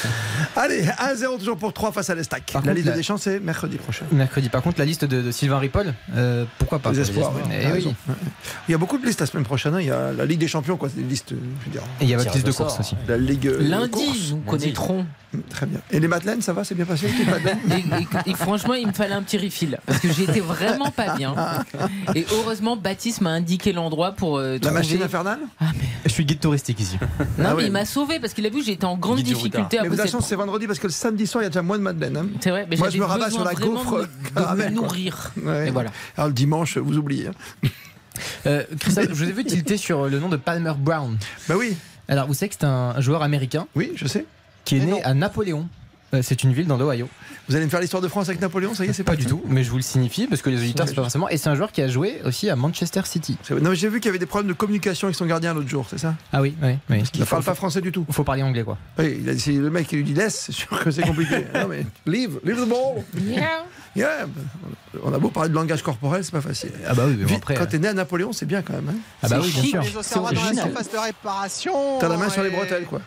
[0.56, 2.50] Allez, 1-0 toujours pour 3 face à l'Estac.
[2.54, 4.04] La contre, liste de la- Deschamps, c'est mercredi prochain.
[4.12, 7.48] Mercredi, par contre, la liste de, de Sylvain Ripoll, euh, pourquoi pas Les espoirs, espoirs.
[7.48, 7.54] oui.
[7.62, 7.94] Eh oui.
[8.68, 9.74] Il y a beaucoup de listes la semaine prochaine.
[9.74, 9.80] hein.
[9.80, 10.88] Il y a la Ligue des Champions, quoi.
[10.88, 11.82] C'est des listes, je veux dire.
[12.00, 12.96] Et il y a Baptiste au de course aussi.
[13.08, 13.46] La Ligue.
[13.46, 14.30] euh, Lundi, course.
[14.30, 15.06] nous connaîtrons.
[15.48, 15.78] Très bien.
[15.92, 18.88] Et les Madeleines, ça va C'est bien passé les Madeleines Et, et- et franchement, il
[18.88, 21.34] me fallait un petit refill parce que j'étais vraiment pas bien.
[22.16, 24.74] Et heureusement, Baptiste m'a indiqué l'endroit pour euh, La trouver.
[24.74, 25.38] machine infernale
[26.04, 26.98] Je suis guide touristique ici.
[27.40, 27.66] Non, Ah mais ouais.
[27.66, 29.94] il m'a sauvé parce qu'il a vu que j'étais en grande difficulté à Mais vous
[29.94, 31.78] avez la chance, c'est vendredi parce que le samedi soir, il y a déjà moins
[31.78, 32.16] de Madeleine.
[32.16, 32.26] hein.
[32.40, 35.32] C'est vrai, mais Moi, je me rabats sur la gaufre de, me- nourrir.
[35.42, 35.68] Ouais.
[35.68, 35.90] Et voilà.
[36.16, 37.28] Alors le dimanche, vous oubliez.
[37.28, 37.32] hein.
[38.46, 41.16] Euh, Christophe, je vous ai vu tilter sur le nom de Palmer Brown.
[41.48, 41.74] Bah oui,
[42.06, 44.26] Alors, vous savez que c'est un joueur américain oui, je sais.
[44.64, 45.00] qui est Mais né non.
[45.04, 45.68] à Napoléon.
[46.12, 47.08] Euh, C'est une ville dans l'Ohio.
[47.50, 49.26] Vous allez me faire l'histoire de France avec Napoléon, ça y est, c'est Pas du
[49.26, 51.28] tout, mais je vous le signifie parce que les auditeurs, c'est pas forcément.
[51.28, 53.36] Et c'est un joueur qui a joué aussi à Manchester City.
[53.50, 55.68] Non, mais j'ai vu qu'il y avait des problèmes de communication avec son gardien l'autre
[55.68, 56.14] jour, c'est ça?
[56.32, 56.76] Ah oui, oui.
[56.88, 57.02] oui.
[57.14, 58.04] Il ne parle pas français du tout.
[58.08, 58.78] Il faut parler anglais, quoi.
[59.00, 61.44] Oui, il a- c'est le mec qui lui dit laisse, c'est sûr que c'est compliqué.
[61.54, 63.02] non mais leave, leave the ball.
[63.96, 64.26] Yeah.
[65.02, 66.70] On a beau parler de langage corporel, c'est pas facile.
[66.86, 68.74] Ah bah oui, mais bon, après, quand euh, t'es né à Napoléon, c'est bien quand
[68.74, 68.88] même.
[68.90, 68.98] hein.
[69.24, 69.82] Ah bah oui, bien sûr.
[69.82, 71.98] Les Auxerrois dans la surface de réparation.
[71.98, 73.00] T'as la main sur les et- bretelles, quoi.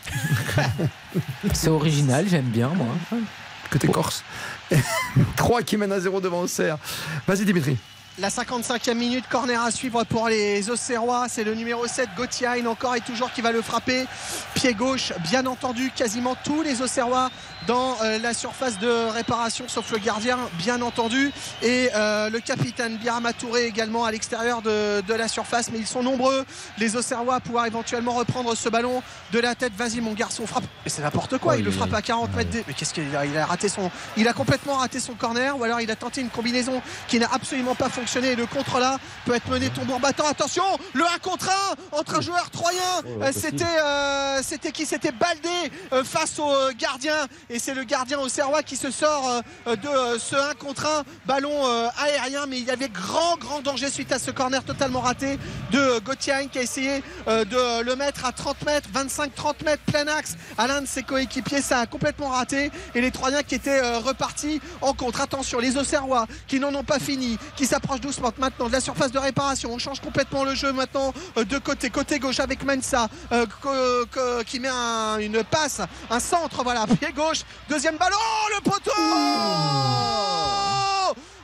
[1.54, 2.88] C'est original, j'aime bien moi.
[3.74, 4.24] Côté corse.
[5.36, 6.78] 3 qui mènent à 0 devant Auxerre.
[7.28, 7.76] Vas-y Dimitri.
[8.20, 11.26] La 55e minute, corner à suivre pour les Auxerrois.
[11.30, 14.06] C'est le numéro 7, Gauthier, encore et toujours qui va le frapper.
[14.54, 17.32] Pied gauche, bien entendu, quasiment tous les Auxerrois
[17.66, 21.32] dans euh, la surface de réparation, sauf le gardien, bien entendu.
[21.64, 25.72] Et euh, le capitaine Birama Touré également à l'extérieur de, de la surface.
[25.72, 26.46] Mais ils sont nombreux,
[26.78, 29.74] les Auxerrois, à pouvoir éventuellement reprendre ce ballon de la tête.
[29.76, 30.66] Vas-y, mon garçon, frappe.
[30.86, 32.52] Mais c'est n'importe quoi, Oh, il il le frappe à 40 mètres.
[32.52, 33.90] des- Mais qu'est-ce qu'il a Il a raté son.
[34.18, 37.30] Il a complètement raté son corner, ou alors il a tenté une combinaison qui n'a
[37.34, 38.03] absolument pas fonctionné.
[38.04, 40.28] Et le contre là peut être mené tombeau battant.
[40.28, 40.64] Attention,
[40.94, 41.50] le 1 contre
[41.94, 42.80] 1 entre un joueur troyen.
[43.22, 44.86] Euh, C'était euh, c'était qui?
[44.86, 47.16] C'était Baldé euh, face au gardien.
[47.50, 51.04] Et c'est le gardien au Serrois qui se sort euh, de ce 1 contre 1
[51.26, 51.66] ballon
[51.98, 52.46] aérien.
[52.46, 55.40] Mais il y avait grand, grand danger suite à ce corner totalement raté
[55.72, 60.36] de Gauthier qui a essayé de le mettre à 30 mètres, 25-30 mètres, plein axe
[60.58, 61.62] à l'un de ses coéquipiers.
[61.62, 62.70] Ça a complètement raté.
[62.96, 65.22] Et les Troyens qui étaient repartis en contre.
[65.22, 69.12] Attention, les Auxerrois qui n'en ont pas fini, qui s'approchent doucement maintenant de la surface
[69.12, 69.72] de réparation.
[69.74, 71.90] On change complètement le jeu maintenant euh, de côté.
[71.90, 73.46] Côté gauche avec Mensa euh,
[74.46, 77.42] qui met un- une passe, un centre, voilà, pied gauche.
[77.70, 78.18] Deuxième ballon,
[78.58, 78.92] le poteau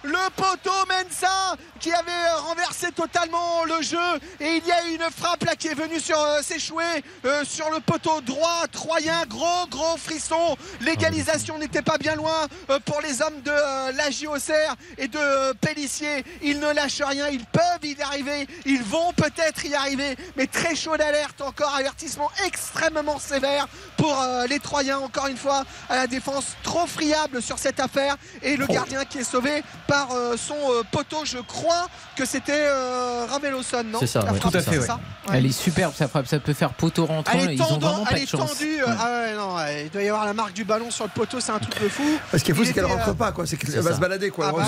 [0.04, 3.98] le poteau Mensa qui avait euh, renversé totalement le jeu.
[4.40, 6.84] Et il y a une frappe là qui est venue sur euh, s'échouer
[7.26, 8.68] euh, sur le poteau droit.
[8.72, 10.58] Troyen gros gros frisson.
[10.82, 15.54] L'égalisation n'était pas bien loin euh, pour les hommes de euh, la JOCR et de
[15.54, 16.24] Pellissier.
[16.42, 17.28] Ils ne lâchent rien.
[17.30, 18.48] Ils peuvent y arriver.
[18.66, 20.16] Ils vont peut-être y arriver.
[20.36, 21.42] Mais très chaud d'alerte.
[21.42, 23.68] Encore avertissement extrêmement sévère
[23.98, 24.18] pour
[24.48, 25.00] les Troyens.
[25.00, 28.18] Encore une fois à la défense trop friable sur cette affaire.
[28.42, 32.52] Et le gardien qui est sauvé par euh, son euh, poteau je crois que c'était
[32.56, 34.00] euh, Raveloson non?
[34.00, 34.86] C'est ça, ouais, tout à fait, c'est ouais.
[34.86, 35.00] ça
[35.34, 37.38] Elle est superbe, sa frappe, ça peut faire poteau rentrant.
[37.40, 38.58] elle est Ils ont pas elle de est chance.
[38.58, 38.82] tendue.
[38.82, 41.12] euh, Ah ouais, non, ouais, il doit y avoir la marque du ballon sur le
[41.12, 42.04] poteau, c'est un truc de fou.
[42.34, 43.46] Ce qui est fou, Il c'est qu'elle rentre pas, quoi.
[43.46, 43.96] C'est qu'elle va ça.
[43.96, 44.48] se balader, quoi.
[44.50, 44.66] Ah bah.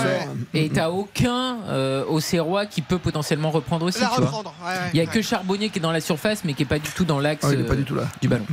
[0.54, 4.00] Et t'as aucun euh, Auxerrois qui peut potentiellement reprendre aussi.
[4.02, 4.54] La reprendre,
[4.94, 6.90] Il y a que Charbonnier qui est dans la surface, mais qui est pas du
[6.92, 8.04] tout dans l'axe Ah, il est pas du tout là.
[8.22, 8.46] du ballon.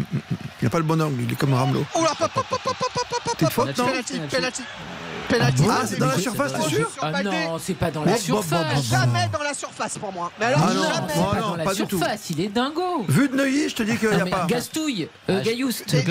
[0.60, 1.84] Il n'a pas le bon angle, il est comme Ramelot.
[1.94, 4.62] Oh là, pop, pop, pop, pop, pop, pop, pop, Petite faute, non penalty, penalty.
[5.28, 5.62] Penalty.
[5.70, 8.84] Ah, c'est dans la surface, t'es sûr Ah non, c'est pas dans la surface.
[8.90, 10.30] Jamais dans la surface pour moi.
[10.38, 11.06] Mais alors, Ah non, jamais.
[11.08, 11.98] Pas non, dans la pas du tout.
[11.98, 13.04] surface, il est dingo.
[13.08, 14.46] Vu de Neuilly, je te dis qu'il n'y a mais pas.
[14.46, 15.92] Gastouille, euh, Gaillouste.
[15.94, 16.04] Et, et, et,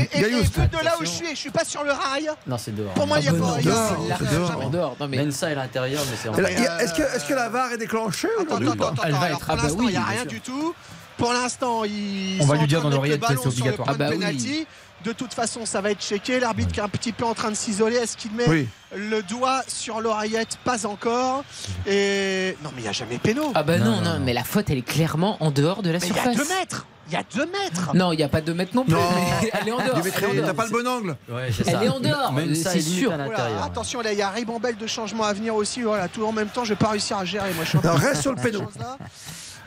[0.00, 0.58] et, et, Gaillouste.
[0.58, 2.28] vu de là où je suis, je suis pas sur le rail.
[2.46, 2.92] Non, c'est dehors.
[2.94, 3.56] Pour moi, il y a Ah, pas.
[3.60, 4.48] il dehors, il dehors.
[4.52, 4.64] jamais.
[4.64, 7.24] En dehors, non mais Mensa est à l'intérieur, mais c'est il a- Est-ce que, est-ce
[7.24, 9.46] que la VAR est déclenchée Attends, aujourd'hui ou attends, pas attends, Elle va alors, être-
[9.46, 10.74] pour ah l'instant, oui, il n'y a rien du tout.
[11.18, 13.88] Pour l'instant, ils On va lui en dire dans de l'oreillette que c'est obligatoire.
[13.90, 14.66] Ah bah oui.
[15.04, 16.38] De toute façon, ça va être checké.
[16.40, 17.96] L'arbitre qui est un petit peu en train de s'isoler.
[17.96, 18.68] Est-ce qu'il met Oui.
[18.96, 20.58] le doigt sur l'oreillette?
[20.64, 21.44] Pas encore.
[21.86, 23.52] Et non, mais il n'y a jamais péno.
[23.54, 25.90] Ah bah non, Non, non, non, mais la faute elle est clairement en dehors de
[25.90, 26.36] la mais il y a surface.
[26.36, 26.86] deux mètres.
[27.08, 27.90] Il y a deux mètres.
[27.94, 28.94] Non, il n'y a pas deux mètres non plus.
[28.94, 29.00] Non.
[29.42, 30.00] mais elle est en dehors.
[30.00, 30.54] Dimitri, elle est en t'as dehors.
[30.54, 31.84] pas le bon angle Ouais, c'est Elle ça.
[31.84, 33.12] est en dehors, c'est est sûr.
[33.12, 35.82] à attention, là, il y a ribambelle de changements à venir aussi.
[35.82, 37.52] Voilà, tout en même temps, je vais pas réussir à gérer.
[37.54, 38.60] Moi, je suis Non, reste sur le péno.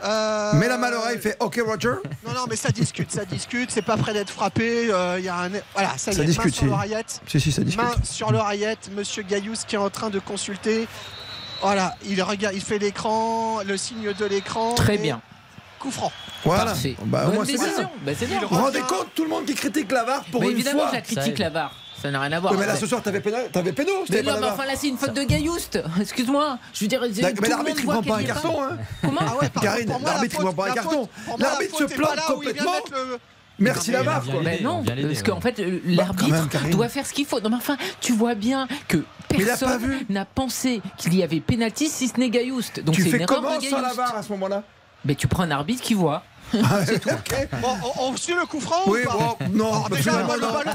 [0.06, 1.96] Euh, Mets la main à l'oreille, fait OK, Roger.
[2.26, 3.72] Non, non, mais ça discute, ça discute.
[3.72, 4.88] C'est pas prêt d'être frappé.
[4.92, 5.50] euh, Il y a un.
[5.74, 7.22] Voilà, ça y Ça est, discute, main sur l'oreillette.
[7.28, 7.84] Si, si, ça discute.
[7.84, 8.90] Main sur l'oreillette.
[8.96, 10.88] Monsieur Gaillous qui est en train de consulter.
[11.62, 14.76] Voilà, il regarde, il fait l'écran, le signe de l'écran.
[14.76, 15.22] Très et bien.
[15.80, 16.12] Coup franc.
[16.44, 16.66] Voilà.
[16.66, 16.96] Parfait.
[17.06, 17.66] Bah, Bonne décision.
[17.78, 17.90] bien.
[18.06, 18.40] Bah, bien.
[18.42, 20.82] Vous vous rendez compte, tout le monde qui critique la VAR pour Mais une évidemment
[20.82, 21.72] fois je la critique Ça la VAR.
[22.02, 22.54] Ça n'a rien à voir.
[22.54, 24.98] Mais là, ce soir, t'avais péno, t'avais péno, Mais non, mais enfin là c'est une
[24.98, 25.82] faute de Gaillouste.
[26.00, 26.60] Excuse-moi.
[26.74, 28.78] Je veux dire, Mais l'arbitre, il voit prend pas un carton, hein.
[29.02, 31.10] Comment Ah ouais, Karine, l'arbitre, il prend pas un carton.
[31.40, 32.72] L'arbitre se plante complètement.
[33.58, 34.42] Merci la VAR, quoi.
[34.44, 37.40] Ben non, parce qu'en fait, l'arbitre doit faire ce qu'il faut.
[37.40, 38.98] Non, mais enfin, tu vois bien que
[39.32, 42.84] Mais personne n'a pensé qu'il y avait pénalty si ce n'est Gaillouste.
[42.84, 43.94] Donc Tu c'est une fais erreur comment de sans la.
[43.94, 44.64] VAR à ce moment-là?
[45.06, 46.24] Mais tu prends un arbitre qui voit.
[47.06, 47.48] Ok.
[47.62, 50.36] Bon, on, on suit le coup franc Oui, ou pas bon, non, Alors, déjà, moi,
[50.36, 50.54] le non.
[50.54, 50.72] ballon,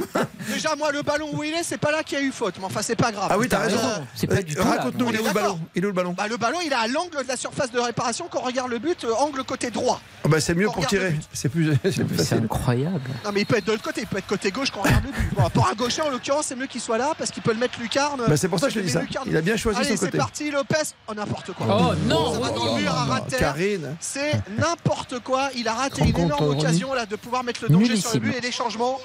[0.52, 2.55] déjà, moi, le ballon où il est, c'est pas là qu'il y a eu faute.
[2.59, 3.28] Mais enfin, c'est pas grave.
[3.31, 3.78] Ah oui, t'as T'as raison.
[3.78, 4.70] raison, c'est pas du tout là.
[4.70, 5.61] Raconte-nous, On il est où le ballon?
[5.74, 6.15] Il est où le ballon?
[6.16, 8.27] Bah, le ballon, il est à l'angle de la surface de réparation.
[8.31, 10.01] Quand on regarde le but, euh, angle côté droit.
[10.24, 11.15] Ah bah, C'est mieux pour tirer.
[11.32, 13.01] C'est plus, c'est C'est incroyable.
[13.24, 14.02] Non, mais il peut être de l'autre côté.
[14.02, 15.35] Il peut être côté gauche quand on regarde le but.
[15.36, 17.59] Bon, pour un gaucher, en l'occurrence, c'est mieux qu'il soit là parce qu'il peut le
[17.59, 18.20] mettre lucarne.
[18.27, 19.01] Bah, c'est pour ça que je te dis ça.
[19.02, 19.27] Lucarne.
[19.31, 20.19] Il a bien choisi Allez, son c'est côté.
[20.19, 20.77] parti, Lopez.
[21.09, 21.66] Oh, n'importe quoi.
[21.69, 22.77] Oh non, Ça va oh dans non.
[22.77, 23.36] le mur à non, rater.
[23.36, 23.97] Karine.
[24.01, 25.48] C'est n'importe quoi.
[25.57, 28.36] Il a raté une énorme occasion là de pouvoir mettre le danger sur le but
[28.36, 29.01] et les changements.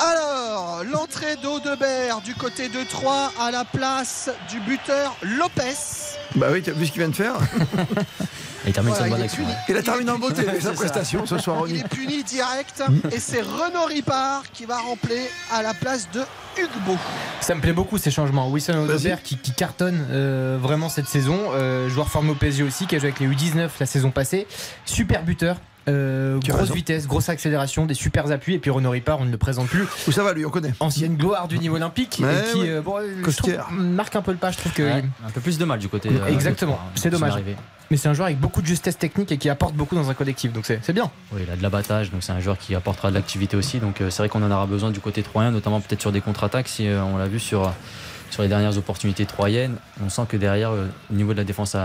[0.00, 5.76] Alors, l'entrée d'Audebert du côté de Troyes à la place du buteur Lopez.
[6.34, 7.34] Bah oui, tu as vu ce qu'il vient de faire?
[8.66, 9.42] Il termine Voilà, sa bonne il est action.
[9.42, 9.52] puni.
[9.52, 9.58] ouais.
[9.68, 13.18] Il a terminé en beauté avec sa prestation ce soir, Il est puni direct et
[13.18, 15.18] c'est Renaud Ripard qui va remplir
[15.52, 16.20] à la place de
[16.58, 16.96] Hugues
[17.40, 18.48] Ça me plaît beaucoup ces changements.
[18.50, 21.38] Wilson Odobert qui, qui cartonne euh, vraiment cette saison.
[21.54, 24.46] Euh, joueur formé au PSG aussi, qui a joué avec les U19 la saison passée.
[24.84, 25.56] Super buteur.
[25.88, 26.74] euh, grosse raison.
[26.74, 28.54] vitesse, grosse accélération, des super appuis.
[28.54, 29.86] Et puis Renaud Ripard, on ne le présente plus.
[30.06, 30.74] Où ça va, lui, on connaît.
[30.78, 32.20] Ancienne gloire du niveau olympique.
[32.22, 32.68] Ouais, et qui ouais.
[32.68, 33.68] euh, bon, je trouve, Costière.
[33.72, 34.50] marque un peu le pas.
[34.52, 34.82] Je trouve que.
[34.82, 36.10] Ouais, un peu plus de mal du côté.
[36.10, 37.34] euh, Exactement, hein, c'est dommage.
[37.90, 40.14] Mais c'est un joueur avec beaucoup de justesse technique et qui apporte beaucoup dans un
[40.14, 40.52] collectif.
[40.52, 41.10] Donc c'est bien.
[41.32, 43.78] Oui, il a de l'abattage, donc c'est un joueur qui apportera de l'activité aussi.
[43.78, 46.20] Donc euh, c'est vrai qu'on en aura besoin du côté troyen, notamment peut-être sur des
[46.20, 46.68] contre-attaques.
[46.68, 47.72] Si euh, on l'a vu sur,
[48.38, 51.76] les dernières opportunités troyennes, on sent que derrière, euh, au niveau de la défense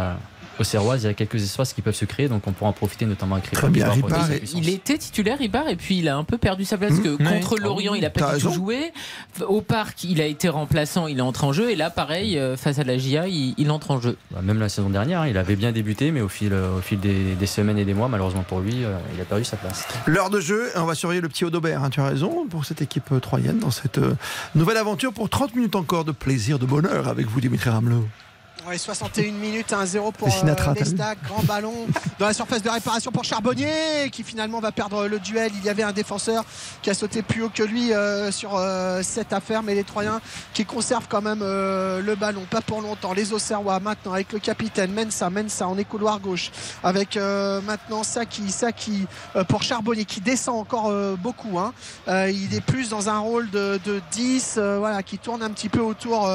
[0.60, 3.06] Auxerroise, il y a quelques espaces qui peuvent se créer, donc on pourra en profiter
[3.06, 4.54] notamment avec Très bien, puissance.
[4.56, 6.94] Il était titulaire, Ripard, et puis il a un peu perdu sa place.
[6.94, 7.04] Mmh.
[7.04, 7.40] que Ouais.
[7.40, 8.92] contre Lorient, il a T'as pas du tout joué.
[9.48, 11.72] Au parc, il a été remplaçant, il est entré en jeu.
[11.72, 14.18] Et là, pareil, euh, face à la GIA, il, il entre en jeu.
[14.32, 16.82] Bah, même la saison dernière, hein, il avait bien débuté, mais au fil, euh, au
[16.82, 19.58] fil des, des semaines et des mois, malheureusement pour lui, euh, il a perdu sa
[19.58, 19.88] place.
[20.06, 22.82] L'heure de jeu, on va surveiller le petit Audobert, hein, tu as raison, pour cette
[22.82, 24.16] équipe troyenne, dans cette euh,
[24.56, 28.08] nouvelle aventure pour 30 minutes encore de plaisir, de bonheur avec vous, Dimitri Ramelot.
[28.68, 31.16] Ouais, 61 minutes, 1-0 pour Sinatra, euh.
[31.24, 31.74] Grand ballon
[32.20, 35.54] dans la surface de réparation pour Charbonnier qui finalement va perdre le duel.
[35.56, 36.44] Il y avait un défenseur
[36.82, 40.20] qui a sauté plus haut que lui euh, sur euh, cette affaire, mais les Troyens
[40.54, 42.46] qui conservent quand même le ballon.
[42.50, 43.14] Pas pour longtemps.
[43.14, 45.30] Les Auxerrois maintenant avec le capitaine Mensa.
[45.30, 46.52] Mensa en est couloir gauche
[46.84, 48.52] avec maintenant Saki.
[48.52, 49.06] Saki
[49.48, 51.58] pour Charbonnier qui descend encore beaucoup.
[51.58, 51.74] hein.
[52.08, 55.70] Il est plus dans un rôle de, de 10 euh, voilà, qui tourne un petit
[55.70, 56.30] peu autour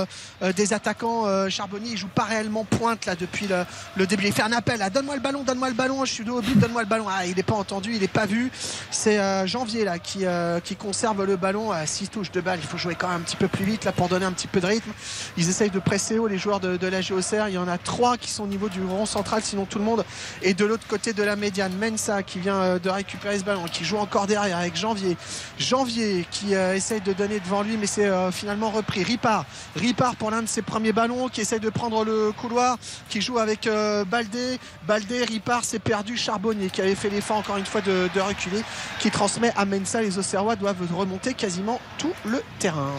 [0.56, 1.26] des attaquants.
[1.50, 4.26] Charbonnier il joue pas réellement pointe là depuis le, début.
[4.26, 4.80] Il fait un appel.
[4.92, 6.04] donne-moi le ballon, donne-moi le ballon.
[6.04, 7.06] Je suis au but, donne-moi le ballon.
[7.08, 8.50] Ah, il n'est pas entendu, il n'est pas vu.
[8.90, 11.72] C'est euh, Janvier là qui, euh, qui conserve le ballon.
[11.72, 13.84] À 6 touches de balle, il faut jouer quand même un petit peu plus vite
[13.84, 14.90] là pour donner un petit peu de rythme.
[15.36, 17.48] Ils essayent de presser haut les joueurs de, la GOCR.
[17.48, 19.84] Il y en a trois qui sont au niveau du rond central, sinon tout le
[19.84, 20.04] monde
[20.42, 21.72] est de l'autre côté de la médiane.
[21.80, 25.16] Mensa qui vient euh, de récupérer ce ballon, qui joue encore derrière avec Janvier.
[25.58, 29.02] Janvier qui essaye de donner devant lui, mais c'est finalement repris.
[29.02, 29.44] Ripard,
[29.76, 32.78] Ripard pour l'un de ses premiers ballons, qui essaye de prendre le couloir,
[33.08, 34.58] qui joue avec euh, Baldé.
[34.86, 36.16] Baldé, Ripard, s'est perdu.
[36.16, 38.62] Charbonnier qui avait fait l'effort encore une fois de, de reculer,
[39.00, 40.02] qui transmet à Mensa.
[40.02, 42.92] Les Auxerrois doivent remonter quasiment tout le terrain.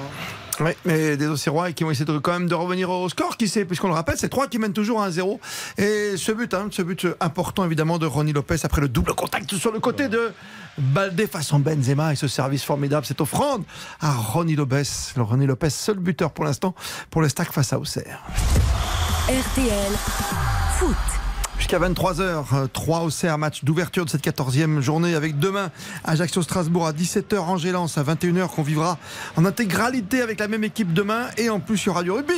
[0.59, 3.47] Oui, mais des Auxerrois qui vont essayer de, quand même de revenir au score, qui
[3.47, 5.39] sait, puisqu'on le rappelle, c'est 3 qui mènent toujours à 1-0.
[5.77, 9.55] Et ce but, hein, ce but important évidemment de Ronnie Lopez après le double contact
[9.55, 10.31] sur le côté de
[10.77, 13.63] Baldé façon Benzema et ce service formidable, cette offrande
[14.01, 14.83] à Ronnie Lopez.
[15.15, 16.75] Le Ronnie Lopez, seul buteur pour l'instant
[17.09, 18.23] pour le stack face à Auxerre.
[19.29, 19.91] RTL
[20.77, 21.22] Foot.
[21.63, 25.71] Jusqu'à 23h, 3 Auxerre, match d'ouverture de cette 14e journée avec demain
[26.03, 28.97] Ajaccio-Strasbourg à 17h, Angélance à 21h qu'on vivra
[29.37, 31.27] en intégralité avec la même équipe demain.
[31.37, 32.33] Et en plus aura du rugby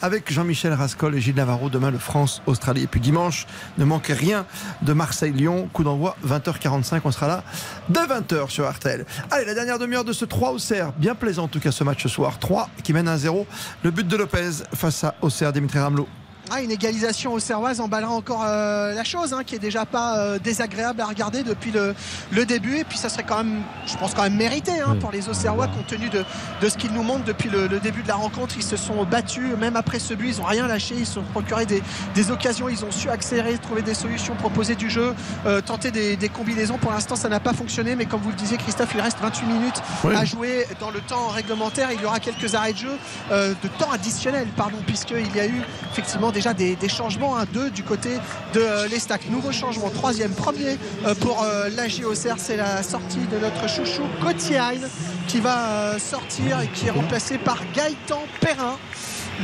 [0.00, 2.84] avec Jean-Michel Rascol et Gilles Navarro demain le France-Australie.
[2.84, 3.46] Et puis dimanche
[3.76, 4.46] ne manquez rien
[4.80, 7.44] de Marseille-Lyon, coup d'envoi 20h45, on sera là
[7.90, 9.04] dès 20h sur RTL.
[9.30, 12.02] Allez, la dernière demi-heure de ce 3 Auxerre, bien plaisant en tout cas ce match
[12.02, 13.44] ce soir, 3 qui mène 1-0,
[13.82, 16.08] le but de Lopez face à Auxerre, Dimitri Ramelot.
[16.52, 20.38] Ah, une égalisation auxerroise emballera encore euh, la chose, hein, qui est déjà pas euh,
[20.40, 21.94] désagréable à regarder depuis le,
[22.32, 22.78] le début.
[22.78, 25.68] Et puis ça serait quand même, je pense quand même mérité hein, pour les Auxerrois,
[25.68, 26.24] compte tenu de,
[26.60, 28.54] de ce qu'ils nous montrent depuis le, le début de la rencontre.
[28.56, 30.96] Ils se sont battus, même après ce but, ils n'ont rien lâché.
[30.98, 31.84] Ils se sont procurés des,
[32.16, 35.14] des occasions, ils ont su accélérer, trouver des solutions, proposer du jeu,
[35.46, 36.78] euh, tenter des, des combinaisons.
[36.78, 39.46] Pour l'instant, ça n'a pas fonctionné, mais comme vous le disiez, Christophe, il reste 28
[39.46, 40.16] minutes Oui.
[40.16, 41.90] à jouer dans le temps réglementaire.
[41.92, 42.98] Il y aura quelques arrêts de jeu,
[43.30, 45.62] de temps additionnel, pardon, puisqu'il y a eu
[45.92, 48.08] effectivement déjà des, changements, un 2 du côté
[48.54, 49.28] de euh, l'Estac.
[49.28, 54.04] Nouveau changement, troisième, premier euh, pour euh, la JOCR, c'est la sortie de notre chouchou
[54.22, 54.80] Gauthier
[55.28, 58.78] qui va sortir et qui est remplacé par Gaëtan Perrin.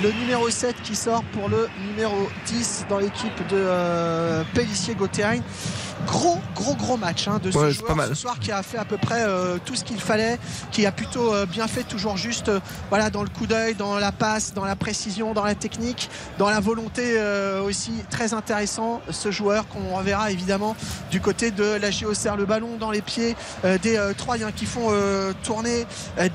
[0.03, 5.41] Le numéro 7 qui sort pour le numéro 10 dans l'équipe de euh, Pellissier Gauthier.
[6.05, 8.09] Gros, gros, gros match hein, de ce Ouais, c'est pas joueur mal.
[8.11, 10.39] ce soir qui a fait à peu près euh, tout ce qu'il fallait,
[10.71, 12.61] qui a plutôt euh, bien fait, toujours juste euh,
[12.91, 16.51] voilà, dans le coup d'œil, dans la passe, dans la précision, dans la technique, dans
[16.51, 17.17] la volonté
[17.65, 17.93] aussi.
[18.11, 20.77] Très intéressant ce joueur qu'on reverra évidemment
[21.11, 22.37] du côté de la Géocère.
[22.37, 23.37] Le ballon dans les pieds
[23.83, 24.91] des Troyens qui font
[25.43, 25.87] tourner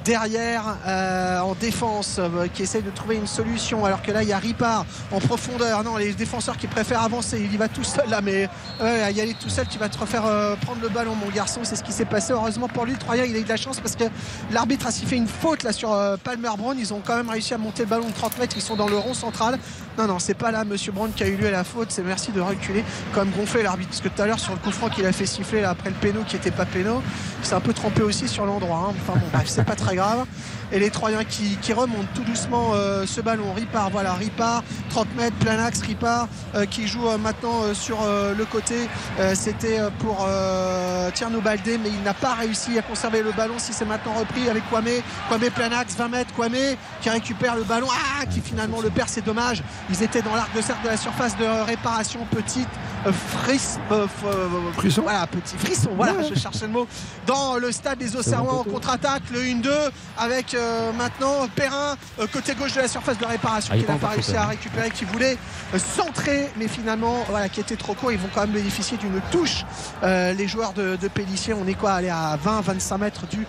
[0.03, 2.19] derrière en défense,
[2.53, 3.85] qui essayent de trouver une solution.
[3.85, 5.83] Alors que là, il y a Ripard en profondeur.
[5.83, 7.39] Non, les défenseurs qui préfèrent avancer.
[7.39, 8.49] Il y va tout seul là, mais
[8.81, 11.61] ouais, y aller tout seul, tu vas te refaire euh, prendre le ballon, mon garçon.
[11.63, 12.33] C'est ce qui s'est passé.
[12.33, 14.05] Heureusement pour lui, le Troyen, il a eu de la chance parce que
[14.51, 16.75] l'arbitre a sifflé une faute là sur euh, Palmer Brown.
[16.79, 18.55] Ils ont quand même réussi à monter le ballon de 30 mètres.
[18.55, 19.59] Ils sont dans le rond central.
[19.97, 21.91] Non, non, c'est pas là, Monsieur Brown, qui a eu lieu à la faute.
[21.91, 22.83] C'est merci de reculer,
[23.13, 23.89] quand même gonfler l'arbitre.
[23.89, 25.89] Parce que tout à l'heure, sur le coup franc qu'il a fait siffler là, après
[25.89, 27.01] le péno qui était pas péno,
[27.41, 28.87] il s'est un peu trompé aussi sur l'endroit.
[28.89, 28.93] hein.
[29.01, 30.25] Enfin bon, bref, c'est pas très grave.
[30.71, 33.53] Et les Troyens qui, qui remontent tout doucement euh, ce ballon.
[33.53, 38.45] Ripard, voilà, Ripard, 30 mètres, plein axe, Ripard euh, qui joue euh, maintenant sur le
[38.45, 38.87] côté.
[39.33, 40.27] C'était pour
[41.13, 43.55] Tierno Baldé, mais il n'a pas réussi à conserver le ballon.
[43.57, 44.85] Si c'est maintenant repris avec Kwame,
[45.27, 46.55] Kwame plein axe, 20 mètres, Kwame
[47.01, 49.63] qui récupère le ballon, ah, qui finalement le perd, c'est dommage.
[49.89, 52.69] Ils étaient dans l'arc de cercle de la surface de réparation, petite
[53.43, 53.79] fris-
[54.77, 55.01] Frisson.
[55.03, 56.27] Voilà, petit frisson, voilà, Ouais.
[56.33, 56.87] je cherchais le mot.
[57.25, 59.69] Dans le stade des Auxerrois en contre-attaque, le 1-2
[60.17, 63.97] avec euh, maintenant Perrin, euh, côté gauche de la surface de réparation, Ah, qui n'a
[63.97, 64.47] pas réussi à hein.
[64.47, 65.37] récupérer, qui voulait
[65.73, 68.11] euh, centrer, mais finalement, voilà, qui était trop court.
[68.11, 69.65] Ils vont quand même bénéficier d'une touche.
[70.03, 73.45] Les joueurs de, de Pellissier, on est quoi Aller à 20-25 mètres du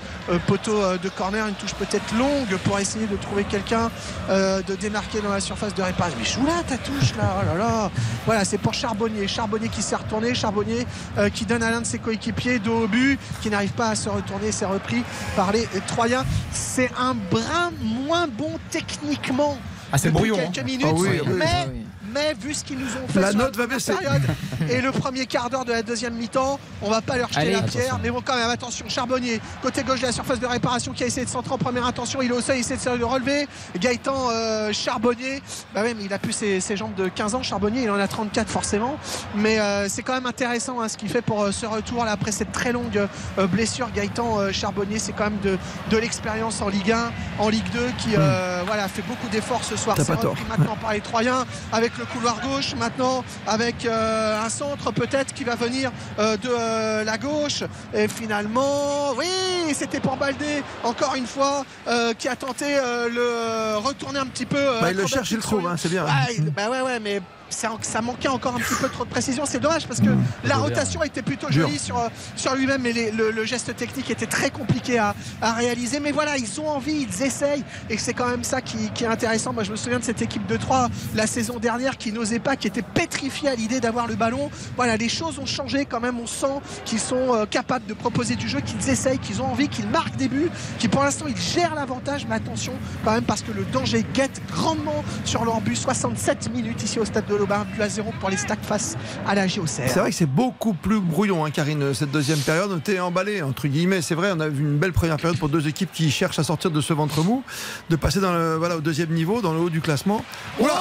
[0.46, 3.90] poteau de corner, une touche peut-être longue pour essayer de trouver quelqu'un
[4.28, 6.18] de démarquer dans la surface de réparation.
[6.18, 7.90] Mais joue là ta touche là, oh là là.
[8.26, 9.28] Voilà, c'est pour Charbonnier.
[9.28, 10.86] Charbonnier qui s'est retourné, Charbonnier
[11.34, 14.08] qui donne à l'un de ses coéquipiers dos au but, qui n'arrive pas à se
[14.08, 15.02] retourner, c'est repris
[15.36, 16.24] par les Troyens.
[16.52, 17.72] C'est un brin
[18.06, 19.58] moins bon techniquement.
[19.92, 20.62] Ah, c'est brouillon, quelques hein.
[20.64, 21.32] minutes, Ah oui, oui.
[21.36, 21.86] mais, Ah oui.
[22.12, 23.92] Mais vu ce qu'ils nous ont fait La sur note va baisser.
[23.94, 24.22] période.
[24.70, 27.52] Et le premier quart d'heure de la deuxième mi-temps, on va pas leur jeter Allez,
[27.52, 28.00] la pierre, attention.
[28.02, 31.06] mais bon quand même attention, Charbonnier, côté gauche de la surface de réparation qui a
[31.06, 33.04] essayé de centrer en première intention, il est au seuil, il essaie de se le
[33.04, 33.48] relever,
[33.78, 35.42] Gaëtan euh, Charbonnier,
[35.74, 38.06] bah mais il a plus ses, ses jambes de 15 ans, Charbonnier il en a
[38.08, 38.96] 34 forcément,
[39.34, 42.12] mais euh, c'est quand même intéressant hein, ce qu'il fait pour euh, ce retour là
[42.12, 43.08] après cette très longue
[43.38, 45.58] euh, blessure, Gaëtan euh, Charbonnier c'est quand même de,
[45.90, 49.76] de l'expérience en Ligue 1, en Ligue 2 qui euh, voilà, fait beaucoup d'efforts ce
[49.76, 50.08] soir, c'est
[50.48, 55.44] maintenant par les Troyens avec le couloir gauche maintenant avec euh, un centre peut-être qui
[55.44, 57.62] va venir euh, de euh, la gauche
[57.94, 59.26] et finalement oui
[59.74, 61.64] c'était pour Baldé encore une fois
[62.18, 65.66] qui a tenté le retourner un petit peu Bah, il le cherche, il le trouve,
[65.66, 66.04] hein, c'est bien.
[66.08, 67.20] Ah, il- bah ouais ouais mais
[67.52, 69.44] ça, ça manquait encore un petit peu trop de précision.
[69.46, 70.06] C'est dommage parce que
[70.44, 74.10] la rotation était plutôt jolie sur, euh, sur lui-même mais les- le, le geste technique
[74.10, 76.00] était très compliqué à, à réaliser.
[76.00, 79.08] Mais voilà ils ont envie ils essayent et c'est quand même ça qui, qui est
[79.08, 79.52] intéressant.
[79.52, 82.56] Moi je me souviens de cette équipe de 3 la saison dernière qui n'osait pas
[82.56, 84.50] qui était pétrifiée à l'idée d'avoir le ballon.
[84.76, 86.18] Voilà les choses ont changé quand même.
[86.18, 89.68] On sent qu'ils sont euh, capables de proposer du jeu qu'ils essayent qu'ils ont envie
[89.68, 92.26] qu'ils marquent des buts qui pour l'instant ils gèrent l'avantage.
[92.28, 92.72] Mais attention
[93.04, 95.76] quand même parce que le danger guette grandement sur leur but.
[95.76, 98.96] 67 minutes ici au stade de l'Aubin but à 0 pour les stacks face
[99.26, 102.70] à la JOCR C'est vrai que c'est beaucoup plus brouillon, hein, Karine, cette deuxième période.
[102.72, 104.00] On était emballé, entre guillemets.
[104.00, 106.44] C'est vrai, on a vu une belle première période pour deux équipes qui cherchent à
[106.44, 107.42] sortir de ce ventre mou,
[107.90, 110.24] de passer dans le, voilà, au deuxième niveau, dans le haut du classement.
[110.60, 110.74] Oula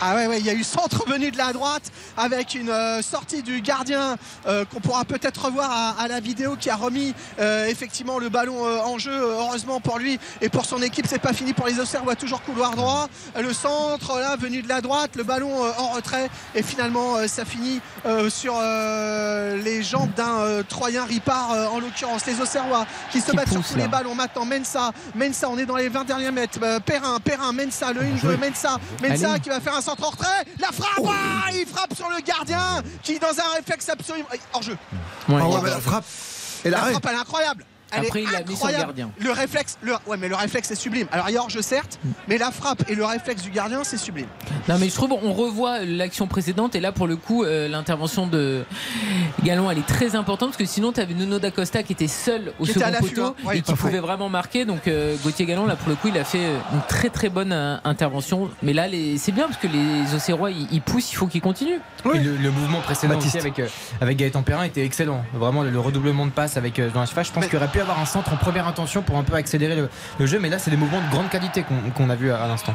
[0.00, 3.02] Ah ouais, ouais, il y a eu centre venu de la droite avec une euh,
[3.02, 4.16] sortie du gardien
[4.46, 8.28] euh, qu'on pourra peut-être revoir à, à la vidéo qui a remis euh, effectivement le
[8.28, 9.12] ballon en jeu.
[9.12, 12.14] Heureusement pour lui et pour son équipe, c'est pas fini pour les Auxerrois.
[12.14, 13.08] Toujours couloir droit,
[13.40, 17.80] le centre là venu de la droite, le ballon en retrait et finalement ça finit
[18.28, 18.54] sur
[19.64, 22.24] les jambes d'un Troyen Ripard en l'occurrence.
[22.26, 23.82] Les Auxerrois qui se Qui battent sur tous là.
[23.84, 24.44] les ballons maintenant.
[24.44, 26.58] Mensa, Mensa, on est dans les 20 derniers mètres.
[26.84, 29.40] Perrin, Perrin, Mensa, le 1-2, Mensa, Mensa Allez.
[29.40, 30.44] qui va faire un centre en retrait.
[30.58, 34.28] La frappe, ah, il frappe sur le gardien qui, dans un réflexe absolument.
[34.52, 34.76] Hors jeu.
[35.28, 36.04] Ah ouais, la frappe
[36.64, 36.92] et La l'arrêt.
[36.92, 37.64] frappe, elle est incroyable.
[37.92, 39.10] Elle Après, il l'a mis sur le gardien.
[39.18, 41.06] Le réflexe, le, ouais, mais le réflexe est sublime.
[41.12, 41.98] Alors, il y a hors-jeu, certes,
[42.28, 44.26] mais la frappe et le réflexe du gardien, c'est sublime.
[44.68, 48.26] Non mais je trouve on revoit l'action précédente et là pour le coup euh, l'intervention
[48.26, 48.64] de
[49.44, 52.52] Galon elle est très importante parce que sinon tu avais Nuno D'Acosta qui était seul
[52.58, 53.34] au Qui second poteau hein.
[53.44, 56.18] Ouais, et qui pouvait vraiment marquer donc euh, Gauthier Galon là pour le coup il
[56.18, 58.86] a fait euh, une très très bonne euh, intervention mais là
[59.16, 61.78] c'est bien parce que les Auxerrois ils, ils poussent il faut qu'ils continuent
[62.14, 63.68] Et le, le mouvement précédent aussi avec, euh,
[64.00, 65.24] avec Gaëtan Perrin était excellent.
[65.34, 67.58] Vraiment, le, le redoublement de passe avec euh, dans la surface, je pense Mais- qu'il
[67.58, 69.76] aurait pu avoir un centre en première intention pour un peu accélérer
[70.18, 70.38] le, jeu.
[70.38, 71.64] Mais là, c'est des mouvements de grande qualité
[71.94, 72.74] qu'on a vu à l'instant.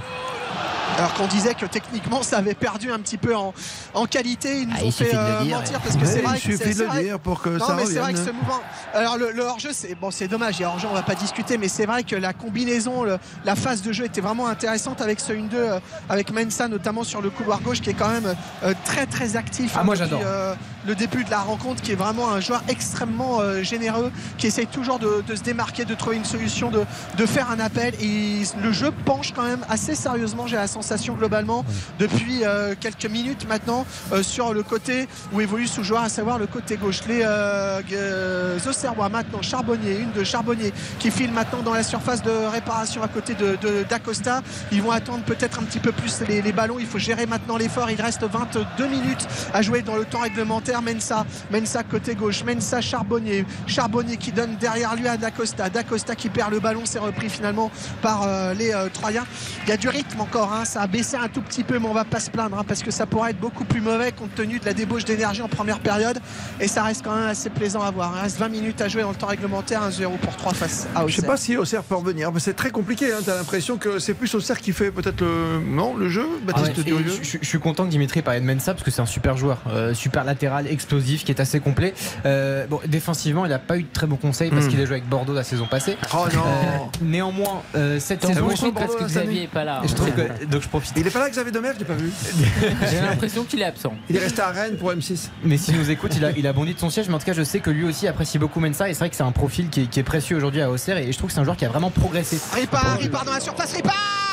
[0.97, 3.53] Alors qu'on disait que techniquement ça avait perdu un petit peu en,
[3.93, 6.21] en qualité, ils nous Ah, ont il fait de euh, dire, mentir parce que c'est
[6.21, 7.99] vrai il que c'est suffit de c'est le dire pour que Non ça mais c'est
[7.99, 8.59] vrai que ce mouvement.
[8.93, 10.59] Alors le, le hors-jeu, c'est bon, c'est dommage.
[10.59, 13.17] Il y a hors-jeu, on va pas discuter, mais c'est vrai que la combinaison, le-
[13.43, 15.79] la phase de jeu était vraiment intéressante avec ce 1-2, euh,
[16.09, 19.73] avec Mensa notamment sur le couloir gauche, qui est quand même euh, très très actif.
[19.75, 20.21] Ah, moi, depuis, j'adore.
[20.25, 20.53] euh,
[20.85, 24.67] le début de la rencontre, qui est vraiment un joueur extrêmement euh, généreux, qui essaye
[24.67, 26.83] toujours de, de se démarquer, de trouver une solution, de,
[27.17, 27.93] de faire un appel.
[28.01, 30.45] Et le jeu penche quand même assez sérieusement.
[30.45, 30.82] J'ai la sensation
[31.15, 31.65] globalement
[31.99, 36.38] depuis euh, quelques minutes maintenant euh, sur le côté où évolue ce joueur, à savoir
[36.38, 37.01] le côté gauche.
[37.07, 42.22] Les euh, euh, Auxerrois maintenant, Charbonnier, une de Charbonnier qui file maintenant dans la surface
[42.22, 43.57] de réparation à côté de
[43.89, 44.41] d'Acosta.
[44.72, 46.77] Ils vont attendre peut-être un petit peu plus les, ballons.
[46.80, 47.89] Il faut gérer maintenant l'effort.
[47.89, 50.81] Il reste 22 minutes à jouer dans le temps réglementaire.
[50.81, 56.30] Mensa, Mensa côté gauche, Mensa Charbonnier, Charbonnier qui donne derrière lui à D'Acosta, D'Acosta qui
[56.30, 59.26] perd le ballon, c'est repris finalement par les Troyens.
[59.64, 60.65] Il y a du rythme encore, hein.
[60.73, 62.81] Ça a baissé un tout petit peu, mais on va pas se plaindre hein, parce
[62.81, 65.79] que ça pourrait être beaucoup plus mauvais compte tenu de la débauche d'énergie en première
[65.79, 66.19] période.
[66.59, 68.11] Et ça reste quand même assez plaisant à voir.
[68.17, 71.01] Il reste 20 minutes à jouer dans le temps réglementaire, 1-0 pour 3 face à
[71.05, 71.29] Je sais Auxerre.
[71.29, 73.13] pas si Auxerre peut revenir, mais c'est très compliqué.
[73.13, 73.19] Hein.
[73.23, 76.25] T'as l'impression que c'est plus Auxerre qui fait peut-être le non le jeu.
[76.47, 78.89] Ah Baptiste ouais, je, je- je suis content que Dimitri parlait de Mensa parce que
[78.91, 81.93] c'est un super joueur, euh, super latéral, explosif, qui est assez complet.
[82.25, 84.69] Euh, bon, défensivement, il n'a pas eu de très bons conseils parce Mm.
[84.69, 85.97] qu'il a joué avec Bordeaux la saison passée.
[86.15, 86.41] Oh non.
[86.41, 89.81] Euh, néanmoins, euh, cette saison, je trouve parce que Xavier est pas là.
[89.83, 90.94] Et je trouve que- donc je profite.
[90.95, 92.11] Il est pas là, Xavier Demer, je l'ai pas vu.
[92.90, 93.94] J'ai l'impression qu'il est absent.
[94.10, 95.30] Il est resté à Rennes pour M6.
[95.44, 97.07] Mais s'il nous écoute, il a, il a bondi de son siège.
[97.07, 98.90] Mais en tout cas, je sais que lui aussi apprécie beaucoup Mensa.
[98.90, 100.98] Et c'est vrai que c'est un profil qui est, qui est précieux aujourd'hui à Auxerre.
[100.98, 102.40] Et je trouve que c'est un joueur qui a vraiment progressé.
[102.53, 104.32] Ripard, Ripard dans la surface, Ripard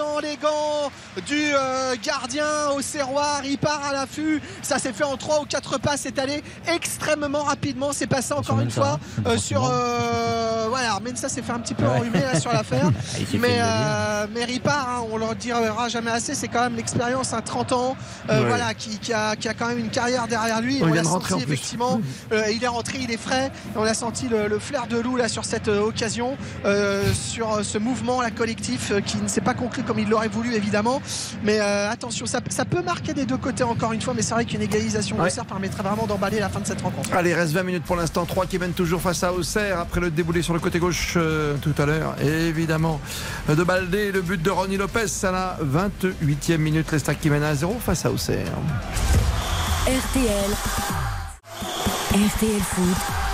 [0.00, 0.90] dans les gants
[1.26, 4.40] du euh, gardien au serroir, Ripard à l'affût.
[4.62, 7.90] Ça s'est fait en 3 ou 4 pas, c'est allé extrêmement rapidement.
[7.92, 9.62] C'est passé encore une fois hein, euh, sur.
[9.70, 11.96] euh, voilà, Mensa s'est fait un petit peu Ouais.
[11.96, 12.90] enrhumer là, sur l'affaire.
[13.18, 16.76] Il fait mais, euh, mais Ripard, hein, on leur dira jamais assez, c'est quand même
[16.76, 17.96] l'expérience, un 30 ans,
[18.28, 18.38] Ouais.
[18.46, 20.76] voilà, qui, qui a, qui a quand même une carrière derrière lui.
[20.78, 22.00] Il on l'a senti effectivement.
[22.32, 23.50] Euh, il est rentré, il est frais.
[23.76, 26.36] On a senti le, le flair de loup là sur cette occasion,
[27.14, 31.02] sur ce mouvement là collectif qui ne s'est pas conclu comme il l'aurait voulu évidemment.
[31.42, 34.34] Mais euh, attention, ça, ça peut marquer des deux côtés encore une fois, mais c'est
[34.34, 35.24] vrai qu'une égalisation Ouais.
[35.24, 37.12] d'Auxerre permettrait vraiment d'emballer la fin de cette rencontre.
[37.12, 38.24] Allez, reste 20 minutes pour l'instant.
[38.24, 41.56] 3 qui mènent toujours face à Auxerre après le déboulé sur le côté gauche euh,
[41.60, 42.14] tout à l'heure.
[42.22, 43.00] Évidemment,
[43.48, 46.92] de Baldé, le but de Ronnie Lopez à la 28e minute.
[46.92, 48.46] L'Estac qui mène à 0 face à Auxerre.
[49.86, 50.50] RTL.
[52.14, 53.29] RTL Foot.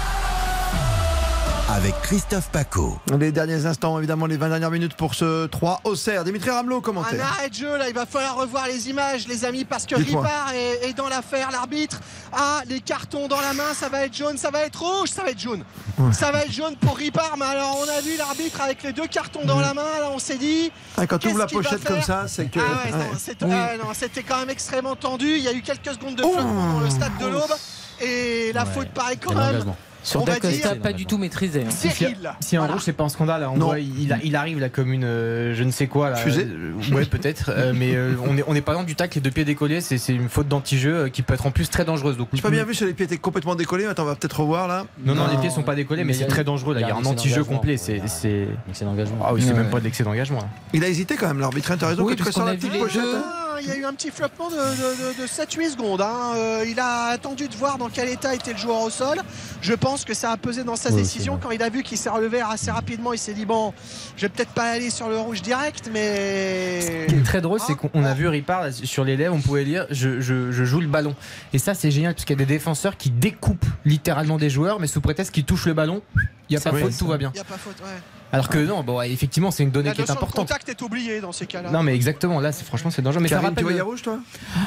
[1.69, 2.97] Avec Christophe Paco.
[3.19, 6.23] Les derniers instants, évidemment, les 20 dernières minutes pour ce 3 Auxerre.
[6.23, 7.27] Dimitri Ramelot, Un commentaire.
[7.27, 9.97] arrêt de jeu là, il va falloir revoir les images les amis parce que.
[9.97, 12.01] Ripard est, est dans l'affaire, l'arbitre
[12.33, 15.25] a les cartons dans la main, ça va être jaune, ça va être rouge, ça
[15.25, 15.65] va être jaune.
[16.13, 19.09] Ça va être jaune pour Ripard, mais alors on a vu l'arbitre avec les deux
[19.09, 20.71] cartons dans la main, là on s'est dit...
[20.97, 22.61] Ah, quand tu ouvres la pochette comme ça, c'est que.
[22.61, 25.95] Ah ouais, non, ah non, c'était quand même extrêmement tendu, il y a eu quelques
[25.95, 27.55] secondes de flottement dans le stade de l'Aube
[28.01, 29.75] et la faute paraît quand même...
[30.07, 31.63] Sur On va Dacosta, dire- pas du tout maîtrisé.
[31.67, 31.71] hein.
[31.71, 32.75] Si, Cyril, si en voilà.
[32.75, 33.51] rouge c'est pas un scandale, hein.
[33.53, 33.67] on Non.
[33.67, 36.17] voit, il, il arrive là comme une euh, je ne sais quoi là.
[36.17, 39.17] Fusée Euh, ouais peut-être, euh, mais euh, on est on est pas loin du tacle
[39.19, 41.85] les deux pieds décollés, c'est une faute d'anti-jeu euh, qui peut être en plus très
[41.85, 42.17] dangereuse.
[42.17, 43.87] Donc J'ai pas bien vu sur les pieds étaient complètement décollés.
[43.87, 44.87] Attends, on va peut-être revoir là.
[45.05, 46.81] Non, non, les pieds sont pas décollés, mais, c'est très dangereux là.
[46.83, 47.77] Il y a un excès anti-jeu complet.
[47.77, 48.01] C'est.
[48.07, 49.19] C'est d'engagement.
[49.25, 50.39] Ah oui, c'est même pas de l'excès d'engagement.
[50.39, 50.49] là.
[50.73, 51.75] Il a hésité quand même, l'arbitre.
[51.77, 53.03] T'as raison Oui, quand tu fais parce sur qu'on la a vu petite les pochette.
[53.03, 53.19] deux.
[53.57, 53.61] Hein.
[53.63, 56.01] Il y a eu un petit flottement de, de- de- de 7-8 secondes.
[56.01, 56.33] hein.
[56.37, 59.19] Euh, il a attendu de voir dans quel état était le joueur au sol.
[59.63, 61.39] Je pense que ça a pesé dans sa Oui, décision.
[61.43, 63.73] Quand il a vu qu'il s'est relevé assez rapidement, il s'est dit Bon,
[64.17, 66.81] je vais peut-être pas aller sur le rouge direct, mais.
[67.07, 69.65] Ce qui est très drôle, c'est qu'on a vu Ripard sur les lèvres, on pouvait
[69.65, 71.15] lire je, je- je joue le ballon.
[71.53, 74.81] Et ça, c'est génial, parce qu'il y a des défenseurs qui découpent littéralement des joueurs,
[74.81, 77.17] mais sous prétexte qu'ils touchent le ballon, il n'y a C'est pas faute, tout va
[77.19, 77.31] bien.
[77.35, 78.01] Il n'y a pas faute, ouais.
[78.37, 80.49] Alors que non, bon, effectivement, c'est une donnée La qui est importante.
[80.49, 81.71] contact est oubliée dans ces cas-là.
[81.71, 83.23] Non, mais exactement, là, c'est, franchement, c'est dangereux.
[83.23, 83.65] Mais ça Karine, tu rappelle.
[83.65, 84.19] voyais rouge, toi?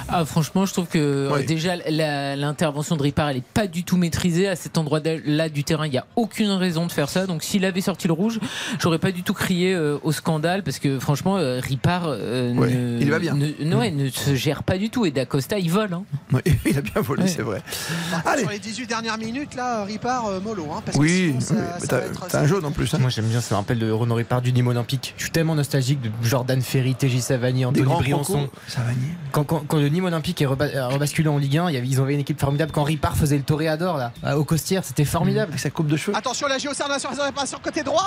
[0.07, 1.45] Ah, franchement, je trouve que euh, Oui.
[1.45, 1.75] déjà
[2.35, 5.85] l'intervention de Ripard, elle est pas du tout maîtrisée à cet endroit-là du terrain.
[5.85, 7.25] Il n'y a aucune raison de faire ça.
[7.27, 8.39] Donc, s'il avait sorti le rouge,
[8.79, 12.71] j'aurais pas du tout crié euh, au scandale parce que franchement, euh, Ripard euh, Ouais,
[12.73, 13.33] ne, il va bien.
[13.35, 15.05] Ne, non, ouais, ne se gère pas du tout.
[15.05, 15.93] Et D'Acosta, il vole.
[15.93, 16.03] hein.
[16.33, 17.27] Oui, Il a bien volé, Ouais.
[17.29, 17.61] c'est vrai.
[18.11, 18.41] Contre, Allez.
[18.41, 20.67] Sur les 18 dernières minutes, là, Ripard euh, mollo.
[20.71, 21.35] Hein, parce Oui,
[21.87, 22.93] t'as un jaune en plus.
[22.93, 22.97] hein.
[22.99, 25.13] Moi j'aime bien, ça rappelle de Renaud Ripard du Nîmes Olympique.
[25.17, 28.49] Je suis tellement nostalgique de Jordan Ferry, TJ Savani, Des Anthony grands Briançon.
[29.31, 31.99] Quand, quand- quand le Nîmes Olympique est rebasculé en Ligue 1, il y avait- ils
[31.99, 32.71] avaient une équipe formidable.
[32.71, 35.49] Quand Ripard faisait le toréador là, à- au Costière, c'était formidable.
[35.51, 36.15] Avec sa coupe de cheveux.
[36.17, 38.03] Attention, la surface de réparation côté droit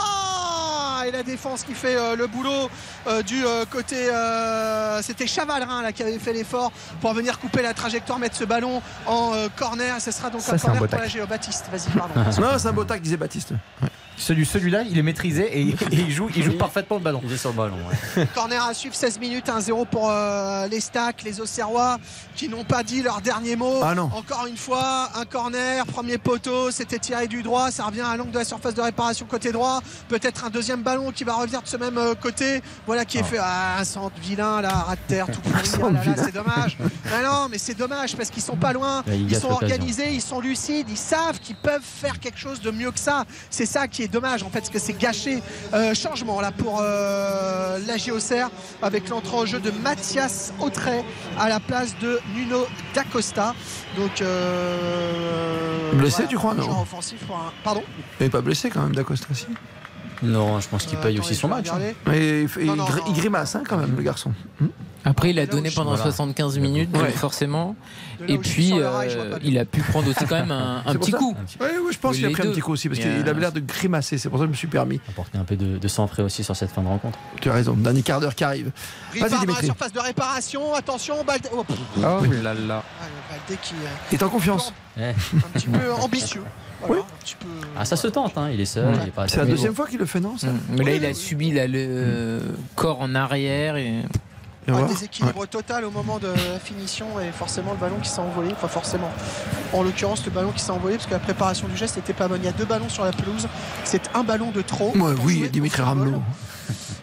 [1.04, 2.70] Et la défense qui fait euh, le boulot
[3.08, 3.96] euh, du euh, côté.
[4.08, 6.70] euh, C'était Chavalrin là, qui avait fait l'effort
[7.00, 10.00] pour venir couper la trajectoire, mettre ce ballon en euh, corner.
[10.00, 11.08] Ce sera donc Ça, un corner pour la.
[11.08, 11.26] Géo.
[11.26, 12.14] Baptiste, vas-y, pardon.
[12.40, 13.52] Non, c'est un beau tac, disait Baptiste.
[14.16, 17.20] Celui, celui-là, il est maîtrisé et, et il joue, il joue parfaitement le ballon.
[17.24, 17.76] Il est sur le ballon.
[18.16, 18.26] ouais.
[18.34, 21.98] corner à suivre, 16 minutes, 1-0 pour euh, les Stacks, les Auxerrois
[22.36, 23.80] qui n'ont pas dit leur dernier mot.
[23.82, 24.10] Ah non.
[24.14, 28.30] Encore une fois, un corner, premier poteau, c'était tiré du droit, ça revient à l'angle
[28.32, 29.80] de la surface de réparation côté droit.
[30.09, 32.62] Peut-être un deuxième ballon qui va revenir de ce même euh, côté.
[32.86, 33.39] Voilà qui est fait.
[33.40, 35.62] Ah, un centre vilain là, ras de terre, tout pourri.
[35.82, 36.76] Ah là là, c'est dommage.
[37.06, 39.02] Mais non, mais c'est dommage parce qu'ils sont pas loin.
[39.09, 42.70] Il Ils sont organisés, ils sont lucides, ils savent qu'ils peuvent faire quelque chose de
[42.70, 43.24] mieux que ça.
[43.51, 45.42] C'est ça qui est dommage en fait, parce que c'est gâché.
[45.74, 48.50] Euh, changement là pour euh, la JOCR
[48.82, 51.04] avec l'entrée au jeu de Mathias Autrey
[51.38, 53.54] à la place de Nuno D'Acosta.
[53.96, 57.82] Donc euh, Blessé, tu crois, non offensif pour un- Pardon
[58.20, 59.46] Il n'est pas blessé quand même, D'Acosta si.
[60.22, 61.68] Non, je pense qu'il paye aussi son match.
[61.70, 61.78] hein.
[62.14, 63.06] il, fait- Non, il non, gri- non.
[63.08, 64.32] il grimace hein, quand même, le garçon.
[64.60, 64.66] Hmm
[65.04, 66.04] Après, il a donné pendant voilà.
[66.04, 67.10] 75 minutes, Ouais.
[67.10, 67.74] forcément.
[68.28, 71.18] Et puis, euh, il a pu prendre aussi quand même un, petit ça.
[71.18, 71.34] coup.
[71.60, 73.50] Oui, oui, je pense qu'il a pris un petit coup aussi, parce qu'il avait l'air
[73.50, 74.16] de grimacer.
[74.16, 75.00] C'est pour ça que je me suis permis.
[75.08, 77.18] Apporter un peu de, de sang frais aussi sur cette fin de rencontre.
[77.40, 78.70] Tu as raison, dernier quart d'heure qui arrive.
[79.12, 79.66] Ripard Vas-y, dans la Dimitri.
[79.66, 80.72] surface de réparation.
[80.74, 81.48] Attention, Balde.
[81.52, 81.76] Oh, pff.
[81.96, 82.00] Oh
[82.42, 82.84] là là.
[83.00, 84.72] Ah, le Balde qui euh, Il est en confiance.
[84.96, 85.12] Un
[85.54, 86.44] petit peu ambitieux.
[86.86, 87.48] Voilà, un petit peu.
[87.76, 88.48] Ah, ça se tente, hein.
[88.52, 88.94] il est seul.
[89.02, 90.76] il est pas C'est la deuxième fois qu'il le fait, non ça Mm.
[90.78, 92.40] Mais là, il a subi là, le euh,
[92.74, 93.76] corps en arrière.
[93.76, 94.02] Et...
[94.68, 98.50] Un déséquilibre total au moment de la finition et forcément le ballon qui s'est envolé.
[98.52, 99.10] Enfin forcément.
[99.72, 102.28] En l'occurrence le ballon qui s'est envolé parce que la préparation du geste n'était pas
[102.28, 102.40] bonne.
[102.42, 103.48] Il y a deux ballons sur la pelouse.
[103.82, 104.96] C'est un ballon de trop.
[104.96, 105.82] Ouais, oui, Dimitri.
[105.82, 106.22] Ramelot.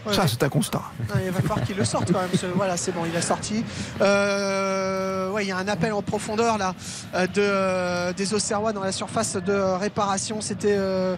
[0.05, 0.81] Ouais, Ça, c'est un constat.
[1.25, 2.29] Il va falloir qu'il le sorte quand même.
[2.33, 3.63] ce- Voilà, c'est bon, il a sorti.
[4.01, 6.73] Euh, ouais, il y a un appel en profondeur là
[7.15, 10.41] euh, de euh, des Auxerrois dans la surface de réparation.
[10.41, 11.15] C'était euh,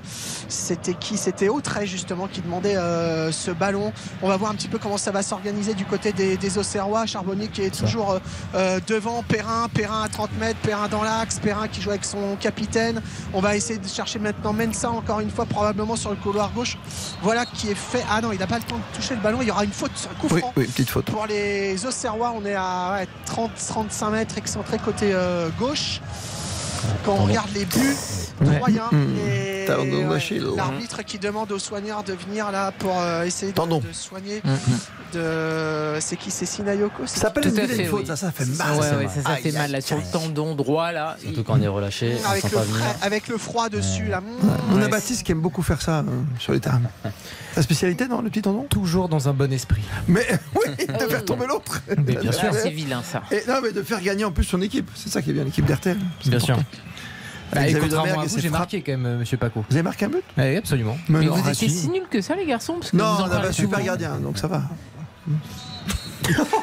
[0.47, 1.17] c'était qui?
[1.17, 3.93] C'était Autrey justement qui demandait euh, ce ballon.
[4.21, 7.05] On va voir un petit peu comment ça va s'organiser du côté des, des Auxerrois.
[7.05, 8.19] Charbonnier qui est toujours
[8.87, 9.23] devant.
[9.23, 13.01] Perrin, Perrin à 30 mètres, Perrin dans l'axe, Perrin qui joue avec son capitaine.
[13.33, 16.77] On va essayer de chercher maintenant Mensa encore une fois probablement sur le couloir gauche.
[17.21, 18.03] Voilà qui est fait.
[18.09, 19.39] Ah non, il n'a pas le de toucher le ballon.
[19.41, 20.53] Il y aura une faute, un coup Oui, franc.
[20.57, 21.05] oui, petite faute.
[21.05, 26.01] Pour les Auxerrois, on est à ouais, 30-35 mètres excentré côté euh, gauche.
[27.05, 27.95] Quand on regarde les buts
[28.41, 28.53] Mmh.
[29.27, 30.43] et ouais, d'Achille.
[30.55, 33.61] l'arbitre qui demande aux soigneurs de venir là pour euh, essayer de,
[33.93, 34.41] soigner.
[34.43, 34.49] Mm,
[35.13, 35.97] De...
[35.99, 38.07] C'est qui C'est Sinayoko Ça s'appelle une fait, faute, oui.
[38.07, 38.77] ça, ça fait mal.
[38.79, 38.97] ouais, ça.
[38.97, 41.17] ouais, ça, ça Aïe, fait mal là sur le tendon droit là.
[41.21, 42.85] Surtout quand on est relâché, on avec le, pas frais- venir.
[43.03, 44.21] avec le froid dessus là.
[44.71, 44.89] On a Ouais.
[44.89, 46.03] Baptiste qui aime beaucoup faire ça euh,
[46.39, 46.81] sur les terrains.
[47.55, 48.63] Ta spécialité, non, le petit tendon?
[48.69, 49.81] Toujours dans un bon esprit.
[50.07, 51.81] Mais oui, de faire tomber l'autre.
[51.97, 52.49] Mais bien sûr.
[52.51, 53.23] Ah, c'est vilain ça.
[53.31, 54.89] Et non, mais de faire gagner en plus son équipe.
[54.95, 55.97] C'est ça qui est bien, l'équipe d'RTL.
[56.25, 56.55] Bien sûr.
[56.55, 56.79] important.
[57.53, 59.65] Bah, et contrairement à vous, j'ai marqué quand même, euh, monsieur Paco.
[59.69, 60.23] Vous avez marqué un but?
[60.37, 60.97] Oui, absolument.
[61.09, 61.89] Mais non, vous ah, étiez si.
[61.89, 64.15] nuls que ça les garçons parce que Non, vous en on avait un super gardien,
[64.17, 64.63] donc ça va.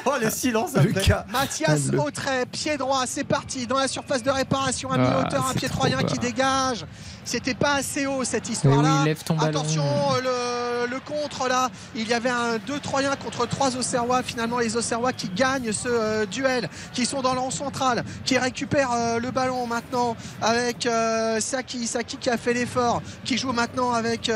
[0.07, 1.01] Oh, le silence après.
[1.01, 1.27] Lucas.
[1.31, 5.47] Mathias Le- Autrey, pied droit, c'est parti dans la surface de réparation à Ah, mi-hauteur,
[5.51, 6.87] un pied troyen qui dégage.
[7.29, 9.03] C'était pas assez haut cette histoire-là.
[9.35, 9.47] oui.
[9.49, 14.23] Attention, euh, le, le contre là, il y avait un 2 Troyens contre 3 Auxerrois.
[14.23, 18.39] Finalement, les Auxerrois qui gagnent ce euh, duel, qui sont dans le rang central, qui
[18.39, 23.53] récupèrent euh, le ballon maintenant avec euh, Saki, Saki qui a fait l'effort, qui joue
[23.53, 24.31] maintenant avec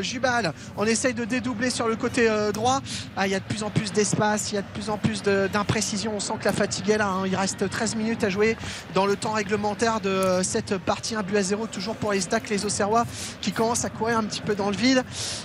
[0.00, 0.54] Jubal.
[0.78, 2.80] On essaye de dédoubler sur le côté droit.
[3.16, 4.96] Ah, il y a de plus en plus d'espace, il y a de plus en
[4.96, 6.12] plus d'imprécision.
[6.16, 7.08] On sent que la fatigue est là.
[7.08, 7.24] hein.
[7.26, 8.56] Il reste 13 minutes à jouer
[8.94, 12.48] dans le temps réglementaire de cette partie 1 but à 0 toujours pour les Stacs
[12.50, 13.04] les Auxerrois
[13.40, 15.04] qui commencent à courir un petit peu dans le vide.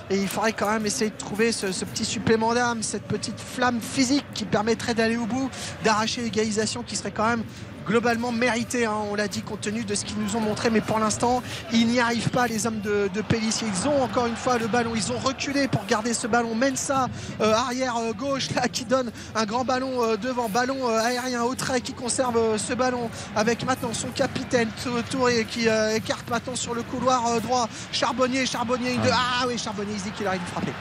[0.10, 3.40] Et il faudrait quand même essayer de trouver ce, ce petit supplément d'âme cette petite
[3.40, 5.50] flamme physique qui permettrait d'aller au bout
[5.84, 7.44] d'arracher l'égalisation qui serait quand même
[7.86, 10.82] globalement mérité, hein, on l'a dit compte tenu de ce qu'ils nous ont montré, mais
[10.82, 11.42] pour l'instant
[11.72, 13.68] ils n'y arrivent pas les hommes de, de Pellissier.
[13.68, 16.56] Ils ont encore une fois le ballon, ils ont reculé pour garder ce ballon.
[16.56, 17.08] Mensa
[17.42, 21.44] euh, arrière euh, gauche là qui donne un grand ballon euh, devant, ballon euh, aérien
[21.44, 26.30] au trait qui conserve ce ballon avec maintenant son capitaine Tou- Touré qui euh, écarte
[26.30, 27.68] maintenant sur le couloir euh, droit.
[27.92, 29.10] Charbonnier, Charbonnier, une, deux.
[29.14, 30.74] ah oui Charbonnier, il dit qu'il arrive de frapper.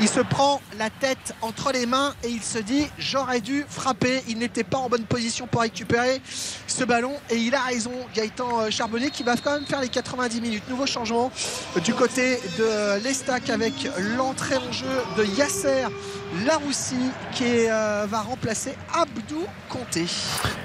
[0.00, 4.22] Il se prend la tête entre les mains et il se dit j'aurais dû frapper.
[4.28, 6.20] Il n'était pas en bonne position pour récupérer
[6.66, 7.92] ce ballon et il a raison.
[8.14, 10.62] Gaëtan euh, Charbonnier qui va quand même faire les 90 minutes.
[10.68, 11.30] Nouveau changement
[11.76, 13.74] euh, du côté de l'Estac avec
[14.16, 15.86] l'entrée en jeu de Yasser
[16.46, 16.96] Laroussi
[17.32, 20.06] qui est, euh, va remplacer Abdou Conté.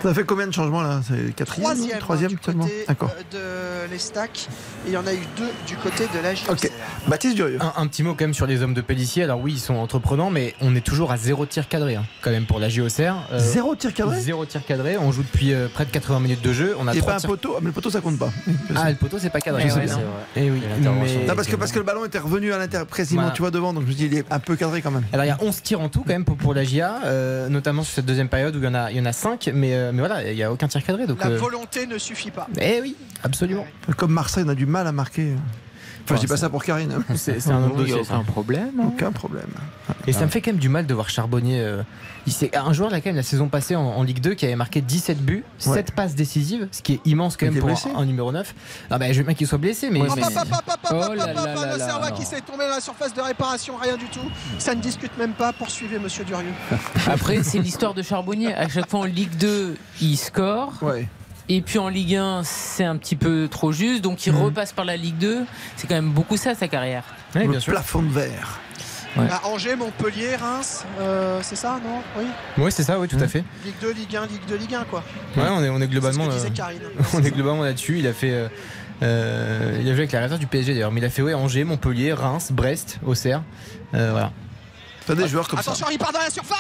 [0.01, 1.01] Ça fait combien de changements là?
[1.05, 4.47] C'est le quatrième Troisième, Troisième hein, du seulement côté de l'Estac
[4.85, 6.51] et il y en a eu deux du côté de la JOCR.
[6.51, 6.71] Ok.
[7.07, 7.59] Baptiste Durieux.
[7.61, 9.16] Un, un petit mot quand même sur les hommes de Pellissier.
[9.23, 12.29] Alors oui, ils sont entreprenants, mais on est toujours à zéro tir cadré hein, quand
[12.31, 13.15] même pour la JOCR.
[13.31, 14.97] Euh, Zéro tir cadré Zéro tir cadré.
[14.97, 16.75] On joue depuis euh, près de 80 minutes de jeu.
[16.79, 18.29] On a pas un tirs- poteau Ah, mais le poteau ça compte pas.
[18.75, 19.63] Ah, le poteau c'est pas cadré.
[19.63, 19.95] Je sais ouais, bien.
[19.95, 20.01] non.
[20.35, 20.47] C'est vrai.
[20.47, 20.57] Eh oui.
[20.63, 23.35] Et mais- Non, parce que, parce que le ballon était revenu à l'intérieur, précisément, Voilà.
[23.35, 25.03] tu vois, devant, donc je me dis, il est un peu cadré quand même.
[25.13, 27.49] Alors il y a 11 tirs en tout quand même pour, pour la GIA, euh,
[27.49, 29.49] notamment sur cette deuxième période où il y en a, il y en a 5,
[29.53, 31.07] mais, euh, mais voilà, il n'y a aucun tir cadré.
[31.07, 32.47] Donc, La euh, volonté ne suffit pas.
[32.61, 33.65] eh oui, absolument.
[33.97, 35.33] Comme Marseille, on a du mal à marquer.
[36.13, 36.91] Enfin, je dis pas ça pour Karine.
[36.93, 37.03] hein.
[37.15, 37.69] C'est un
[38.03, 38.23] ça.
[38.25, 38.71] problème.
[38.79, 38.85] hein.
[38.87, 39.47] Aucun problème.
[40.07, 41.59] Et ça me fait quand même du mal de voir Charbonnier.
[41.61, 41.83] euh,
[42.25, 44.55] il un joueur là quand même la saison passée en, en Ligue 2 qui avait
[44.55, 47.89] marqué 17 buts, 7 passes décisives, ce qui est immense quand Il même pour blessé
[47.95, 48.53] un, un numéro 9.
[48.89, 51.79] Ah bah je veux bien qu'il soit blessé, mais, Ouais, Oh le.
[51.79, 54.19] Serva qui s'est tombé dans la surface de réparation, rien du tout.
[54.59, 55.53] Ça ne discute même pas.
[55.53, 56.53] Poursuivez, monsieur Durieux.
[57.07, 58.53] Après, c'est l'histoire de Charbonnier.
[58.53, 60.73] À chaque fois en Ligue 2, il score.
[60.81, 61.07] Ouais.
[61.49, 64.01] Et puis en Ligue 1, c'est un petit peu trop juste.
[64.03, 65.45] Donc il repasse par la Ligue 2.
[65.77, 67.03] C'est quand même beaucoup ça, sa carrière.
[67.35, 67.73] Ouais, le bien sûr.
[67.73, 68.59] plafond de verre.
[69.15, 69.25] Ouais.
[69.27, 72.01] Bah, Angers, Montpellier, Reims, euh, c'est ça, non?
[72.17, 72.25] Oui.
[72.63, 73.43] Ouais, c'est ça, oui, tout à fait.
[73.65, 75.03] Ligue 2, Ligue 1, Ligue 2, Ligue 1, quoi.
[75.35, 76.27] Ouais, on est, on est globalement.
[76.27, 76.81] disait euh, Karine.
[77.13, 77.97] on est globalement là-dessus.
[77.99, 78.29] Il a fait.
[78.31, 78.47] euh,
[79.03, 81.33] euh, il a joué avec la réserve du PSG d'ailleurs, mais il a fait ouais,
[81.33, 83.41] Angers, Montpellier, Reims, Brest, Auxerre.
[83.95, 84.31] Euh, voilà.
[85.07, 85.71] T'as des joueurs comme ça.
[85.71, 86.57] Attention, il part dans la surface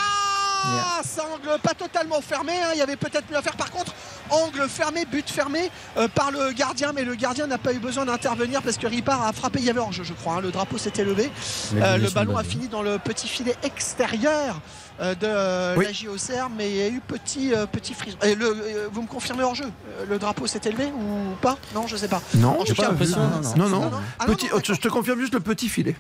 [0.63, 2.53] Ah, ça angle pas totalement fermé.
[2.53, 2.69] hein.
[2.73, 3.55] Il y avait peut-être mieux à faire.
[3.55, 3.93] Par contre,
[4.29, 8.05] angle fermé, but fermé euh, par le gardien, mais le gardien n'a pas eu besoin
[8.05, 9.59] d'intervenir parce que Ripard a frappé.
[9.59, 10.35] Il y avait hors-jeu, je crois.
[10.35, 10.41] hein.
[10.41, 11.31] Le drapeau s'était levé.
[11.75, 14.59] Euh, le ballon a fini dans le petit filet extérieur
[14.99, 15.85] de euh, Oui.
[15.85, 18.17] la JOCR, mais il y a eu petit euh, petit frisson.
[18.23, 21.57] Et le, euh, vous me confirmez hors-jeu Euh, Le drapeau s'est élevé ou pas?
[21.75, 22.21] Non, je sais pas.
[22.35, 23.19] Non, j'ai pas l'impression.
[23.57, 23.91] non, Non.
[24.19, 25.95] Ah Petit, je te confirme juste le petit filet.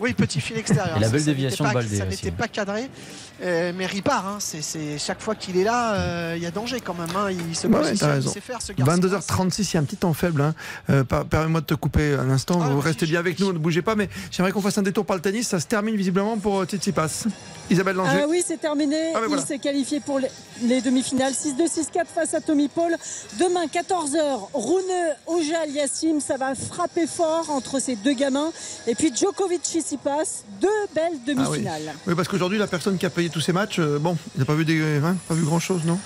[0.00, 0.96] Oui, petit filet extérieur.
[0.96, 2.88] Et la belle déviation de Baldé Ça n'était pas cadré.
[3.42, 6.50] Euh, mais Ripard, hein, c'est, c'est- chaque fois qu'il est là, euh, il y a
[6.50, 7.08] danger quand même.
[7.16, 7.28] hein.
[7.30, 8.92] Il se Ouais, positionne, t'as il sait faire ce garçon.
[9.00, 10.40] 22h36, il y a un petit temps faible.
[10.42, 10.54] hein.
[10.90, 12.60] Euh, Permets-moi de te couper un instant.
[12.62, 13.94] Ah, vous restez bien avec nous, ne bougez pas.
[13.94, 15.46] Mais j'aimerais qu'on fasse un détour par le tennis.
[15.48, 17.26] Ça se termine visiblement pour euh, Tsitsipas.
[17.70, 18.20] Isabelle Langer.
[18.22, 19.12] Ah oui, c'est terminé.
[19.14, 19.44] Ah, Il voilà.
[19.44, 20.28] s'est qualifié pour les,
[20.62, 21.32] les demi-finales.
[21.32, 22.96] 6-2, 6-4 face à Tommy Paul.
[23.38, 26.20] Demain, 14h, Rune Ojal Yassim.
[26.20, 28.50] Ça va frapper fort entre ces deux gamins.
[28.86, 30.42] Et puis Djokovic Tsitsipas.
[30.60, 31.34] Deux belles Ah oui.
[31.34, 31.94] demi-finales.
[32.06, 34.44] Oui, parce qu'aujourd'hui, la personne qui a payé tous ces matchs, euh, bon, il n'a
[34.44, 35.98] pas vu, des, hein, pas vu grand chose, non?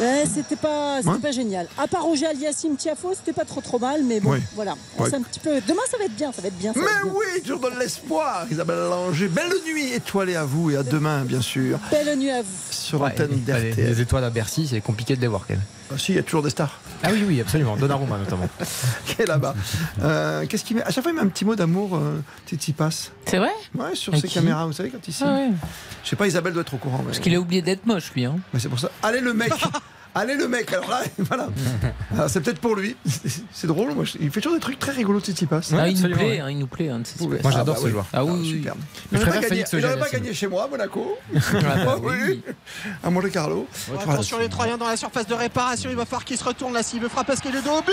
[0.00, 1.18] Ouais, c'était pas, c'était Ouais.
[1.18, 1.68] pas génial.
[1.78, 4.02] À part Ojal Yassim Tiafo, c'était pas trop trop mal.
[4.04, 4.38] Mais bon, Oui.
[4.54, 4.74] voilà.
[4.98, 5.14] Ouais.
[5.14, 5.60] Un petit peu...
[5.66, 6.32] Demain, ça va être bien.
[6.32, 6.72] Ça va être bien.
[6.72, 7.12] ça Mais être bien.
[7.14, 8.46] oui, toujours dans l'espoir.
[8.50, 12.42] Isabelle Langer, belle nuit étoilée à vous et à demain, bien sûr, Belle nuit à
[12.42, 12.48] vous.
[12.70, 13.36] sur Ouais, l'antenne les,
[13.70, 13.74] d'RTL.
[13.76, 15.62] les étoiles à Bercy, c'est compliqué de les voir quand même.
[15.94, 17.76] Ah, si, il y a toujours des stars Ah oui, oui, absolument.
[17.76, 18.48] Donnarumma notamment.
[19.06, 19.54] qui est là-bas.
[20.02, 23.10] Euh, Qu'est-ce qu'il met À chaque fois, il met un petit mot d'amour, euh, Tsitsipas.
[23.26, 25.26] C'est vrai Ouais, sur ses caméras, vous savez, quand il signe.
[25.28, 25.50] Ah ouais.
[26.04, 26.98] Je sais pas, Isabelle doit être au courant.
[26.98, 28.24] mais- Parce qu'il a oublié d'être moche, lui.
[28.24, 28.36] Hein.
[28.52, 28.90] Mais c'est pour ça.
[29.02, 29.52] Allez le mec
[30.14, 31.48] Allez le mec Alors là, voilà.
[32.14, 32.96] Alors, c'est peut-être pour lui.
[33.52, 33.94] C'est drôle.
[33.94, 35.60] Moi, je- il fait toujours des trucs très rigolos, Tsitsipas.
[35.72, 36.40] ah, il nous absolument, plaît, ouais.
[36.40, 36.88] hein, il nous plaît.
[36.90, 37.36] hein, de ces Ouais.
[37.36, 37.42] espèces.
[37.42, 38.06] Moi, j'adore Ah, ce bah joueur.
[38.12, 38.48] Ah oui, oui.
[38.50, 38.78] superbe.
[38.78, 40.18] Je Il n'aurait préfère pas, gagné, Félix il aurait pas Auger-Aliassime.
[40.20, 41.18] gagné chez moi, à Monaco.
[41.32, 41.40] bah
[41.96, 42.42] Oh, oui.
[43.02, 43.66] À Monte Carlo.
[44.00, 46.82] Attention les Troyens dans la surface de réparation, il va falloir qu'il se retourne là
[46.82, 47.92] s'il veut frapper parce qu'il est dos au but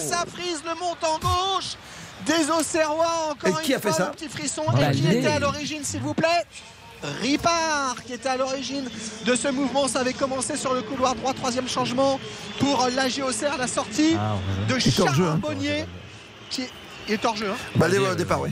[0.00, 1.76] Ça frise le montant gauche
[2.26, 4.62] des Auxerrois encore Et qui une a fait fois, ça le petit frisson.
[4.72, 4.96] Ballet.
[4.96, 6.44] Et qui était à l'origine s'il vous plaît
[7.22, 8.84] Ripard qui était à l'origine
[9.24, 12.20] de ce mouvement, ça avait commencé sur le couloir droit, troisième changement
[12.58, 14.74] pour la Auxerre, la sortie Ah, ouais.
[14.74, 15.14] de hein.
[15.14, 15.84] Charbonnier
[16.50, 16.70] qui est,
[17.08, 17.48] il est hors jeu.
[17.50, 17.56] hein.
[17.76, 18.50] Bah, au départ, oui.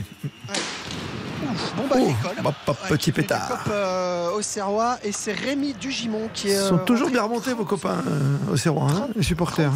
[1.51, 2.43] Ouf, bon bah Oh, il décolle.
[2.43, 3.47] bah, Ouais, petit pétard.
[3.47, 7.53] cop, euh, Auxerrois et c'est Rémi Dugimon qui est Ils sont euh, toujours bien remontés,
[7.53, 9.71] vos copains euh, au Serrois, hein, les supporters.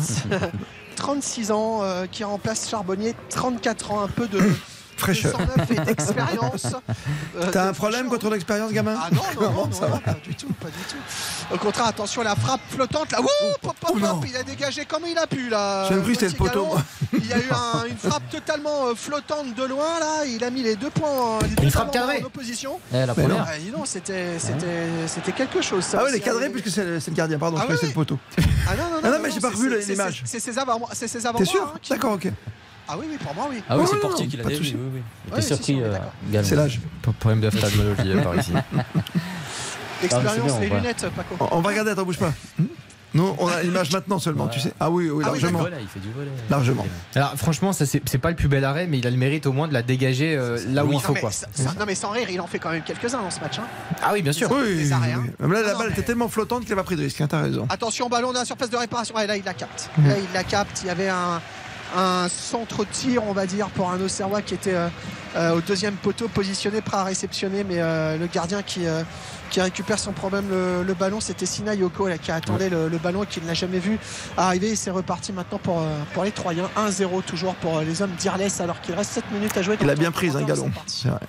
[0.95, 4.39] 36 ans euh, qui remplace Charbonnier, 34 ans, un peu de
[5.03, 5.31] Fraîcheur.
[5.37, 6.67] 109 et d'expérience.
[7.35, 9.93] Euh, T'as de un problème contre l'expérience, gamin Ah non, non, non, non, ça non,
[9.95, 9.99] va.
[9.99, 10.97] pas du tout, pas du tout.
[11.51, 13.21] Au contraire, attention, la frappe flottante là.
[13.21, 13.27] Wouh,
[13.59, 14.19] pop, pop, Oh non.
[14.19, 15.85] pop, il a dégagé comme il a pu là.
[15.87, 16.81] J'ai même cru que c'était le poteau, moi.
[17.13, 20.25] Il y a eu un- une frappe totalement euh, flottante de loin là.
[20.27, 22.23] Il a mis les deux points, les deux Une frappe avant-bras cadrée.
[22.23, 22.79] en opposition.
[22.93, 23.45] Eh, la Mais première.
[23.47, 25.83] Ah, dis donc, c'était, c'était, c'était quelque chose.
[25.83, 26.49] Ça Ah ouais, les cadrés, hein.
[26.53, 28.19] puisque c'est le, c'est le gardien, pardon, Ah je croyais que c'est le poteau.
[28.37, 30.21] Ah non, non, non, Ah non, mais j'ai pas c'est- revu c'est- l'image.
[30.25, 32.27] C'est c'est ses avant, c'est ses avant T'es sûr D'accord, ok.
[32.87, 33.63] Ah oui, oui, pour moi, oui.
[33.69, 34.75] Ah oui, c'est non, Portier qui l'a pas de dit.
[34.77, 35.01] Oui,
[35.35, 35.75] oui, surpris.
[35.75, 35.83] on
[36.35, 36.43] euh.
[36.43, 36.79] C'est l'âge.
[37.01, 38.51] Pas de problème d'ophtalmologie par ici.
[40.01, 41.35] L'expérience, Ah, les on va- lunettes, Paco.
[41.39, 42.33] On on va regarder, attends, bouge pas.
[42.59, 42.65] Hmm
[43.13, 44.73] Non, on a l'image maintenant seulement, tu sais.
[44.79, 45.59] Ah oui, oui, Ah oui, Il fait du largement.
[45.59, 46.31] volet, il fait du volet.
[46.49, 46.85] Largement.
[47.15, 49.53] Alors franchement, ça c'est pas le plus bel arrêt, mais il a le mérite au
[49.53, 51.31] moins de la dégager euh, là où Non, il faut mais quoi.
[51.31, 51.47] ça-
[51.79, 53.59] non mais sans rire, il en fait quand même quelques-uns dans ce match.
[53.59, 53.67] hein.
[54.01, 54.51] Ah oui, bien sûr.
[54.51, 55.29] Oui, Des oui, arrêts, oui.
[55.39, 55.47] hein.
[55.47, 57.27] Là, la Non, balle mais- était tellement flottante qu'il n'a pas pris de risque, hein,
[57.29, 57.65] t'as raison.
[57.69, 59.15] Attention, ballon dans la surface de réparation.
[59.15, 59.89] Ouais, là, il la capte.
[59.97, 60.07] Mhm.
[60.09, 60.81] Là, il la capte.
[60.83, 61.39] Il y avait un,
[61.95, 64.87] un centre-tir, on va dire, pour un Auxerrois qui était euh,
[65.35, 67.63] euh, au deuxième poteau, positionné, prêt à réceptionner.
[67.63, 68.81] Mais euh, le gardien qui,
[69.49, 72.97] qui récupère son problème le, le ballon, c'était Sina Yoko là, qui attendait le, le
[72.97, 73.99] ballon et qui ne l'a jamais vu
[74.37, 74.71] arriver.
[74.71, 76.69] Et c'est reparti maintenant pour, pour les Troyens.
[76.77, 79.77] 1-0 toujours pour les hommes d'Irles alors qu'il reste 7 minutes à jouer.
[79.81, 80.71] Il a bien temps pris, un galon.
[80.87, 81.19] C'est vrai.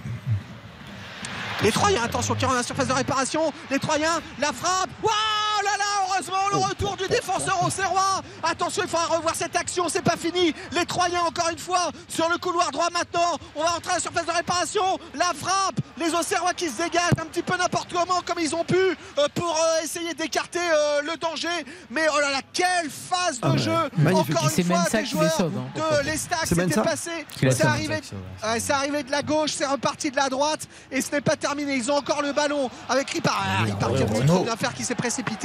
[1.63, 3.53] Les Troyens, attention, qui rentrent dans la surface de réparation.
[3.71, 4.91] Les Troyens, la frappe.
[5.03, 8.23] Waouh là là, heureusement, le retour du défenseur au Serrois.
[8.43, 10.55] Attention, il faudra revoir cette action, c'est pas fini.
[10.73, 13.39] Les Troyens, encore une fois, sur le couloir droit maintenant.
[13.55, 14.99] On va rentrer à la surface de réparation.
[15.15, 15.81] La frappe.
[15.97, 19.29] Les Auxerrois qui se dégagent un petit peu n'importe comment, comme ils ont pu, euh,
[19.35, 21.49] pour euh, essayer d'écarter euh, le danger.
[21.91, 23.73] Mais oh là là, quelle phase de Ah jeu.
[23.73, 24.27] Encore
[24.57, 26.01] une fois, des les joueurs sauve, hein.
[26.01, 27.11] de l'Estac, C'est c'était Mensah passé.
[27.37, 30.67] Qui la C'est arrivé, ouais, c'est arrivé de la gauche, c'est reparti de la droite
[30.91, 31.77] et ce n'est pas terminé.
[31.77, 33.41] Ils ont encore le ballon avec Ripard.
[33.45, 35.44] Ah, Ripard qui a faire, qui s'est précipité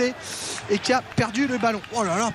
[0.69, 1.81] et qui a perdu le ballon.
[1.93, 2.31] Oh là là.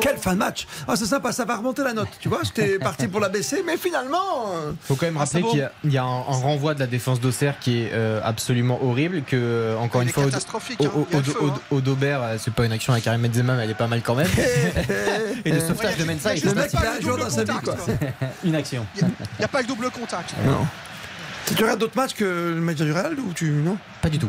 [0.00, 2.40] Quelle fin de match Ah, c'est sympa, ça va remonter la note, tu vois.
[2.42, 4.52] J'étais parti pour la baisser, mais finalement.
[4.54, 6.80] euh, Faut quand même Ah, rappeler qu'il y a, y a un, un renvoi de
[6.80, 9.22] la défense d'Auxerre qui est euh, absolument horrible.
[9.22, 10.30] Que euh, encore une fois, hein.
[10.32, 11.54] A hein.
[11.70, 14.14] Odobert, euh, c'est pas une action à Karim Benzema, mais elle est pas mal quand
[14.14, 14.28] même.
[15.44, 17.64] Et le sauvetage Ouais, de Mensah il a pas a le dans sa vie, contact,
[17.64, 17.74] quoi.
[17.74, 18.28] quoi.
[18.44, 18.86] Une action.
[18.96, 19.04] Il
[19.38, 20.34] n'y a pas le double contact.
[20.44, 20.66] Non.
[21.56, 23.50] Tu regardes d'autres matchs que le match du Real ou tu.
[23.50, 24.28] Non Pas du tout.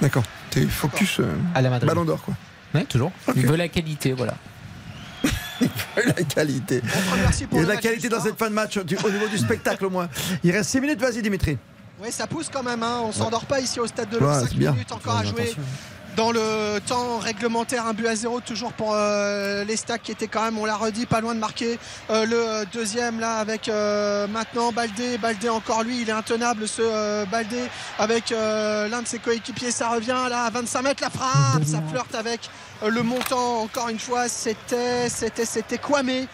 [0.00, 0.24] D'accord.
[0.50, 1.88] T'es focus euh, À la Madrid.
[1.88, 2.34] ballon d'or, quoi.
[2.74, 3.12] Ouais, toujours.
[3.34, 4.34] Il veut la qualité, voilà.
[6.06, 6.82] la qualité.
[6.84, 8.78] On te remercie Il pour y a de la qualité dans cette fin de match,
[8.78, 10.08] du- au niveau du spectacle au moins.
[10.44, 11.56] Il reste 6 minutes, vas-y Dimitri.
[12.02, 12.82] Oui, ça pousse quand même.
[12.82, 13.00] hein.
[13.04, 14.28] On s'endort pas ici au stade de l'Eau.
[14.34, 14.72] c'est 5 bien.
[14.72, 15.42] minutes encore à jouer.
[15.42, 15.62] attention.
[16.16, 20.28] Dans le temps réglementaire, un but à zéro, toujours pour euh, les stacks qui étaient
[20.28, 21.78] quand même, on l'a redit, pas loin de marquer
[22.08, 25.18] euh, le deuxième là avec euh, maintenant Baldé.
[25.18, 27.60] Baldé encore lui, il est intenable ce euh, Baldé
[27.98, 29.70] avec euh, l'un de ses coéquipiers.
[29.70, 32.48] Ça revient là à 25 mètres, la frappe, ça flirte avec
[32.82, 33.60] euh, le montant.
[33.60, 36.26] Encore une fois, c'était c'était c'était Kwame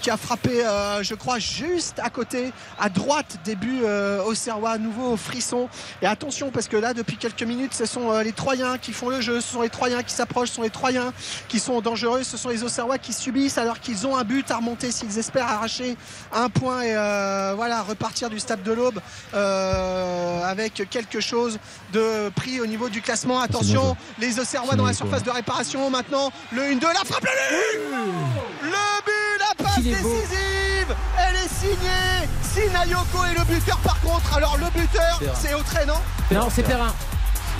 [0.00, 4.72] qui a frappé, euh, je crois, juste à côté, à droite début euh, au Serrois,
[4.72, 5.68] à nouveau au frisson.
[6.02, 9.08] Et attention parce que là, depuis quelques minutes, ce sont euh, les Troyens qui font
[9.08, 11.12] le jeu, ce sont les Troyens qui s'approchent, ce sont les Troyens
[11.48, 14.56] qui sont dangereux, ce sont les Auxerrois qui subissent alors qu'ils ont un but à
[14.56, 15.96] remonter s'ils espèrent arracher
[16.32, 19.00] un point et euh, voilà repartir du stade de l'Aube
[19.34, 21.58] euh, avec quelque chose
[21.92, 23.40] de pris au niveau du classement.
[23.40, 26.30] Attention, les Auxerrois dans la surface de réparation maintenant.
[26.52, 28.94] Le 1-2, la frappe, le but Le
[29.76, 34.36] Elle est signée Sinayoko est le buteur par contre.
[34.36, 35.94] Alors le buteur, c'est Autrey, non
[36.30, 36.92] Non, c'est Perrin.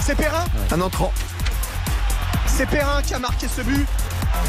[0.00, 1.12] C'est Perrin Un entrant.
[2.46, 3.86] C'est Perrin qui a marqué ce but.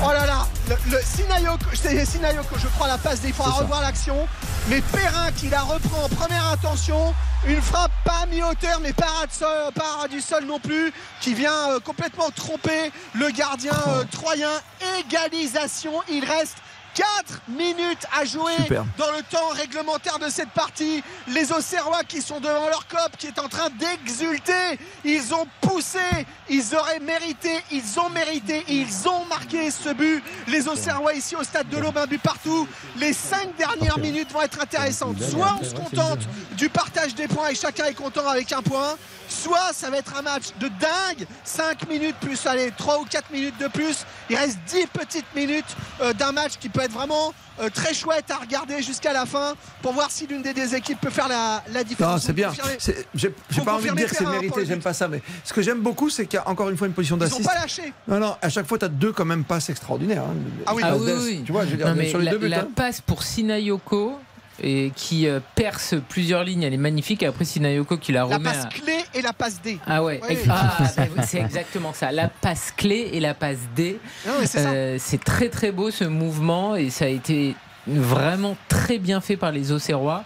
[0.04, 3.58] Oh là là, le, le Sinayoko, c'est Sinayoko, je crois la passe, il faudra C'est
[3.58, 3.64] ça.
[3.64, 4.28] revoir l'action.
[4.68, 7.14] Mais Perrin qui la reprend en première intention,
[7.48, 11.80] une frappe pas mi-hauteur mais pas sol- ras du sol non plus, qui vient euh,
[11.80, 14.50] complètement tromper le gardien euh, troyen.
[15.00, 16.58] Égalisation, il reste
[16.96, 18.86] 4 minutes à jouer Super.
[18.98, 21.04] dans le temps réglementaire de cette partie.
[21.28, 24.80] Les Auxerrois qui sont devant leur cop, qui est en train d'exulter.
[25.04, 26.00] Ils ont poussé,
[26.50, 30.24] ils auraient mérité, ils ont mérité, ils ont marqué ce but.
[30.48, 32.68] Les Auxerrois ici au stade de l'Aube, un but partout.
[32.98, 35.22] Les 5 dernières minutes vont être intéressantes.
[35.22, 36.20] Soit on se contente
[36.54, 38.96] du partage des points et chacun est content avec un point.
[39.28, 43.32] Soit ça va être un match de dingue, 5 minutes plus, allez, 3 ou 4
[43.32, 44.06] minutes de plus.
[44.30, 45.66] Il reste 10 petites minutes
[46.02, 49.54] euh, d'un match qui peut être vraiment euh, très chouette à regarder jusqu'à la fin
[49.82, 52.14] pour voir si l'une des deux équipes peut faire la, la différence.
[52.14, 52.52] Non, c'est bien.
[53.14, 53.30] J'ai
[53.64, 55.08] pas envie de dire que c'est mérité, j'aime pas ça.
[55.08, 57.20] Mais ce que j'aime beaucoup, c'est qu'il y a encore une fois une position Ils
[57.20, 57.46] n'ont d'assist.
[57.48, 57.94] pas lâché.
[58.08, 60.24] Non, non, à chaque fois, tu as deux quand même passes extraordinaires.
[60.24, 60.36] hein.
[60.66, 60.82] Ah oui.
[60.86, 61.44] Ah oui, oui.
[61.46, 62.48] Tu vois, je veux dire, Non, mais sur les la, deux buts.
[62.50, 62.68] la hein.
[62.76, 64.20] passe pour Sinayoko
[64.62, 67.24] et qui euh, perce plusieurs lignes, elle est magnifique.
[67.24, 68.50] Et après Sinayoko qui la La remet.
[68.50, 69.80] passe à- clé et la passe D.
[69.86, 70.38] Ah ouais, Oui.
[70.50, 72.12] Ah, bah oui, c'est exactement ça.
[72.12, 74.00] La passe clé et la passe D.
[74.46, 74.60] Ça.
[74.60, 77.56] Euh, c'est très très beau ce mouvement et ça a été
[77.88, 80.24] vraiment très bien fait par les Auxerrois.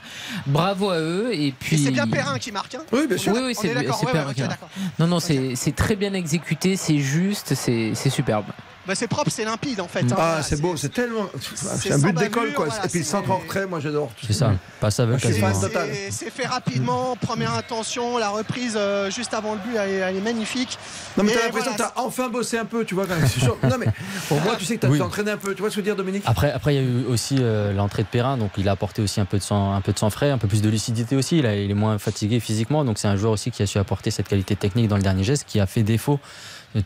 [0.48, 1.77] Bravo à eux et puis.
[1.77, 2.75] C'est bien Perrin qui marque.
[2.75, 3.33] hein Oui, bien sûr.
[3.33, 3.74] Oui, oui, On c'est Ouais,
[4.11, 4.49] Perrin ouais, qui ok, marque.
[4.61, 4.69] d'accord.
[4.99, 8.45] Non, non, c'est c'est très bien exécuté, c'est juste, c'est c'est superbe.
[8.89, 10.01] Bah, c'est propre, c'est limpide en fait.
[10.01, 10.15] hein.
[10.17, 11.27] Ah, c'est beau, c'est tellement.
[11.55, 12.65] C'est un but d'école, quoi.
[12.65, 14.09] voilà, Et puis le centre en retrait, moi j'adore.
[14.25, 15.89] C'est ça, passe fan C'est- total.
[16.09, 20.15] C'est fait rapidement, première intention, la reprise euh, juste avant le but, elle est, elle
[20.17, 20.79] est magnifique.
[21.17, 23.29] Non, mais t'as l'impression voilà, que t'as enfin bossé un peu, tu vois, quand même.
[23.69, 23.85] Non, mais
[24.31, 24.99] au moins, tu sais que t'as Oui.
[25.01, 25.53] entraîné un peu.
[25.53, 26.23] Tu vois ce que je veux dire, Dominique?
[26.25, 29.03] Après, après, il y a eu aussi euh, l'entrée de Perrin, donc il a apporté
[29.03, 31.15] aussi un peu de sang, un peu de sang frais, un peu plus de lucidité
[31.15, 31.37] aussi.
[31.37, 34.27] Il est moins fatigué physiquement, donc c'est un joueur aussi qui a su apporter cette
[34.27, 36.19] qualité technique dans le dernier geste, qui a fait défaut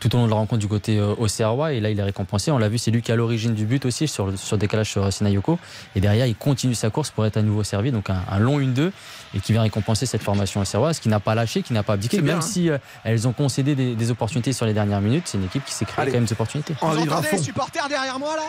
[0.00, 1.72] tout au long de la rencontre du côté euh, Auxerrois.
[1.72, 2.50] Et là, il est récompensé.
[2.50, 4.56] On l'a vu, c'est lui qui est à l'origine du but aussi sur, le- sur
[4.58, 5.58] décalage sur euh, Sinayoko.
[5.94, 8.58] Et derrière, il continue sa course pour être à nouveau servi, donc un, un long
[8.60, 8.90] 1-2
[9.34, 12.18] et qui vient récompenser cette formation auxerroise, qui n'a pas lâché, qui n'a pas abdiqué,
[12.18, 12.40] même bien, hein.
[12.40, 15.24] si euh, elles ont concédé des, des opportunités sur les dernières minutes.
[15.26, 16.12] C'est une équipe qui s'est créée Allez.
[16.12, 16.74] quand même des opportunités.
[16.80, 18.42] On Vous entendez les supporters derrière moi là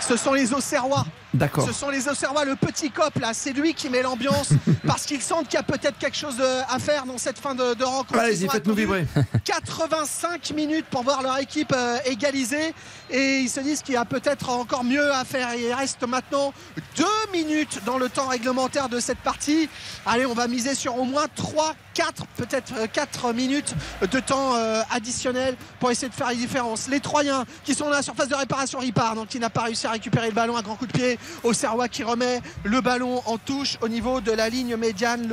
[0.00, 1.04] Ce sont les Auxerrois.
[1.36, 1.66] D'accord.
[1.66, 4.50] Ce sont les Auxerrois, le petit cop là, c'est lui qui met l'ambiance
[4.86, 7.54] parce qu'ils sentent qu'il y a peut-être quelque chose euh, à faire dans cette fin
[7.54, 8.18] de, de rencontre.
[8.18, 9.06] Allez-y, faites-nous vibrer.
[9.44, 12.74] 85 minutes pour voir leur équipe euh, égaliser
[13.10, 15.54] et ils se disent qu'il y a peut-être encore mieux à faire.
[15.54, 16.52] Il reste maintenant
[16.96, 19.68] deux minutes dans le temps réglementaire de cette partie.
[20.04, 23.74] Allez, on va miser sur au moins 3, 4, peut-être 4 minutes
[24.10, 26.88] de temps euh, additionnel pour essayer de faire la différence.
[26.88, 29.86] Les Troyens qui sont dans la surface de réparation Ripard, donc qui n'a pas réussi
[29.86, 33.22] à récupérer le ballon, un grand coup de pied au Serrois qui remet le ballon
[33.26, 35.28] en touche au niveau de la ligne médiane,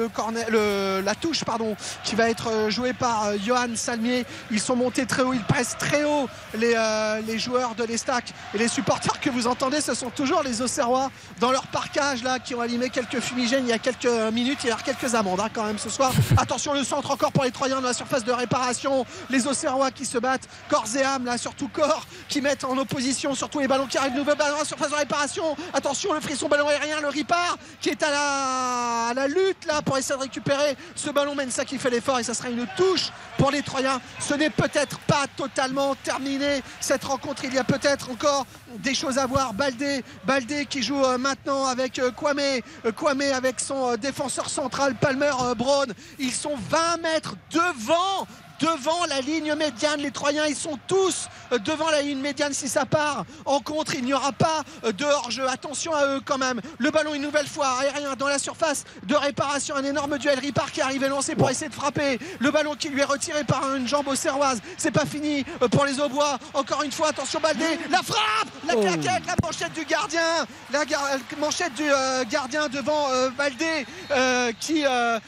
[1.04, 4.26] la touche pardon, qui va être euh, jouée par euh, Johan Salmier.
[4.52, 6.28] Ils sont montés très haut, ils pressent très haut
[6.58, 10.44] les, euh, les joueurs de l'Estac et les supporters que vous entendez, ce sont toujours
[10.44, 11.10] les Auxerrois
[11.40, 14.60] dans leur parcage là qui ont allumé quelques fumigènes il y a quelques minutes.
[14.64, 16.12] Il y a quelques amendes hein, quand même ce soir.
[16.38, 19.06] Attention le centre encore pour les Troyens dans la surface de réparation.
[19.30, 23.34] Les Auxerrois qui se battent corps et âme là, surtout corps qui mettent en opposition
[23.34, 24.14] surtout les ballons qui arrivent.
[24.14, 25.56] Nouveau ballon à la surface de réparation.
[25.74, 29.82] Attention le frisson ballon aérien, le Ripard qui est à la, à la lutte là
[29.82, 31.34] pour essayer de récupérer ce ballon.
[31.36, 34.00] Mensa qui fait l'effort et ça sera une touche pour les Troyens.
[34.20, 37.44] Ce n'est peut-être pas totalement terminé cette rencontre.
[37.46, 38.46] Il y a peut-être encore
[38.80, 39.54] des choses à voir.
[39.54, 44.96] Baldé, Baldé qui joue euh, maintenant avec euh, Kwame, Euh, Kwame avec son défenseur central
[44.96, 45.94] Palmer Brown.
[46.20, 48.28] Ils sont 20 mètres devant
[48.60, 50.00] devant la ligne médiane.
[50.00, 52.54] Les Troyens, ils sont tous euh, devant la ligne médiane.
[52.54, 55.48] Si ça part en contre, il n'y aura pas euh, de hors-jeu.
[55.50, 56.62] Attention à eux quand même.
[56.78, 59.76] Le ballon une nouvelle fois aérien dans la surface de réparation.
[59.76, 60.40] Un énorme duel.
[60.40, 62.20] Ripard qui arrive lancé pour essayer de frapper.
[62.40, 64.60] Le ballon qui lui est retiré par une jambe auxerroise.
[64.78, 66.38] C'est pas fini euh, pour les Aubois.
[66.54, 67.78] Encore une fois, attention Baldé.
[67.90, 70.22] La frappe, la claquette, la manchette du gardien.
[70.72, 75.20] La gar- manchette du euh, gardien devant euh, Baldé euh, qui a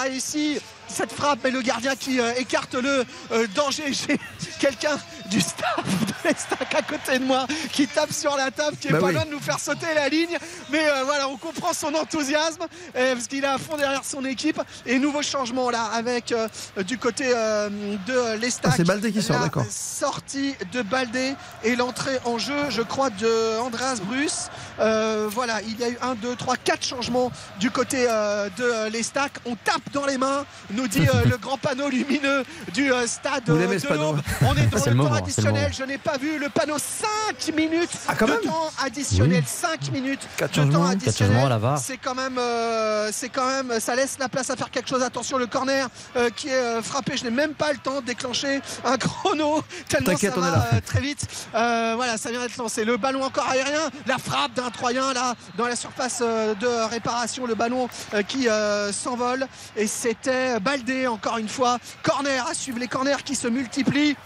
[0.00, 3.84] réussi cette frappe mais le gardien qui euh, écarte le euh, danger.
[3.92, 4.18] J'ai
[4.58, 4.98] quelqu'un
[5.30, 8.92] du staff de l'Estac à côté de moi qui tape sur la table qui est
[8.92, 9.14] Bah pas oui.
[9.14, 10.36] loin de nous faire sauter la ligne.
[10.70, 14.60] Mais euh, voilà on comprend son enthousiasme parce qu'il est à fond derrière son équipe.
[14.86, 16.34] Et nouveau changement là avec
[16.86, 18.72] du côté de l'Estac.
[18.72, 19.64] Ah, c'est Baldé qui sort, d'accord.
[19.70, 24.48] sortie de Baldé et l'entrée en jeu je crois de Andreas Bruce
[24.80, 28.90] Euh, voilà il y a eu 1 2 3 4 changements du côté euh, de
[28.90, 33.06] l'Estac on tape dans les mains nous dit euh, le grand panneau lumineux du euh,
[33.06, 34.20] stade Vous euh, de ce panneau l'Aube.
[34.42, 35.72] on est dans le, le temps le additionnel.
[35.76, 39.42] je n'ai pas vu le panneau 5 minutes quand de même temps additionnel.
[39.42, 39.48] Oui.
[39.48, 41.58] 5 minutes Quatre de temps Quatre additionnel.
[41.78, 45.02] c'est quand même euh, c'est quand même ça laisse la place à faire quelque chose.
[45.02, 47.16] Attention le corner euh, qui est euh, frappé.
[47.16, 51.00] Je n'ai même pas le temps de déclencher un chrono tellement ça va euh, très
[51.00, 51.26] vite.
[51.54, 52.84] Euh, voilà ça vient d'être lancé.
[52.84, 57.54] Le ballon encore aérien la frappe Troyen là dans la surface euh, de réparation le
[57.54, 59.46] ballon euh, qui euh, s'envole.
[59.76, 61.78] Et c'était Baldé encore une fois.
[62.02, 64.16] Corner à suivre les corners qui se multiplient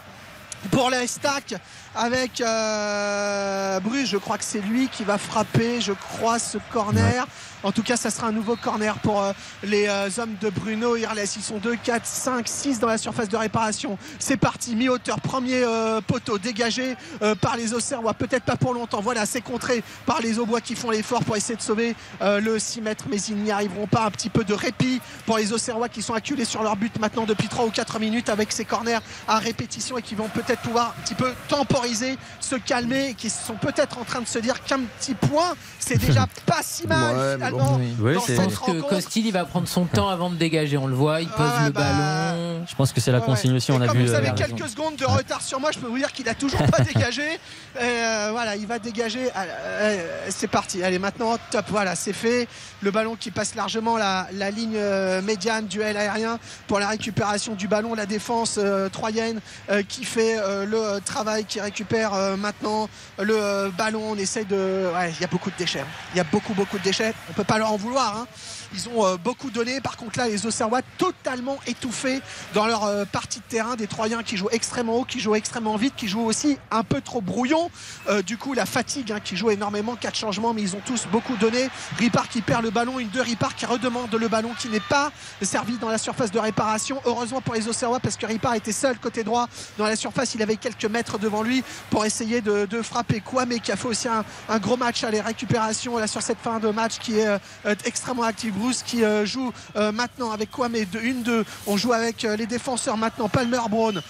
[0.70, 1.54] pour la stack
[1.94, 7.26] avec euh, Bruce je crois que c'est lui qui va frapper je crois ce corner
[7.66, 9.32] en tout cas ça sera un nouveau corner pour euh,
[9.64, 10.96] les euh, hommes de Bruno.
[10.96, 13.98] Irles ils sont 2, 4, 5, 6 dans la surface de réparation.
[14.20, 14.76] C'est parti.
[14.76, 16.96] Mi-hauteur premier euh, poteau dégagé
[17.40, 18.14] par les Auxerrois.
[18.14, 19.00] Peut-être pas pour longtemps.
[19.00, 22.82] Voilà c'est contré par les Aubois qui font l'effort pour essayer de sauver le 6
[22.82, 24.06] mètres mais ils n'y arriveront pas.
[24.06, 27.24] Un petit peu de répit pour les Auxerrois qui sont acculés sur leur but maintenant
[27.24, 30.94] depuis 3 ou 4 minutes avec ces corners à répétition et qui vont peut-être pouvoir
[30.96, 34.62] un petit peu temporiser se calmer et qui sont peut-être en train de se dire
[34.62, 37.16] qu'un petit point c'est déjà pas si mal.
[37.16, 38.80] Ouais, finalement Oui, dans Je pense que.
[38.80, 40.76] Costil il va prendre son temps avant de dégager.
[40.76, 42.64] On le voit, il pose Ah, le bah, ballon.
[42.68, 43.56] Je pense que c'est la Ouais, consigne ouais.
[43.58, 43.70] aussi.
[43.72, 44.06] On Et a comme vu.
[44.06, 46.34] vous avez euh, quelques secondes de retard sur moi, je peux vous dire qu'il a
[46.34, 47.22] toujours pas dégagé.
[47.24, 47.38] Et,
[47.78, 49.28] euh, voilà, il va dégager.
[49.34, 50.82] Ah, euh, c'est parti.
[50.82, 51.66] Allez, maintenant, top.
[51.68, 52.48] Voilà, c'est fait.
[52.82, 54.78] Le ballon qui passe largement la, la ligne
[55.22, 57.94] médiane, duel aérien pour la récupération du ballon.
[57.94, 63.34] La défense euh, troyenne euh, qui fait euh, le travail, qui récupère euh, maintenant le
[63.36, 64.02] euh, ballon.
[64.10, 64.90] On essaye de.
[64.94, 65.84] Ouais, il y a beaucoup de déchets.
[66.14, 67.14] Il y a beaucoup, beaucoup de déchets.
[67.36, 68.16] Peut pas leur en vouloir.
[68.16, 68.26] hein.
[68.74, 69.80] Ils ont euh, beaucoup donné.
[69.80, 72.20] Par contre, là, les Auxerrois totalement étouffés
[72.54, 73.76] dans leur euh, partie de terrain.
[73.76, 77.00] Des Troyens qui jouent extrêmement haut, qui jouent extrêmement vite, qui jouent aussi un peu
[77.00, 77.70] trop brouillon.
[78.08, 79.96] Euh, du coup, la fatigue hein, qui joue énormément.
[79.96, 81.68] Quatre changements, mais ils ont tous beaucoup donné.
[81.98, 82.98] Ripard qui perd le ballon.
[82.98, 85.12] Une de Ripard qui redemande le ballon qui n'est pas
[85.42, 87.00] servi dans la surface de réparation.
[87.04, 90.34] Heureusement pour les Auxerrois parce que Ripard était seul côté droit dans la surface.
[90.34, 93.88] Il avait quelques mètres devant lui pour essayer de, de frapper Kwame qui a fait
[93.88, 97.38] aussi un, gros match à les récupérations là sur cette fin de match qui est
[97.84, 98.52] extrêmement actif.
[98.56, 101.44] Bruce qui euh, joue euh, maintenant avec Kwame de 1-2.
[101.66, 103.28] On joue avec euh, les défenseurs maintenant.
[103.28, 104.00] Palmer Brown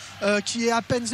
[0.44, 1.04] qui est à peine,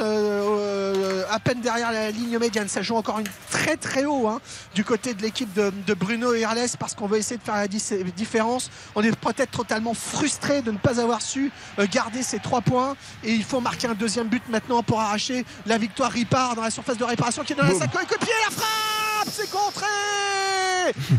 [1.31, 2.69] à peine derrière la ligne médiane.
[2.69, 4.41] Ça joue encore une très très haut hein,
[4.75, 7.69] du côté de l'équipe de, de Bruno Irles parce qu'on veut essayer de faire la
[7.69, 8.70] différence.
[8.94, 11.51] On est peut-être totalement frustré de ne pas avoir su
[11.91, 15.78] garder ces trois points et il faut marquer un deuxième but maintenant pour arracher la
[15.78, 17.81] victoire Ripard dans la surface de réparation qui est dans la Boum.
[17.81, 19.86] sa coéquipier la frappe c'est contré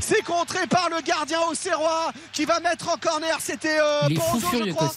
[0.01, 1.40] c'est contré par le gardien
[2.32, 4.91] Qui va mettre en corner c'était euh, je crois.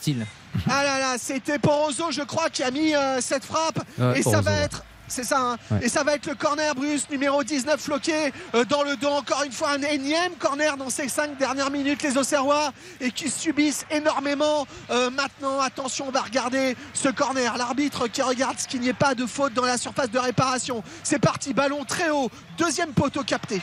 [0.70, 3.78] Ah là là, c'était Porozo, je crois, qui a mis euh, cette frappe.
[3.98, 4.62] Ouais, et ça va ouais.
[4.62, 4.84] être.
[5.08, 5.56] C'est ça, hein.
[5.70, 5.78] Ouais.
[5.86, 9.42] et ça va être le corner Bruce numéro 19 floqué euh, dans le dos encore
[9.44, 13.84] une fois un énième corner dans ces cinq dernières minutes les Auxerrois et qui subissent
[13.90, 18.88] énormément Euh, maintenant attention on va regarder ce corner l'arbitre qui regarde ce qu'il n'y
[18.88, 22.92] ait pas de faute dans la surface de réparation c'est parti ballon très haut deuxième
[22.92, 23.60] poteau capté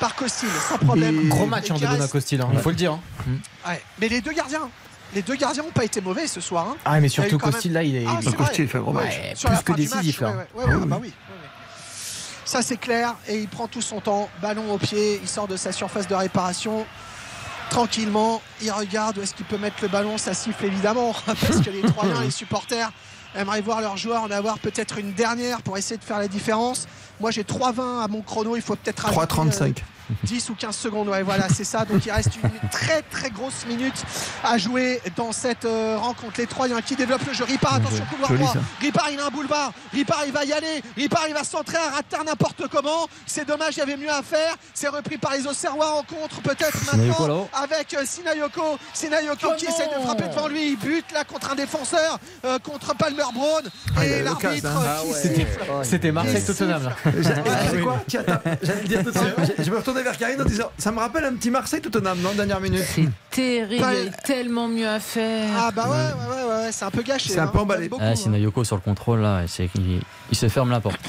[0.00, 2.92] par Costil sans problème Gros match hein, de reste- Costil, hein, il faut le dire.
[2.92, 3.00] hein.
[3.68, 3.82] Ouais.
[4.00, 4.68] mais les deux gardiens
[5.14, 6.76] les deux gardiens n'ont pas été mauvais ce soir hein.
[6.84, 8.04] Ah, mais surtout même- Costil, là, il est.
[8.06, 8.36] Ah, est-.
[8.36, 9.16] Costil fait un gros match.
[9.16, 10.36] Ouais, Sur la plus que décisif, match, là.
[10.36, 11.48] ouais, ouais, ouais, ah bah oui, ouais, ouais.
[12.44, 15.56] Ça c'est clair et il prend tout son temps, ballon au pied, il sort de
[15.56, 16.86] sa surface de réparation
[17.70, 21.70] tranquillement, il regarde où est-ce qu'il peut mettre le ballon, ça siffle évidemment parce que
[21.70, 22.92] les Troyens, les supporters
[23.34, 26.86] aimeraient voir leurs joueurs en avoir peut-être une dernière pour essayer de faire la différence.
[27.20, 29.76] Moi j'ai 3,20 à mon chrono, il faut peut-être rajouter, 3,35.
[30.10, 31.84] Euh, 10 ou 15 secondes, ouais, voilà, c'est ça.
[31.84, 33.94] Donc il reste une très très grosse minute
[34.44, 36.34] à jouer dans cette euh, rencontre.
[36.38, 37.44] Les Troyens qui développent le jeu.
[37.44, 38.52] Ripard, attention, couloir Joli, droit.
[38.54, 38.60] ça.
[38.80, 39.72] Ripard, il a un boulevard.
[39.92, 40.82] Ripard, il va y aller.
[40.96, 43.06] Ripard, il va centrer à rater n'importe comment.
[43.26, 44.56] C'est dommage, il y avait mieux à faire.
[44.74, 48.78] C'est repris par les Auxerrois en contre, peut-être Sinayoko, maintenant avec euh, Sinayoko.
[48.92, 50.70] Sinayoko qui essaie de frapper devant lui.
[50.72, 53.62] Il bute là contre un défenseur, euh, contre Palmer Brown.
[53.96, 55.02] Ah, et l'arbitre hein.
[55.04, 56.90] qui C'était- Marseille Il Tottenham
[58.62, 59.00] J'allais dire.
[59.04, 62.32] Je- Je me vers Karine en disant Ça me rappelle un petit Marseille Tottenham, non
[62.34, 62.84] Dernière minute.
[63.30, 65.48] Terrible, il y avait tellement mieux à faire.
[65.56, 67.30] Ah bah ouais, ouais, ouais, ouais, c'est un peu gâché.
[67.30, 67.50] C'est un hein.
[67.52, 67.88] peu emballé.
[67.98, 68.16] Ah, hein.
[68.16, 70.00] Sinayoko sur le contrôle là, c'est qu'il
[70.30, 71.00] il se ferme la porte.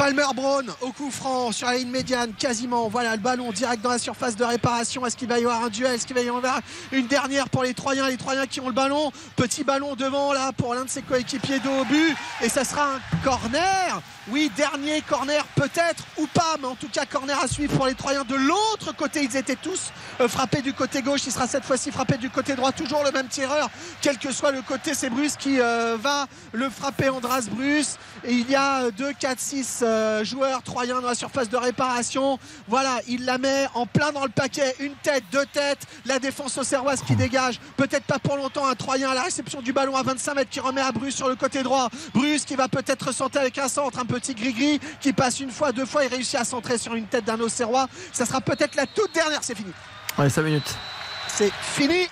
[0.00, 2.88] Palmer Brown au coup franc sur la ligne médiane, quasiment.
[2.88, 5.04] Voilà le ballon direct dans la surface de réparation.
[5.04, 5.92] Est-ce qu'il va y avoir un duel?
[5.94, 8.08] Est-ce qu'il va y avoir une dernière pour les Troyens?
[8.08, 9.12] Les Troyens qui ont le ballon.
[9.36, 12.16] Petit ballon devant là pour l'un de ses coéquipiers de haut but.
[12.40, 14.00] Et ça sera un corner.
[14.30, 17.94] Oui, dernier corner peut-être ou pas, mais en tout cas corner à suivre pour les
[17.94, 18.24] Troyens.
[18.24, 21.26] De l'autre côté, ils étaient tous euh, frappés du côté gauche.
[21.26, 22.72] Il sera cette fois-ci frappé du côté droit.
[22.72, 23.68] Toujours le même tireur,
[24.00, 24.94] quel que soit le côté.
[24.94, 27.98] C'est Bruce qui euh, va le frapper, Andras Bruce.
[28.24, 29.84] Et il y a 2, 4, 6
[30.24, 32.38] joueurs troyens dans la surface de réparation.
[32.68, 34.74] Voilà, il la met en plein dans le paquet.
[34.80, 35.86] Une tête, deux têtes.
[36.06, 37.60] La défense au Serroise qui dégage.
[37.76, 40.60] Peut-être pas pour longtemps un Troyen à la réception du ballon à 25 mètres qui
[40.60, 41.88] remet à Bruce sur le côté droit.
[42.14, 45.72] Bruce qui va peut-être centrer avec un centre, un petit gris-gris qui passe une fois,
[45.72, 47.88] deux fois et réussit à centrer sur une tête d'un Auxerrois.
[48.12, 49.72] Ça sera peut-être la toute dernière, c'est fini.
[50.18, 50.74] Ouais, 5 minutes.
[51.28, 52.08] C'est fini.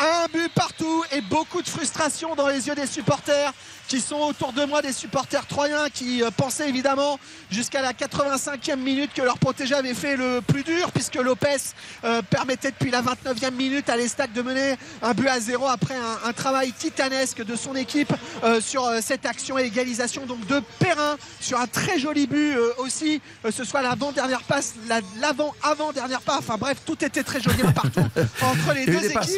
[0.00, 3.52] Un but partout et beaucoup de frustration dans les yeux des supporters
[3.86, 7.18] qui sont autour de moi, des supporters troyens qui euh, pensaient évidemment
[7.50, 11.56] jusqu'à la 85e minute que leur protégé avait fait le plus dur puisque Lopez
[12.04, 15.94] euh, permettait depuis la 29e minute à l'Estac de mener un but à zéro après
[15.94, 20.46] un, un travail titanesque de son équipe euh, sur euh, cette action et égalisation donc
[20.46, 26.38] de Perrin sur un très joli but aussi ce soit l'avant-dernière passe la- l'avant-avant-dernière passe
[26.38, 28.00] enfin bref tout était très joli partout
[28.42, 29.36] entre les deux passes.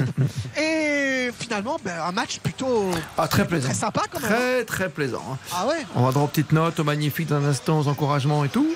[0.60, 3.66] Et finalement ben, un match plutôt Ah, très plaisant.
[3.68, 5.22] très sympa quand même Très, très plaisant.
[5.32, 5.36] hein.
[5.54, 8.44] ah ouais On va droit aux petites notes, aux magnifiques dans un instant, aux encouragements
[8.44, 8.66] et tout.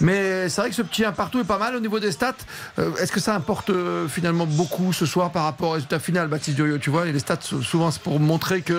[0.00, 2.34] Mais c'est vrai que ce petit un partout est pas mal au niveau des stats.
[2.78, 6.28] Euh, Est-ce que ça importe euh, finalement beaucoup ce soir par rapport au résultat final,
[6.28, 8.76] Baptiste Durieux Tu vois, les stats sou- souvent c'est pour montrer qu'il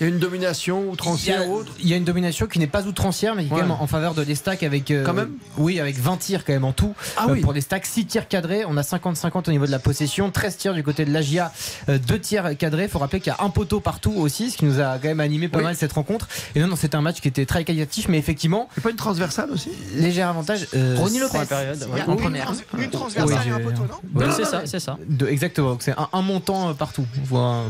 [0.00, 1.72] y a une domination outrancière a, ou autre.
[1.80, 3.60] il y a une domination qui n'est pas outrancière, mais qui est Ouais.
[3.60, 4.90] quand même en faveur de l'Estac avec.
[4.90, 6.94] euh, Quand même Oui, avec 20 tirs quand même en tout.
[7.16, 7.40] Ah Euh, oui.
[7.40, 8.64] Pour l'Estac, 6 tirs cadrés.
[8.66, 11.52] On a 50-50 au niveau de la possession, 13 tirs du côté de l'Agia,
[11.88, 12.84] 2 tirs cadrés.
[12.84, 15.08] Il faut rappeler qu'il y a un poteau partout aussi, ce qui nous a quand
[15.08, 15.64] même animé pas Oui.
[15.64, 16.28] mal cette rencontre.
[16.54, 18.96] Et non, non, c'était un match qui était très qualitatif, mais effectivement, C'est pas une
[18.96, 19.70] transversale aussi?
[19.94, 20.66] Léger avantage.
[20.74, 21.38] euh, Ronnie Lopez.
[21.48, 22.16] Période, ouais.
[22.16, 22.44] première.
[22.46, 23.98] trans- une transversale Oui, et un poteau non?
[24.14, 24.98] Oui, c'est ça, c'est ça.
[25.08, 27.06] de- exactement, c'est un, un montant euh, partout.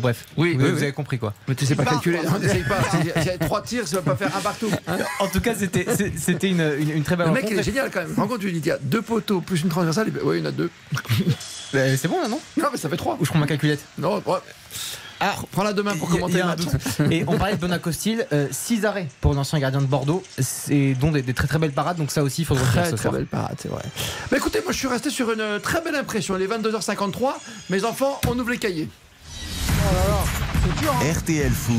[0.00, 0.82] Bref, Oui, vous, oui, vous oui.
[0.82, 1.34] avez compris quoi.
[1.46, 2.78] Mais tu sais pas Bah, calculer, on n'essaye pas.
[3.16, 4.70] Il y a trois tirs, ça va pas faire un partout.
[5.20, 7.60] En tout cas, c'était une, une, une très belle Le mec, il rencontre.
[7.60, 8.14] est génial quand même.
[8.14, 10.10] Par contre, tu lui dis, il y a deux poteaux plus une transversale.
[10.24, 10.70] Oui, il y en a deux.
[11.74, 12.40] Euh, C'est bon là, non?
[12.56, 13.16] Non, mais ça fait trois.
[13.20, 14.38] Ou je prends ma calculette Non, ouais.
[15.20, 16.68] Ah, Prends-la demain pour a- commenter a un doute.
[17.10, 21.22] Et on parlait de Bonacostil, 6 arrêts pour l'ancien gardien de Bordeaux, c'est dont des,
[21.22, 23.14] des très très belles parades, donc ça aussi il retenir Très ce très soir.
[23.14, 23.82] belle parade, c'est vrai.
[24.30, 26.36] Mais écoutez, moi je suis resté sur une euh, très belle impression.
[26.36, 27.32] Il est 22h53.
[27.70, 28.88] Mes enfants, on ouvre les cahiers.
[31.16, 31.74] RTL Foot.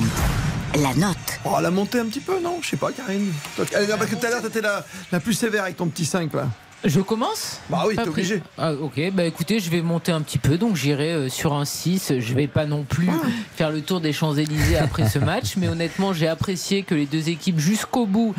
[0.82, 1.18] La note.
[1.46, 2.60] Oh, la montée un petit peu, non?
[2.62, 3.32] Je sais pas, Karine.
[3.56, 3.66] Toi,
[3.98, 6.48] parce que tout à l'heure, t'étais la, la plus sévère avec ton petit 5 là.
[6.86, 8.42] Je commence Bah oui, t'es obligé.
[8.58, 11.66] Ah, ok, bah écoutez, je vais monter un petit peu, donc j'irai euh, sur un
[11.66, 12.14] 6.
[12.20, 13.20] Je vais pas non plus Ah.
[13.58, 17.28] faire le tour des Champs-Élysées après ce match, mais honnêtement, j'ai apprécié que les deux
[17.28, 18.34] équipes jusqu'au bout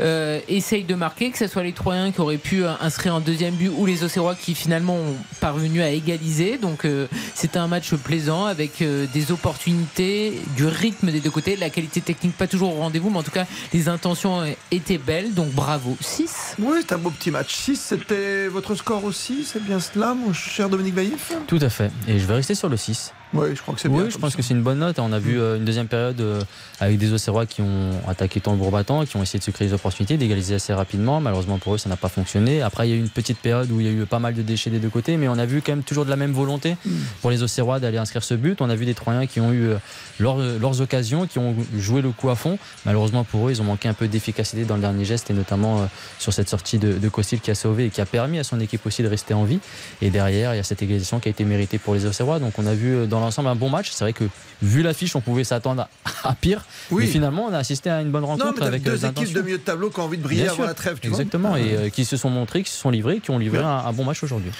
[0.00, 3.20] euh, essayent de marquer, que ce soit les Troyens qui auraient pu euh, inscrire un
[3.20, 6.58] deuxième but ou les Auxerrois qui finalement ont parvenu à égaliser.
[6.58, 11.70] Donc euh, c'était un match plaisant avec des opportunités, du rythme des deux côtés, la
[11.70, 15.48] qualité technique pas toujours au rendez-vous, mais en tout cas les intentions étaient belles, donc
[15.52, 15.96] bravo.
[16.00, 17.54] 6 Oui, c'est un beau petit match.
[17.54, 21.90] 6, c'était votre score aussi, c'est bien cela, mon cher Dominique Baïf Tout à fait.
[22.06, 23.12] Et je vais rester sur le 6.
[23.34, 24.04] Oui, je crois que c'est bien.
[24.04, 24.98] Oui, je pense que c'est une bonne note.
[24.98, 26.42] On a vu euh, une deuxième période euh,
[26.80, 29.74] avec des Auxerrois qui ont attaqué tambour battant, qui ont essayé de se créer des
[29.74, 31.20] opportunités, d'égaliser assez rapidement.
[31.20, 32.62] Malheureusement pour eux, ça n'a pas fonctionné.
[32.62, 34.34] Après, il y a eu une petite période où il y a eu pas mal
[34.34, 36.32] de déchets des deux côtés, mais on a vu quand même toujours de la même
[36.32, 36.76] volonté
[37.20, 38.60] pour les Auxerrois d'aller inscrire ce but.
[38.60, 39.76] On a vu des Troyens qui ont eu euh,
[40.18, 42.58] leurs, leurs occasions, qui ont joué le coup à fond.
[42.86, 45.88] Malheureusement pour eux, ils ont manqué un peu d'efficacité dans le dernier geste et notamment
[46.18, 48.58] sur cette sortie de, de Costil qui a sauvé et qui a permis à son
[48.60, 49.60] équipe aussi de rester en vie.
[50.02, 52.38] Et derrière, il y a cette égalisation qui a été méritée pour les Auxerrois.
[52.38, 53.90] Donc on a vu euh, dans l'ensemble un bon match.
[53.92, 54.24] C'est vrai que
[54.62, 55.88] vu l'affiche, on pouvait s'attendre
[56.22, 56.64] à, à pire.
[56.90, 57.04] Oui.
[57.04, 59.58] Mais finalement, on a assisté à une bonne rencontre avec deux euh, équipes de milieu
[59.58, 60.66] de tableau qui ont envie de briller Bien avant sûr.
[60.66, 61.60] la trêve, tu Exactement, vois.
[61.60, 63.92] et euh, qui se sont montrés, qui se sont livrés, qui ont livré un, un
[63.92, 64.50] bon match aujourd'hui.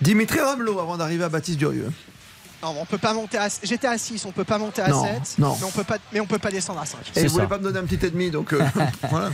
[0.00, 1.90] Dimitri Ramelot, avant d'arriver à Baptiste Durieux.
[2.62, 3.48] Non, on peut pas monter à.
[3.62, 5.38] J'étais à 6, on peut pas monter à Non, 7.
[5.38, 5.54] non.
[5.60, 6.98] Mais on peut pas, mais on peut pas descendre à 5.
[7.16, 8.62] Et vous voulez pas me donner un petit et demi, donc euh,
[9.10, 9.30] voilà.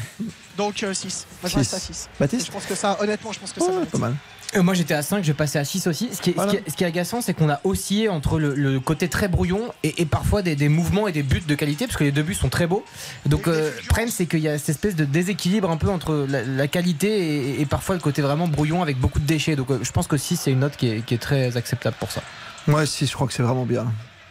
[0.56, 0.82] Donc 6.
[0.90, 0.98] Moi
[1.44, 1.56] je Six.
[1.58, 2.08] reste à 6.
[2.18, 3.90] Baptiste Je pense que ça, honnêtement, je pense que ça va être.
[3.92, 4.16] Pas mal.
[4.56, 6.08] Euh, moi j'étais à 5, je vais passer à 6 aussi.
[6.12, 8.40] Ce qui est, ce qui est- ce qui est agaçant, c'est qu'on a oscillé entre
[8.40, 11.54] le, le côté très brouillon et, et parfois des, des mouvements et des buts de
[11.54, 12.84] qualité, parce que les deux buts sont très beaux.
[13.26, 16.26] Donc, euh, le problème, c'est qu'il y a cette espèce de déséquilibre un peu entre
[16.28, 17.08] la, la qualité
[17.56, 19.54] et, et parfois le côté vraiment brouillon avec beaucoup de déchets.
[19.54, 21.94] Donc, euh, je pense que 6, c'est une note qui est, qui est très acceptable
[22.00, 22.20] pour ça.
[22.66, 23.86] Moi, 6, je crois que c'est vraiment bien.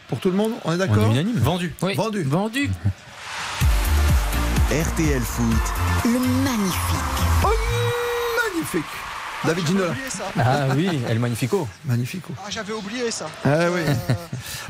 [0.10, 1.38] Pour tout le monde, on est d'accord On est unanime.
[1.38, 1.74] Vendu.
[1.80, 2.24] Vendu.
[2.24, 2.70] Vendu.
[4.70, 5.64] RTL Foot.
[6.04, 7.24] Le magnifique.
[7.44, 7.48] Oh,
[8.54, 8.84] magnifique.
[9.46, 9.94] David Ginola.
[10.38, 11.68] Ah oui, El Magnifico.
[11.86, 12.34] Magnifico.
[12.38, 13.28] Ah, j'avais oublié ça.
[13.46, 13.82] Ah oui.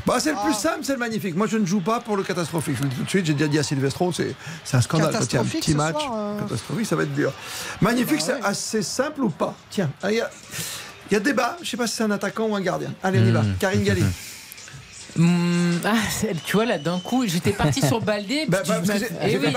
[0.06, 1.34] bah, c'est le plus simple, c'est le magnifique.
[1.34, 2.76] Moi, je ne joue pas pour le catastrophique.
[2.76, 4.34] Je vous le dis tout de suite, j'ai déjà dit à Silvestro, c'est
[4.64, 5.12] c'est un scandale.
[5.12, 6.40] Quand il y a un petit match, soir, euh.
[6.40, 7.32] catastrophique, ça va être dur.
[7.80, 9.54] Magnifique, c'est assez simple ou pas?
[9.70, 10.30] Tiens, ah, il y a,
[11.10, 11.56] il y a débat.
[11.62, 12.92] Je sais pas si c'est un attaquant ou un gardien.
[13.02, 13.42] Allez, on y va.
[13.42, 13.56] Hmm.
[13.58, 14.04] Karine Galli.
[15.20, 15.96] Hmm, ah,
[16.46, 19.48] tu vois là d'un coup j'étais parti sur Baldé Bah, bah, tu eh oui.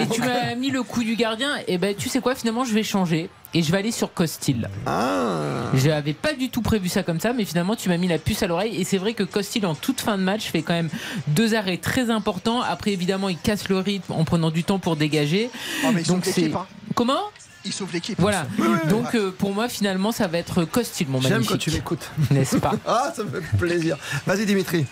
[0.00, 2.74] et tu m'as mis le coup du gardien et ben tu sais quoi finalement je
[2.74, 5.70] vais changer et je vais aller sur Costil Ah.
[5.72, 8.42] j'avais pas du tout prévu ça comme ça mais finalement tu m'as mis la puce
[8.42, 10.90] à l'oreille et c'est vrai que Costil en toute fin de match fait quand même
[11.28, 14.96] deux arrêts très importants après évidemment il casse le rythme en prenant du temps pour
[14.96, 15.48] dégager
[15.86, 16.66] Oh, mais donc c'est hein.
[16.94, 17.22] comment?
[17.64, 18.18] Il sauve l'équipe.
[18.20, 18.46] voilà
[18.88, 22.10] donc euh, pour moi finalement ça va être Costil mon J'aime magnifique quand tu m'écoutes.
[22.30, 23.96] n'est-ce pas Ah, ça me fait plaisir.
[24.26, 24.86] Vas-y, Dimitri.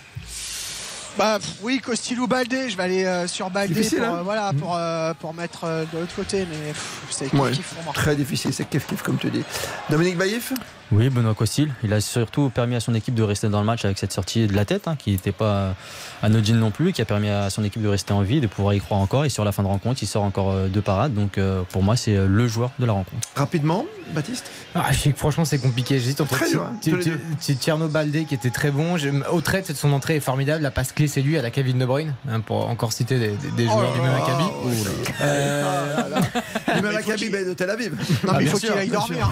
[1.19, 4.53] Bah oui, Costilou Baldé, je vais aller euh, sur Baldé Difficile, pour, hein euh, voilà,
[4.53, 6.75] pour, euh, pour mettre euh, de l'autre côté, mais
[7.09, 7.53] c'est Ouais,
[7.85, 9.43] pour très difficile, c'est kiff kiff comme tu dis.
[9.89, 10.53] Dominique Baïf
[10.93, 11.73] Oui, Benoît Costil.
[11.83, 14.47] Il a surtout permis à son équipe de rester dans le match avec cette sortie
[14.47, 15.75] de la tête, hein, qui n'était pas
[16.23, 18.73] anodine non plus, qui a permis à son équipe de rester en vie, de pouvoir
[18.75, 19.25] y croire encore.
[19.25, 21.13] Et sur la fin de rencontre, il sort encore euh, deux parades.
[21.13, 23.27] Donc euh, pour moi, c'est euh, le joueur de la rencontre.
[23.35, 23.85] Rapidement,
[24.15, 24.49] Baptiste?
[24.77, 25.99] Ah, je sais que franchement c'est compliqué.
[25.99, 26.79] J'hésite entre Très dur, hein,
[27.59, 28.97] Tierno Baldé qui était très bon.
[29.33, 30.63] Au trait, cette- son entrée est formidable.
[30.63, 33.29] La passe clé, c'est lui à la Kevin De Bruyne, hein, pour encore citer des,
[33.31, 34.51] des- des Oh joueurs du même acabit.
[35.23, 36.21] Euh,
[36.77, 37.93] Du même acabit de Tel Aviv.
[38.25, 39.29] Non, mais il faut qu'il aille dormir.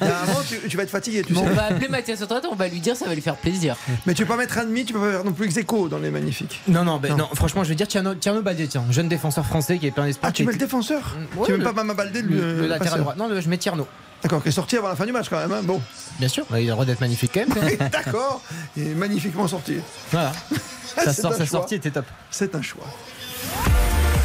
[0.00, 0.26] Il y a un
[0.60, 1.40] tu, tu vas être fatigué, tu sais.
[1.40, 4.14] on va appeler Mathias Autrette, on va lui dire ça va lui faire plaisir Mais
[4.14, 5.98] tu peux pas mettre un demi, tu peux pas faire non plus ex aequo dans
[5.98, 6.60] les magnifiques.
[6.68, 7.16] Non, non, ben, Non.
[7.18, 10.06] non, franchement, je vais dire Tierno, Tierno Baldé, tiens, jeune défenseur français qui est plein
[10.06, 10.30] d'espoir.
[10.30, 13.00] Ah, tu mets le défenseur Ouais, Tu mets pas Mama Baldé, le, le, le latéral
[13.00, 13.14] droit.
[13.16, 13.86] Non, le- je mets Tierno.
[14.22, 15.50] D'accord, qui est sorti avant la fin du match quand même.
[15.52, 15.62] hein.
[15.64, 15.80] Bon,
[16.20, 16.44] Bien sûr.
[16.50, 17.76] Il a le droit d'être magnifique quand même.
[17.90, 18.40] d'accord.
[18.76, 19.76] Il est magnifiquement sorti.
[20.12, 20.32] voilà.
[20.94, 21.58] Sa, C'est sort- un sa choix.
[21.60, 22.04] sortie était top.
[22.30, 22.84] C'est un choix.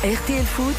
[0.03, 0.75] RTL Foot,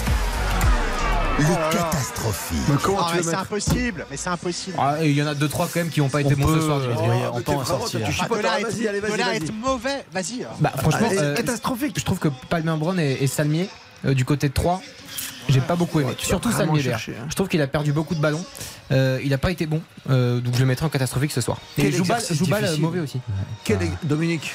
[1.38, 2.58] Le Oh catastrophique.
[2.68, 4.76] Mais comment Ah, tu mais veux c'est mettre impossible, mais c'est impossible.
[4.78, 6.60] Ah, il y en a deux trois quand même qui n'ont pas été bons ce
[6.60, 6.78] soir.
[6.80, 7.00] euh, Oh,
[7.36, 8.00] on vraiment- sortir.
[8.08, 9.36] tu Ah, de là, être, vas-y, allez, de vas-y, là vas-y.
[9.36, 10.46] être mauvais, vas-y.
[10.60, 11.96] Bah, franchement, Allez, euh, catastrophique.
[11.98, 13.68] je trouve que Palmer Brown et, et Salmier
[14.04, 14.82] euh, du côté de 3
[15.50, 16.10] j'ai pas beaucoup aimé.
[16.10, 17.24] Ouais, Surtout Salmier chercher, hein.
[17.30, 18.44] Je trouve qu'il a perdu beaucoup de ballons.
[18.92, 19.80] Euh, il a pas été bon.
[20.10, 21.56] Euh, donc je le mettrai en catastrophique ce soir.
[21.78, 22.20] Et Joubal,
[22.80, 23.18] mauvais aussi.
[23.64, 24.52] Quel Dominique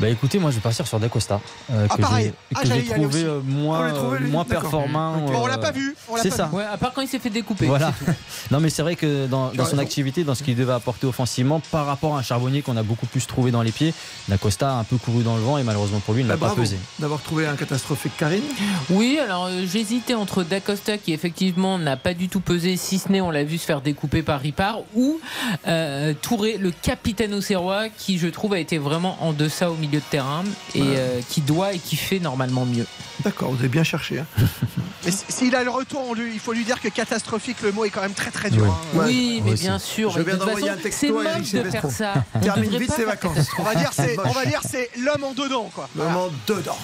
[0.00, 1.40] Bah écoutez, moi je vais partir sur Dacosta,
[1.72, 2.24] euh, Ah, que pareil.
[2.26, 4.62] j'ai Ah, que j'ai trouvé euh, On moins, l'a trouvé, lui moins D'accord.
[4.62, 5.24] performant.
[5.24, 5.32] Ok.
[5.32, 5.94] Bon, on l'a euh, pas vu.
[6.08, 6.46] On l'a c'est pas ça.
[6.46, 6.56] vu.
[6.56, 7.66] Ouais, à part quand il s'est fait découper.
[7.66, 7.92] Voilà.
[8.50, 11.86] Non, mais c'est vrai que dans, son activité, dans ce qu'il devait apporter offensivement, par
[11.86, 13.94] rapport à un charbonnier qu'on a beaucoup plus trouvé dans les pieds,
[14.28, 16.40] Dacosta a un peu couru dans le vent et malheureusement pour lui, il n'a Bah,
[16.40, 16.76] pas bravo pesé.
[16.98, 18.42] d'avoir trouvé un catastrophique Karine.
[18.90, 23.08] Oui, alors euh, j'hésitais entre Dacosta qui effectivement n'a pas du tout pesé, si ce
[23.10, 25.18] n'est on l'a vu se faire découper par Ripard, ou
[25.66, 29.83] euh, Touré, le capitaine auxerrois, qui je trouve a été vraiment en deçà au milieu
[29.90, 30.86] de terrain et Ouais.
[30.96, 32.86] euh, qui doit et qui fait normalement mieux.
[33.24, 34.18] D'accord, vous avez bien cherché.
[34.20, 34.26] hein.
[35.28, 37.90] S'il a le retour, on lui- il faut lui dire que catastrophique, le mot est
[37.90, 38.64] quand même très très dur.
[38.64, 38.70] Oui.
[38.70, 38.98] hein.
[38.98, 39.62] Ouais, oui, mais aussi.
[39.64, 40.10] bien sûr.
[40.10, 42.20] Je viens d'envoyer un texto c'est à Eric moche de faire Silvestro.
[42.42, 43.48] Termine vite ses faire vacances.
[43.58, 44.26] On va dire c'est, Moche.
[44.28, 45.88] on va dire c'est l'homme en dedans quoi.
[45.94, 46.10] Voilà.
[46.12, 46.78] Vraiment dedans.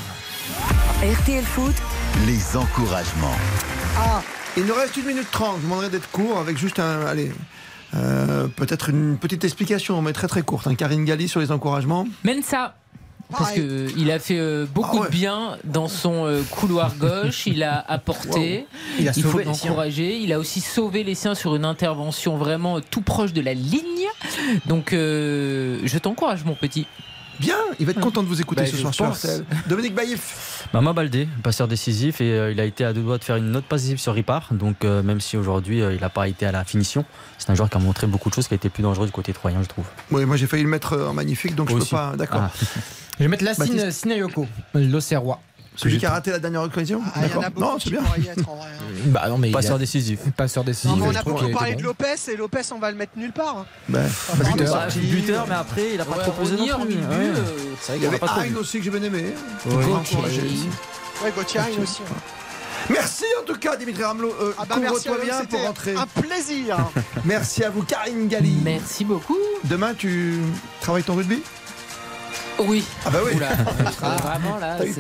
[1.03, 1.75] RTL Foot,
[2.27, 3.37] Les encouragements.
[3.97, 4.23] Ah,
[4.57, 5.57] Il nous reste une minute trente.
[5.57, 7.07] Je vous demanderai d'être court avec juste un.
[7.07, 7.33] Allez.
[7.95, 10.67] euh, Peut-être une petite explication, mais très très courte.
[10.67, 12.07] Un Karine Galli sur les encouragements.
[12.25, 12.75] Mensa.
[13.31, 15.07] Parce qu'il a fait euh, beaucoup Ah ouais.
[15.07, 18.67] de bien dans son euh, couloir gauche, il a apporté,
[18.99, 22.79] Il a il faut l'encourager, il a aussi sauvé les siens sur une intervention vraiment
[22.79, 23.83] euh, tout proche de la ligne.
[24.67, 26.87] Donc euh, je t'encourage mon petit.
[27.41, 29.25] Bien, il va être content de vous écouter Bah, ce soir sur pense.
[29.25, 29.45] RTL.
[29.67, 30.67] Dominique Baïf.
[30.75, 33.51] Mama Baldé, passeur décisif, et euh, il a été à deux doigts de faire une
[33.51, 34.49] note passive décisive sur Ripard.
[34.51, 37.05] Donc euh, même si aujourd'hui euh, il n'a pas été à la finition,
[37.39, 39.13] c'est un joueur qui a montré beaucoup de choses, qui a été plus dangereux du
[39.13, 39.87] côté troyen, je trouve.
[40.11, 41.91] Oui, moi j'ai failli le mettre en magnifique, donc je Aussi.
[41.91, 42.15] peux pas.
[42.17, 42.43] D'accord.
[42.43, 42.51] Ah.
[43.19, 43.91] Je vais mettre Lassine.
[43.91, 45.41] Sinayoko, l'Auxerrois.
[45.77, 47.01] Celui qui a raté la dernière occasion.
[47.07, 47.45] Ah, il y en D'accord.
[47.45, 48.03] a beaucoup Non, c'est qui bien.
[48.03, 48.69] pourraient y être en vrai.
[48.69, 48.85] hein.
[49.07, 50.19] Bah non, mais Passeur a- décisif.
[50.37, 50.91] Passeur décisif.
[50.91, 51.83] Non, mais on a beaucoup parlé de.
[51.83, 53.59] Lopez et Lopez on va le mettre nulle part.
[53.59, 53.67] hein.
[53.93, 54.87] Parce que buteur.
[54.91, 56.95] c'est- buteur, mais après il a pas Ouais, trop posé non plus.
[56.97, 57.01] Ouais.
[57.11, 57.35] euh,
[57.81, 59.25] C'est vrai qu'il a pas trop Hein aussi que j'ai bien aimé.
[59.67, 60.69] Aussi.
[61.25, 62.01] Ouais, Gauthier Hein aussi.
[62.03, 62.09] ouais.
[62.91, 64.35] Merci en tout cas, Dimitri Ramelot.
[64.41, 65.95] Euh, Ah bah merci à Couvre-toi vous, bien pour rentrer.
[65.95, 66.77] un plaisir.
[67.25, 68.57] Merci à vous, Karine Galli.
[68.65, 69.37] Merci beaucoup.
[69.65, 70.39] Demain, tu
[70.81, 71.43] travailles ton rugby?
[72.67, 72.85] Oui.
[73.05, 73.33] Ah bah oui.
[73.37, 73.49] Oula,
[73.91, 74.85] c'est vraiment là.
[74.85, 74.95] Eu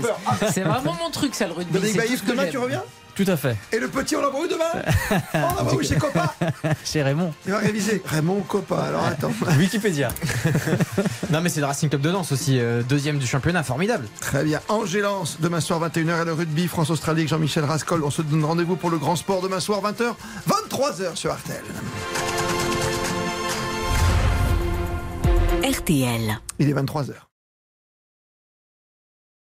[0.53, 1.73] c'est- vraiment mon truc, ça, le rugby.
[1.73, 2.83] Dominique Baïf, demain tu reviens?
[3.17, 3.57] Tout à fait.
[3.73, 4.65] Et le petit, on l'envoie où demain?
[5.35, 6.33] On l'envoie où chez Copa
[6.85, 7.35] Chez Raymond.
[7.45, 8.01] Il va réviser.
[8.07, 9.33] Raymond Copa, alors attends.
[9.59, 10.09] Wikipédia.
[11.31, 14.07] non, mais c'est le Racing Club de Lens aussi, euh, deuxième du championnat, formidable.
[14.21, 14.61] Très bien.
[14.69, 18.03] Angers Lens, demain soir 21h et le rugby France-Australie avec Jean-Michel Rascol.
[18.05, 20.15] On se donne rendez-vous pour le grand sport demain soir 20h,
[20.49, 21.63] 23h sur RTL.
[25.69, 26.41] RTL.
[26.59, 27.13] Il est 23h.